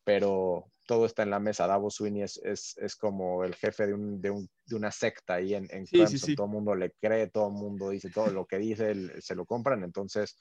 pero 0.05 0.71
todo 0.87 1.05
está 1.05 1.23
en 1.23 1.31
la 1.31 1.41
mesa. 1.41 1.67
Davos 1.67 1.95
Sweeney 1.95 2.21
es, 2.21 2.37
es, 2.37 2.77
es 2.77 2.95
como 2.95 3.43
el 3.43 3.53
jefe 3.55 3.87
de, 3.87 3.93
un, 3.93 4.21
de, 4.21 4.29
un, 4.29 4.49
de, 4.65 4.75
una 4.77 4.91
secta 4.93 5.33
ahí 5.33 5.55
en, 5.55 5.67
en 5.71 5.85
Clemson. 5.87 6.35
Todo 6.35 6.45
el 6.45 6.53
mundo 6.53 6.73
le 6.73 6.91
cree, 6.91 7.27
todo 7.27 7.47
el 7.47 7.53
mundo 7.55 7.89
dice 7.89 8.09
todo 8.09 8.27
lo 8.27 8.45
que 8.45 8.59
dice, 8.59 9.21
se 9.21 9.35
lo 9.35 9.45
compran. 9.45 9.83
Entonces, 9.83 10.37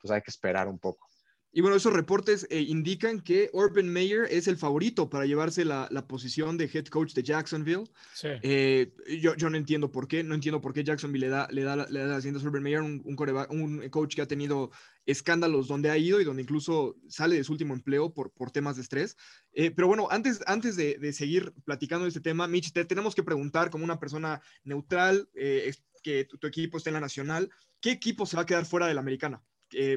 pues 0.00 0.10
hay 0.10 0.22
que 0.22 0.30
esperar 0.30 0.68
un 0.68 0.78
poco. 0.78 1.06
Y 1.52 1.62
bueno, 1.62 1.76
esos 1.76 1.92
reportes 1.92 2.46
eh, 2.48 2.60
indican 2.60 3.20
que 3.20 3.50
Urban 3.52 3.88
Meyer 3.88 4.28
es 4.30 4.46
el 4.46 4.56
favorito 4.56 5.10
para 5.10 5.26
llevarse 5.26 5.64
la, 5.64 5.88
la 5.90 6.06
posición 6.06 6.56
de 6.56 6.70
head 6.72 6.86
coach 6.86 7.12
de 7.12 7.24
Jacksonville. 7.24 7.90
Sí. 8.14 8.28
Eh, 8.42 8.92
yo, 9.20 9.34
yo, 9.34 9.50
no 9.50 9.56
entiendo 9.56 9.90
por 9.90 10.06
qué, 10.06 10.22
no 10.22 10.36
entiendo 10.36 10.60
por 10.60 10.72
qué 10.72 10.84
Jacksonville 10.84 11.26
le 11.26 11.28
da, 11.28 11.48
le 11.50 11.62
da, 11.62 11.74
le 11.74 12.00
da 12.00 12.06
las 12.06 12.24
a 12.24 12.28
Urban 12.28 12.62
Meyer, 12.62 12.82
un, 12.82 13.02
un, 13.04 13.50
un, 13.50 13.88
coach 13.88 14.14
que 14.14 14.22
ha 14.22 14.26
tenido 14.26 14.70
escándalos 15.06 15.66
donde 15.66 15.90
ha 15.90 15.98
ido 15.98 16.20
y 16.20 16.24
donde 16.24 16.42
incluso 16.42 16.96
sale 17.08 17.34
de 17.34 17.42
su 17.42 17.50
último 17.50 17.74
empleo 17.74 18.14
por, 18.14 18.30
por 18.30 18.52
temas 18.52 18.76
de 18.76 18.82
estrés. 18.82 19.16
Eh, 19.52 19.72
pero 19.72 19.88
bueno, 19.88 20.06
antes, 20.08 20.40
antes 20.46 20.76
de, 20.76 20.98
de, 20.98 21.12
seguir 21.12 21.52
platicando 21.64 22.04
de 22.04 22.10
este 22.10 22.20
tema, 22.20 22.46
Mitch, 22.46 22.72
te 22.72 22.84
tenemos 22.84 23.16
que 23.16 23.24
preguntar 23.24 23.70
como 23.70 23.82
una 23.82 23.98
persona 23.98 24.40
neutral, 24.62 25.28
que 25.34 26.24
tu, 26.24 26.38
tu 26.38 26.46
equipo 26.46 26.78
esté 26.78 26.90
en 26.90 26.94
la 26.94 27.00
nacional, 27.00 27.50
¿qué 27.80 27.90
equipo 27.90 28.24
se 28.24 28.36
va 28.36 28.42
a 28.42 28.46
quedar 28.46 28.66
fuera 28.66 28.86
de 28.86 28.94
la 28.94 29.00
americana? 29.00 29.42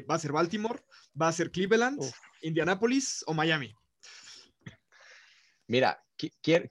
Va 0.08 0.14
a 0.14 0.18
ser 0.18 0.32
Baltimore, 0.32 0.80
va 1.20 1.28
a 1.28 1.32
ser 1.32 1.50
Cleveland, 1.50 2.00
Indianapolis 2.42 3.24
o 3.26 3.34
Miami. 3.34 3.74
Mira, 5.66 6.02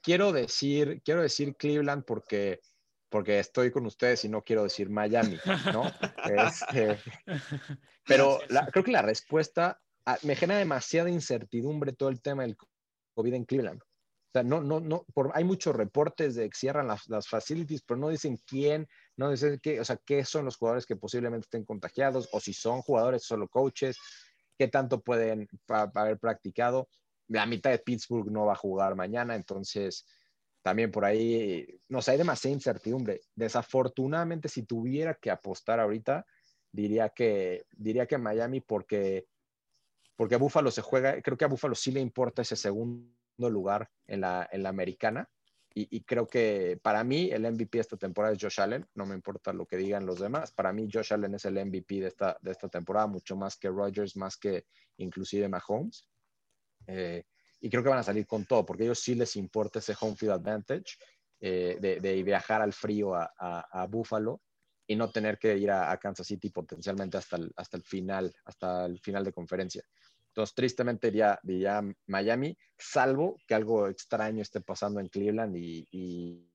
quiero 0.02 0.32
decir, 0.32 1.02
quiero 1.04 1.22
decir 1.22 1.56
Cleveland 1.56 2.04
porque, 2.06 2.62
porque 3.10 3.40
estoy 3.40 3.72
con 3.72 3.86
ustedes 3.86 4.24
y 4.26 4.30
no 4.30 4.44
quiero 4.44 4.64
decir 4.64 4.90
Miami, 4.90 5.38
¿no? 5.72 5.84
Este, 6.24 7.00
pero 8.06 8.40
creo 8.72 8.84
que 8.84 8.92
la 8.92 9.02
respuesta 9.02 9.82
ah, 10.06 10.18
me 10.24 10.36
genera 10.36 10.60
demasiada 10.60 11.10
incertidumbre 11.10 11.94
todo 11.94 12.10
el 12.10 12.22
tema 12.22 12.44
del 12.44 12.56
COVID 13.16 13.34
en 13.34 13.46
Cleveland. 13.46 13.82
No, 14.42 14.62
no, 14.62 14.80
no, 14.80 15.06
hay 15.34 15.44
muchos 15.44 15.76
reportes 15.76 16.34
de 16.34 16.50
que 16.50 16.58
cierran 16.58 16.88
las, 16.88 17.08
las 17.08 17.28
facilities, 17.28 17.84
pero 17.84 18.00
no 18.00 18.10
dicen 18.10 18.40
quién, 18.48 18.88
no 19.16 19.30
dicen 19.30 19.60
qué, 19.62 19.80
o 19.80 19.86
sea, 19.86 19.98
qué 19.98 20.26
son 20.26 20.46
los 20.46 20.58
jugadores 20.58 20.88
que 20.88 20.96
posiblemente 20.96 21.46
estén 21.46 21.66
contagiados, 21.66 22.30
o 22.32 22.40
si 22.40 22.54
son 22.54 22.82
jugadores 22.82 23.24
solo 23.24 23.48
coaches, 23.48 23.98
qué 24.58 24.68
tanto 24.68 25.02
pueden 25.02 25.48
haber 25.68 26.18
practicado. 26.18 26.90
La 27.28 27.46
mitad 27.46 27.70
de 27.70 27.80
Pittsburgh 27.80 28.32
no 28.32 28.46
va 28.46 28.54
a 28.54 28.58
jugar 28.58 28.96
mañana, 28.96 29.36
entonces 29.36 30.06
también 30.64 30.92
por 30.92 31.06
ahí, 31.06 31.68
no 31.90 32.02
sé, 32.02 32.12
hay 32.12 32.18
demasiada 32.18 32.56
incertidumbre. 32.56 33.22
Desafortunadamente, 33.36 34.50
si 34.50 34.64
tuviera 34.64 35.14
que 35.14 35.30
apostar 35.30 35.80
ahorita, 35.80 36.26
diría 36.72 37.10
que, 37.10 37.66
diría 37.72 38.08
que 38.08 38.18
Miami 38.18 38.62
porque, 38.62 39.28
porque 40.16 40.36
a 40.36 40.40
Buffalo 40.40 40.72
se 40.72 40.82
juega, 40.82 41.22
creo 41.22 41.38
que 41.38 41.46
a 41.46 41.50
Buffalo 41.50 41.76
sí 41.76 41.92
le 41.92 42.00
importa 42.00 42.42
ese 42.42 42.56
segundo 42.56 43.14
lugar 43.38 43.90
en 44.08 44.22
la, 44.22 44.48
en 44.52 44.64
la 44.64 44.70
americana. 44.70 45.30
Y, 45.76 46.04
creo 46.04 46.28
que 46.28 46.80
para 46.84 47.04
mí 47.04 47.32
el 47.32 47.52
MVP 47.52 47.80
esta 47.80 47.98
temporada 47.98 48.36
es 48.36 48.40
Josh 48.40 48.62
Allen, 48.62 48.86
no 48.94 49.08
me 49.08 49.16
importa 49.16 49.52
lo 49.54 49.66
que 49.66 49.76
digan 49.76 50.06
los 50.06 50.20
demás, 50.20 50.52
para 50.52 50.72
mí 50.72 50.88
Josh 50.92 51.14
Allen 51.14 51.34
es 51.34 51.46
el 51.46 51.56
MVP 51.56 52.00
de 52.00 52.10
esta, 52.10 52.38
de 52.42 52.52
esta 52.52 52.70
temporada, 52.70 53.08
mucho 53.08 53.36
más 53.36 53.58
que 53.58 53.70
Rodgers, 53.70 54.16
más 54.16 54.38
que 54.38 54.68
inclusive 54.98 55.50
Mahomes. 55.50 56.08
Eh, 56.86 57.24
y 57.60 57.70
creo 57.72 57.82
que 57.82 57.90
van 57.90 57.98
a 57.98 58.04
salir 58.04 58.28
con 58.28 58.46
todo, 58.46 58.64
porque 58.64 58.84
a 58.84 58.86
ellos 58.86 59.00
sí 59.00 59.16
les 59.16 59.36
importa 59.36 59.80
ese 59.80 59.96
home 60.00 60.16
field 60.16 60.34
advantage 60.34 60.96
eh, 61.40 61.78
de, 61.80 62.24
viajar 62.24 62.62
al 62.62 62.74
frío 62.74 63.16
a, 63.16 63.32
a, 63.38 63.88
Buffalo 63.88 64.42
y 64.86 64.96
no 64.96 65.10
tener 65.10 65.40
que 65.40 65.58
ir 65.58 65.72
a, 65.72 65.98
Kansas 65.98 66.28
City 66.28 66.50
potencialmente 66.50 67.18
hasta 67.18 67.38
el, 67.38 67.52
hasta 67.56 67.78
el 67.78 67.84
final, 67.84 68.34
hasta 68.46 68.86
el 68.86 69.00
final 69.00 69.24
de 69.24 69.34
conferencia. 69.34 69.84
Entonces, 70.34 70.56
tristemente 70.56 71.12
diría, 71.12 71.40
Miami, 72.08 72.58
salvo 72.78 73.38
que 73.48 73.54
algo 73.54 73.88
extraño 73.88 74.42
esté 74.42 74.62
pasando 74.62 75.00
en 75.00 75.08
Cleveland 75.08 75.56
y, 75.56 76.50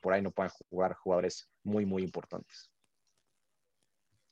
por 0.00 0.12
ahí 0.12 0.22
no 0.22 0.30
puedan 0.30 0.52
jugar 0.70 0.94
jugadores 0.94 1.48
muy, 1.64 1.84
muy 1.84 2.04
importantes. 2.04 2.70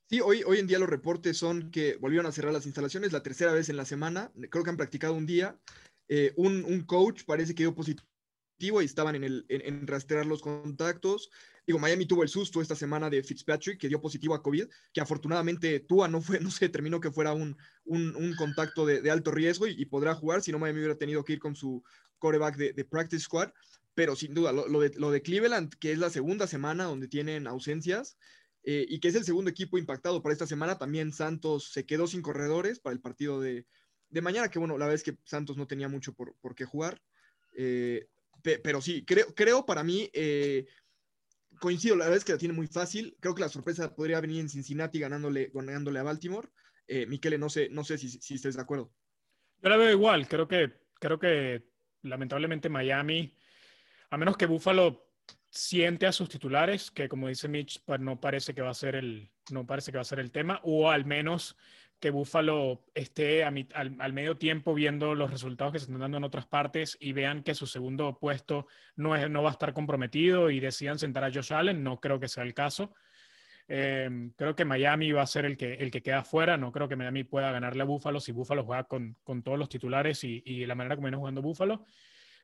Sí, 0.09 0.20
hoy, 0.20 0.45
hoy 0.45 0.61
en 0.61 0.68
día 0.68 0.78
los 0.78 0.88
reportes 0.88 1.36
son 1.36 1.70
que 1.72 1.97
volvieron 1.97 2.26
a 2.26 2.32
cerrar 2.32 2.53
las 2.53 2.66
instalaciones 2.66 3.12
la 3.12 3.22
tercera 3.22 3.53
vez 3.53 3.68
en 3.68 3.76
la 3.76 3.84
semana. 3.84 4.30
Creo 4.51 4.62
que 4.62 4.70
han 4.70 4.76
practicado 4.76 5.14
un 5.14 5.26
día 5.26 5.59
eh, 6.09 6.32
un, 6.36 6.84
coach 6.84 7.24
parece 7.24 7.55
que 7.55 7.62
dio 7.62 7.74
positivo 7.74 8.07
y 8.59 8.84
estaban 8.84 9.16
en, 9.16 9.24
el, 9.24 9.46
en, 9.48 9.86
rastrear 9.86 10.26
los 10.26 10.40
contactos. 10.40 11.30
Digo, 11.66 11.78
Miami 11.78 12.07
tuvo 12.07 12.22
el 12.22 12.28
susto 12.28 12.61
esta 12.61 12.76
semana 12.76 13.11
de 13.11 13.22
Fitzpatrick, 13.22 13.78
que 13.78 13.88
dio 13.88 14.00
positivo 14.00 14.34
a 14.34 14.42
COVID, 14.42 14.66
que 14.92 15.00
afortunadamente 15.00 15.80
Tua 15.80 16.09
no 16.09 16.20
fue, 16.20 16.38
no 16.40 16.50
se 16.50 16.66
determinó 16.66 17.00
que 17.00 17.11
fuera 17.11 17.32
un, 17.32 17.57
un, 17.84 18.34
contacto 18.36 18.86
de, 18.86 19.11
alto 19.11 19.30
riesgo 19.30 19.66
y, 19.66 19.84
podrá 19.86 20.14
jugar, 20.14 20.42
si 20.42 20.52
no 20.52 20.59
Miami 20.59 20.80
hubiera 20.80 20.96
tenido 20.96 21.24
que 21.24 21.34
ir 21.34 21.38
con 21.38 21.57
su 21.57 21.82
coreback 22.18 22.57
de, 22.57 22.84
practice 22.84 23.24
squad. 23.24 23.50
Pero 23.94 24.16
sin 24.16 24.34
duda, 24.34 24.52
lo, 24.52 24.80
de, 24.80 24.92
lo, 24.96 25.12
de, 25.12 25.22
Cleveland, 25.22 25.72
que 25.78 25.92
es 25.92 25.98
la 25.98 26.11
segunda 26.11 26.48
semana 26.48 26.84
donde 26.84 27.07
tienen 27.07 27.46
ausencias, 27.46 28.16
eh, 28.64 28.84
y 28.88 28.98
que 28.98 29.09
es 29.09 29.14
el 29.14 29.24
segundo 29.24 29.50
equipo 29.50 29.78
impactado 29.78 30.20
para 30.20 30.32
esta 30.32 30.46
semana. 30.46 30.78
También 30.78 31.12
Santos 31.12 31.70
se 31.70 31.86
quedó 31.86 32.09
sin 32.09 32.22
corredores 32.22 32.80
para 32.80 32.94
el 32.94 33.00
partido 33.00 33.40
de, 33.40 33.66
de 34.09 34.20
mañana, 34.20 34.48
que 34.48 34.59
bueno, 34.59 34.78
la 34.78 34.86
verdad 34.86 34.96
es 34.96 35.05
que 35.05 35.16
Santos 35.24 35.57
no 35.57 35.68
tenía 35.68 35.88
mucho 35.88 36.12
por, 36.12 36.34
por 36.40 36.57
qué 36.57 36.64
jugar. 36.64 37.00
Eh, 37.57 38.09
pero 38.62 38.80
sí, 38.80 39.05
creo, 39.05 39.34
creo 39.34 39.64
para 39.64 39.82
mí, 39.82 40.11
eh, 40.12 40.66
coincido, 41.61 41.97
la 41.97 42.05
verdad 42.05 42.18
es 42.18 42.24
que 42.24 42.32
la 42.32 42.38
tiene 42.38 42.55
muy 42.55 42.66
fácil. 42.66 43.16
Creo 43.20 43.34
que 43.34 43.40
la 43.40 43.49
sorpresa 43.49 43.95
podría 43.95 44.20
venir 44.20 44.40
en 44.40 44.49
Cincinnati 44.49 45.01
ganándole, 45.01 45.51
ganándole 45.53 45.99
a 45.99 46.03
Baltimore. 46.03 46.49
Eh, 46.86 47.07
Miquele, 47.07 47.38
no 47.38 47.49
sé, 47.49 47.68
no 47.70 47.84
sé 47.84 47.97
si, 47.97 48.09
si 48.09 48.34
estés 48.34 48.57
de 48.57 48.62
acuerdo. 48.62 48.92
Yo 49.62 49.70
la 49.70 49.78
veo 49.78 49.90
igual, 49.90 50.28
creo 50.28 50.47
que, 50.47 50.74
creo 51.01 51.18
que 51.18 51.70
lamentablemente 52.03 52.68
Miami, 52.68 53.34
a 54.11 54.18
menos 54.18 54.36
que 54.36 54.45
Buffalo 54.45 55.11
siente 55.49 56.07
a 56.07 56.12
sus 56.12 56.28
titulares, 56.28 56.90
que 56.90 57.09
como 57.09 57.28
dice 57.28 57.49
Mitch, 57.49 57.82
pues 57.86 58.01
no 58.01 58.20
parece 58.20 58.53
que 58.53 58.61
va 58.61 58.70
a 58.70 58.74
ser 58.74 58.97
el, 58.97 59.30
no 59.51 59.64
parece 59.66 59.90
que 59.90 59.97
va 59.97 60.03
a 60.03 60.05
ser 60.05 60.18
el 60.18 60.32
tema, 60.32 60.61
o 60.64 60.90
al 60.90 61.07
menos 61.07 61.57
que 62.05 62.11
Buffalo 62.11 62.84
esté 62.92 63.44
al, 63.44 64.12
medio 64.12 64.36
tiempo 64.36 64.74
viendo 64.74 65.14
los 65.14 65.30
resultados 65.30 65.72
que 65.72 65.78
se 65.78 65.86
están 65.86 66.00
dando 66.00 66.18
en 66.18 66.24
otras 66.24 66.44
partes 66.44 66.98
y 67.00 67.14
vean 67.14 67.42
que 67.42 67.55
su 67.55 67.66
segundo 67.66 68.18
puesto 68.18 68.66
no, 68.94 69.16
es, 69.16 69.30
no 69.30 69.42
va 69.42 69.48
a 69.48 69.52
estar 69.52 69.72
comprometido 69.72 70.50
y 70.50 70.61
decidan 70.61 70.98
sentar 70.98 71.24
a 71.24 71.32
Josh 71.32 71.55
Allen. 71.55 71.82
No 71.82 72.00
creo 72.00 72.20
que 72.20 72.28
sea 72.28 72.42
el 72.42 72.52
caso. 72.52 72.92
Em, 73.68 74.32
creo 74.36 74.55
que 74.55 74.66
Miami 74.66 75.12
va 75.12 75.22
a 75.22 75.26
ser 75.26 75.46
el 75.46 75.57
que, 75.57 75.76
el 75.76 75.90
que 75.90 76.02
queda 76.02 76.24
fuera. 76.24 76.59
No 76.59 76.72
creo 76.72 76.90
que 76.90 76.94
Miami 76.94 77.24
pueda 77.24 77.50
ganarle 77.50 77.80
a 77.80 77.86
Buffalo 77.86 78.20
si 78.20 78.32
Buffalo 78.32 78.64
juega 78.64 78.84
con, 78.84 79.16
con 79.24 79.42
todos 79.42 79.59
los 79.59 79.70
titulares 79.70 80.22
y, 80.24 80.42
y, 80.44 80.66
la 80.66 80.74
manera 80.74 80.96
como 80.96 81.07
viene 81.07 81.16
jugando 81.16 81.40
Buffalo. 81.40 81.86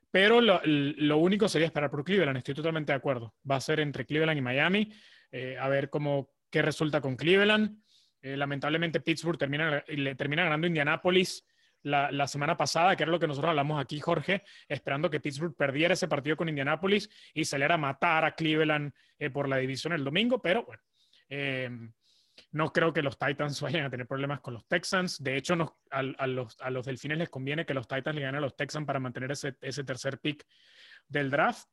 Pero 0.09 0.41
lo, 0.41 0.59
lo, 0.65 1.17
único 1.17 1.47
sería 1.47 1.67
esperar 1.67 1.91
por 1.91 2.03
Cleveland. 2.03 2.37
Estoy 2.37 2.55
totalmente 2.55 2.93
de 2.93 2.97
acuerdo. 2.97 3.35
Va 3.47 3.57
a 3.57 3.61
ser 3.61 3.79
entre 3.79 4.07
Cleveland 4.07 4.39
y 4.39 4.41
Miami. 4.41 4.91
Eh, 5.31 5.55
a 5.59 5.69
ver 5.69 5.91
cómo, 5.91 6.31
qué 6.49 6.63
resulta 6.63 6.99
con 6.99 7.15
Cleveland. 7.15 7.77
Eh, 8.21 8.37
lamentablemente 8.37 9.01
Pittsburgh 9.01 9.37
termina, 9.37 9.83
le 9.87 10.15
termina 10.15 10.43
ganando 10.43 10.67
Indianapolis 10.67 11.45
la, 11.83 12.11
la, 12.11 12.27
semana 12.27 12.55
pasada, 12.55 12.95
que 12.95 13.03
era 13.03 13.11
lo 13.11 13.19
que 13.19 13.27
nosotros 13.27 13.49
hablamos 13.49 13.81
aquí, 13.81 13.99
Jorge, 13.99 14.43
esperando 14.67 15.09
que 15.09 15.19
Pittsburgh 15.19 15.55
perdiera 15.55 15.95
ese 15.95 16.07
partido 16.07 16.37
con 16.37 16.49
Indianapolis 16.49 17.09
y 17.33 17.45
saliera 17.45 17.75
a 17.75 17.79
matar 17.79 18.23
a 18.25 18.35
Cleveland 18.35 18.93
eh, 19.17 19.29
por 19.29 19.49
la 19.49 19.57
división 19.57 19.93
el 19.93 20.03
domingo, 20.03 20.41
pero 20.41 20.63
bueno, 20.63 20.81
em, 21.29 21.91
no 22.51 22.71
creo 22.71 22.93
que 22.93 23.01
los 23.01 23.17
Titans 23.17 23.59
vayan 23.61 23.85
a 23.85 23.89
tener 23.89 24.05
problemas 24.05 24.41
con 24.41 24.53
los 24.53 24.67
Texans. 24.67 25.23
De 25.23 25.35
hecho, 25.37 25.53
a, 25.89 26.03
los, 26.27 26.57
a, 26.61 26.69
los, 26.69 26.85
Delfines 26.85 27.17
les 27.17 27.29
conviene 27.29 27.65
que 27.65 27.73
los 27.73 27.87
Titans 27.87 28.15
le 28.15 28.21
ganen 28.21 28.37
a 28.37 28.41
los 28.41 28.55
Texans 28.55 28.85
para 28.85 28.99
mantener 28.99 29.31
ese, 29.31 29.55
ese 29.61 29.83
tercer 29.83 30.19
pick 30.19 30.45
del 31.07 31.31
draft. 31.31 31.67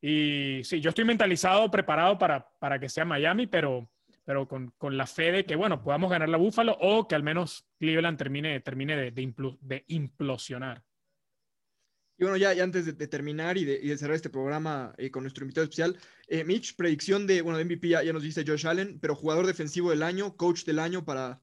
Y 0.00 0.62
sí, 0.64 0.80
yo 0.80 0.90
estoy 0.90 1.04
mentalizado, 1.04 1.70
preparado 1.70 2.18
para, 2.18 2.46
para 2.58 2.78
que 2.78 2.88
sea 2.88 3.04
Miami, 3.04 3.46
pero 3.46 3.88
pero 4.24 4.48
con, 4.48 4.72
con, 4.78 4.96
la 4.96 5.06
fe 5.06 5.32
de 5.32 5.44
que, 5.44 5.56
bueno, 5.56 5.82
podamos 5.82 6.10
ganar 6.10 6.28
la 6.28 6.38
Búfalo 6.38 6.76
o 6.80 7.06
que 7.06 7.14
al 7.14 7.22
menos 7.22 7.66
Cleveland 7.78 8.18
termine, 8.18 8.60
termine 8.60 8.96
de, 8.96 9.10
de, 9.10 9.84
implosionar. 9.88 10.82
Y 12.16 12.22
bueno, 12.22 12.36
ya, 12.36 12.52
ya 12.52 12.64
antes 12.64 12.86
de, 12.86 13.06
terminar 13.08 13.58
y, 13.58 13.62
y 13.62 13.88
de, 13.88 13.98
cerrar 13.98 14.14
este 14.14 14.30
programa 14.30 14.94
eh, 14.98 15.10
con 15.10 15.24
nuestro 15.24 15.44
invitado 15.44 15.64
especial, 15.64 15.98
eh, 16.28 16.44
Mitch, 16.44 16.76
predicción 16.76 17.26
de, 17.26 17.42
bueno, 17.42 17.58
de 17.58 17.64
MVP 17.64 17.88
ya, 17.88 18.02
ya, 18.02 18.12
nos 18.12 18.22
dice 18.22 18.44
Josh 18.46 18.66
Allen, 18.66 18.98
pero 19.00 19.14
jugador 19.14 19.46
defensivo 19.46 19.90
del 19.90 20.02
año, 20.02 20.36
coach 20.36 20.64
del 20.64 20.78
año 20.78 21.04
para, 21.04 21.42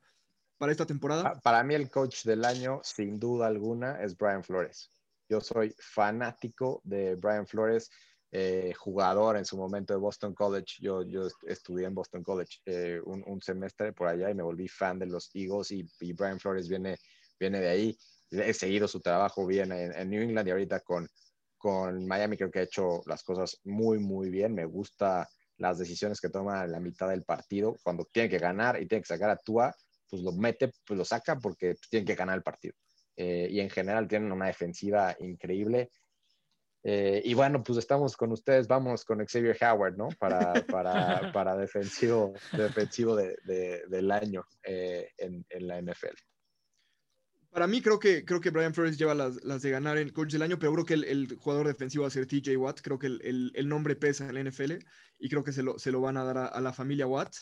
para 0.57 0.71
esta 0.71 0.86
temporada. 0.86 1.39
Para 1.41 1.63
mí 1.63 1.75
el 1.75 1.89
coach 1.89 2.23
del 2.23 2.45
año, 2.45 2.82
sin 2.84 3.19
duda 3.19 3.47
alguna, 3.47 4.01
es 4.01 4.17
Brian 4.17 4.43
Flores. 4.43 4.91
Yo 5.29 5.39
soy 5.39 5.73
fanático 5.77 6.82
de 6.84 7.15
Brian 7.15 7.47
Flores 7.47 7.91
eh, 8.32 8.73
jugador 8.77 9.36
en 9.36 9.45
su 9.45 9.57
momento 9.57 9.93
de 9.93 9.99
Boston 9.99 10.34
College. 10.34 10.77
Yo, 10.79 11.03
yo 11.03 11.27
estudié 11.47 11.88
en 11.88 11.95
Boston 11.95 12.23
College 12.23 12.59
eh, 12.65 13.01
un, 13.03 13.41
semestre 13.41 13.91
por 13.91 14.07
allá 14.07 14.29
y 14.29 14.36
me 14.36 14.43
volví 14.43 14.67
fan 14.67 14.99
de 14.99 15.07
los 15.07 15.29
Eagles 15.34 15.71
y, 15.71 16.13
Brian 16.13 16.39
Flores 16.39 16.69
viene, 16.69 16.97
viene 17.39 17.59
de 17.59 17.69
ahí. 17.69 17.97
He 18.32 18.53
seguido 18.53 18.88
su 18.88 19.01
trabajo 19.01 19.45
bien 19.45 19.73
en, 19.73 20.09
New 20.09 20.21
England 20.21 20.47
y 20.47 20.51
ahorita 20.51 20.79
con, 20.79 21.07
con 21.57 22.07
Miami 22.07 22.38
creo 22.38 22.49
que 22.49 22.59
ha 22.59 22.63
hecho 22.63 23.01
las 23.05 23.23
cosas 23.23 23.59
muy, 23.65 23.99
muy 23.99 24.29
bien. 24.29 24.53
Me 24.53 24.65
gusta 24.65 25.27
las 25.57 25.77
decisiones 25.77 26.21
que 26.21 26.29
toma 26.29 26.63
en 26.63 26.71
la 26.71 26.79
mitad 26.79 27.09
del 27.09 27.23
partido. 27.23 27.75
Cuando 27.84 28.05
tiene 28.05 28.29
que 28.29 28.39
ganar 28.39 28.82
y 28.82 28.88
tiene 28.88 29.01
que 29.01 29.07
sacar 29.07 29.29
a 29.29 29.38
Tua, 29.38 29.75
pues 30.09 30.21
lo 30.23 30.32
mete, 30.32 30.71
pues 30.86 30.97
lo 30.97 31.03
saca 31.05 31.38
porque 31.38 31.75
tiene 31.89 32.05
que 32.05 32.15
ganar 32.15 32.38
el 32.38 32.43
partido. 32.43 32.75
Eh, 33.15 33.47
y 33.51 33.59
en 33.59 33.69
general 33.69 34.07
tienen 34.07 34.32
una 34.32 34.47
defensiva 34.47 35.15
increíble. 35.19 35.91
Eh, 36.84 37.21
y 37.23 37.34
bueno, 37.36 37.63
pues 37.63 37.77
estamos 37.77 38.17
con 38.17 38.32
ustedes, 38.32 38.67
vamos 38.67 39.05
con 39.05 39.23
Xavier 39.23 39.57
Howard, 39.61 39.97
¿no? 39.97 40.09
Para, 40.19 40.53
para, 40.65 41.32
para 41.34 41.55
defensivo, 41.55 42.34
defensivo 42.53 43.15
de, 43.15 43.38
del 43.88 44.11
año 44.11 44.45
eh, 44.63 45.09
en, 45.17 45.45
en, 45.49 45.67
la 45.67 45.79
NFL. 45.79 46.15
Para 47.51 47.67
mí 47.67 47.82
creo 47.82 47.99
que, 47.99 48.25
creo 48.25 48.39
que 48.39 48.49
Brian 48.49 48.73
Flores 48.73 48.97
lleva 48.97 49.13
las, 49.13 49.43
las 49.43 49.61
de 49.61 49.69
ganar 49.69 49.97
en 49.97 50.09
coach 50.09 50.32
del 50.32 50.41
año, 50.41 50.57
pero 50.57 50.73
creo 50.73 50.86
que 50.86 50.93
el, 50.95 51.03
el 51.03 51.36
jugador 51.36 51.67
defensivo 51.67 52.03
va 52.03 52.07
a 52.07 52.11
ser 52.11 52.25
TJ 52.25 52.55
Watt, 52.57 52.82
creo 52.82 52.97
que 52.97 53.07
el, 53.07 53.51
el, 53.53 53.69
nombre 53.69 53.95
pesa 53.95 54.27
en 54.27 54.36
la 54.36 54.43
NFL 54.49 54.77
y 55.19 55.29
creo 55.29 55.43
que 55.43 55.51
se 55.51 55.61
lo, 55.61 55.77
se 55.77 55.91
lo 55.91 56.01
van 56.01 56.17
a 56.17 56.23
dar 56.23 56.38
a, 56.38 56.61
la 56.61 56.73
familia 56.73 57.05
Watt. 57.05 57.36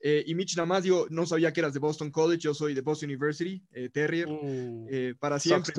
Eh, 0.00 0.24
y 0.26 0.34
Mitch, 0.34 0.56
nada 0.56 0.66
más 0.66 0.82
digo, 0.82 1.06
no 1.10 1.26
sabía 1.26 1.52
que 1.52 1.60
eras 1.60 1.74
de 1.74 1.78
Boston 1.78 2.10
College, 2.10 2.40
yo 2.40 2.54
soy 2.54 2.74
de 2.74 2.80
Boston 2.80 3.10
University, 3.10 3.62
Terrier, 3.92 4.26
uh, 4.26 5.16
para 5.20 5.38
siempre. 5.38 5.72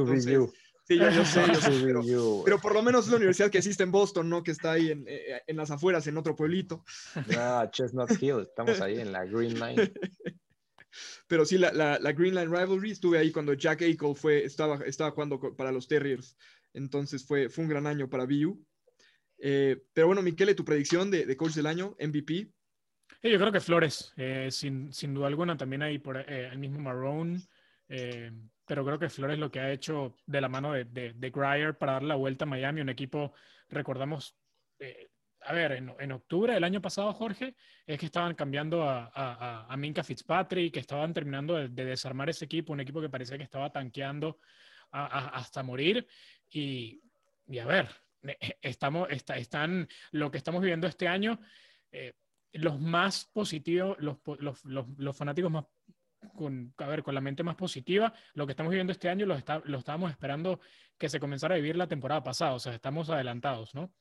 Sí, 0.85 0.97
yo, 0.97 1.09
yo 1.09 1.23
sé, 1.23 1.41
yo 1.47 1.55
sé 1.61 2.43
pero, 2.45 2.59
por 2.59 2.73
lo 2.73 2.83
menos 2.83 3.05
es 3.05 3.11
la 3.11 3.17
universidad 3.17 3.49
que 3.49 3.57
existe 3.57 3.83
en 3.83 3.91
Boston, 3.91 4.29
¿no? 4.29 4.43
Que 4.43 4.51
está 4.51 4.73
ahí 4.73 4.91
en, 4.91 5.05
eh, 5.07 5.41
en 5.47 5.55
las 5.55 5.71
afueras, 5.71 6.05
en 6.07 6.17
otro 6.17 6.35
pueblito. 6.35 6.83
Ah, 7.37 7.69
Chestnut 7.71 8.11
Hill, 8.21 8.41
estamos 8.41 8.81
ahí 8.81 8.99
en 8.99 9.11
la 9.11 9.25
Green 9.25 9.59
Line. 9.59 9.93
Pero 11.27 11.45
sí, 11.45 11.57
la, 11.57 11.71
la, 11.71 11.97
la, 11.99 12.11
Green 12.11 12.35
Line 12.35 12.55
Rivalry, 12.55 12.91
estuve 12.91 13.17
ahí 13.17 13.31
cuando 13.31 13.53
Jack 13.53 13.81
Eichel 13.81 14.15
fue, 14.15 14.43
estaba, 14.43 14.83
estaba 14.85 15.11
jugando 15.11 15.39
para 15.55 15.71
los 15.71 15.87
Terriers. 15.87 16.37
Entonces 16.73 17.25
fue, 17.25 17.49
fue 17.49 17.63
un 17.63 17.69
gran 17.69 17.87
año 17.87 18.09
para 18.09 18.25
BU. 18.25 18.63
Eh, 19.39 19.85
pero 19.93 20.07
bueno, 20.07 20.21
Miquele, 20.21 20.53
tu 20.53 20.65
predicción 20.65 21.09
de, 21.09 21.25
de 21.25 21.37
coach 21.37 21.53
del 21.53 21.65
año, 21.65 21.95
MVP. 21.99 22.51
yo 23.23 23.39
creo 23.39 23.51
que 23.51 23.59
Flores, 23.59 24.13
eh, 24.17 24.49
sin, 24.51 24.91
sin, 24.93 25.13
duda 25.13 25.27
alguna, 25.27 25.57
también 25.57 25.81
hay 25.81 25.97
por 25.97 26.17
el 26.17 26.59
mismo 26.59 26.79
Marrone 26.79 27.41
pero 28.65 28.85
creo 28.85 28.99
que 28.99 29.09
Flores 29.09 29.39
lo 29.39 29.51
que 29.51 29.59
ha 29.59 29.71
hecho 29.71 30.15
de 30.25 30.41
la 30.41 30.49
mano 30.49 30.73
de, 30.73 30.85
de, 30.85 31.29
Grier 31.29 31.77
para 31.77 31.93
dar 31.93 32.03
la 32.03 32.15
vuelta 32.15 32.45
a 32.45 32.47
Miami, 32.47 32.81
un 32.81 32.89
equipo, 32.89 33.33
recordamos, 33.69 34.35
eh, 34.79 35.09
a 35.41 35.53
ver, 35.53 35.73
en, 35.73 35.93
en, 35.99 36.11
octubre 36.13 36.53
del 36.53 36.63
año 36.63 36.81
pasado, 36.81 37.13
Jorge, 37.13 37.55
es 37.85 37.99
que 37.99 38.05
estaban 38.05 38.35
cambiando 38.35 38.83
a, 38.83 39.11
a, 39.13 39.65
a 39.71 39.77
Minka 39.77 40.03
Fitzpatrick, 40.03 40.73
que 40.73 40.79
estaban 40.79 41.13
terminando 41.13 41.55
de, 41.55 41.85
desarmar 41.85 42.29
ese 42.29 42.45
equipo, 42.45 42.71
un 42.71 42.79
equipo 42.79 43.01
que 43.01 43.09
parecía 43.09 43.37
que 43.37 43.43
estaba 43.43 43.71
tanqueando 43.71 44.39
hasta 44.91 45.63
morir. 45.63 46.07
Y, 46.49 47.01
y, 47.47 47.59
a 47.59 47.65
ver, 47.65 47.89
eh, 48.23 48.57
estamos, 48.61 49.09
están, 49.09 49.89
lo 50.11 50.31
que 50.31 50.37
estamos 50.37 50.61
viviendo 50.61 50.87
este 50.87 51.07
año, 51.07 51.39
los 52.53 52.79
más 52.79 53.25
positivos, 53.25 53.97
los, 53.99 54.17
los, 54.39 54.63
los, 54.63 54.87
los, 54.97 55.17
fanáticos 55.17 55.51
más, 55.51 55.65
con, 56.35 56.73
a 56.77 56.87
ver, 56.87 57.03
con 57.03 57.15
la 57.15 57.21
mente 57.21 57.43
más 57.43 57.55
positiva, 57.55 58.13
lo 58.33 58.45
que 58.45 58.51
estamos 58.51 58.71
viviendo 58.71 58.91
este 58.91 59.09
año 59.09 59.25
lo, 59.25 59.35
está, 59.35 59.61
lo 59.65 59.77
estábamos 59.77 60.11
esperando 60.11 60.59
que 60.97 61.09
se 61.09 61.19
comenzara 61.19 61.55
a 61.55 61.57
vivir 61.57 61.75
la 61.75 61.87
temporada 61.87 62.23
pasada, 62.23 62.53
o 62.53 62.59
sea, 62.59 62.73
estamos 62.73 63.09
adelantados, 63.09 63.73
¿no? 63.75 63.93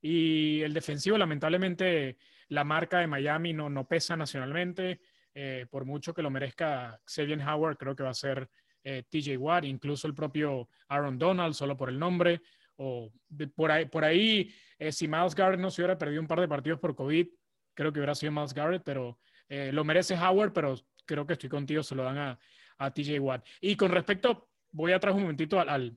Y 0.00 0.60
el 0.62 0.72
defensivo, 0.72 1.18
lamentablemente, 1.18 2.18
la 2.48 2.64
marca 2.64 2.98
de 3.00 3.06
Miami 3.06 3.52
no, 3.52 3.68
no 3.68 3.86
pesa 3.86 4.16
nacionalmente, 4.16 5.00
eh, 5.34 5.66
por 5.70 5.84
mucho 5.84 6.14
que 6.14 6.22
lo 6.22 6.30
merezca 6.30 7.00
Xavier 7.04 7.40
Howard, 7.40 7.76
creo 7.76 7.94
que 7.94 8.02
va 8.02 8.10
a 8.10 8.14
ser 8.14 8.48
eh, 8.82 9.04
TJ 9.08 9.36
Watt, 9.36 9.64
incluso 9.64 10.06
el 10.06 10.14
propio 10.14 10.68
Aaron 10.88 11.18
Donald, 11.18 11.54
solo 11.54 11.76
por 11.76 11.88
el 11.88 11.98
nombre, 11.98 12.40
o 12.76 13.12
por 13.56 13.70
ahí, 13.72 13.86
por 13.86 14.04
ahí 14.04 14.52
eh, 14.78 14.92
si 14.92 15.08
Miles 15.08 15.34
Garrett 15.34 15.60
no 15.60 15.70
se 15.70 15.82
hubiera 15.82 15.98
perdido 15.98 16.20
un 16.20 16.28
par 16.28 16.40
de 16.40 16.48
partidos 16.48 16.78
por 16.78 16.94
COVID, 16.94 17.26
creo 17.74 17.92
que 17.92 17.98
hubiera 17.98 18.14
sido 18.14 18.32
Miles 18.32 18.54
Garrett, 18.54 18.82
pero 18.84 19.18
lo 19.48 19.82
merece 19.82 20.14
Howard, 20.14 20.52
pero 20.52 20.74
creo 21.08 21.26
que 21.26 21.32
estoy 21.32 21.48
contigo, 21.48 21.82
se 21.82 21.94
lo 21.94 22.04
dan 22.04 22.18
a, 22.18 22.38
a 22.76 22.90
TJ 22.92 23.18
Watt. 23.18 23.44
Y 23.60 23.74
con 23.74 23.90
respecto, 23.90 24.50
voy 24.70 24.92
atrás 24.92 25.14
un 25.14 25.22
momentito 25.22 25.58
al, 25.58 25.96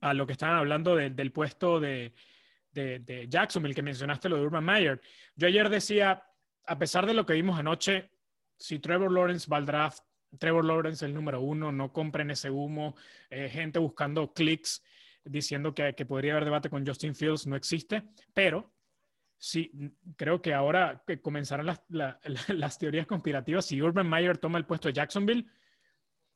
a 0.00 0.12
lo 0.12 0.26
que 0.26 0.32
estaban 0.32 0.56
hablando 0.56 0.96
del 0.96 1.32
puesto 1.32 1.80
de, 1.80 2.12
de, 2.72 2.98
de, 2.98 3.28
Jacksonville, 3.28 3.74
que 3.74 3.82
mencionaste 3.82 4.28
lo 4.28 4.36
de 4.36 4.42
Urban 4.42 4.64
Meyer. 4.64 5.00
Yo 5.36 5.46
ayer 5.46 5.68
decía, 5.68 6.24
a 6.66 6.78
pesar 6.78 7.06
de 7.06 7.14
lo 7.14 7.24
que 7.24 7.34
vimos 7.34 7.58
anoche, 7.58 8.10
si 8.58 8.80
Trevor 8.80 9.12
Lawrence 9.12 9.48
va 9.48 9.58
al 9.58 9.66
draft, 9.66 10.00
Trevor 10.38 10.64
Lawrence 10.64 11.06
el 11.06 11.14
número 11.14 11.40
uno, 11.40 11.70
no 11.70 11.92
compren 11.92 12.30
ese 12.30 12.50
humo, 12.50 12.96
eh, 13.30 13.48
gente 13.48 13.78
buscando 13.78 14.32
clics 14.32 14.82
diciendo 15.24 15.74
que, 15.74 15.94
que 15.94 16.04
podría 16.04 16.32
haber 16.32 16.44
debate 16.44 16.68
con 16.68 16.84
Justin 16.86 17.14
Fields, 17.14 17.46
no 17.46 17.56
existe, 17.56 18.02
pero 18.34 18.73
sí, 19.44 19.70
creo 20.16 20.40
que 20.40 20.54
ahora 20.54 21.02
que 21.06 21.20
comenzarán 21.20 21.66
las, 21.66 21.82
las 22.48 22.78
teorías 22.78 23.06
conspirativas, 23.06 23.66
si 23.66 23.82
Urban 23.82 24.08
Meyer 24.08 24.38
toma 24.38 24.58
el 24.58 24.64
puesto 24.64 24.88
de 24.88 24.94
Jacksonville, 24.94 25.46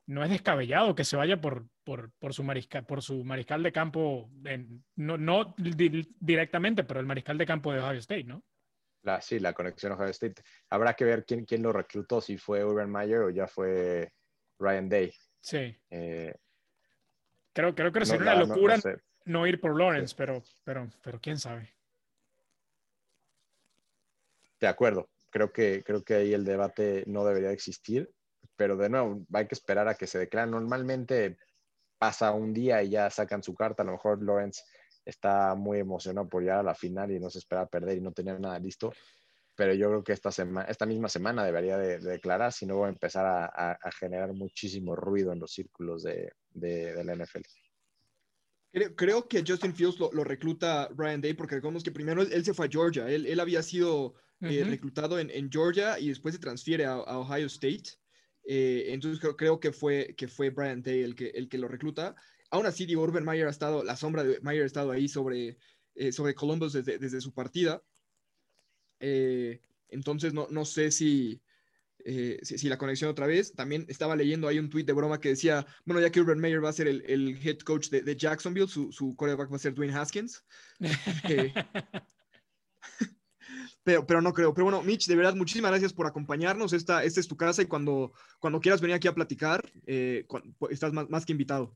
no 0.05 0.23
es 0.23 0.29
descabellado 0.29 0.93
que 0.93 1.03
se 1.03 1.17
vaya 1.17 1.41
por, 1.41 1.67
por, 1.83 2.11
por 2.19 2.33
su, 2.33 2.43
mariscal, 2.43 2.85
por 2.85 3.01
su 3.01 3.23
mariscal 3.23 3.63
de 3.63 3.71
campo, 3.71 4.29
no, 4.95 5.17
no 5.17 5.55
directamente, 5.57 6.83
pero 6.83 6.99
el 6.99 7.05
mariscal 7.05 7.37
de 7.37 7.45
campo 7.45 7.73
de 7.73 7.79
Ohio 7.79 7.99
State, 7.99 8.23
¿no? 8.23 8.43
La, 9.01 9.21
sí, 9.21 9.39
la 9.39 9.53
conexión 9.53 9.91
a 9.91 9.95
Ohio 9.95 10.09
State. 10.09 10.41
Habrá 10.69 10.93
que 10.93 11.05
ver 11.05 11.25
quién, 11.25 11.45
quién 11.45 11.63
lo 11.63 11.71
reclutó, 11.71 12.21
si 12.21 12.37
fue 12.37 12.63
Urban 12.63 12.91
Meyer 12.91 13.19
o 13.19 13.29
ya 13.29 13.47
fue 13.47 14.11
Ryan 14.59 14.89
Day. 14.89 15.13
Sí. 15.41 15.75
Eh, 15.89 16.33
creo, 17.53 17.73
creo 17.73 17.91
que 17.91 18.05
sería 18.05 18.33
una 18.33 18.45
locura 18.45 18.77
no, 19.25 19.47
ir 19.47 19.59
por 19.59 19.77
Lawrence, 19.77 20.15
pero, 20.17 20.43
pero, 20.63 20.89
pero 21.03 21.19
quién 21.19 21.37
sabe 21.37 21.78
de 24.59 24.67
acuerdo. 24.67 25.09
Creo 25.29 25.51
que, 25.51 25.83
creo 25.83 26.03
que 26.03 26.15
ahí 26.15 26.33
el 26.33 26.43
debate 26.43 27.03
no 27.07 27.23
debería 27.23 27.51
existir, 27.51 28.09
pero 28.55 28.75
de 28.77 28.89
nuevo, 28.89 29.25
hay 29.33 29.47
que 29.47 29.55
esperar 29.55 29.87
a 29.87 29.95
que 29.95 30.07
se 30.07 30.19
declare. 30.19 30.49
Normalmente 30.49 31.37
pasa 31.97 32.31
un 32.31 32.53
día 32.53 32.81
y 32.81 32.89
ya 32.89 33.09
sacan 33.09 33.43
su 33.43 33.53
carta. 33.53 33.83
A 33.83 33.85
lo 33.85 33.93
mejor 33.93 34.23
Lawrence 34.23 34.63
está 35.05 35.55
muy 35.55 35.79
emocionado 35.79 36.27
por 36.27 36.41
llegar 36.41 36.59
a 36.59 36.63
la 36.63 36.75
final 36.75 37.11
y 37.11 37.19
no 37.19 37.29
se 37.29 37.39
espera 37.39 37.67
perder 37.67 37.97
y 37.97 38.01
no 38.01 38.11
tener 38.11 38.39
nada 38.39 38.59
listo. 38.59 38.91
Pero 39.55 39.73
yo 39.73 39.89
creo 39.89 40.03
que 40.03 40.13
esta, 40.13 40.31
semana, 40.31 40.67
esta 40.69 40.85
misma 40.85 41.09
semana 41.09 41.43
debería 41.43 41.77
de, 41.77 41.99
declarar, 41.99 42.53
si 42.53 42.65
no 42.65 42.79
va 42.79 42.87
a 42.87 42.91
empezar 42.91 43.25
a, 43.25 43.77
generar 43.99 44.33
muchísimo 44.33 44.95
ruido 44.95 45.33
en 45.33 45.39
los 45.39 45.51
círculos 45.51 46.03
de, 46.03 46.31
de, 46.49 47.03
la 47.03 47.15
NFL. 47.15 47.41
Creo, 48.95 49.27
que 49.27 49.43
Justin 49.45 49.75
Fields 49.75 49.99
lo, 49.99 50.23
recluta 50.23 50.87
Brian 50.93 51.19
Day 51.19 51.33
porque 51.33 51.55
recordemos 51.55 51.83
que 51.83 51.91
primero 51.91 52.21
él, 52.21 52.45
se 52.45 52.53
fue 52.53 52.67
a 52.67 52.69
Georgia. 52.69 53.09
Él, 53.09 53.25
él 53.25 53.39
había 53.39 53.61
sido 53.61 54.15
eh, 54.41 54.63
reclutado 54.63 55.19
en, 55.19 55.29
en, 55.31 55.51
Georgia 55.51 55.99
y 55.99 56.07
después 56.09 56.33
se 56.33 56.39
transfiere 56.39 56.85
a, 56.85 56.97
Ohio 56.97 57.47
State. 57.47 57.83
Eh, 58.45 58.85
entonces 58.87 59.19
creo, 59.19 59.35
creo, 59.35 59.59
que, 59.59 59.73
fue, 59.73 60.15
que 60.17 60.27
fue 60.27 60.49
Brian 60.49 60.81
Day 60.81 61.01
el 61.01 61.13
que, 61.15 61.27
el 61.29 61.49
que 61.49 61.57
lo 61.57 61.67
recluta. 61.67 62.15
Aún 62.49 62.65
así, 62.65 62.85
digo, 62.85 63.03
Urban 63.03 63.25
Meyer 63.25 63.47
ha 63.47 63.51
estado, 63.51 63.83
la 63.83 63.97
sombra 63.97 64.23
de 64.23 64.39
Meyer 64.41 64.63
ha 64.63 64.67
estado 64.67 64.91
ahí 64.91 65.07
sobre, 65.09 65.57
eh, 65.95 66.11
sobre 66.11 66.33
Columbus 66.33 66.73
desde, 66.73 66.97
desde, 66.97 67.21
su 67.21 67.33
partida. 67.33 67.83
entonces 69.89 70.33
no, 70.33 70.47
no 70.49 70.65
sé 70.65 70.89
si, 70.91 71.41
si, 72.05 72.57
si, 72.57 72.69
la 72.69 72.77
conexión 72.77 73.11
otra 73.11 73.27
vez. 73.27 73.53
También 73.53 73.85
estaba 73.89 74.15
leyendo 74.15 74.47
ahí 74.47 74.57
un 74.57 74.69
tweet 74.69 74.85
de 74.85 74.93
broma 74.93 75.19
que 75.19 75.29
decía, 75.29 75.67
bueno, 75.85 75.99
ya 76.01 76.11
que 76.11 76.21
Urban 76.21 76.39
Meyer 76.39 76.63
va 76.63 76.69
a 76.69 76.73
ser 76.73 76.87
el, 76.87 77.03
el 77.07 77.37
head 77.45 77.59
coach 77.59 77.89
de, 77.89 78.03
de 78.03 78.15
Jacksonville, 78.15 78.67
su, 78.67 78.89
su 78.91 79.15
quarterback 79.17 79.51
va 79.51 79.57
a 79.57 79.59
ser 79.59 79.73
Dwayne 79.73 79.93
Haskins. 79.93 80.45
pero, 83.89 84.05
pero 84.05 84.21
no 84.21 84.33
creo. 84.33 84.53
Pero 84.53 84.65
bueno, 84.65 84.83
Mitch, 84.83 85.07
de 85.07 85.15
verdad, 85.15 85.33
muchísimas 85.33 85.71
gracias 85.71 85.93
por 85.93 86.05
acompañarnos. 86.05 86.73
Esta, 86.73 87.03
esta 87.03 87.19
es 87.19 87.27
tu 87.27 87.35
casa 87.35 87.63
y 87.63 87.65
cuando, 87.65 88.13
cuando 88.39 88.59
quieras 88.59 88.81
venir 88.81 88.95
aquí 88.95 89.07
a 89.07 89.15
platicar, 89.15 89.67
eh, 89.87 90.27
estás 90.69 90.93
más, 90.93 91.09
más, 91.09 91.25
que 91.25 91.31
invitado. 91.31 91.75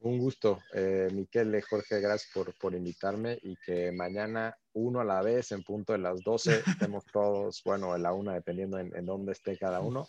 Un 0.00 0.18
gusto, 0.18 0.58
eh, 0.74 1.08
Miquel, 1.12 1.62
Jorge, 1.62 2.00
gracias 2.00 2.32
por, 2.34 2.52
por 2.58 2.74
invitarme 2.74 3.38
y 3.40 3.54
que 3.64 3.92
mañana 3.92 4.56
uno 4.72 4.98
a 4.98 5.04
la 5.04 5.22
vez, 5.22 5.52
en 5.52 5.62
punto 5.62 5.92
de 5.92 6.00
las 6.00 6.24
12, 6.24 6.60
estemos 6.66 7.04
todos, 7.12 7.62
bueno, 7.64 7.94
en 7.94 8.02
la 8.02 8.12
una, 8.12 8.34
dependiendo 8.34 8.80
en, 8.80 8.90
en 8.96 9.06
dónde 9.06 9.30
esté 9.30 9.56
cada 9.56 9.78
uno, 9.78 10.08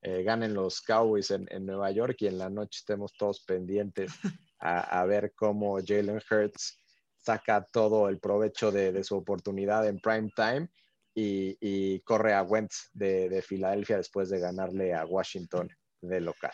eh, 0.00 0.22
ganen 0.22 0.54
los 0.54 0.80
Cowboys 0.80 1.32
en, 1.32 1.46
en, 1.50 1.66
Nueva 1.66 1.90
York 1.90 2.16
y 2.20 2.28
en 2.28 2.38
la 2.38 2.48
noche 2.48 2.78
estemos 2.78 3.12
todos 3.12 3.44
pendientes 3.44 4.10
a, 4.58 5.00
a 5.00 5.04
ver 5.04 5.34
cómo 5.36 5.78
Jalen 5.84 6.22
Hurts 6.30 6.80
saca 7.24 7.64
todo 7.72 8.08
el 8.08 8.18
provecho 8.18 8.70
de, 8.70 9.02
su 9.02 9.16
oportunidad 9.16 9.86
en 9.88 9.98
prime 9.98 10.30
time 10.34 10.68
y, 11.14 12.00
corre 12.00 12.34
a 12.34 12.42
Wentz 12.42 12.90
de, 12.92 13.42
Filadelfia 13.42 13.96
después 13.96 14.28
de 14.28 14.40
ganarle 14.40 14.94
a 14.94 15.04
Washington 15.06 15.68
de 16.00 16.20
local. 16.20 16.52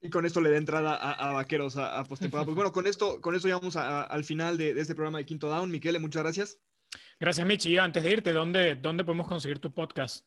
Y 0.00 0.10
con 0.10 0.26
esto 0.26 0.40
le 0.40 0.50
da 0.50 0.58
entrada 0.58 0.96
a, 0.96 1.32
Vaqueros 1.32 1.76
a, 1.76 1.98
a 1.98 2.04
Pues 2.04 2.20
bueno, 2.30 2.72
con 2.72 2.86
esto, 2.86 3.20
con 3.20 3.34
esto 3.34 3.48
llegamos 3.48 3.76
al 3.76 4.24
final 4.24 4.58
de, 4.58 4.78
este 4.78 4.94
programa 4.94 5.18
de 5.18 5.24
Quinto 5.24 5.48
Down. 5.48 5.70
Miquel, 5.70 5.98
muchas 6.00 6.22
gracias. 6.22 6.58
Gracias, 7.18 7.46
Michi. 7.46 7.78
Antes 7.78 8.02
de 8.02 8.10
irte, 8.10 8.32
¿dónde, 8.32 8.74
dónde 8.74 9.04
podemos 9.04 9.28
conseguir 9.28 9.60
tu 9.60 9.72
podcast? 9.72 10.26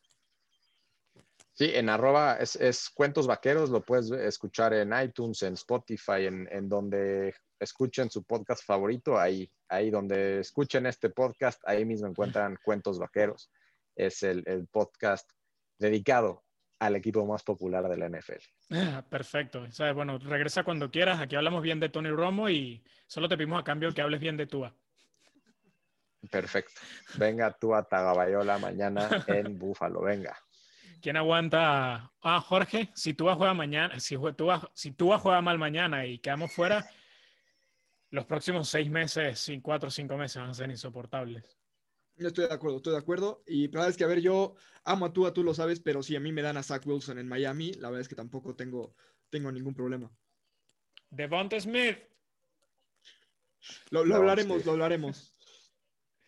Sí, 1.52 1.70
en 1.74 1.88
arroba 1.88 2.36
es, 2.36 2.90
Cuentos 2.94 3.26
Vaqueros, 3.26 3.70
lo 3.70 3.84
puedes 3.84 4.10
escuchar 4.10 4.72
en 4.74 4.92
iTunes, 5.00 5.42
en 5.42 5.54
Spotify, 5.54 6.26
en, 6.26 6.48
en 6.50 6.68
donde 6.68 7.34
escuchen 7.60 8.10
su 8.10 8.24
podcast 8.24 8.64
favorito, 8.64 9.18
ahí, 9.18 9.50
ahí 9.68 9.90
donde 9.90 10.40
escuchen 10.40 10.86
este 10.86 11.10
podcast, 11.10 11.60
ahí 11.66 11.84
mismo 11.84 12.08
encuentran 12.08 12.58
Cuentos 12.62 12.98
Vaqueros. 12.98 13.50
Es 13.96 14.22
el, 14.22 14.44
podcast 14.70 15.28
dedicado 15.78 16.44
al 16.78 16.94
equipo 16.94 17.26
más 17.26 17.42
popular 17.42 17.88
de 17.88 17.96
la 17.96 18.08
NFL. 18.08 18.42
Ah, 18.70 19.04
perfecto. 19.08 19.66
bueno, 19.94 20.18
regresa 20.18 20.62
cuando 20.62 20.90
quieras. 20.90 21.20
Aquí 21.20 21.34
hablamos 21.34 21.62
bien 21.62 21.80
de 21.80 21.88
Tony 21.88 22.10
Romo 22.10 22.48
y 22.48 22.84
solo 23.06 23.28
te 23.28 23.36
pedimos 23.36 23.60
a 23.60 23.64
cambio 23.64 23.92
que 23.92 24.02
hables 24.02 24.20
bien 24.20 24.36
de 24.36 24.46
Tua. 24.46 24.74
Perfecto. 26.30 26.80
Venga 27.16 27.50
Tua 27.52 27.82
Tagabayola 27.82 28.58
mañana 28.58 29.24
en 29.26 29.58
Búfalo. 29.58 30.02
Venga. 30.02 30.36
¿Quién 31.00 31.16
aguanta? 31.16 32.12
Ah, 32.22 32.40
Jorge, 32.40 32.90
si 32.94 33.14
Tua 33.14 33.36
juega 33.36 33.54
mañana, 33.54 33.98
si 34.00 34.16
Tua, 34.36 34.70
si 34.74 34.92
Tua 34.92 35.18
juega 35.18 35.40
mal 35.40 35.58
mañana 35.58 36.06
y 36.06 36.18
quedamos 36.18 36.52
fuera, 36.52 36.88
los 38.10 38.24
próximos 38.26 38.68
seis 38.68 38.90
meses, 38.90 39.38
sin 39.38 39.60
cuatro 39.60 39.88
o 39.88 39.90
cinco 39.90 40.16
meses 40.16 40.40
van 40.40 40.50
a 40.50 40.54
ser 40.54 40.70
insoportables. 40.70 41.58
Estoy 42.16 42.48
de 42.48 42.54
acuerdo, 42.54 42.78
estoy 42.78 42.92
de 42.92 42.98
acuerdo. 42.98 43.42
Y 43.46 43.66
la 43.66 43.72
verdad 43.72 43.90
es 43.90 43.96
que, 43.96 44.04
a 44.04 44.08
ver, 44.08 44.20
yo 44.20 44.54
amo 44.84 45.06
a 45.06 45.12
tú, 45.12 45.30
tú 45.32 45.44
lo 45.44 45.54
sabes, 45.54 45.80
pero 45.80 46.02
si 46.02 46.16
a 46.16 46.20
mí 46.20 46.32
me 46.32 46.42
dan 46.42 46.56
a 46.56 46.62
Zach 46.62 46.84
Wilson 46.84 47.18
en 47.18 47.28
Miami, 47.28 47.72
la 47.74 47.88
verdad 47.88 48.00
es 48.00 48.08
que 48.08 48.16
tampoco 48.16 48.56
tengo, 48.56 48.94
tengo 49.30 49.52
ningún 49.52 49.74
problema. 49.74 50.10
Devonta 51.10 51.60
Smith. 51.60 51.98
Lo, 53.90 54.00
hablaremos, 54.00 54.64
lo 54.64 54.72
hablaremos. 54.72 55.34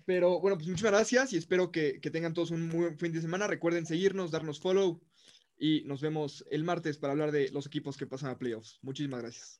Pero 0.04 0.40
bueno, 0.40 0.56
pues 0.56 0.68
muchas 0.68 0.90
gracias 0.90 1.32
y 1.32 1.36
espero 1.36 1.70
que, 1.70 2.00
que 2.00 2.10
tengan 2.10 2.34
todos 2.34 2.50
un 2.50 2.68
muy 2.68 2.80
buen 2.80 2.98
fin 2.98 3.12
de 3.12 3.20
semana. 3.20 3.46
Recuerden 3.46 3.86
seguirnos, 3.86 4.30
darnos 4.30 4.60
follow 4.60 5.00
y 5.56 5.82
nos 5.84 6.00
vemos 6.00 6.44
el 6.50 6.64
martes 6.64 6.98
para 6.98 7.12
hablar 7.12 7.32
de 7.32 7.50
los 7.50 7.66
equipos 7.66 7.96
que 7.96 8.06
pasan 8.06 8.30
a 8.30 8.38
playoffs. 8.38 8.78
Muchísimas 8.82 9.20
gracias. 9.20 9.59